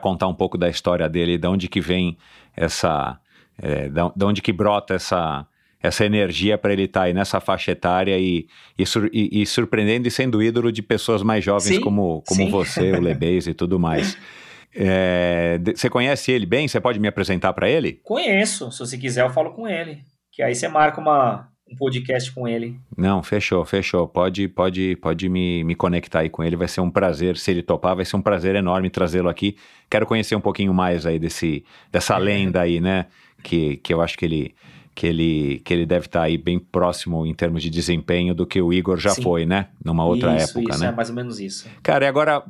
contar 0.00 0.26
um 0.26 0.34
pouco 0.34 0.58
da 0.58 0.68
história 0.68 1.08
dele, 1.08 1.38
de 1.38 1.46
onde 1.46 1.68
que 1.68 1.80
vem 1.80 2.18
essa, 2.54 3.18
é, 3.56 3.88
de 3.88 4.24
onde 4.24 4.42
que 4.42 4.52
brota 4.52 4.92
essa 4.94 5.46
essa 5.82 6.04
energia 6.04 6.56
para 6.56 6.72
ele 6.72 6.84
estar 6.84 7.00
tá 7.00 7.06
aí 7.06 7.12
nessa 7.12 7.40
faixa 7.40 7.72
etária 7.72 8.18
e, 8.18 8.46
e, 8.78 8.86
sur, 8.86 9.10
e, 9.12 9.42
e, 9.42 9.46
surpreendendo 9.46 10.06
e 10.06 10.10
sendo 10.10 10.42
ídolo 10.42 10.70
de 10.70 10.82
pessoas 10.82 11.22
mais 11.22 11.44
jovens 11.44 11.76
sim, 11.76 11.80
como, 11.80 12.22
como 12.26 12.48
você, 12.50 12.92
o 12.92 13.00
Lebeis 13.00 13.46
e 13.46 13.54
tudo 13.54 13.78
mais. 13.78 14.16
É, 14.74 15.60
você 15.76 15.90
conhece 15.90 16.32
ele 16.32 16.46
bem? 16.46 16.66
Você 16.66 16.80
pode 16.80 16.98
me 16.98 17.06
apresentar 17.06 17.52
para 17.52 17.68
ele? 17.68 18.00
Conheço. 18.02 18.72
Se 18.72 18.78
você 18.78 18.96
quiser, 18.96 19.22
eu 19.22 19.28
falo 19.28 19.52
com 19.52 19.68
ele. 19.68 19.98
Que 20.30 20.42
aí 20.42 20.54
você 20.54 20.66
marca 20.66 20.98
uma, 20.98 21.46
um 21.70 21.76
podcast 21.76 22.32
com 22.32 22.48
ele. 22.48 22.78
Não, 22.96 23.22
fechou, 23.22 23.64
fechou. 23.66 24.08
Pode, 24.08 24.48
pode, 24.48 24.96
pode 24.96 25.28
me, 25.28 25.62
me 25.62 25.74
conectar 25.74 26.20
aí 26.20 26.30
com 26.30 26.42
ele. 26.42 26.56
Vai 26.56 26.68
ser 26.68 26.80
um 26.80 26.90
prazer. 26.90 27.36
Se 27.36 27.50
ele 27.50 27.62
topar, 27.62 27.94
vai 27.94 28.06
ser 28.06 28.16
um 28.16 28.22
prazer 28.22 28.54
enorme 28.54 28.88
trazê-lo 28.88 29.28
aqui. 29.28 29.56
Quero 29.90 30.06
conhecer 30.06 30.34
um 30.36 30.40
pouquinho 30.40 30.72
mais 30.72 31.04
aí 31.04 31.18
desse, 31.18 31.64
dessa 31.90 32.16
lenda 32.16 32.62
aí, 32.62 32.80
né? 32.80 33.06
Que, 33.42 33.76
que 33.76 33.92
eu 33.92 34.00
acho 34.00 34.16
que 34.16 34.24
ele 34.24 34.54
que 34.94 35.06
ele, 35.06 35.60
que 35.64 35.72
ele 35.72 35.86
deve 35.86 36.06
estar 36.06 36.20
tá 36.20 36.26
aí 36.26 36.36
bem 36.36 36.58
próximo 36.58 37.26
em 37.26 37.34
termos 37.34 37.62
de 37.62 37.70
desempenho 37.70 38.34
do 38.34 38.46
que 38.46 38.60
o 38.60 38.72
Igor 38.72 38.98
já 38.98 39.10
Sim. 39.10 39.22
foi, 39.22 39.46
né? 39.46 39.68
Numa 39.84 40.04
outra 40.04 40.36
isso, 40.36 40.58
época, 40.58 40.74
isso, 40.74 40.80
né? 40.82 40.88
É 40.88 40.92
mais 40.92 41.08
ou 41.08 41.14
menos 41.14 41.40
isso. 41.40 41.68
Cara, 41.82 42.04
e 42.04 42.08
agora, 42.08 42.42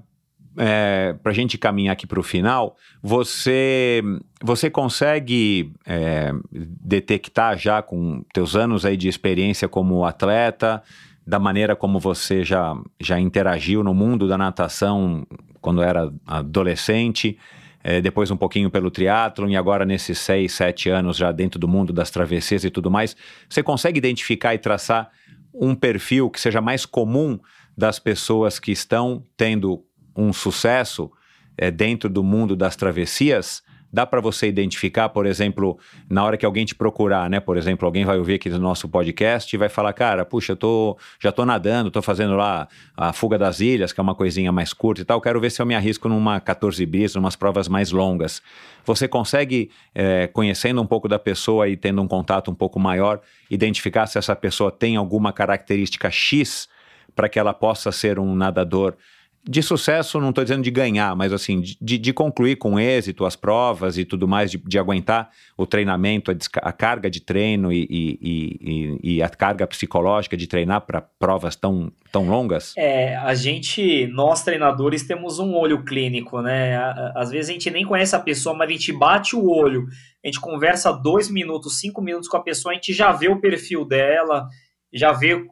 é, 0.57 1.15
para 1.23 1.31
a 1.31 1.35
gente 1.35 1.57
caminhar 1.57 1.93
aqui 1.93 2.07
para 2.07 2.19
o 2.19 2.23
final, 2.23 2.77
você, 3.03 4.03
você 4.43 4.69
consegue 4.69 5.73
é, 5.87 6.33
detectar 6.51 7.57
já 7.57 7.81
com 7.81 8.25
teus 8.33 8.57
anos 8.57 8.85
aí 8.85 8.97
de 8.97 9.09
experiência 9.09 9.69
como 9.69 10.05
atleta, 10.05 10.83
da 11.25 11.39
maneira 11.39 11.77
como 11.77 12.01
você 12.01 12.43
já, 12.45 12.77
já 13.01 13.21
interagiu 13.21 13.85
no 13.85 13.95
mundo 13.95 14.27
da 14.27 14.37
natação 14.37 15.25
quando 15.61 15.81
era 15.81 16.13
adolescente, 16.27 17.39
é, 17.85 18.01
depois 18.01 18.31
um 18.31 18.37
pouquinho 18.37 18.71
pelo 18.71 18.91
triatlon 18.91 19.49
e 19.49 19.57
agora 19.57 19.85
nesses 19.85 20.19
seis, 20.19 20.53
sete 20.53 20.89
anos 20.89 21.17
já 21.17 21.33
dentro 21.33 21.59
do 21.59 21.67
mundo 21.67 21.93
das 21.93 22.11
travessias 22.11 22.65
e 22.65 22.71
tudo 22.71 22.91
mais, 22.91 23.17
você 23.49 23.63
consegue 23.63 23.99
identificar 23.99 24.55
e 24.55 24.59
traçar 24.59 25.11
um 25.53 25.75
perfil 25.75 26.31
que 26.31 26.41
seja 26.41 26.61
mais 26.61 26.87
comum 26.87 27.39
das 27.77 27.99
pessoas 27.99 28.59
que 28.59 28.73
estão 28.73 29.25
tendo 29.37 29.85
um 30.17 30.33
sucesso 30.33 31.11
é, 31.57 31.71
dentro 31.71 32.09
do 32.09 32.23
mundo 32.23 32.55
das 32.55 32.77
travessias? 32.77 33.63
Dá 33.93 34.07
para 34.07 34.21
você 34.23 34.49
identificar, 34.49 35.11
por 35.11 35.27
exemplo, 35.27 35.79
na 36.09 36.25
hora 36.25 36.39
que 36.39 36.47
alguém 36.47 36.65
te 36.65 36.75
procurar, 36.75 37.29
né? 37.29 37.41
Por 37.41 37.59
exemplo, 37.59 37.85
alguém 37.85 38.07
vai 38.07 38.17
ouvir 38.17 38.35
aqui 38.35 38.49
no 38.49 38.59
nosso 38.59 38.89
podcast 38.89 39.55
e 39.55 39.59
vai 39.59 39.69
falar, 39.69 39.93
cara, 39.93 40.25
puxa, 40.25 40.53
eu 40.53 40.57
tô, 40.57 40.97
já 41.21 41.31
tô 41.31 41.45
nadando, 41.45 41.91
tô 41.91 42.01
fazendo 42.01 42.35
lá 42.35 42.69
a 42.97 43.13
fuga 43.13 43.37
das 43.37 43.61
ilhas, 43.61 43.93
que 43.93 44.01
é 44.01 44.03
uma 44.03 44.15
coisinha 44.15 44.51
mais 44.51 44.73
curta 44.73 45.03
e 45.03 45.05
tal, 45.05 45.21
quero 45.21 45.39
ver 45.39 45.51
se 45.51 45.61
eu 45.61 45.67
me 45.67 45.75
arrisco 45.75 46.09
numa 46.09 46.41
14 46.41 46.87
bis, 46.87 47.15
umas 47.17 47.37
provas 47.37 47.69
mais 47.69 47.93
longas. 47.93 48.41
Você 48.87 49.07
consegue, 49.07 49.71
é, 49.95 50.27
conhecendo 50.27 50.81
um 50.81 50.87
pouco 50.87 51.07
da 51.07 51.19
pessoa 51.19 51.69
e 51.69 51.77
tendo 51.77 52.01
um 52.01 52.09
contato 52.09 52.51
um 52.51 52.55
pouco 52.55 52.81
maior, 52.81 53.21
identificar 53.51 54.07
se 54.07 54.17
essa 54.17 54.35
pessoa 54.35 54.73
tem 54.73 54.97
alguma 54.97 55.35
característica 55.35 56.11
X 56.11 56.67
para 57.15 57.29
que 57.29 57.39
ela 57.39 57.53
possa 57.53 57.93
ser 57.93 58.19
um 58.19 58.35
nadador 58.35 58.97
de 59.45 59.61
sucesso, 59.61 60.21
não 60.21 60.29
estou 60.29 60.45
dizendo 60.45 60.63
de 60.63 60.71
ganhar, 60.71 61.17
mas 61.17 61.33
assim, 61.33 61.61
de, 61.61 61.99
de, 61.99 62.13
concluir 62.13 62.57
com 62.57 62.79
êxito 62.79 63.25
as 63.25 63.35
provas 63.35 63.99
e 63.99 64.05
tudo 64.05 64.29
mais, 64.29 64.53
de, 64.53 64.59
de 64.59 64.79
aguentar 64.79 65.31
o 65.57 65.67
treinamento, 65.67 66.31
a, 66.31 66.35
a 66.69 66.73
carga 66.73 67.11
de 67.11 67.21
treino 67.21 67.73
e, 67.73 67.87
e, 67.91 68.19
e, 68.23 69.17
e, 69.17 69.23
a 69.23 69.29
carga 69.29 69.67
psicológica 69.67 70.37
de 70.37 70.47
treinar 70.47 70.83
para 70.83 71.01
provas 71.01 71.57
tão, 71.57 71.93
tão 72.13 72.29
longas? 72.29 72.73
É, 72.77 73.17
a 73.17 73.35
gente, 73.35 74.07
nós 74.09 74.45
treinadores, 74.45 75.03
temos 75.03 75.41
um 75.41 75.57
olho 75.57 75.85
clínico, 75.85 76.41
né? 76.41 76.77
Às 77.17 77.31
vezes 77.31 77.51
a 77.51 77.53
gente 77.53 77.71
nem 77.71 77.85
conhece 77.85 78.15
a 78.15 78.21
pessoa, 78.21 78.57
mas 78.57 78.69
a 78.69 78.73
gente 78.73 78.93
bate 78.93 79.35
o 79.35 79.51
olho, 79.51 79.89
a 80.25 80.29
gente 80.29 80.41
conversa 80.41 80.93
dois 80.93 81.29
minutos, 81.29 81.81
cinco 81.81 82.01
minutos 82.01 82.29
com 82.29 82.37
a 82.37 82.43
pessoa, 82.43 82.71
a 82.71 82.75
gente 82.77 82.93
já 82.93 83.11
vê 83.11 83.29
o 83.29 83.41
perfil 83.41 83.85
dela, 83.85 84.47
já 84.93 85.13
vê 85.13 85.45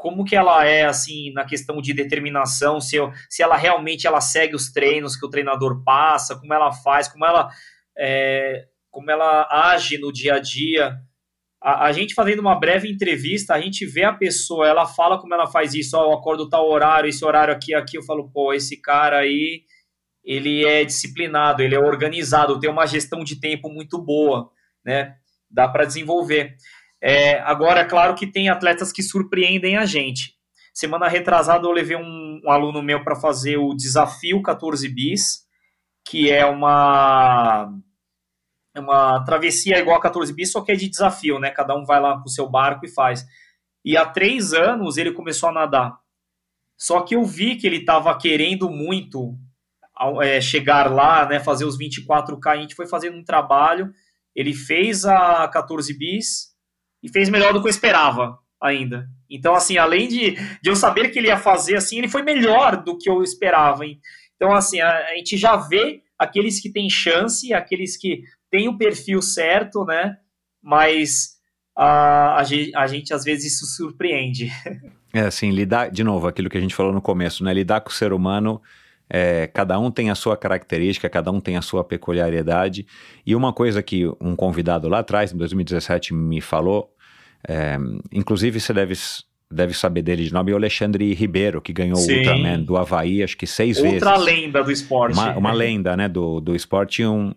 como 0.00 0.24
que 0.24 0.34
ela 0.34 0.64
é 0.64 0.86
assim 0.86 1.30
na 1.34 1.44
questão 1.44 1.78
de 1.82 1.92
determinação, 1.92 2.80
se, 2.80 2.96
eu, 2.96 3.12
se 3.28 3.42
ela 3.42 3.54
realmente 3.54 4.06
ela 4.06 4.18
segue 4.18 4.54
os 4.56 4.72
treinos 4.72 5.14
que 5.14 5.26
o 5.26 5.28
treinador 5.28 5.84
passa, 5.84 6.34
como 6.40 6.54
ela 6.54 6.72
faz, 6.72 7.06
como 7.06 7.26
ela 7.26 7.50
é, 7.98 8.64
como 8.90 9.10
ela 9.10 9.46
age 9.50 9.98
no 9.98 10.10
dia 10.10 10.36
a 10.36 10.38
dia. 10.38 10.96
A, 11.62 11.84
a, 11.84 11.92
gente 11.92 12.14
fazendo 12.14 12.40
uma 12.40 12.58
breve 12.58 12.90
entrevista, 12.90 13.52
a 13.52 13.60
gente 13.60 13.84
vê 13.84 14.04
a 14.04 14.12
pessoa, 14.14 14.66
ela 14.66 14.86
fala 14.86 15.20
como 15.20 15.34
ela 15.34 15.46
faz 15.46 15.74
isso, 15.74 15.94
ó, 15.94 16.04
eu 16.04 16.12
acordo 16.14 16.48
tal 16.48 16.66
horário, 16.66 17.10
esse 17.10 17.22
horário 17.22 17.52
aqui, 17.52 17.74
aqui, 17.74 17.98
eu 17.98 18.02
falo, 18.02 18.30
pô, 18.32 18.54
esse 18.54 18.80
cara 18.80 19.18
aí, 19.18 19.64
ele 20.24 20.64
é 20.64 20.82
disciplinado, 20.82 21.62
ele 21.62 21.74
é 21.74 21.78
organizado, 21.78 22.58
tem 22.58 22.70
uma 22.70 22.86
gestão 22.86 23.22
de 23.22 23.38
tempo 23.38 23.68
muito 23.68 24.02
boa, 24.02 24.50
né? 24.82 25.16
Dá 25.50 25.68
para 25.68 25.84
desenvolver. 25.84 26.56
É, 27.02 27.40
agora, 27.40 27.80
é 27.80 27.84
claro 27.84 28.14
que 28.14 28.26
tem 28.26 28.48
atletas 28.48 28.92
que 28.92 29.02
surpreendem 29.02 29.76
a 29.76 29.86
gente. 29.86 30.34
Semana 30.72 31.08
retrasada 31.08 31.66
eu 31.66 31.72
levei 31.72 31.96
um, 31.96 32.40
um 32.44 32.50
aluno 32.50 32.82
meu 32.82 33.02
para 33.02 33.16
fazer 33.16 33.56
o 33.56 33.74
desafio 33.74 34.42
14 34.42 34.88
bis, 34.88 35.46
que 36.04 36.30
é 36.30 36.44
uma 36.44 37.72
uma 38.76 39.24
travessia 39.24 39.78
igual 39.78 39.96
a 39.96 40.00
14 40.00 40.32
bis, 40.32 40.52
só 40.52 40.60
que 40.60 40.70
é 40.70 40.76
de 40.76 40.88
desafio, 40.88 41.38
né? 41.40 41.50
Cada 41.50 41.74
um 41.76 41.84
vai 41.84 42.00
lá 42.00 42.18
com 42.18 42.26
o 42.26 42.30
seu 42.30 42.48
barco 42.48 42.86
e 42.86 42.88
faz. 42.88 43.26
E 43.84 43.96
há 43.96 44.06
três 44.06 44.52
anos 44.52 44.96
ele 44.96 45.12
começou 45.12 45.48
a 45.48 45.52
nadar. 45.52 45.98
Só 46.78 47.00
que 47.02 47.14
eu 47.14 47.24
vi 47.24 47.56
que 47.56 47.66
ele 47.66 47.78
estava 47.78 48.16
querendo 48.16 48.70
muito 48.70 49.36
é, 50.22 50.40
chegar 50.40 50.90
lá, 50.90 51.26
né, 51.26 51.40
fazer 51.40 51.64
os 51.64 51.76
24K. 51.78 52.46
A 52.46 52.56
gente 52.56 52.74
foi 52.74 52.86
fazendo 52.86 53.18
um 53.18 53.24
trabalho. 53.24 53.92
Ele 54.34 54.54
fez 54.54 55.04
a 55.04 55.46
14 55.48 55.92
bis 55.98 56.49
e 57.02 57.08
fez 57.08 57.28
melhor 57.28 57.52
do 57.52 57.60
que 57.60 57.66
eu 57.66 57.70
esperava 57.70 58.38
ainda. 58.60 59.08
Então, 59.28 59.54
assim, 59.54 59.78
além 59.78 60.08
de, 60.08 60.32
de 60.60 60.70
eu 60.70 60.76
saber 60.76 61.08
que 61.08 61.18
ele 61.18 61.28
ia 61.28 61.38
fazer, 61.38 61.76
assim, 61.76 61.98
ele 61.98 62.08
foi 62.08 62.22
melhor 62.22 62.82
do 62.82 62.98
que 62.98 63.08
eu 63.08 63.22
esperava. 63.22 63.86
Hein? 63.86 64.00
Então, 64.36 64.52
assim, 64.52 64.80
a, 64.80 64.90
a 64.90 65.16
gente 65.16 65.36
já 65.36 65.56
vê 65.56 66.02
aqueles 66.18 66.60
que 66.60 66.70
têm 66.70 66.90
chance, 66.90 67.52
aqueles 67.54 67.96
que 67.96 68.22
têm 68.50 68.68
o 68.68 68.76
perfil 68.76 69.22
certo, 69.22 69.84
né? 69.84 70.16
Mas 70.62 71.38
a, 71.76 72.36
a, 72.36 72.44
gente, 72.44 72.76
a 72.76 72.86
gente 72.86 73.14
às 73.14 73.24
vezes 73.24 73.54
isso 73.54 73.66
surpreende. 73.66 74.50
É 75.12 75.22
assim, 75.22 75.50
lidar, 75.50 75.90
de 75.90 76.04
novo, 76.04 76.28
aquilo 76.28 76.48
que 76.48 76.56
a 76.56 76.60
gente 76.60 76.74
falou 76.74 76.92
no 76.92 77.02
começo, 77.02 77.42
né? 77.42 77.52
Lidar 77.52 77.80
com 77.80 77.88
o 77.88 77.92
ser 77.92 78.12
humano, 78.12 78.62
é, 79.10 79.48
cada 79.48 79.76
um 79.78 79.90
tem 79.90 80.08
a 80.08 80.14
sua 80.14 80.36
característica, 80.36 81.10
cada 81.10 81.32
um 81.32 81.40
tem 81.40 81.56
a 81.56 81.62
sua 81.62 81.82
peculiaridade. 81.82 82.86
E 83.26 83.34
uma 83.34 83.52
coisa 83.52 83.82
que 83.82 84.06
um 84.20 84.36
convidado 84.36 84.88
lá 84.88 85.00
atrás, 85.00 85.32
em 85.32 85.36
2017, 85.36 86.14
me 86.14 86.40
falou, 86.40 86.94
é, 87.46 87.76
inclusive 88.12 88.60
você 88.60 88.72
deve, 88.72 88.94
deve 89.50 89.74
saber 89.74 90.02
dele 90.02 90.24
de 90.24 90.32
nome, 90.32 90.52
é 90.52 90.54
o 90.54 90.56
Alexandre 90.56 91.12
Ribeiro, 91.12 91.60
que 91.60 91.72
ganhou 91.72 91.96
Sim. 91.96 92.14
o 92.14 92.16
Ultraman 92.18 92.62
do 92.62 92.76
Havaí, 92.76 93.20
acho 93.22 93.36
que 93.36 93.48
seis 93.48 93.78
Outra 93.78 93.90
vezes. 93.90 94.06
Outra 94.06 94.22
lenda 94.22 94.62
do 94.62 94.70
esporte. 94.70 95.14
Uma, 95.14 95.36
uma 95.36 95.52
lenda, 95.52 95.96
né, 95.96 96.08
do, 96.08 96.40
do 96.40 96.54
esporte. 96.54 97.04
Um, 97.04 97.34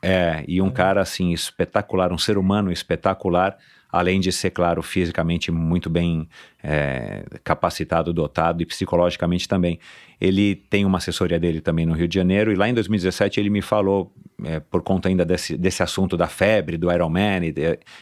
é, 0.00 0.44
e 0.46 0.62
um 0.62 0.70
cara, 0.70 1.00
assim, 1.00 1.32
espetacular, 1.32 2.12
um 2.12 2.18
ser 2.18 2.38
humano 2.38 2.70
espetacular 2.70 3.58
além 3.90 4.20
de 4.20 4.30
ser, 4.30 4.50
claro, 4.50 4.82
fisicamente 4.82 5.50
muito 5.50 5.88
bem 5.88 6.28
é, 6.62 7.24
capacitado, 7.42 8.12
dotado 8.12 8.62
e 8.62 8.66
psicologicamente 8.66 9.48
também. 9.48 9.78
Ele 10.20 10.54
tem 10.54 10.84
uma 10.84 10.98
assessoria 10.98 11.38
dele 11.38 11.60
também 11.60 11.86
no 11.86 11.94
Rio 11.94 12.06
de 12.06 12.14
Janeiro 12.14 12.52
e 12.52 12.54
lá 12.54 12.68
em 12.68 12.74
2017 12.74 13.40
ele 13.40 13.48
me 13.48 13.62
falou, 13.62 14.12
é, 14.44 14.60
por 14.60 14.82
conta 14.82 15.08
ainda 15.08 15.24
desse, 15.24 15.56
desse 15.56 15.82
assunto 15.82 16.16
da 16.16 16.26
febre, 16.26 16.76
do 16.76 16.92
Ironman, 16.92 17.46
e, 17.46 17.54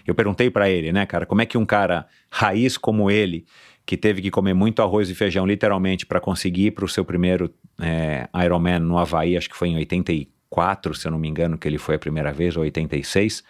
eu 0.06 0.14
perguntei 0.14 0.50
para 0.50 0.68
ele, 0.68 0.92
né, 0.92 1.06
cara, 1.06 1.24
como 1.24 1.42
é 1.42 1.46
que 1.46 1.56
um 1.56 1.64
cara 1.64 2.06
raiz 2.30 2.76
como 2.76 3.10
ele, 3.10 3.46
que 3.84 3.96
teve 3.96 4.20
que 4.20 4.30
comer 4.32 4.52
muito 4.52 4.82
arroz 4.82 5.08
e 5.08 5.14
feijão, 5.14 5.46
literalmente, 5.46 6.04
para 6.04 6.20
conseguir 6.20 6.72
para 6.72 6.84
o 6.84 6.88
seu 6.88 7.04
primeiro 7.04 7.54
é, 7.80 8.28
Ironman 8.44 8.80
no 8.80 8.98
Havaí, 8.98 9.36
acho 9.36 9.48
que 9.48 9.56
foi 9.56 9.68
em 9.68 9.76
84, 9.76 10.94
se 10.94 11.06
eu 11.06 11.12
não 11.12 11.18
me 11.20 11.28
engano, 11.28 11.56
que 11.56 11.68
ele 11.68 11.78
foi 11.78 11.94
a 11.94 11.98
primeira 11.98 12.32
vez, 12.32 12.56
ou 12.56 12.64
86. 12.64 13.44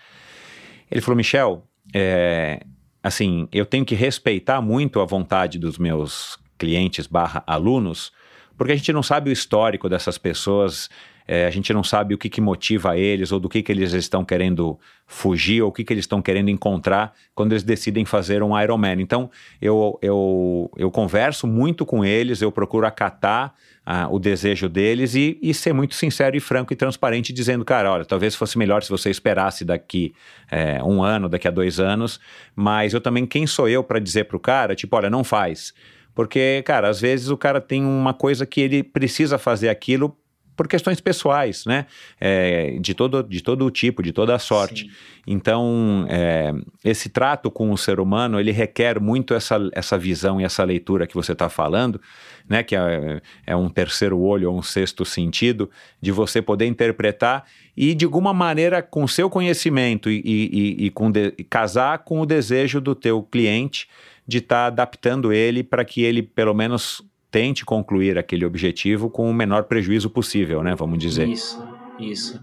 Ele 0.91 1.01
falou, 1.01 1.17
Michel, 1.17 1.67
é, 1.95 2.61
assim, 3.03 3.49
eu 3.53 3.65
tenho 3.65 3.85
que 3.85 3.95
respeitar 3.95 4.61
muito 4.61 5.01
a 5.01 5.05
vontade 5.05 5.59
dos 5.59 5.79
meus 5.79 6.39
clientes 6.59 7.07
barra 7.07 7.43
alunos, 7.47 8.13
porque 8.57 8.73
a 8.73 8.77
gente 8.77 8.93
não 8.93 9.03
sabe 9.03 9.31
o 9.31 9.33
histórico 9.33 9.89
dessas 9.89 10.19
pessoas, 10.19 10.89
é, 11.29 11.47
a 11.47 11.51
gente 11.51 11.73
não 11.73 11.83
sabe 11.83 12.15
o 12.15 12.19
que, 12.19 12.29
que 12.29 12.41
motiva 12.41 12.97
eles, 12.97 13.33
ou 13.33 13.41
do 13.41 13.49
que, 13.49 13.63
que 13.63 13.73
eles 13.73 13.93
estão 13.93 14.25
querendo 14.25 14.79
fugir, 15.07 15.63
ou 15.63 15.71
o 15.71 15.73
que, 15.73 15.85
que 15.85 15.93
eles 15.93 16.05
estão 16.05 16.23
querendo 16.23 16.51
encontrar 16.51 17.13
quando 17.35 17.53
eles 17.53 17.63
decidem 17.63 18.05
fazer 18.05 18.43
um 18.43 18.59
Ironman. 18.61 19.01
Então, 19.01 19.31
eu, 19.61 19.99
eu, 20.01 20.71
eu 20.77 20.91
converso 20.91 21.47
muito 21.47 21.85
com 21.85 22.05
eles, 22.05 22.43
eu 22.43 22.53
procuro 22.53 22.87
acatar 22.87 23.55
ah, 23.85 24.09
o 24.11 24.19
desejo 24.19 24.69
deles 24.69 25.15
e, 25.15 25.39
e, 25.41 25.55
ser 25.55 25.73
muito 25.73 25.95
sincero 25.95 26.37
e 26.37 26.41
franco 26.41 26.73
e 26.73 26.77
transparente, 26.77 27.33
dizendo, 27.33 27.65
cara, 27.65 27.93
olha, 27.93 28.05
talvez 28.05 28.35
fosse 28.35 28.59
melhor 28.59 28.83
se 28.83 28.91
você 28.91 29.11
esperasse 29.11 29.65
daqui 29.65 30.13
é, 30.51 30.83
um 30.83 31.03
ano, 31.03 31.29
daqui 31.29 31.47
a 31.47 31.53
dois 31.53 31.79
anos, 31.79 32.21
mas 32.55 32.95
eu 32.95 33.01
também, 33.01 33.27
quem 33.27 33.47
sou 33.47 33.69
eu 33.69 33.85
para 33.85 33.99
dizer 33.99 34.25
para 34.25 34.37
o 34.37 34.41
cara, 34.41 34.75
tipo, 34.75 34.95
olha, 34.97 35.11
não 35.11 35.23
faz. 35.23 35.73
Porque, 36.15 36.63
cara, 36.65 36.89
às 36.89 37.01
vezes 37.01 37.29
o 37.29 37.37
cara 37.37 37.61
tem 37.61 37.85
uma 37.85 38.15
coisa 38.15 38.47
que 38.47 38.61
ele 38.61 38.83
precisa 38.83 39.39
fazer 39.39 39.69
aquilo 39.69 40.17
por 40.57 40.67
questões 40.67 41.01
pessoais, 41.01 41.65
né? 41.67 41.87
É, 42.21 42.79
de, 42.81 42.95
todo, 42.95 43.23
de 43.23 43.43
todo 43.43 43.65
o 43.65 43.71
tipo, 43.71 44.03
de 44.03 44.13
toda 44.13 44.35
a 44.35 44.39
sorte. 44.39 44.85
Sim. 44.85 44.91
Então, 45.27 46.07
é, 46.09 46.53
esse 46.85 47.09
trato 47.09 47.51
com 47.51 47.71
o 47.71 47.77
ser 47.77 48.01
humano, 48.01 48.41
ele 48.41 48.53
requer 48.53 48.99
muito 48.99 49.35
essa, 49.35 49.59
essa 49.73 49.99
visão 49.99 50.41
e 50.41 50.45
essa 50.45 50.65
leitura 50.65 51.07
que 51.07 51.15
você 51.15 51.33
está 51.33 51.49
falando, 51.49 52.01
né? 52.49 52.63
Que 52.63 52.75
é, 52.75 53.21
é 53.47 53.55
um 53.55 53.69
terceiro 53.69 54.19
olho 54.19 54.51
ou 54.51 54.59
um 54.59 54.63
sexto 54.63 55.05
sentido, 55.05 55.71
de 56.01 56.11
você 56.11 56.41
poder 56.41 56.67
interpretar 56.67 57.45
e, 57.77 57.95
de 57.95 58.05
alguma 58.07 58.33
maneira, 58.33 58.83
com 58.83 59.07
seu 59.07 59.29
conhecimento 59.29 60.11
e, 60.11 60.23
e, 60.25 60.87
e 60.87 60.91
com 60.91 61.11
de, 61.11 61.33
casar 61.51 61.99
com 61.99 62.21
o 62.21 62.27
desejo 62.27 62.81
do 62.81 62.95
teu 62.95 63.23
cliente 63.23 63.89
de 64.27 64.39
estar 64.39 64.57
tá 64.57 64.67
adaptando 64.67 65.33
ele 65.33 65.63
para 65.63 65.85
que 65.85 66.03
ele, 66.03 66.23
pelo 66.23 66.55
menos, 66.55 67.03
tente 67.31 67.65
concluir 67.65 68.19
aquele 68.19 68.45
objetivo 68.45 69.11
com 69.11 69.29
o 69.29 69.35
menor 69.35 69.65
prejuízo 69.65 70.09
possível, 70.11 70.63
né? 70.63 70.75
Vamos 70.75 70.99
dizer. 70.99 71.29
Isso, 71.29 71.63
isso. 71.99 72.43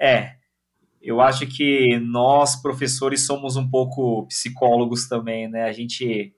É, 0.00 0.32
eu 1.00 1.20
acho 1.20 1.46
que 1.46 1.98
nós, 2.00 2.60
professores, 2.60 3.24
somos 3.24 3.56
um 3.56 3.68
pouco 3.68 4.26
psicólogos 4.26 5.08
também, 5.08 5.48
né? 5.48 5.64
A 5.64 5.72
gente 5.72 6.34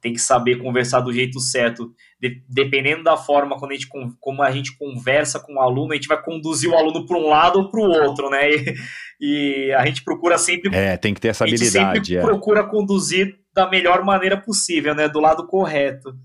tem 0.00 0.12
que 0.12 0.20
saber 0.20 0.56
conversar 0.56 1.00
do 1.00 1.12
jeito 1.12 1.40
certo. 1.40 1.92
De, 2.20 2.42
dependendo 2.48 3.02
da 3.02 3.16
forma 3.16 3.58
quando 3.58 3.72
a 3.72 3.74
gente, 3.74 3.88
como 4.20 4.42
a 4.42 4.50
gente 4.50 4.76
conversa 4.76 5.40
com 5.40 5.54
o 5.54 5.60
aluno, 5.60 5.92
a 5.92 5.96
gente 5.96 6.08
vai 6.08 6.22
conduzir 6.22 6.70
o 6.70 6.76
aluno 6.76 7.04
para 7.06 7.16
um 7.16 7.28
lado 7.28 7.58
ou 7.58 7.68
para 7.70 7.80
o 7.80 7.84
outro, 7.84 8.30
né? 8.30 8.50
E, 8.50 8.74
e, 9.20 9.72
a 9.72 9.84
gente 9.86 10.02
procura 10.02 10.38
sempre. 10.38 10.74
É, 10.74 10.96
tem 10.96 11.14
que 11.14 11.20
ter 11.20 11.28
essa 11.28 11.44
habilidade. 11.44 11.78
A 11.78 11.94
gente 11.94 12.06
sempre 12.06 12.16
é. 12.16 12.20
procura 12.20 12.64
conduzir 12.64 13.38
da 13.52 13.68
melhor 13.68 14.04
maneira 14.04 14.36
possível, 14.36 14.94
né? 14.94 15.08
Do 15.08 15.20
lado 15.20 15.46
correto. 15.46 16.16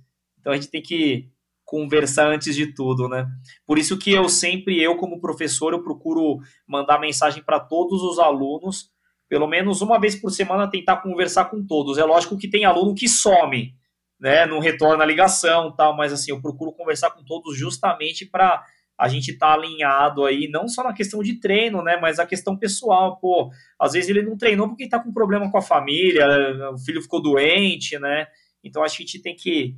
Então 0.47 0.53
a 0.53 0.55
gente 0.55 0.71
tem 0.71 0.81
que 0.81 1.29
conversar 1.65 2.29
antes 2.29 2.55
de 2.55 2.73
tudo, 2.73 3.09
né? 3.09 3.27
Por 3.65 3.77
isso 3.77 3.97
que 3.97 4.13
eu 4.13 4.29
sempre, 4.29 4.81
eu 4.81 4.95
como 4.95 5.19
professor, 5.19 5.73
eu 5.73 5.83
procuro 5.83 6.37
mandar 6.65 7.01
mensagem 7.01 7.43
para 7.43 7.59
todos 7.59 8.01
os 8.01 8.17
alunos, 8.17 8.89
pelo 9.27 9.45
menos 9.45 9.81
uma 9.81 9.99
vez 9.99 10.15
por 10.15 10.31
semana 10.31 10.71
tentar 10.71 11.01
conversar 11.01 11.45
com 11.51 11.67
todos. 11.67 11.97
É 11.97 12.05
lógico 12.05 12.37
que 12.37 12.49
tem 12.49 12.63
aluno 12.63 12.95
que 12.95 13.09
some, 13.09 13.75
né? 14.17 14.45
Não 14.45 14.59
retorna 14.59 15.03
a 15.03 15.05
ligação, 15.05 15.75
tal, 15.75 15.97
mas 15.97 16.13
assim, 16.13 16.31
eu 16.31 16.41
procuro 16.41 16.71
conversar 16.71 17.11
com 17.11 17.25
todos 17.25 17.57
justamente 17.57 18.25
para 18.25 18.63
a 18.97 19.09
gente 19.09 19.31
estar 19.31 19.47
tá 19.47 19.53
alinhado 19.53 20.23
aí, 20.23 20.47
não 20.49 20.69
só 20.69 20.81
na 20.81 20.93
questão 20.93 21.21
de 21.21 21.41
treino, 21.41 21.83
né, 21.83 21.99
mas 22.01 22.19
a 22.19 22.25
questão 22.25 22.57
pessoal, 22.57 23.19
pô, 23.19 23.51
às 23.77 23.91
vezes 23.91 24.09
ele 24.09 24.23
não 24.23 24.37
treinou 24.37 24.69
porque 24.69 24.85
está 24.85 24.97
com 24.97 25.11
problema 25.11 25.51
com 25.51 25.57
a 25.57 25.61
família, 25.61 26.25
o 26.71 26.79
filho 26.79 27.01
ficou 27.01 27.21
doente, 27.21 27.99
né? 27.99 28.27
Então 28.63 28.81
acho 28.81 28.95
que 28.95 29.03
a 29.03 29.05
gente 29.05 29.21
tem 29.21 29.35
que 29.35 29.75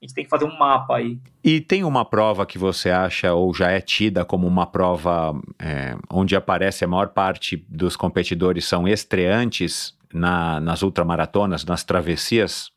a 0.00 0.06
gente 0.06 0.14
tem 0.14 0.24
que 0.24 0.30
fazer 0.30 0.46
um 0.46 0.58
mapa 0.58 0.96
aí. 0.96 1.18
E 1.44 1.60
tem 1.60 1.84
uma 1.84 2.06
prova 2.06 2.46
que 2.46 2.56
você 2.56 2.90
acha 2.90 3.34
ou 3.34 3.52
já 3.54 3.70
é 3.70 3.80
tida 3.82 4.24
como 4.24 4.46
uma 4.46 4.66
prova 4.66 5.38
é, 5.58 5.94
onde 6.10 6.34
aparece 6.34 6.84
a 6.84 6.88
maior 6.88 7.08
parte 7.08 7.62
dos 7.68 7.96
competidores 7.96 8.64
são 8.64 8.88
estreantes 8.88 9.94
na, 10.12 10.58
nas 10.58 10.82
ultramaratonas, 10.82 11.64
nas 11.66 11.84
travessias? 11.84 12.70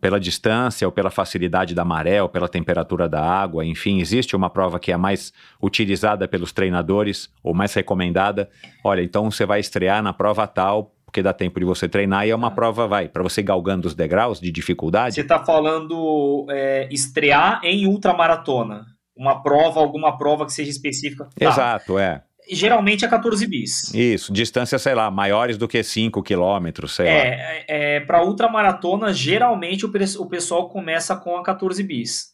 Pela 0.00 0.18
distância, 0.18 0.88
ou 0.88 0.92
pela 0.92 1.10
facilidade 1.10 1.74
da 1.74 1.84
maré, 1.84 2.22
ou 2.22 2.28
pela 2.30 2.48
temperatura 2.48 3.06
da 3.06 3.22
água, 3.22 3.66
enfim, 3.66 4.00
existe 4.00 4.34
uma 4.34 4.48
prova 4.48 4.80
que 4.80 4.90
é 4.90 4.96
mais 4.96 5.30
utilizada 5.62 6.26
pelos 6.26 6.52
treinadores, 6.52 7.30
ou 7.42 7.52
mais 7.52 7.74
recomendada. 7.74 8.48
Olha, 8.82 9.02
então 9.02 9.30
você 9.30 9.44
vai 9.44 9.60
estrear 9.60 10.02
na 10.02 10.14
prova 10.14 10.46
tal, 10.46 10.94
porque 11.10 11.24
dá 11.24 11.32
tempo 11.32 11.58
de 11.58 11.66
você 11.66 11.88
treinar 11.88 12.24
e 12.24 12.30
é 12.30 12.34
uma 12.34 12.46
ah. 12.46 12.52
prova, 12.52 12.86
vai, 12.86 13.08
para 13.08 13.20
você 13.20 13.42
galgando 13.42 13.88
os 13.88 13.94
degraus 13.94 14.40
de 14.40 14.50
dificuldade. 14.52 15.16
Você 15.16 15.22
está 15.22 15.44
falando 15.44 16.46
é, 16.48 16.88
estrear 16.90 17.60
em 17.64 17.84
ultramaratona. 17.84 18.86
Uma 19.16 19.42
prova, 19.42 19.80
alguma 19.80 20.16
prova 20.16 20.46
que 20.46 20.52
seja 20.52 20.70
específica. 20.70 21.28
Tá. 21.36 21.48
Exato, 21.48 21.98
é. 21.98 22.22
Geralmente 22.48 23.04
é 23.04 23.08
14 23.08 23.44
bis. 23.46 23.92
Isso, 23.92 24.32
distância, 24.32 24.78
sei 24.78 24.94
lá, 24.94 25.10
maiores 25.10 25.58
do 25.58 25.66
que 25.66 25.82
5 25.82 26.22
quilômetros, 26.22 26.94
sei 26.94 27.08
é, 27.08 27.12
lá. 27.12 27.24
É, 27.24 27.64
é 27.96 28.00
para 28.00 28.24
ultramaratona, 28.24 29.12
geralmente 29.12 29.84
o, 29.84 29.92
o 30.20 30.26
pessoal 30.26 30.68
começa 30.68 31.16
com 31.16 31.36
a 31.36 31.42
14 31.42 31.82
bis. 31.82 32.30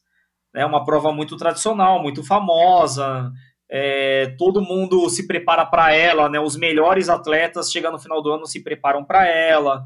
É 0.54 0.64
uma 0.64 0.84
prova 0.84 1.12
muito 1.12 1.36
tradicional, 1.36 2.02
muito 2.02 2.22
famosa, 2.22 3.32
é, 3.68 4.34
todo 4.38 4.62
mundo 4.62 5.08
se 5.10 5.26
prepara 5.26 5.66
para 5.66 5.92
ela, 5.92 6.28
né? 6.28 6.38
Os 6.38 6.56
melhores 6.56 7.08
atletas 7.08 7.70
chegam 7.70 7.92
no 7.92 7.98
final 7.98 8.22
do 8.22 8.30
ano 8.30 8.46
se 8.46 8.62
preparam 8.62 9.04
para 9.04 9.26
ela. 9.26 9.84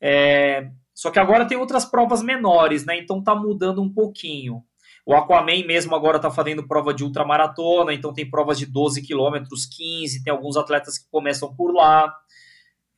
É, 0.00 0.68
só 0.94 1.10
que 1.10 1.18
agora 1.18 1.46
tem 1.46 1.58
outras 1.58 1.84
provas 1.84 2.22
menores, 2.22 2.84
né? 2.84 2.98
Então 2.98 3.22
tá 3.22 3.34
mudando 3.34 3.82
um 3.82 3.92
pouquinho. 3.92 4.62
O 5.04 5.14
Aquaman 5.14 5.64
mesmo 5.66 5.94
agora 5.94 6.18
tá 6.18 6.30
fazendo 6.30 6.66
prova 6.66 6.92
de 6.92 7.04
ultramaratona, 7.04 7.94
então 7.94 8.12
tem 8.12 8.28
provas 8.28 8.58
de 8.58 8.66
12 8.66 9.02
quilômetros, 9.02 9.64
15, 9.66 10.24
tem 10.24 10.32
alguns 10.32 10.56
atletas 10.56 10.98
que 10.98 11.08
começam 11.10 11.54
por 11.54 11.72
lá. 11.72 12.12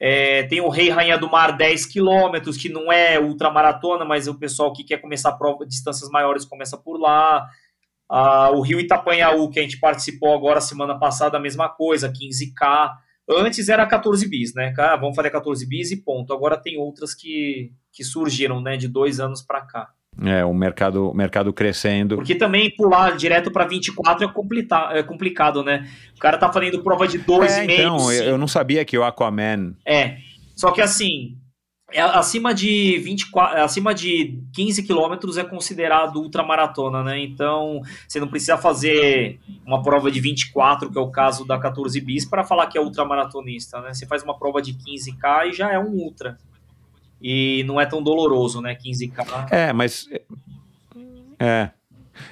É, 0.01 0.45
tem 0.45 0.61
o 0.61 0.69
Rei 0.69 0.89
Rainha 0.89 1.19
do 1.19 1.29
Mar 1.29 1.57
10 1.57 1.87
quilômetros, 1.87 2.57
que 2.57 2.69
não 2.69 2.91
é 2.91 3.19
ultramaratona, 3.19 4.05
mas 4.05 4.29
o 4.29 4.35
pessoal 4.35 4.73
que 4.73 4.85
quer 4.85 4.99
começar 4.99 5.33
prova 5.33 5.67
distâncias 5.67 6.09
maiores 6.09 6.45
começa 6.45 6.79
por 6.79 6.99
lá. 6.99 7.47
Ah, 8.09 8.51
o 8.51 8.61
Rio 8.61 8.81
Itapanhaú, 8.81 9.51
que 9.51 9.59
a 9.59 9.63
gente 9.63 9.79
participou 9.79 10.35
agora 10.35 10.61
semana 10.61 10.99
passada, 10.99 11.37
a 11.37 11.41
mesma 11.41 11.69
coisa, 11.69 12.11
15K. 12.11 12.93
Antes 13.31 13.69
era 13.69 13.85
14 13.85 14.27
bis, 14.27 14.55
né? 14.55 14.73
Ah, 14.79 14.97
vamos 14.97 15.15
fazer 15.15 15.31
14 15.31 15.67
bis 15.69 15.91
e 15.91 15.97
ponto. 16.03 16.33
Agora 16.33 16.57
tem 16.57 16.79
outras 16.79 17.15
que, 17.15 17.73
que 17.93 18.03
surgiram, 18.03 18.61
né, 18.61 18.77
de 18.77 18.89
dois 18.89 19.21
anos 19.21 19.43
para 19.43 19.61
cá. 19.61 19.91
É, 20.25 20.45
o 20.45 20.53
mercado, 20.53 21.11
o 21.11 21.15
mercado 21.15 21.53
crescendo. 21.53 22.17
Porque 22.17 22.35
também 22.35 22.75
pular 22.75 23.17
direto 23.17 23.53
para 23.53 23.67
24 23.67 24.25
é, 24.25 24.99
é 24.99 25.03
complicado, 25.03 25.63
né? 25.63 25.89
O 26.17 26.19
cara 26.19 26.37
tá 26.39 26.53
fazendo 26.53 26.83
prova 26.83 27.07
de 27.07 27.19
2,5. 27.21 27.51
É, 27.51 27.65
então, 27.65 28.13
eu, 28.13 28.37
não 28.37 28.49
sabia 28.49 28.85
que 28.85 28.99
o 28.99 29.05
Aquaman. 29.05 29.75
É. 29.87 30.17
Só 30.57 30.73
que 30.73 30.81
assim, 30.81 31.37
acima 31.97 32.53
de 32.53 32.99
24, 32.99 33.63
acima 33.63 33.95
de 33.95 34.39
15 34.53 34.83
quilômetros 34.83 35.39
é 35.39 35.45
considerado 35.45 36.17
ultramaratona, 36.17 37.03
né? 37.03 37.19
Então, 37.19 37.81
você 38.07 38.21
não 38.21 38.29
precisa 38.29 38.59
fazer 38.59 39.41
uma 39.67 39.83
prova 39.83 40.11
de 40.11 40.21
24, 40.21 40.91
que 40.91 40.99
é 40.99 41.01
o 41.01 41.11
caso 41.11 41.47
da 41.47 41.59
14 41.59 41.99
bis, 42.01 42.27
para 42.27 42.45
falar 42.45 42.67
que 42.67 42.77
é 42.77 42.81
ultramaratonista, 42.81 43.81
né? 43.81 43.95
Você 43.95 44.07
faz 44.07 44.23
uma 44.23 44.39
prova 44.39 44.61
de 44.61 44.75
15k 44.75 45.49
e 45.49 45.53
já 45.55 45.73
é 45.73 45.79
um 45.79 45.93
ultra. 45.93 46.37
E 47.21 47.65
não 47.67 47.81
é 47.81 47.87
tão 47.87 48.03
doloroso, 48.03 48.61
né? 48.61 48.77
15k. 48.77 49.51
É, 49.51 49.73
mas. 49.73 50.09
É. 51.39 51.71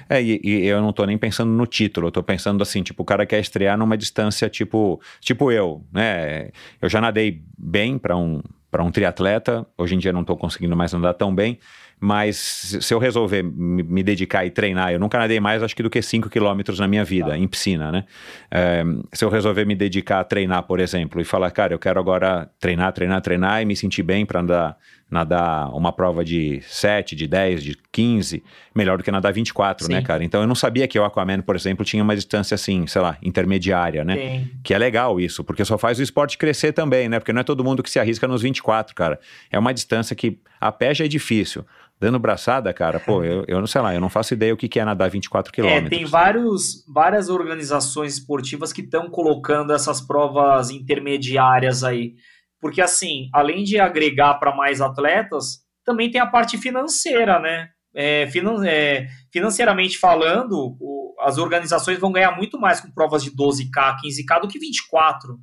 É, 0.09 0.21
e, 0.21 0.39
e 0.43 0.65
eu 0.65 0.81
não 0.81 0.91
tô 0.91 1.05
nem 1.05 1.17
pensando 1.17 1.51
no 1.51 1.65
título, 1.65 2.07
eu 2.07 2.11
tô 2.11 2.21
pensando 2.21 2.61
assim, 2.61 2.83
tipo, 2.83 3.03
o 3.03 3.05
cara 3.05 3.25
quer 3.25 3.39
estrear 3.39 3.77
numa 3.77 3.97
distância 3.97 4.49
tipo, 4.49 5.01
tipo 5.21 5.49
eu, 5.49 5.81
né? 5.93 6.49
Eu 6.81 6.89
já 6.89 6.99
nadei 6.99 7.41
bem 7.57 7.97
para 7.97 8.17
um 8.17 8.41
para 8.69 8.83
um 8.83 8.91
triatleta, 8.91 9.65
hoje 9.77 9.95
em 9.95 9.97
dia 9.97 10.11
não 10.11 10.23
tô 10.23 10.35
conseguindo 10.35 10.75
mais 10.75 10.91
nadar 10.93 11.13
tão 11.13 11.33
bem, 11.33 11.59
mas 11.99 12.37
se 12.79 12.93
eu 12.93 12.99
resolver 12.99 13.41
me, 13.41 13.81
me 13.81 14.03
dedicar 14.03 14.45
e 14.45 14.51
treinar, 14.51 14.91
eu 14.91 14.99
nunca 14.99 15.17
nadei 15.17 15.39
mais 15.39 15.63
acho 15.63 15.75
que 15.75 15.81
do 15.81 15.89
que 15.89 16.01
5 16.01 16.29
quilômetros 16.29 16.79
na 16.79 16.87
minha 16.87 17.03
vida, 17.03 17.37
em 17.37 17.47
piscina, 17.47 17.91
né? 17.91 18.03
É, 18.51 18.83
se 19.13 19.25
eu 19.25 19.29
resolver 19.29 19.65
me 19.65 19.75
dedicar 19.75 20.19
a 20.19 20.23
treinar, 20.23 20.63
por 20.63 20.79
exemplo, 20.79 21.19
e 21.19 21.23
falar, 21.23 21.49
cara, 21.49 21.73
eu 21.73 21.79
quero 21.79 21.99
agora 21.99 22.49
treinar, 22.59 22.93
treinar, 22.93 23.21
treinar 23.21 23.61
e 23.61 23.65
me 23.65 23.75
sentir 23.75 24.03
bem 24.03 24.25
para 24.25 24.41
nadar, 24.41 24.77
nadar 25.09 25.73
uma 25.73 25.91
prova 25.93 26.23
de 26.23 26.61
7, 26.67 27.15
de 27.15 27.27
10, 27.27 27.63
de 27.63 27.77
15, 27.91 28.43
melhor 28.75 28.97
do 28.97 29.03
que 29.03 29.09
nadar 29.11 29.31
24, 29.31 29.87
né, 29.89 29.99
Sim. 29.99 30.03
cara? 30.05 30.23
Então 30.23 30.41
eu 30.41 30.47
não 30.47 30.55
sabia 30.55 30.87
que 30.87 30.99
o 30.99 31.05
Aquaman, 31.05 31.41
por 31.41 31.55
exemplo, 31.55 31.85
tinha 31.85 32.03
uma 32.03 32.15
distância 32.15 32.55
assim, 32.55 32.85
sei 32.87 33.01
lá, 33.01 33.17
intermediária, 33.23 34.03
né? 34.03 34.15
Tem. 34.15 34.51
Que 34.63 34.73
é 34.73 34.77
legal 34.77 35.19
isso, 35.19 35.43
porque 35.43 35.63
só 35.63 35.77
faz 35.77 35.97
o 35.99 36.03
esporte 36.03 36.37
crescer 36.37 36.73
também, 36.73 37.07
né? 37.07 37.19
Porque 37.19 37.31
não 37.31 37.41
é 37.41 37.43
todo 37.43 37.63
mundo 37.63 37.81
que 37.81 37.89
se 37.89 37.99
arrisca 37.99 38.27
nos 38.27 38.41
24, 38.41 38.93
cara. 38.93 39.19
É 39.49 39.57
uma 39.57 39.73
distância 39.73 40.15
que 40.15 40.39
a 40.59 40.71
pé 40.71 40.93
já 40.93 41.05
é 41.05 41.07
difícil. 41.07 41.65
Dando 41.99 42.19
braçada, 42.19 42.71
cara, 42.73 42.99
pô, 42.99 43.23
eu, 43.23 43.43
eu 43.47 43.59
não 43.59 43.65
sei 43.65 43.81
lá, 43.81 43.95
eu 43.95 43.99
não 43.99 44.07
faço 44.09 44.31
ideia 44.31 44.53
o 44.53 44.57
que 44.57 44.67
que 44.67 44.79
é 44.79 44.85
nadar 44.85 45.09
24 45.09 45.49
É, 45.49 45.55
quilômetros. 45.55 45.89
tem 45.89 46.05
vários, 46.05 46.85
várias 46.87 47.27
organizações 47.27 48.13
esportivas 48.13 48.71
que 48.71 48.81
estão 48.81 49.09
colocando 49.09 49.73
essas 49.73 49.99
provas 49.99 50.69
intermediárias 50.69 51.83
aí. 51.83 52.13
Porque, 52.59 52.81
assim, 52.81 53.29
além 53.33 53.63
de 53.63 53.79
agregar 53.79 54.35
para 54.35 54.55
mais 54.55 54.81
atletas, 54.81 55.59
também 55.85 56.09
tem 56.09 56.19
a 56.19 56.25
parte 56.27 56.57
financeira, 56.57 57.39
né? 57.39 57.69
É, 57.93 58.27
finan- 58.27 58.65
é, 58.67 59.07
financeiramente 59.31 59.97
falando, 59.97 60.75
o- 60.79 61.15
as 61.19 61.37
organizações 61.37 61.97
vão 61.99 62.11
ganhar 62.11 62.35
muito 62.35 62.59
mais 62.59 62.79
com 62.79 62.91
provas 62.91 63.23
de 63.23 63.31
12K, 63.31 63.97
15K 63.99 64.39
do 64.39 64.47
que 64.47 64.59
24. 64.59 65.39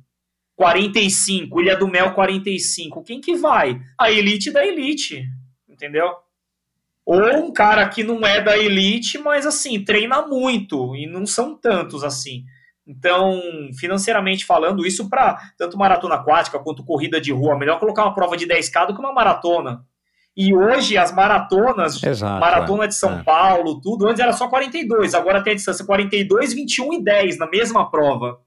45, 0.55 1.59
Ilha 1.61 1.75
do 1.75 1.87
Mel 1.87 2.13
45. 2.13 3.03
Quem 3.03 3.19
que 3.19 3.35
vai? 3.35 3.81
A 3.99 4.09
elite 4.09 4.51
da 4.51 4.65
elite, 4.65 5.25
entendeu? 5.67 6.09
Ou 7.05 7.45
um 7.45 7.53
cara 7.53 7.87
que 7.89 8.03
não 8.03 8.25
é 8.25 8.41
da 8.41 8.57
elite, 8.57 9.17
mas 9.17 9.45
assim, 9.45 9.83
treina 9.83 10.25
muito, 10.25 10.95
e 10.95 11.05
não 11.05 11.25
são 11.25 11.55
tantos 11.55 12.03
assim. 12.03 12.43
Então, 12.87 13.41
financeiramente 13.79 14.45
falando, 14.45 14.85
isso 14.85 15.09
para 15.09 15.39
tanto 15.57 15.77
maratona 15.77 16.15
aquática 16.15 16.59
quanto 16.59 16.83
corrida 16.85 17.19
de 17.19 17.31
rua, 17.31 17.57
melhor 17.57 17.79
colocar 17.79 18.03
uma 18.03 18.13
prova 18.13 18.37
de 18.37 18.45
10K 18.47 18.87
do 18.87 18.93
que 18.93 18.99
uma 18.99 19.13
maratona. 19.13 19.83
E 20.37 20.53
hoje 20.53 20.97
as 20.97 21.11
maratonas, 21.13 22.03
Exato. 22.03 22.39
maratona 22.41 22.83
é. 22.83 22.87
de 22.87 22.95
São 22.95 23.19
É. 23.19 23.23
Paulo, 23.23 23.79
tudo, 23.81 24.07
antes 24.07 24.19
era 24.19 24.33
só 24.33 24.47
42, 24.49 25.15
agora 25.15 25.41
tem 25.41 25.53
a 25.53 25.55
distância 25.55 25.85
42, 25.85 26.53
21 26.53 26.93
e 26.93 27.03
10 27.03 27.37
na 27.39 27.47
mesma 27.49 27.89
prova, 27.89 28.37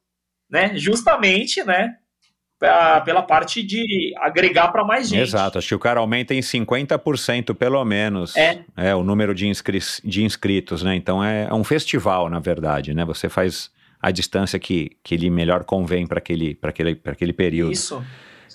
né? 0.50 0.72
Justamente, 0.76 1.64
né, 1.64 1.94
pra- 2.60 3.00
pela 3.00 3.22
parte 3.22 3.62
de 3.62 4.12
agregar 4.20 4.68
para 4.68 4.84
mais 4.84 5.08
gente. 5.08 5.20
Exato, 5.22 5.56
acho 5.58 5.68
que 5.68 5.74
o 5.74 5.78
cara 5.78 5.98
aumenta 6.00 6.34
em 6.34 6.42
50% 6.42 7.54
pelo 7.54 7.82
menos. 7.84 8.36
É. 8.36 8.94
o 8.94 9.02
número 9.02 9.34
de, 9.34 9.48
inscri 9.48 9.78
de 10.04 10.22
inscritos, 10.22 10.82
né? 10.82 10.94
Então 10.94 11.24
é, 11.24 11.44
é 11.50 11.54
um 11.54 11.64
festival, 11.64 12.28
na 12.28 12.38
verdade, 12.38 12.92
né? 12.94 13.04
Você 13.06 13.28
faz 13.30 13.70
a 14.00 14.10
distância 14.10 14.58
que, 14.58 14.92
que 15.02 15.16
lhe 15.16 15.30
melhor 15.30 15.64
convém 15.64 16.06
para 16.06 16.18
aquele, 16.18 16.54
pra 16.54 16.70
aquele, 16.70 16.94
pra 16.94 17.12
aquele 17.12 17.32
período. 17.32 17.72
Isso. 17.72 18.02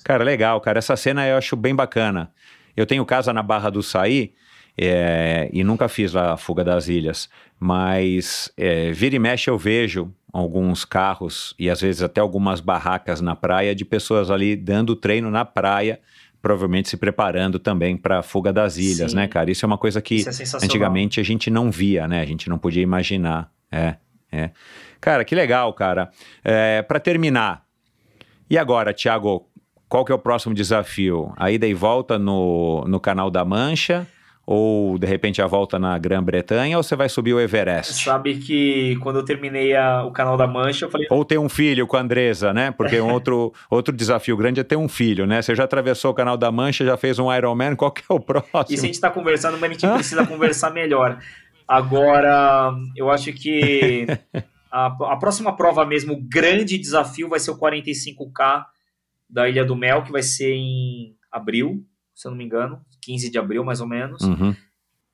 Cara, 0.03 0.23
legal, 0.23 0.59
cara. 0.61 0.79
Essa 0.79 0.95
cena 0.95 1.27
eu 1.27 1.37
acho 1.37 1.55
bem 1.55 1.75
bacana. 1.75 2.31
Eu 2.75 2.85
tenho 2.85 3.05
casa 3.05 3.31
na 3.31 3.43
Barra 3.43 3.69
do 3.69 3.83
Saí 3.83 4.33
é, 4.77 5.49
e 5.53 5.63
nunca 5.63 5.87
fiz 5.87 6.13
lá 6.13 6.33
a 6.33 6.37
Fuga 6.37 6.63
das 6.63 6.87
Ilhas, 6.87 7.29
mas 7.59 8.51
é, 8.57 8.91
vira 8.91 9.15
e 9.15 9.19
mexe 9.19 9.49
eu 9.49 9.57
vejo 9.57 10.11
alguns 10.31 10.83
carros 10.83 11.53
e 11.59 11.69
às 11.69 11.79
vezes 11.79 12.01
até 12.01 12.19
algumas 12.19 12.59
barracas 12.59 13.21
na 13.21 13.35
praia 13.35 13.75
de 13.75 13.85
pessoas 13.85 14.31
ali 14.31 14.55
dando 14.55 14.95
treino 14.95 15.29
na 15.29 15.45
praia, 15.45 15.99
provavelmente 16.41 16.89
se 16.89 16.97
preparando 16.97 17.59
também 17.59 17.95
para 17.95 18.19
a 18.19 18.23
Fuga 18.23 18.51
das 18.51 18.77
Ilhas, 18.77 19.11
Sim. 19.11 19.17
né, 19.17 19.27
cara? 19.27 19.51
Isso 19.51 19.63
é 19.63 19.67
uma 19.67 19.77
coisa 19.77 20.01
que 20.01 20.25
é 20.27 20.65
antigamente 20.65 21.19
a 21.19 21.23
gente 21.23 21.51
não 21.51 21.69
via, 21.69 22.07
né? 22.07 22.21
A 22.21 22.25
gente 22.25 22.49
não 22.49 22.57
podia 22.57 22.81
imaginar. 22.81 23.51
É, 23.71 23.95
é. 24.33 24.51
Cara, 24.99 25.23
que 25.25 25.35
legal, 25.35 25.71
cara. 25.73 26.09
É, 26.43 26.81
para 26.81 26.99
terminar, 26.99 27.63
e 28.49 28.57
agora, 28.57 28.93
Thiago, 28.93 29.47
qual 29.89 30.03
que 30.05 30.11
é 30.11 30.15
o 30.15 30.19
próximo 30.19 30.53
desafio? 30.55 31.33
A 31.37 31.51
ida 31.51 31.67
e 31.67 31.73
volta 31.73 32.17
no, 32.17 32.83
no 32.87 32.99
Canal 32.99 33.29
da 33.29 33.43
Mancha? 33.45 34.07
Ou, 34.45 34.97
de 34.99 35.07
repente, 35.07 35.41
a 35.41 35.47
volta 35.47 35.79
na 35.79 35.97
Grã-Bretanha? 35.97 36.75
Ou 36.75 36.83
você 36.83 36.97
vai 36.97 37.07
subir 37.07 37.33
o 37.33 37.39
Everest? 37.39 38.03
Sabe 38.03 38.35
que 38.35 38.97
quando 38.97 39.19
eu 39.19 39.23
terminei 39.23 39.73
a- 39.73 40.03
o 40.03 40.11
canal 40.11 40.35
da 40.35 40.45
Mancha, 40.45 40.83
eu 40.85 40.91
falei, 40.91 41.07
Ou 41.09 41.23
ter 41.23 41.37
um 41.37 41.47
filho 41.47 41.87
com 41.87 41.95
a 41.95 42.01
Andresa, 42.01 42.51
né? 42.53 42.69
Porque 42.69 42.99
um 42.99 43.09
outro, 43.13 43.53
outro 43.69 43.95
desafio 43.95 44.35
grande 44.35 44.59
é 44.59 44.63
ter 44.63 44.75
um 44.75 44.89
filho, 44.89 45.25
né? 45.25 45.41
Você 45.41 45.55
já 45.55 45.63
atravessou 45.63 46.11
o 46.11 46.13
Canal 46.13 46.35
da 46.35 46.51
Mancha, 46.51 46.83
já 46.83 46.97
fez 46.97 47.19
um 47.19 47.33
Ironman, 47.33 47.73
qual 47.73 47.89
que 47.89 48.01
é 48.09 48.13
o 48.13 48.19
próximo? 48.19 48.65
isso 48.69 48.83
a 48.83 48.87
gente 48.87 48.99
tá 48.99 49.09
conversando, 49.09 49.57
mas 49.57 49.69
a 49.69 49.73
gente 49.73 49.87
precisa 49.87 50.25
conversar 50.27 50.71
melhor. 50.71 51.19
Agora, 51.67 52.73
eu 52.95 53.09
acho 53.09 53.31
que 53.33 54.05
a, 54.71 54.85
a 54.85 55.17
próxima 55.17 55.55
prova 55.55 55.85
mesmo, 55.85 56.13
o 56.13 56.21
grande 56.21 56.77
desafio 56.77 57.29
vai 57.29 57.39
ser 57.39 57.51
o 57.51 57.57
45K 57.57 58.65
da 59.29 59.49
Ilha 59.49 59.65
do 59.65 59.75
Mel, 59.75 60.03
que 60.03 60.11
vai 60.11 60.21
ser 60.21 60.53
em 60.53 61.15
abril, 61.31 61.83
se 62.13 62.27
eu 62.27 62.31
não 62.31 62.37
me 62.37 62.43
engano, 62.43 62.81
15 63.01 63.29
de 63.29 63.37
abril 63.37 63.63
mais 63.63 63.81
ou 63.81 63.87
menos. 63.87 64.21
Uhum. 64.21 64.55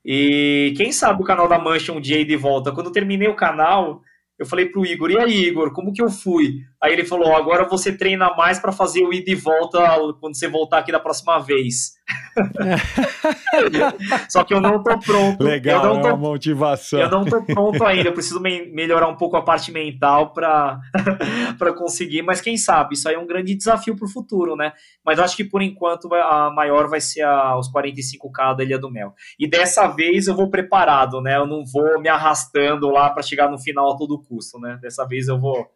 E 0.03 0.73
quem 0.77 0.91
sabe 0.91 1.21
o 1.21 1.26
canal 1.26 1.47
da 1.47 1.59
Mancha 1.59 1.93
um 1.93 2.01
dia 2.01 2.19
ir 2.19 2.26
de 2.26 2.35
volta. 2.35 2.71
Quando 2.71 2.88
eu 2.88 2.93
terminei 2.93 3.27
o 3.27 3.35
canal, 3.35 4.01
eu 4.38 4.45
falei 4.45 4.65
pro 4.65 4.85
Igor, 4.85 5.11
e 5.11 5.17
aí, 5.17 5.47
Igor, 5.47 5.71
como 5.71 5.93
que 5.93 6.01
eu 6.01 6.09
fui? 6.09 6.63
Aí 6.81 6.93
ele 6.93 7.03
falou, 7.06 7.35
agora 7.35 7.68
você 7.68 7.91
treina 7.95 8.34
mais 8.35 8.57
para 8.60 8.72
fazer 8.72 9.03
o 9.03 9.11
ida 9.14 9.30
e 9.30 9.35
volta 9.35 9.80
quando 10.22 10.38
você 10.38 10.47
voltar 10.47 10.77
aqui 10.80 10.91
da 10.91 10.99
próxima 10.99 11.38
vez. 11.39 11.99
Só 14.30 14.43
que 14.43 14.53
eu 14.53 14.61
não 14.61 14.81
tô 14.81 14.97
pronto. 14.99 15.43
Legal, 15.43 15.84
eu 15.84 15.89
não 15.93 15.99
é 15.99 16.03
tô, 16.03 16.07
uma 16.10 16.18
motivação. 16.18 16.99
eu 16.99 17.10
não 17.10 17.26
tô 17.26 17.41
pronto 17.43 17.84
ainda. 17.85 18.10
Eu 18.10 18.14
preciso 18.14 18.39
me- 18.39 18.65
melhorar 18.68 19.07
um 19.07 19.15
pouco 19.15 19.35
a 19.38 19.41
parte 19.41 19.72
mental 19.72 20.31
para 20.34 20.80
para 21.57 21.73
conseguir. 21.73 22.22
Mas 22.22 22.41
quem 22.41 22.57
sabe? 22.57 22.93
Isso 22.95 23.07
aí 23.07 23.15
é 23.15 23.19
um 23.19 23.27
grande 23.27 23.56
desafio 23.56 23.95
pro 23.95 24.07
futuro, 24.07 24.56
né? 24.56 24.73
Mas 25.06 25.19
acho 25.19 25.35
que 25.35 25.43
por 25.43 25.61
enquanto 25.61 26.11
a 26.14 26.49
maior 26.51 26.88
vai 26.88 27.01
ser 27.01 27.22
a, 27.22 27.57
os 27.57 27.72
45K 27.72 28.56
da 28.56 28.64
Ilha 28.64 28.80
do 28.80 28.89
Mel. 28.91 29.14
E 29.39 29.47
dessa 29.47 29.88
vez 29.88 30.27
eu 30.27 30.35
vou 30.35 30.49
preparado, 30.49 31.22
né? 31.22 31.38
Eu 31.38 31.45
não 31.47 31.64
vou 31.65 31.99
me 31.99 32.10
arrastando 32.10 32.89
lá 32.89 33.10
para 33.10 33.23
chegar 33.23 33.49
no 33.49 33.57
final 33.60 33.91
a 33.93 33.97
todo 33.97 34.22
custo, 34.22 34.60
né? 34.60 34.80
Dessa 34.81 35.06
vez 35.06 35.27
eu 35.27 35.39
vou, 35.39 35.68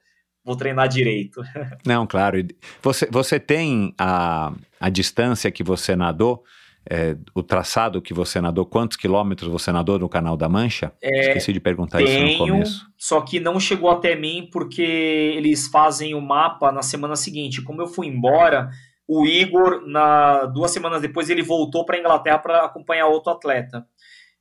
vou 0.44 0.56
treinar 0.56 0.88
direito. 0.88 1.42
Não, 1.86 2.06
claro. 2.06 2.38
Você, 2.82 3.08
você 3.10 3.40
tem 3.40 3.94
a, 3.98 4.52
a 4.80 4.90
distância 4.90 5.52
que 5.52 5.64
você 5.64 5.96
nadou, 5.96 6.44
é, 6.90 7.16
o 7.34 7.42
traçado 7.42 8.02
que 8.02 8.14
você 8.14 8.42
nadou, 8.42 8.66
quantos 8.66 8.98
quilômetros 8.98 9.50
você 9.50 9.72
nadou 9.72 9.98
no 9.98 10.10
Canal 10.10 10.36
da 10.36 10.50
Mancha? 10.50 10.92
Esqueci 11.02 11.54
de 11.54 11.60
perguntar 11.60 12.02
isso 12.02 12.14
no 12.20 12.28
Tenho, 12.28 12.38
começo. 12.54 12.86
só 12.98 13.22
que 13.22 13.40
não 13.40 13.60
chegou 13.60 13.90
até 13.90 14.16
mim 14.16 14.50
porque 14.52 14.82
eles 14.82 15.68
fazem 15.68 16.14
o 16.14 16.20
mapa 16.22 16.72
na 16.72 16.82
semana 16.82 17.16
seguinte. 17.16 17.62
Como 17.62 17.82
eu 17.82 17.88
fui 17.88 18.08
embora, 18.08 18.70
o 19.08 19.26
Igor, 19.26 19.84
na 19.88 20.46
duas 20.48 20.72
semanas 20.72 21.02
depois, 21.02 21.30
ele 21.30 21.42
voltou 21.42 21.86
para 21.86 21.98
Inglaterra 22.00 22.40
para 22.40 22.66
acompanhar 22.66 23.08
outro 23.08 23.32
atleta. 23.32 23.86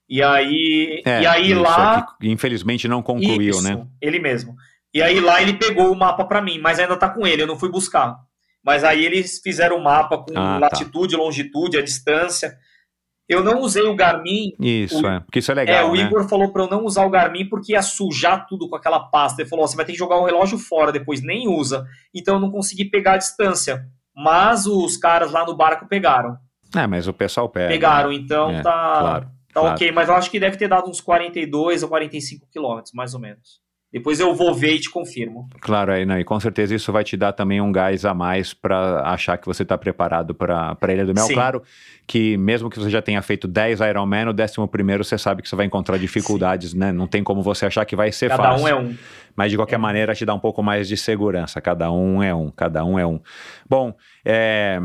E 0.09 0.21
aí, 0.23 1.01
É, 1.07 1.23
e 1.23 1.27
aí 1.27 1.53
isso, 1.53 1.61
lá. 1.63 2.05
é 2.21 2.27
infelizmente 2.27 2.87
não 2.89 3.03
concluiu, 3.03 3.51
Isso, 3.51 3.63
né? 3.63 3.87
Ele 4.01 4.19
mesmo. 4.19 4.55
E 4.95 5.01
aí 5.03 5.21
lá 5.21 5.41
ele 5.41 5.55
pegou 5.55 5.91
o 5.91 5.97
mapa 5.97 6.25
para 6.25 6.43
mim, 6.43 6.59
mas 6.59 6.79
ainda 6.79 6.97
tá 6.97 7.09
com 7.09 7.27
ele, 7.27 7.43
eu 7.43 7.47
não 7.47 7.59
fui 7.59 7.71
buscar. 7.71 8.17
Mas 8.65 8.85
aí 8.85 9.05
eles 9.05 9.41
fizeram 9.43 9.77
o 9.77 9.83
mapa 9.83 10.19
com 10.19 10.33
Ah, 10.39 10.55
tá. 10.55 10.59
latitude, 10.59 11.17
longitude, 11.17 11.79
a 11.79 11.83
distância. 11.83 12.57
Eu 13.29 13.43
não 13.43 13.61
usei 13.61 13.83
o 13.85 13.95
Garmin 13.95 14.53
Isso, 14.61 15.01
O- 15.01 15.07
é. 15.09 15.21
Porque 15.21 15.39
isso 15.39 15.51
é 15.51 15.55
é, 15.55 15.57
legal, 15.57 15.91
o 15.91 15.95
né? 15.95 16.03
Igor 16.03 16.29
falou 16.29 16.53
pra 16.53 16.63
eu 16.65 16.69
não 16.69 16.85
usar 16.85 17.05
o 17.07 17.11
Garmin 17.11 17.49
porque 17.49 17.73
ia 17.73 17.81
sujar 17.83 18.47
tudo 18.47 18.69
com 18.69 18.77
aquela 18.77 19.01
pasta. 19.01 19.41
Ele 19.41 19.49
falou: 19.49 19.65
ó, 19.65 19.69
você 19.69 19.77
vai 19.77 19.85
ter 19.87 19.93
que 19.93 19.99
jogar 19.99 20.17
o 20.17 20.25
relógio 20.27 20.59
fora 20.59 20.93
depois, 20.93 21.23
nem 21.23 21.49
usa. 21.49 21.87
Então 22.15 22.35
eu 22.35 22.41
não 22.41 22.51
consegui 22.51 22.85
pegar 22.85 23.15
a 23.15 23.17
distância. 23.19 23.87
Mas 24.15 24.67
os 24.67 24.97
caras 24.99 25.33
lá 25.33 25.47
no 25.47 25.57
barco 25.57 25.87
pegaram. 25.89 26.37
É, 26.77 26.87
mas 26.87 27.09
o 27.09 27.13
pessoal 27.13 27.49
pega. 27.49 27.69
pegaram, 27.69 28.13
então 28.13 28.51
É, 28.51 28.63
tá, 28.63 28.99
claro. 29.01 29.25
Tá 29.53 29.61
Claro. 29.61 29.75
ok, 29.75 29.93
mas 29.93 30.09
eu 30.09 30.15
acho 30.15 30.31
que 30.31 30.41
deve 30.41 30.57
ter 30.57 30.69
dado 30.69 30.89
uns 30.89 31.01
42 31.01 31.83
ou 31.83 31.89
45 31.89 32.47
quilômetros, 32.51 32.93
mais 32.95 33.13
ou 33.15 33.21
menos. 33.21 33.61
Depois 33.93 34.19
eu 34.19 34.35
vou 34.35 34.55
ver 34.55 34.75
e 34.75 34.81
te 34.81 34.91
confirmo. 34.91 35.49
Claro, 35.61 35.93
aí, 35.93 36.07
não, 36.07 36.19
e 36.19 36.25
com 36.25 36.41
certeza 36.41 36.75
isso 36.75 36.91
vai 36.91 37.05
te 37.05 37.15
dar 37.15 37.33
também 37.33 37.61
um 37.61 37.71
gás 37.71 38.07
a 38.07 38.15
mais 38.15 38.55
para 38.55 39.03
achar 39.03 39.37
que 39.37 39.47
você 39.47 39.65
está 39.65 39.77
preparado 39.77 40.35
para 40.35 40.77
a 40.81 40.93
Ilha 40.93 41.05
do 41.05 41.13
Mel. 41.13 41.27
Sim. 41.27 41.35
Claro 41.35 41.63
que 42.07 42.37
mesmo 42.39 42.71
que 42.71 42.79
você 42.79 42.89
já 42.89 43.03
tenha 43.03 43.21
feito 43.21 43.47
10 43.47 43.81
Ironman, 43.81 44.29
o 44.29 44.31
11 44.31 44.69
primeiro 44.71 45.05
você 45.05 45.19
sabe 45.19 45.43
que 45.43 45.49
você 45.49 45.55
vai 45.55 45.67
encontrar 45.67 45.99
dificuldades, 45.99 46.73
né? 46.73 46.91
Não 46.91 47.07
tem 47.07 47.23
como 47.23 47.43
você 47.43 47.67
achar 47.67 47.85
que 47.85 47.95
vai 47.95 48.11
ser 48.11 48.29
Cada 48.31 48.43
fácil. 48.43 48.65
um 48.65 48.69
é 48.69 48.75
um. 48.75 48.97
Mas 49.37 49.51
de 49.51 49.57
qualquer 49.57 49.79
maneira 49.79 50.15
te 50.15 50.25
dá 50.25 50.35
um 50.35 50.41
pouco 50.41 50.63
mais 50.63 50.89
de 50.89 50.97
segurança. 50.97 51.61
Cada 51.61 51.93
um 51.93 52.23
é 52.23 52.35
um, 52.35 52.51
cada 52.51 52.85
um 52.85 52.99
é 52.99 53.07
um. 53.07 53.21
Bom, 53.69 53.95
é, 54.25 54.81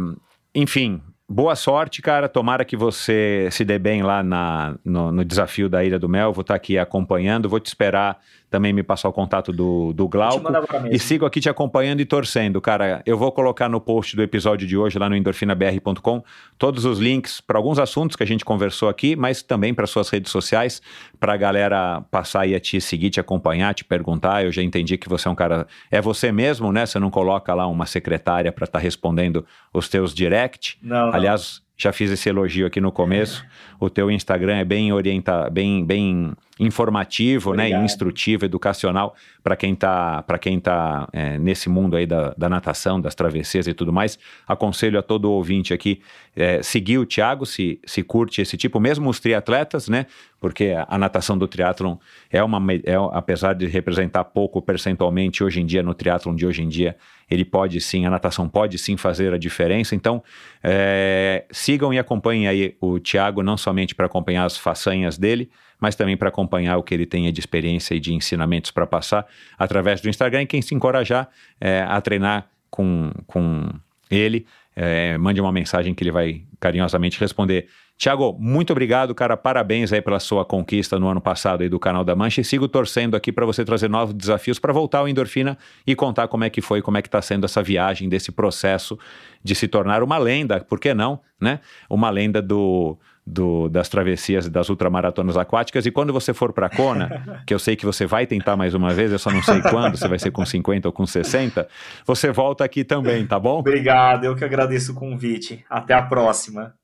enfim, 0.54 1.02
boa 1.30 1.56
sorte, 1.56 2.02
cara. 2.02 2.30
Tomara 2.30 2.64
que 2.64 2.78
você 2.78 3.50
se 3.52 3.66
dê 3.66 3.78
bem 3.78 4.04
lá 4.04 4.24
na, 4.24 4.76
no, 4.84 5.12
no 5.12 5.26
desafio 5.26 5.68
da 5.68 5.84
Ilha 5.84 6.00
do 6.00 6.08
Mel. 6.08 6.32
Vou 6.32 6.42
estar 6.42 6.56
aqui 6.56 6.78
acompanhando. 6.78 7.50
Vou 7.50 7.60
te 7.60 7.68
esperar 7.68 8.20
também 8.50 8.72
me 8.72 8.82
passar 8.82 9.10
o 9.10 9.14
contato 9.14 9.52
do, 9.52 9.92
do 9.94 10.08
Glauco. 10.08 10.48
E 10.90 10.98
sigo 10.98 11.26
aqui 11.26 11.42
te 11.42 11.50
acompanhando 11.50 12.00
e 12.00 12.06
torcendo, 12.06 12.62
cara. 12.62 13.02
Eu 13.06 13.18
vou 13.18 13.32
colocar 13.32 13.68
no 13.68 13.82
post 13.82 14.16
do 14.16 14.24
episódio 14.24 14.66
de 14.66 14.78
hoje, 14.78 14.98
lá 14.98 15.10
no 15.10 15.16
endorfinabr.com, 15.16 16.24
todos 16.58 16.86
os 16.86 16.98
links 16.98 17.42
para 17.42 17.58
alguns 17.58 17.78
assuntos 17.78 18.16
que 18.16 18.24
a 18.24 18.28
gente 18.28 18.46
conversou 18.46 18.88
aqui, 18.88 19.16
mas 19.16 19.42
também 19.42 19.74
para 19.74 19.86
suas 19.86 20.10
redes 20.10 20.32
sociais, 20.32 20.82
para 21.20 21.34
a 21.34 21.38
galera 21.38 22.02
passar 22.10 22.42
aí 22.42 22.56
a 22.56 22.60
te 22.60 22.80
seguir, 22.80 23.10
te 23.10 23.20
acompanhar, 23.20 23.74
te 23.74 23.84
perguntar. 23.84 24.46
Eu 24.46 24.52
já 24.52 24.64
entendi 24.64 24.98
que 24.98 25.10
você 25.10 25.28
é 25.28 25.32
um 25.32 25.36
cara. 25.36 25.68
É 25.92 26.00
você 26.00 26.32
mesmo, 26.32 26.72
né? 26.72 26.86
Você 26.86 27.00
não 27.00 27.10
coloca 27.10 27.54
lá 27.54 27.68
uma 27.68 27.86
secretária 27.86 28.52
para 28.52 28.64
estar 28.64 28.80
respondendo 28.80 29.46
os 29.74 29.90
teus 29.90 30.14
direct. 30.14 30.78
Não, 30.82 31.08
não. 31.08 31.17
Aliás, 31.18 31.64
já 31.78 31.94
fiz 31.94 32.10
esse 32.10 32.28
elogio 32.28 32.66
aqui 32.66 32.82
no 32.82 32.92
começo. 32.92 33.46
O 33.80 33.90
teu 33.90 34.10
Instagram 34.10 34.58
é 34.58 34.66
bem 34.66 34.92
orienta, 34.92 35.48
bem, 35.50 35.86
bem 35.86 36.34
informativo, 36.60 37.54
né, 37.54 37.66
Obrigado. 37.66 37.86
instrutivo, 37.86 38.46
educacional 38.46 39.16
para 39.44 39.56
quem 39.56 39.74
está 39.74 40.24
para 40.24 40.40
quem 40.40 40.60
tá 40.60 41.08
é, 41.14 41.38
nesse 41.38 41.70
mundo 41.70 41.96
aí 41.96 42.06
da, 42.06 42.34
da 42.38 42.50
natação, 42.50 43.00
das 43.00 43.14
travessias 43.14 43.68
e 43.68 43.74
tudo 43.74 43.94
mais. 43.94 44.18
Aconselho 44.48 44.98
a 44.98 45.04
todo 45.04 45.32
ouvinte 45.32 45.74
aqui 45.74 46.02
é, 46.36 46.62
seguir 46.62 46.98
o 46.98 47.06
Thiago 47.06 47.46
se, 47.46 47.80
se 47.86 48.04
curte 48.04 48.42
esse 48.42 48.58
tipo, 48.58 48.80
mesmo 48.80 49.10
os 49.10 49.20
triatletas, 49.20 49.88
né? 49.88 50.08
Porque 50.40 50.76
a, 50.88 50.98
natação 50.98 51.38
do 51.38 51.48
triatlon 51.48 51.98
é 52.30 52.44
uma 52.44 52.62
é, 52.74 52.96
apesar 53.14 53.54
de 53.54 53.66
representar 53.68 54.24
pouco 54.24 54.62
percentualmente 54.62 55.44
hoje 55.44 55.62
em 55.62 55.66
dia 55.66 55.82
no 55.82 55.94
triatlon 55.94 56.36
de 56.36 56.46
hoje 56.46 56.62
em 56.62 56.70
dia, 56.70 56.96
ele 57.30 57.44
pode 57.44 57.80
sim, 57.82 58.06
a 58.06 58.10
natação 58.10 58.48
pode 58.48 58.78
sim 58.78 58.98
fazer 58.98 59.34
a 59.34 59.38
diferença. 59.38 59.96
Então, 59.96 60.24
é, 60.64 61.46
sigam 61.68 61.94
e 61.94 62.00
acompanhem 62.00 62.48
aí 62.48 62.78
o 62.80 62.98
Thiago, 62.98 63.44
não 63.44 63.58
somente 63.58 63.94
para 63.94 64.06
acompanhar 64.06 64.46
as 64.46 64.58
façanhas 64.58 65.18
dele, 65.18 65.50
mas 65.78 65.96
também 65.96 66.16
para 66.16 66.30
acompanhar 66.30 66.78
o 66.78 66.84
que 66.84 66.94
ele 66.94 67.06
tem 67.06 67.30
de 67.30 67.40
experiência 67.42 67.94
e 67.94 68.00
de 68.00 68.14
ensinamentos 68.14 68.72
para 68.72 68.88
passar 68.88 69.28
através 69.60 70.00
do 70.00 70.08
Instagram. 70.08 70.44
E 70.44 70.46
quem 70.46 70.62
se 70.62 70.74
encorajar 70.74 71.30
é, 71.60 71.82
a 71.82 72.00
treinar 72.00 72.48
com, 72.70 73.12
com 73.26 73.70
ele, 74.10 74.46
é, 74.74 75.18
mande 75.18 75.42
uma 75.42 75.52
mensagem 75.52 75.94
que 75.94 76.02
ele 76.04 76.12
vai 76.12 76.44
carinhosamente 76.58 77.20
responder. 77.20 77.68
Tiago, 77.98 78.38
muito 78.40 78.72
obrigado, 78.72 79.16
cara. 79.16 79.36
Parabéns 79.36 79.92
aí 79.92 80.02
pela 80.02 80.20
sua 80.20 80.46
conquista 80.46 81.00
no 81.00 81.08
ano 81.08 81.20
passado 81.20 81.64
aí 81.64 81.70
do 81.70 81.80
canal 81.80 82.04
da 82.04 82.16
Mancha 82.16 82.42
e 82.42 82.44
sigo 82.44 82.68
torcendo 82.68 83.16
aqui 83.16 83.32
para 83.32 83.44
você 83.46 83.66
trazer 83.66 83.90
novos 83.90 84.14
desafios 84.14 84.60
para 84.60 84.72
voltar 84.72 85.00
ao 85.00 85.08
Endorfina 85.08 85.58
e 85.86 85.96
contar 85.96 86.28
como 86.28 86.44
é 86.44 86.50
que 86.50 86.62
foi, 86.62 86.80
como 86.82 86.98
é 86.98 87.02
que 87.02 87.08
está 87.08 87.22
sendo 87.24 87.46
essa 87.46 87.64
viagem 87.64 88.08
desse 88.08 88.32
processo 88.32 89.00
de 89.44 89.56
se 89.56 89.68
tornar 89.68 90.04
uma 90.04 90.18
lenda, 90.20 90.60
por 90.60 90.80
que 90.80 90.94
não, 90.94 91.20
né? 91.42 91.60
Uma 91.90 92.12
lenda 92.12 92.40
do, 92.40 92.96
do- 93.26 93.68
das 93.68 93.90
travessias 93.90 94.46
e 94.46 94.50
das 94.52 94.70
ultramaratonas 94.70 95.36
aquáticas. 95.36 95.88
E 95.88 95.92
quando 95.92 96.14
você 96.14 96.36
for 96.36 96.54
para 96.54 96.70
Kona, 96.70 97.42
que 97.48 97.54
eu 97.54 97.58
sei 97.60 97.76
que 97.76 97.86
você 97.86 98.06
vai 98.06 98.28
tentar 98.28 98.56
mais 98.56 98.76
uma 98.76 98.94
vez, 98.94 99.12
eu 99.12 99.18
só 99.18 99.32
não 99.32 99.42
sei 99.42 99.60
quando, 99.64 99.98
se 99.98 100.08
vai 100.08 100.20
ser 100.20 100.30
com 100.30 100.46
50 100.46 100.88
ou 100.88 100.92
com 100.92 101.06
60, 101.08 101.68
você 102.06 102.32
volta 102.32 102.64
aqui 102.64 102.84
também, 102.84 103.26
tá 103.26 103.40
bom? 103.40 103.58
Obrigado, 103.60 104.24
eu 104.26 104.36
que 104.36 104.44
agradeço 104.46 104.92
o 104.92 104.96
convite. 104.96 105.66
Até 105.68 105.96
a 105.96 106.02
próxima. 106.04 106.76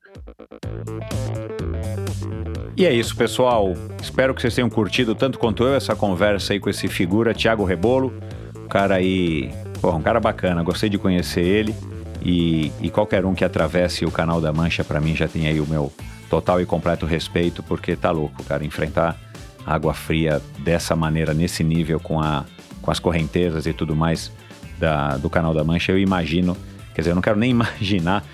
E 2.76 2.86
é 2.86 2.94
isso, 2.94 3.16
pessoal. 3.16 3.74
Espero 4.02 4.34
que 4.34 4.42
vocês 4.42 4.56
tenham 4.56 4.70
curtido 4.70 5.14
tanto 5.14 5.38
quanto 5.38 5.64
eu 5.64 5.76
essa 5.76 5.96
conversa 5.96 6.54
aí 6.54 6.60
com 6.60 6.70
esse 6.70 6.88
figura, 6.88 7.34
Thiago 7.34 7.64
Rebolo. 7.64 8.12
Um 8.58 8.68
cara 8.68 8.96
aí, 8.96 9.52
um 9.84 10.02
cara 10.02 10.20
bacana. 10.20 10.64
Gostei 10.64 10.90
de 10.90 10.98
conhecer 10.98 11.42
ele. 11.42 11.76
E, 12.22 12.72
e 12.82 12.90
qualquer 12.90 13.26
um 13.26 13.36
que 13.36 13.44
atravesse 13.44 14.06
o 14.06 14.12
canal 14.12 14.42
da 14.42 14.52
Mancha, 14.52 14.84
pra 14.84 15.00
mim, 15.00 15.16
já 15.16 15.28
tem 15.28 15.48
aí 15.48 15.60
o 15.60 15.68
meu 15.68 15.92
total 16.30 16.62
e 16.62 16.66
completo 16.66 17.06
respeito, 17.06 17.62
porque 17.62 17.96
tá 17.96 18.12
louco, 18.12 18.44
cara. 18.44 18.66
Enfrentar 18.66 19.18
água 19.66 19.94
fria 19.94 20.42
dessa 20.60 20.96
maneira, 20.96 21.34
nesse 21.34 21.64
nível, 21.64 22.00
com, 22.00 22.20
a, 22.20 22.46
com 22.82 22.90
as 22.90 23.00
correntezas 23.00 23.66
e 23.66 23.74
tudo 23.74 23.96
mais 23.96 24.32
da, 24.80 25.18
do 25.18 25.30
canal 25.30 25.54
da 25.54 25.64
Mancha, 25.64 25.92
eu 25.92 26.00
imagino. 26.00 26.58
Quer 26.96 27.02
dizer, 27.02 27.12
eu 27.12 27.16
não 27.16 27.22
quero 27.22 27.38
nem 27.38 27.52
imaginar 27.52 28.26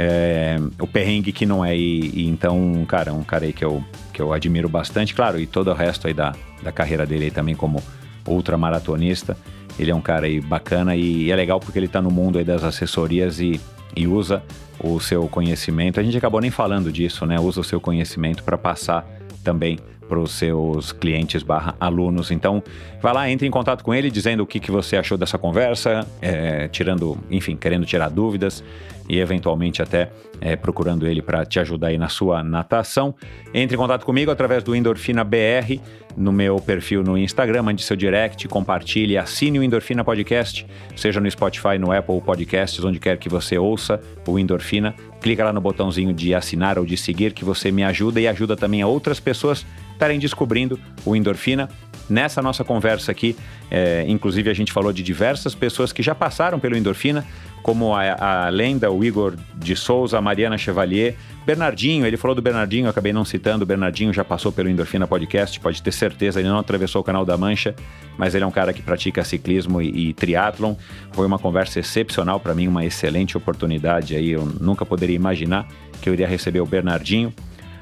é, 0.00 0.56
o 0.80 0.86
perrengue 0.86 1.32
que 1.32 1.44
não 1.44 1.64
é. 1.64 1.76
E, 1.76 2.10
e 2.14 2.28
então, 2.28 2.84
cara, 2.86 3.12
um 3.12 3.24
cara 3.24 3.44
aí 3.44 3.52
que 3.52 3.64
eu, 3.64 3.82
que 4.12 4.22
eu 4.22 4.32
admiro 4.32 4.68
bastante, 4.68 5.12
claro, 5.12 5.40
e 5.40 5.46
todo 5.46 5.72
o 5.72 5.74
resto 5.74 6.06
aí 6.06 6.14
da, 6.14 6.36
da 6.62 6.70
carreira 6.70 7.04
dele 7.04 7.24
aí 7.24 7.30
também 7.32 7.56
como 7.56 7.82
ultramaratonista. 8.24 9.36
Ele 9.76 9.90
é 9.90 9.94
um 9.94 10.00
cara 10.00 10.26
aí 10.26 10.40
bacana 10.40 10.94
e, 10.94 11.32
é 11.32 11.34
legal 11.34 11.58
porque 11.58 11.78
ele 11.78 11.88
tá 11.88 12.00
no 12.00 12.12
mundo 12.12 12.38
aí 12.38 12.44
das 12.44 12.62
assessorias 12.62 13.40
e, 13.40 13.60
e 13.96 14.06
usa 14.06 14.40
o 14.78 15.00
seu 15.00 15.26
conhecimento. 15.28 15.98
A 15.98 16.02
gente 16.04 16.16
acabou 16.16 16.40
nem 16.40 16.50
falando 16.50 16.92
disso, 16.92 17.26
né? 17.26 17.40
Usa 17.40 17.60
o 17.60 17.64
seu 17.64 17.80
conhecimento 17.80 18.44
para 18.44 18.56
passar 18.56 19.04
também 19.42 19.78
para 20.08 20.18
os 20.18 20.32
seus 20.32 20.90
clientes 20.90 21.42
barra 21.42 21.76
alunos. 21.78 22.30
Então, 22.30 22.62
vai 23.00 23.12
lá, 23.12 23.30
entre 23.30 23.46
em 23.46 23.50
contato 23.50 23.84
com 23.84 23.94
ele 23.94 24.10
dizendo 24.10 24.42
o 24.42 24.46
que, 24.46 24.58
que 24.58 24.70
você 24.70 24.96
achou 24.96 25.18
dessa 25.18 25.36
conversa, 25.36 26.06
é, 26.22 26.66
tirando, 26.68 27.18
enfim, 27.30 27.56
querendo 27.56 27.84
tirar 27.84 28.08
dúvidas 28.08 28.64
e 29.08 29.18
eventualmente 29.18 29.80
até 29.82 30.10
é, 30.40 30.54
procurando 30.54 31.06
ele 31.06 31.22
para 31.22 31.44
te 31.44 31.58
ajudar 31.58 31.88
aí 31.88 31.98
na 31.98 32.08
sua 32.08 32.42
natação. 32.42 33.14
Entre 33.52 33.74
em 33.74 33.78
contato 33.78 34.04
comigo 34.04 34.30
através 34.30 34.62
do 34.62 34.74
Endorfina 34.74 35.24
BR 35.24 35.80
no 36.16 36.32
meu 36.32 36.56
perfil 36.56 37.02
no 37.02 37.16
Instagram, 37.16 37.62
mande 37.62 37.82
seu 37.82 37.96
direct, 37.96 38.46
compartilhe, 38.48 39.16
assine 39.16 39.58
o 39.58 39.62
Endorfina 39.62 40.02
Podcast, 40.02 40.66
seja 40.96 41.20
no 41.20 41.30
Spotify, 41.30 41.78
no 41.78 41.92
Apple 41.92 42.20
Podcasts, 42.20 42.82
onde 42.84 42.98
quer 42.98 43.16
que 43.18 43.28
você 43.28 43.56
ouça 43.56 44.00
o 44.26 44.38
Endorfina. 44.38 44.94
Clica 45.20 45.44
lá 45.44 45.52
no 45.52 45.60
botãozinho 45.60 46.12
de 46.12 46.34
assinar 46.34 46.78
ou 46.78 46.86
de 46.86 46.96
seguir 46.96 47.32
que 47.32 47.44
você 47.44 47.70
me 47.70 47.82
ajuda 47.82 48.20
e 48.20 48.28
ajuda 48.28 48.56
também 48.56 48.82
a 48.82 48.86
outras 48.86 49.18
pessoas 49.18 49.66
estarem 49.92 50.18
descobrindo 50.18 50.78
o 51.04 51.16
Endorfina. 51.16 51.68
Nessa 52.08 52.40
nossa 52.40 52.64
conversa 52.64 53.12
aqui, 53.12 53.36
é, 53.70 54.04
inclusive 54.08 54.48
a 54.48 54.54
gente 54.54 54.72
falou 54.72 54.92
de 54.92 55.02
diversas 55.02 55.54
pessoas 55.54 55.92
que 55.92 56.02
já 56.02 56.14
passaram 56.14 56.58
pelo 56.58 56.76
Endorfina, 56.76 57.26
como 57.68 57.94
a, 57.94 58.46
a 58.46 58.48
lenda, 58.48 58.90
o 58.90 59.04
Igor 59.04 59.34
de 59.54 59.76
Souza, 59.76 60.16
a 60.16 60.22
Mariana 60.22 60.56
Chevalier, 60.56 61.14
Bernardinho, 61.44 62.06
ele 62.06 62.16
falou 62.16 62.34
do 62.34 62.40
Bernardinho, 62.40 62.88
acabei 62.88 63.12
não 63.12 63.26
citando, 63.26 63.62
o 63.62 63.66
Bernardinho 63.66 64.10
já 64.10 64.24
passou 64.24 64.50
pelo 64.50 64.70
Endorfina 64.70 65.06
Podcast, 65.06 65.60
pode 65.60 65.82
ter 65.82 65.92
certeza, 65.92 66.40
ele 66.40 66.48
não 66.48 66.58
atravessou 66.58 67.02
o 67.02 67.04
canal 67.04 67.26
da 67.26 67.36
Mancha, 67.36 67.76
mas 68.16 68.34
ele 68.34 68.42
é 68.42 68.46
um 68.46 68.50
cara 68.50 68.72
que 68.72 68.80
pratica 68.80 69.22
ciclismo 69.22 69.82
e, 69.82 70.08
e 70.08 70.12
triatlon. 70.14 70.76
Foi 71.12 71.26
uma 71.26 71.38
conversa 71.38 71.78
excepcional 71.78 72.40
para 72.40 72.54
mim, 72.54 72.68
uma 72.68 72.86
excelente 72.86 73.36
oportunidade 73.36 74.16
aí, 74.16 74.30
eu 74.30 74.46
nunca 74.58 74.86
poderia 74.86 75.16
imaginar 75.16 75.68
que 76.00 76.08
eu 76.08 76.14
iria 76.14 76.26
receber 76.26 76.62
o 76.62 76.66
Bernardinho. 76.66 77.34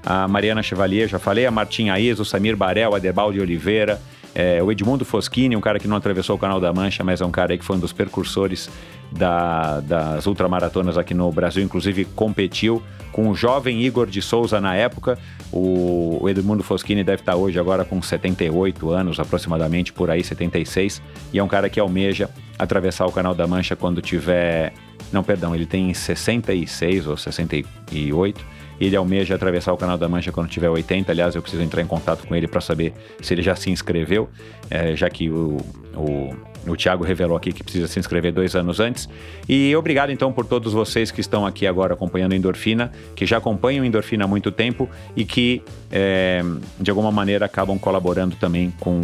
A 0.04 0.26
Mariana 0.26 0.64
Chevalier, 0.64 1.06
já 1.06 1.20
falei, 1.20 1.46
a 1.46 1.50
Martim 1.52 1.90
Aiz, 1.90 2.18
o 2.18 2.24
Samir 2.24 2.56
Barel, 2.56 2.92
a 2.92 2.98
Debalde 2.98 3.40
Oliveira, 3.40 4.02
é, 4.38 4.62
o 4.62 4.70
Edmundo 4.70 5.02
Foschini, 5.02 5.56
um 5.56 5.60
cara 5.62 5.78
que 5.78 5.88
não 5.88 5.96
atravessou 5.96 6.36
o 6.36 6.38
canal 6.38 6.60
da 6.60 6.70
Mancha, 6.70 7.02
mas 7.02 7.22
é 7.22 7.24
um 7.24 7.30
cara 7.30 7.56
que 7.56 7.64
foi 7.64 7.76
um 7.76 7.80
dos 7.80 7.92
percursores 7.92 8.68
da- 9.10 9.80
das 9.80 10.26
ultramaratonas 10.26 10.98
aqui 10.98 11.14
no 11.14 11.32
Brasil, 11.32 11.62
inclusive 11.62 12.04
competiu 12.04 12.82
com 13.12 13.30
o 13.30 13.34
jovem 13.34 13.82
Igor 13.82 14.06
de 14.06 14.20
Souza 14.20 14.60
na 14.60 14.74
época. 14.74 15.18
O, 15.50 16.18
o 16.20 16.28
Edmundo 16.28 16.62
Foschini 16.62 17.02
deve 17.02 17.22
estar 17.22 17.34
hoje 17.34 17.58
agora 17.58 17.82
com 17.82 18.02
78 18.02 18.90
anos, 18.90 19.18
aproximadamente, 19.18 19.90
por 19.90 20.10
aí, 20.10 20.22
76, 20.22 21.00
e 21.32 21.38
é 21.38 21.42
um 21.42 21.48
cara 21.48 21.70
que 21.70 21.80
almeja 21.80 22.28
atravessar 22.58 23.06
o 23.06 23.12
canal 23.12 23.34
da 23.34 23.46
Mancha 23.46 23.74
quando 23.74 24.02
tiver. 24.02 24.74
Não, 25.10 25.22
perdão, 25.22 25.54
ele 25.54 25.64
tem 25.64 25.94
66 25.94 27.06
ou 27.06 27.16
68 27.16 28.44
ele 28.80 28.96
almeja 28.96 29.34
atravessar 29.34 29.72
o 29.72 29.76
Canal 29.76 29.96
da 29.96 30.08
Mancha 30.08 30.32
quando 30.32 30.48
tiver 30.48 30.68
80. 30.68 31.10
Aliás, 31.10 31.34
eu 31.34 31.42
preciso 31.42 31.62
entrar 31.62 31.82
em 31.82 31.86
contato 31.86 32.26
com 32.26 32.34
ele 32.34 32.46
para 32.46 32.60
saber 32.60 32.92
se 33.20 33.32
ele 33.34 33.42
já 33.42 33.56
se 33.56 33.70
inscreveu, 33.70 34.28
eh, 34.70 34.94
já 34.94 35.08
que 35.08 35.30
o, 35.30 35.58
o, 35.94 36.34
o 36.66 36.76
Thiago 36.76 37.04
revelou 37.04 37.36
aqui 37.36 37.52
que 37.52 37.62
precisa 37.62 37.86
se 37.86 37.98
inscrever 37.98 38.32
dois 38.32 38.54
anos 38.54 38.80
antes. 38.80 39.08
E 39.48 39.74
obrigado 39.76 40.10
então 40.10 40.32
por 40.32 40.44
todos 40.44 40.72
vocês 40.72 41.10
que 41.10 41.20
estão 41.20 41.46
aqui 41.46 41.66
agora 41.66 41.94
acompanhando 41.94 42.32
o 42.32 42.34
Endorfina, 42.34 42.92
que 43.14 43.24
já 43.24 43.38
acompanham 43.38 43.82
o 43.82 43.86
Endorfina 43.86 44.24
há 44.24 44.28
muito 44.28 44.50
tempo 44.50 44.88
e 45.14 45.24
que 45.24 45.62
eh, 45.90 46.42
de 46.78 46.90
alguma 46.90 47.10
maneira 47.10 47.46
acabam 47.46 47.78
colaborando 47.78 48.36
também 48.36 48.72
com 48.78 49.00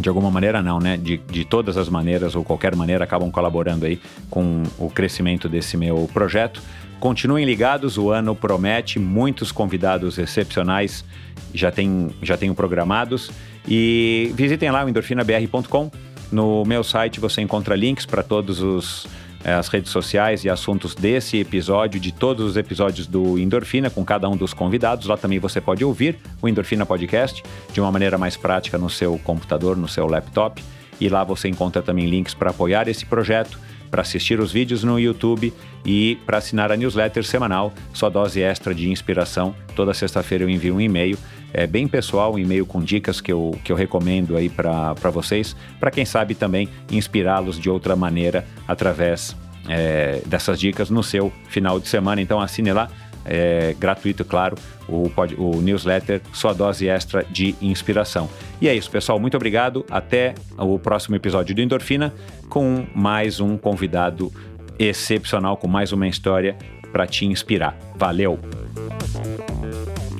de 0.00 0.08
alguma 0.08 0.30
maneira 0.30 0.62
não, 0.62 0.78
né? 0.78 0.96
De, 0.96 1.18
de 1.18 1.44
todas 1.44 1.76
as 1.76 1.88
maneiras 1.88 2.34
ou 2.34 2.44
qualquer 2.44 2.74
maneira 2.74 3.04
acabam 3.04 3.30
colaborando 3.30 3.86
aí 3.86 4.00
com 4.30 4.62
o 4.78 4.90
crescimento 4.90 5.48
desse 5.48 5.76
meu 5.76 6.08
projeto. 6.12 6.62
Continuem 7.02 7.44
ligados, 7.44 7.98
o 7.98 8.10
ano 8.12 8.32
promete 8.32 9.00
muitos 9.00 9.50
convidados 9.50 10.18
excepcionais, 10.18 11.04
já, 11.52 11.68
tem, 11.68 12.10
já 12.22 12.36
tenho 12.36 12.54
programados. 12.54 13.28
E 13.66 14.30
visitem 14.36 14.70
lá 14.70 14.84
o 14.84 14.88
endorfinabr.com. 14.88 15.90
No 16.30 16.64
meu 16.64 16.84
site 16.84 17.18
você 17.18 17.40
encontra 17.42 17.74
links 17.74 18.06
para 18.06 18.22
todos 18.22 18.60
os 18.60 19.08
eh, 19.44 19.52
as 19.52 19.66
redes 19.66 19.90
sociais 19.90 20.44
e 20.44 20.48
assuntos 20.48 20.94
desse 20.94 21.38
episódio, 21.38 21.98
de 21.98 22.12
todos 22.12 22.50
os 22.50 22.56
episódios 22.56 23.08
do 23.08 23.36
Endorfina, 23.36 23.90
com 23.90 24.04
cada 24.04 24.28
um 24.28 24.36
dos 24.36 24.54
convidados. 24.54 25.08
Lá 25.08 25.16
também 25.16 25.40
você 25.40 25.60
pode 25.60 25.84
ouvir 25.84 26.20
o 26.40 26.48
Endorfina 26.48 26.86
Podcast 26.86 27.42
de 27.72 27.80
uma 27.80 27.90
maneira 27.90 28.16
mais 28.16 28.36
prática 28.36 28.78
no 28.78 28.88
seu 28.88 29.18
computador, 29.24 29.76
no 29.76 29.88
seu 29.88 30.06
laptop. 30.06 30.62
E 31.00 31.08
lá 31.08 31.24
você 31.24 31.48
encontra 31.48 31.82
também 31.82 32.06
links 32.06 32.32
para 32.32 32.50
apoiar 32.50 32.86
esse 32.86 33.04
projeto, 33.04 33.58
para 33.92 34.00
assistir 34.00 34.40
os 34.40 34.50
vídeos 34.50 34.82
no 34.82 34.98
YouTube 34.98 35.52
e 35.84 36.18
para 36.24 36.38
assinar 36.38 36.72
a 36.72 36.76
newsletter 36.76 37.22
semanal, 37.22 37.74
sua 37.92 38.08
dose 38.08 38.40
extra 38.40 38.74
de 38.74 38.90
inspiração. 38.90 39.54
Toda 39.76 39.92
sexta-feira 39.92 40.44
eu 40.44 40.48
envio 40.48 40.74
um 40.74 40.80
e-mail 40.80 41.18
é 41.52 41.66
bem 41.66 41.86
pessoal, 41.86 42.32
um 42.32 42.38
e-mail 42.38 42.64
com 42.64 42.80
dicas 42.80 43.20
que 43.20 43.30
eu, 43.30 43.54
que 43.62 43.70
eu 43.70 43.76
recomendo 43.76 44.36
aí 44.36 44.48
para 44.48 44.94
vocês, 45.12 45.54
para 45.78 45.90
quem 45.90 46.04
sabe 46.04 46.34
também 46.34 46.66
inspirá-los 46.90 47.58
de 47.58 47.68
outra 47.68 47.94
maneira 47.94 48.46
através 48.66 49.36
é, 49.68 50.22
dessas 50.24 50.58
dicas 50.58 50.88
no 50.88 51.02
seu 51.02 51.30
final 51.48 51.78
de 51.78 51.88
semana. 51.88 52.22
Então 52.22 52.40
assine 52.40 52.72
lá, 52.72 52.88
é 53.24 53.74
gratuito, 53.78 54.24
claro, 54.24 54.56
o, 54.88 55.10
o 55.38 55.60
newsletter, 55.60 56.20
sua 56.32 56.52
dose 56.52 56.88
extra 56.88 57.24
de 57.30 57.54
inspiração. 57.60 58.28
E 58.60 58.68
é 58.68 58.74
isso, 58.74 58.90
pessoal. 58.90 59.18
Muito 59.18 59.36
obrigado. 59.36 59.84
Até 59.90 60.34
o 60.58 60.78
próximo 60.78 61.16
episódio 61.16 61.54
do 61.54 61.60
Endorfina 61.60 62.12
com 62.48 62.86
mais 62.94 63.40
um 63.40 63.56
convidado 63.56 64.32
excepcional, 64.78 65.56
com 65.56 65.68
mais 65.68 65.92
uma 65.92 66.08
história 66.08 66.56
para 66.92 67.06
te 67.06 67.24
inspirar. 67.24 67.76
Valeu! 67.96 68.38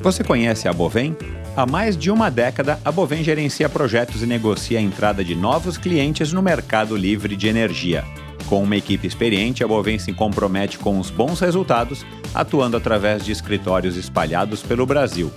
Você 0.03 0.24
conhece 0.24 0.66
a 0.66 0.73
Bovem? 0.73 1.16
Há 1.55 1.66
mais 1.66 1.97
de 1.97 2.11
uma 2.11 2.31
década, 2.31 2.81
a 2.83 2.91
Bovem 2.91 3.23
gerencia 3.23 3.69
projetos 3.69 4.23
e 4.23 4.27
negocia 4.27 4.79
a 4.79 4.83
entrada 4.83 5.23
de 5.23 5.35
novos 5.35 5.77
clientes 5.77 6.33
no 6.33 6.43
mercado 6.43 6.97
livre 6.97 7.37
de 7.37 7.47
energia. 7.47 8.05
Com 8.48 8.62
uma 8.62 8.77
equipe 8.77 9.06
experiente, 9.06 9.64
a 9.64 9.69
Bovem 9.69 9.98
se 9.98 10.12
compromete 10.12 10.78
com 10.78 10.98
os 10.98 11.10
bons 11.10 11.40
resultados, 11.40 12.05
atuando 12.35 12.77
através 12.77 13.24
de 13.24 13.32
escritórios 13.32 13.97
espalhados 13.97 14.62
pelo 14.62 14.86
Brasil. 14.86 15.32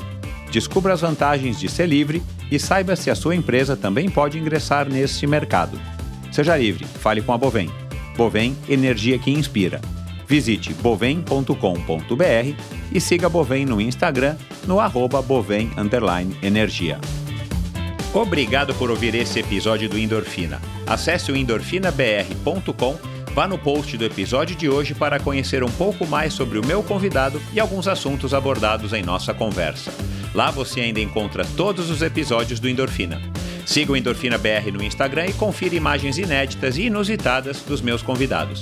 Descubra 0.52 0.94
as 0.94 1.02
vantagens 1.02 1.60
de 1.60 1.70
ser 1.70 1.88
livre 1.88 2.22
e 2.52 2.60
saiba 2.60 2.96
se 2.96 3.10
a 3.10 3.16
sua 3.16 3.36
empresa 3.36 3.76
também 3.76 4.10
pode 4.10 4.38
ingressar 4.38 4.90
neste 4.90 5.26
mercado. 5.26 5.80
Seja 6.32 6.58
livre, 6.58 6.86
fale 6.86 7.22
com 7.22 7.34
a 7.34 7.38
Bovem. 7.38 7.70
Bovem 8.18 8.56
Energia 8.68 9.18
que 9.18 9.32
Inspira. 9.32 9.82
Visite 10.28 10.74
bovem.com.br 10.74 11.54
e 12.92 13.02
siga 13.02 13.28
a 13.28 13.30
Bovem 13.30 13.66
no 13.66 13.80
Instagram 13.80 14.36
no 14.66 14.80
arroba 14.80 15.22
bovem 15.22 15.72
energia. 16.42 17.00
Obrigado 18.16 18.74
por 18.76 18.90
ouvir 18.90 19.14
esse 19.14 19.40
episódio 19.40 19.90
do 19.90 19.98
Endorfina. 19.98 20.62
Acesse 20.88 21.34
o 21.34 21.36
endorfinabr.com, 21.36 22.98
vá 23.34 23.46
no 23.46 23.58
post 23.58 23.98
do 23.98 24.06
episódio 24.06 24.56
de 24.56 24.70
hoje 24.70 24.96
para 24.96 25.20
conhecer 25.20 25.66
um 25.66 25.72
pouco 25.72 26.08
mais 26.08 26.34
sobre 26.34 26.58
o 26.58 26.66
meu 26.66 26.82
convidado 26.82 27.42
e 27.52 27.60
alguns 27.60 27.90
assuntos 27.90 28.34
abordados 28.34 28.94
em 28.94 29.04
nossa 29.04 29.34
conversa. 29.34 29.92
Lá 30.34 30.50
você 30.50 30.80
ainda 30.80 31.02
encontra 31.02 31.44
todos 31.58 31.90
os 31.90 32.02
episódios 32.02 32.58
do 32.58 32.70
Endorfina. 32.70 33.22
Siga 33.66 33.92
o 33.92 33.98
Endorfina 33.98 34.38
BR 34.38 34.72
no 34.72 34.82
Instagram 34.82 35.26
e 35.26 35.34
confira 35.34 35.76
imagens 35.76 36.18
inéditas 36.18 36.78
e 36.78 36.84
inusitadas 36.84 37.64
dos 37.64 37.82
meus 37.82 38.02
convidados. 38.02 38.62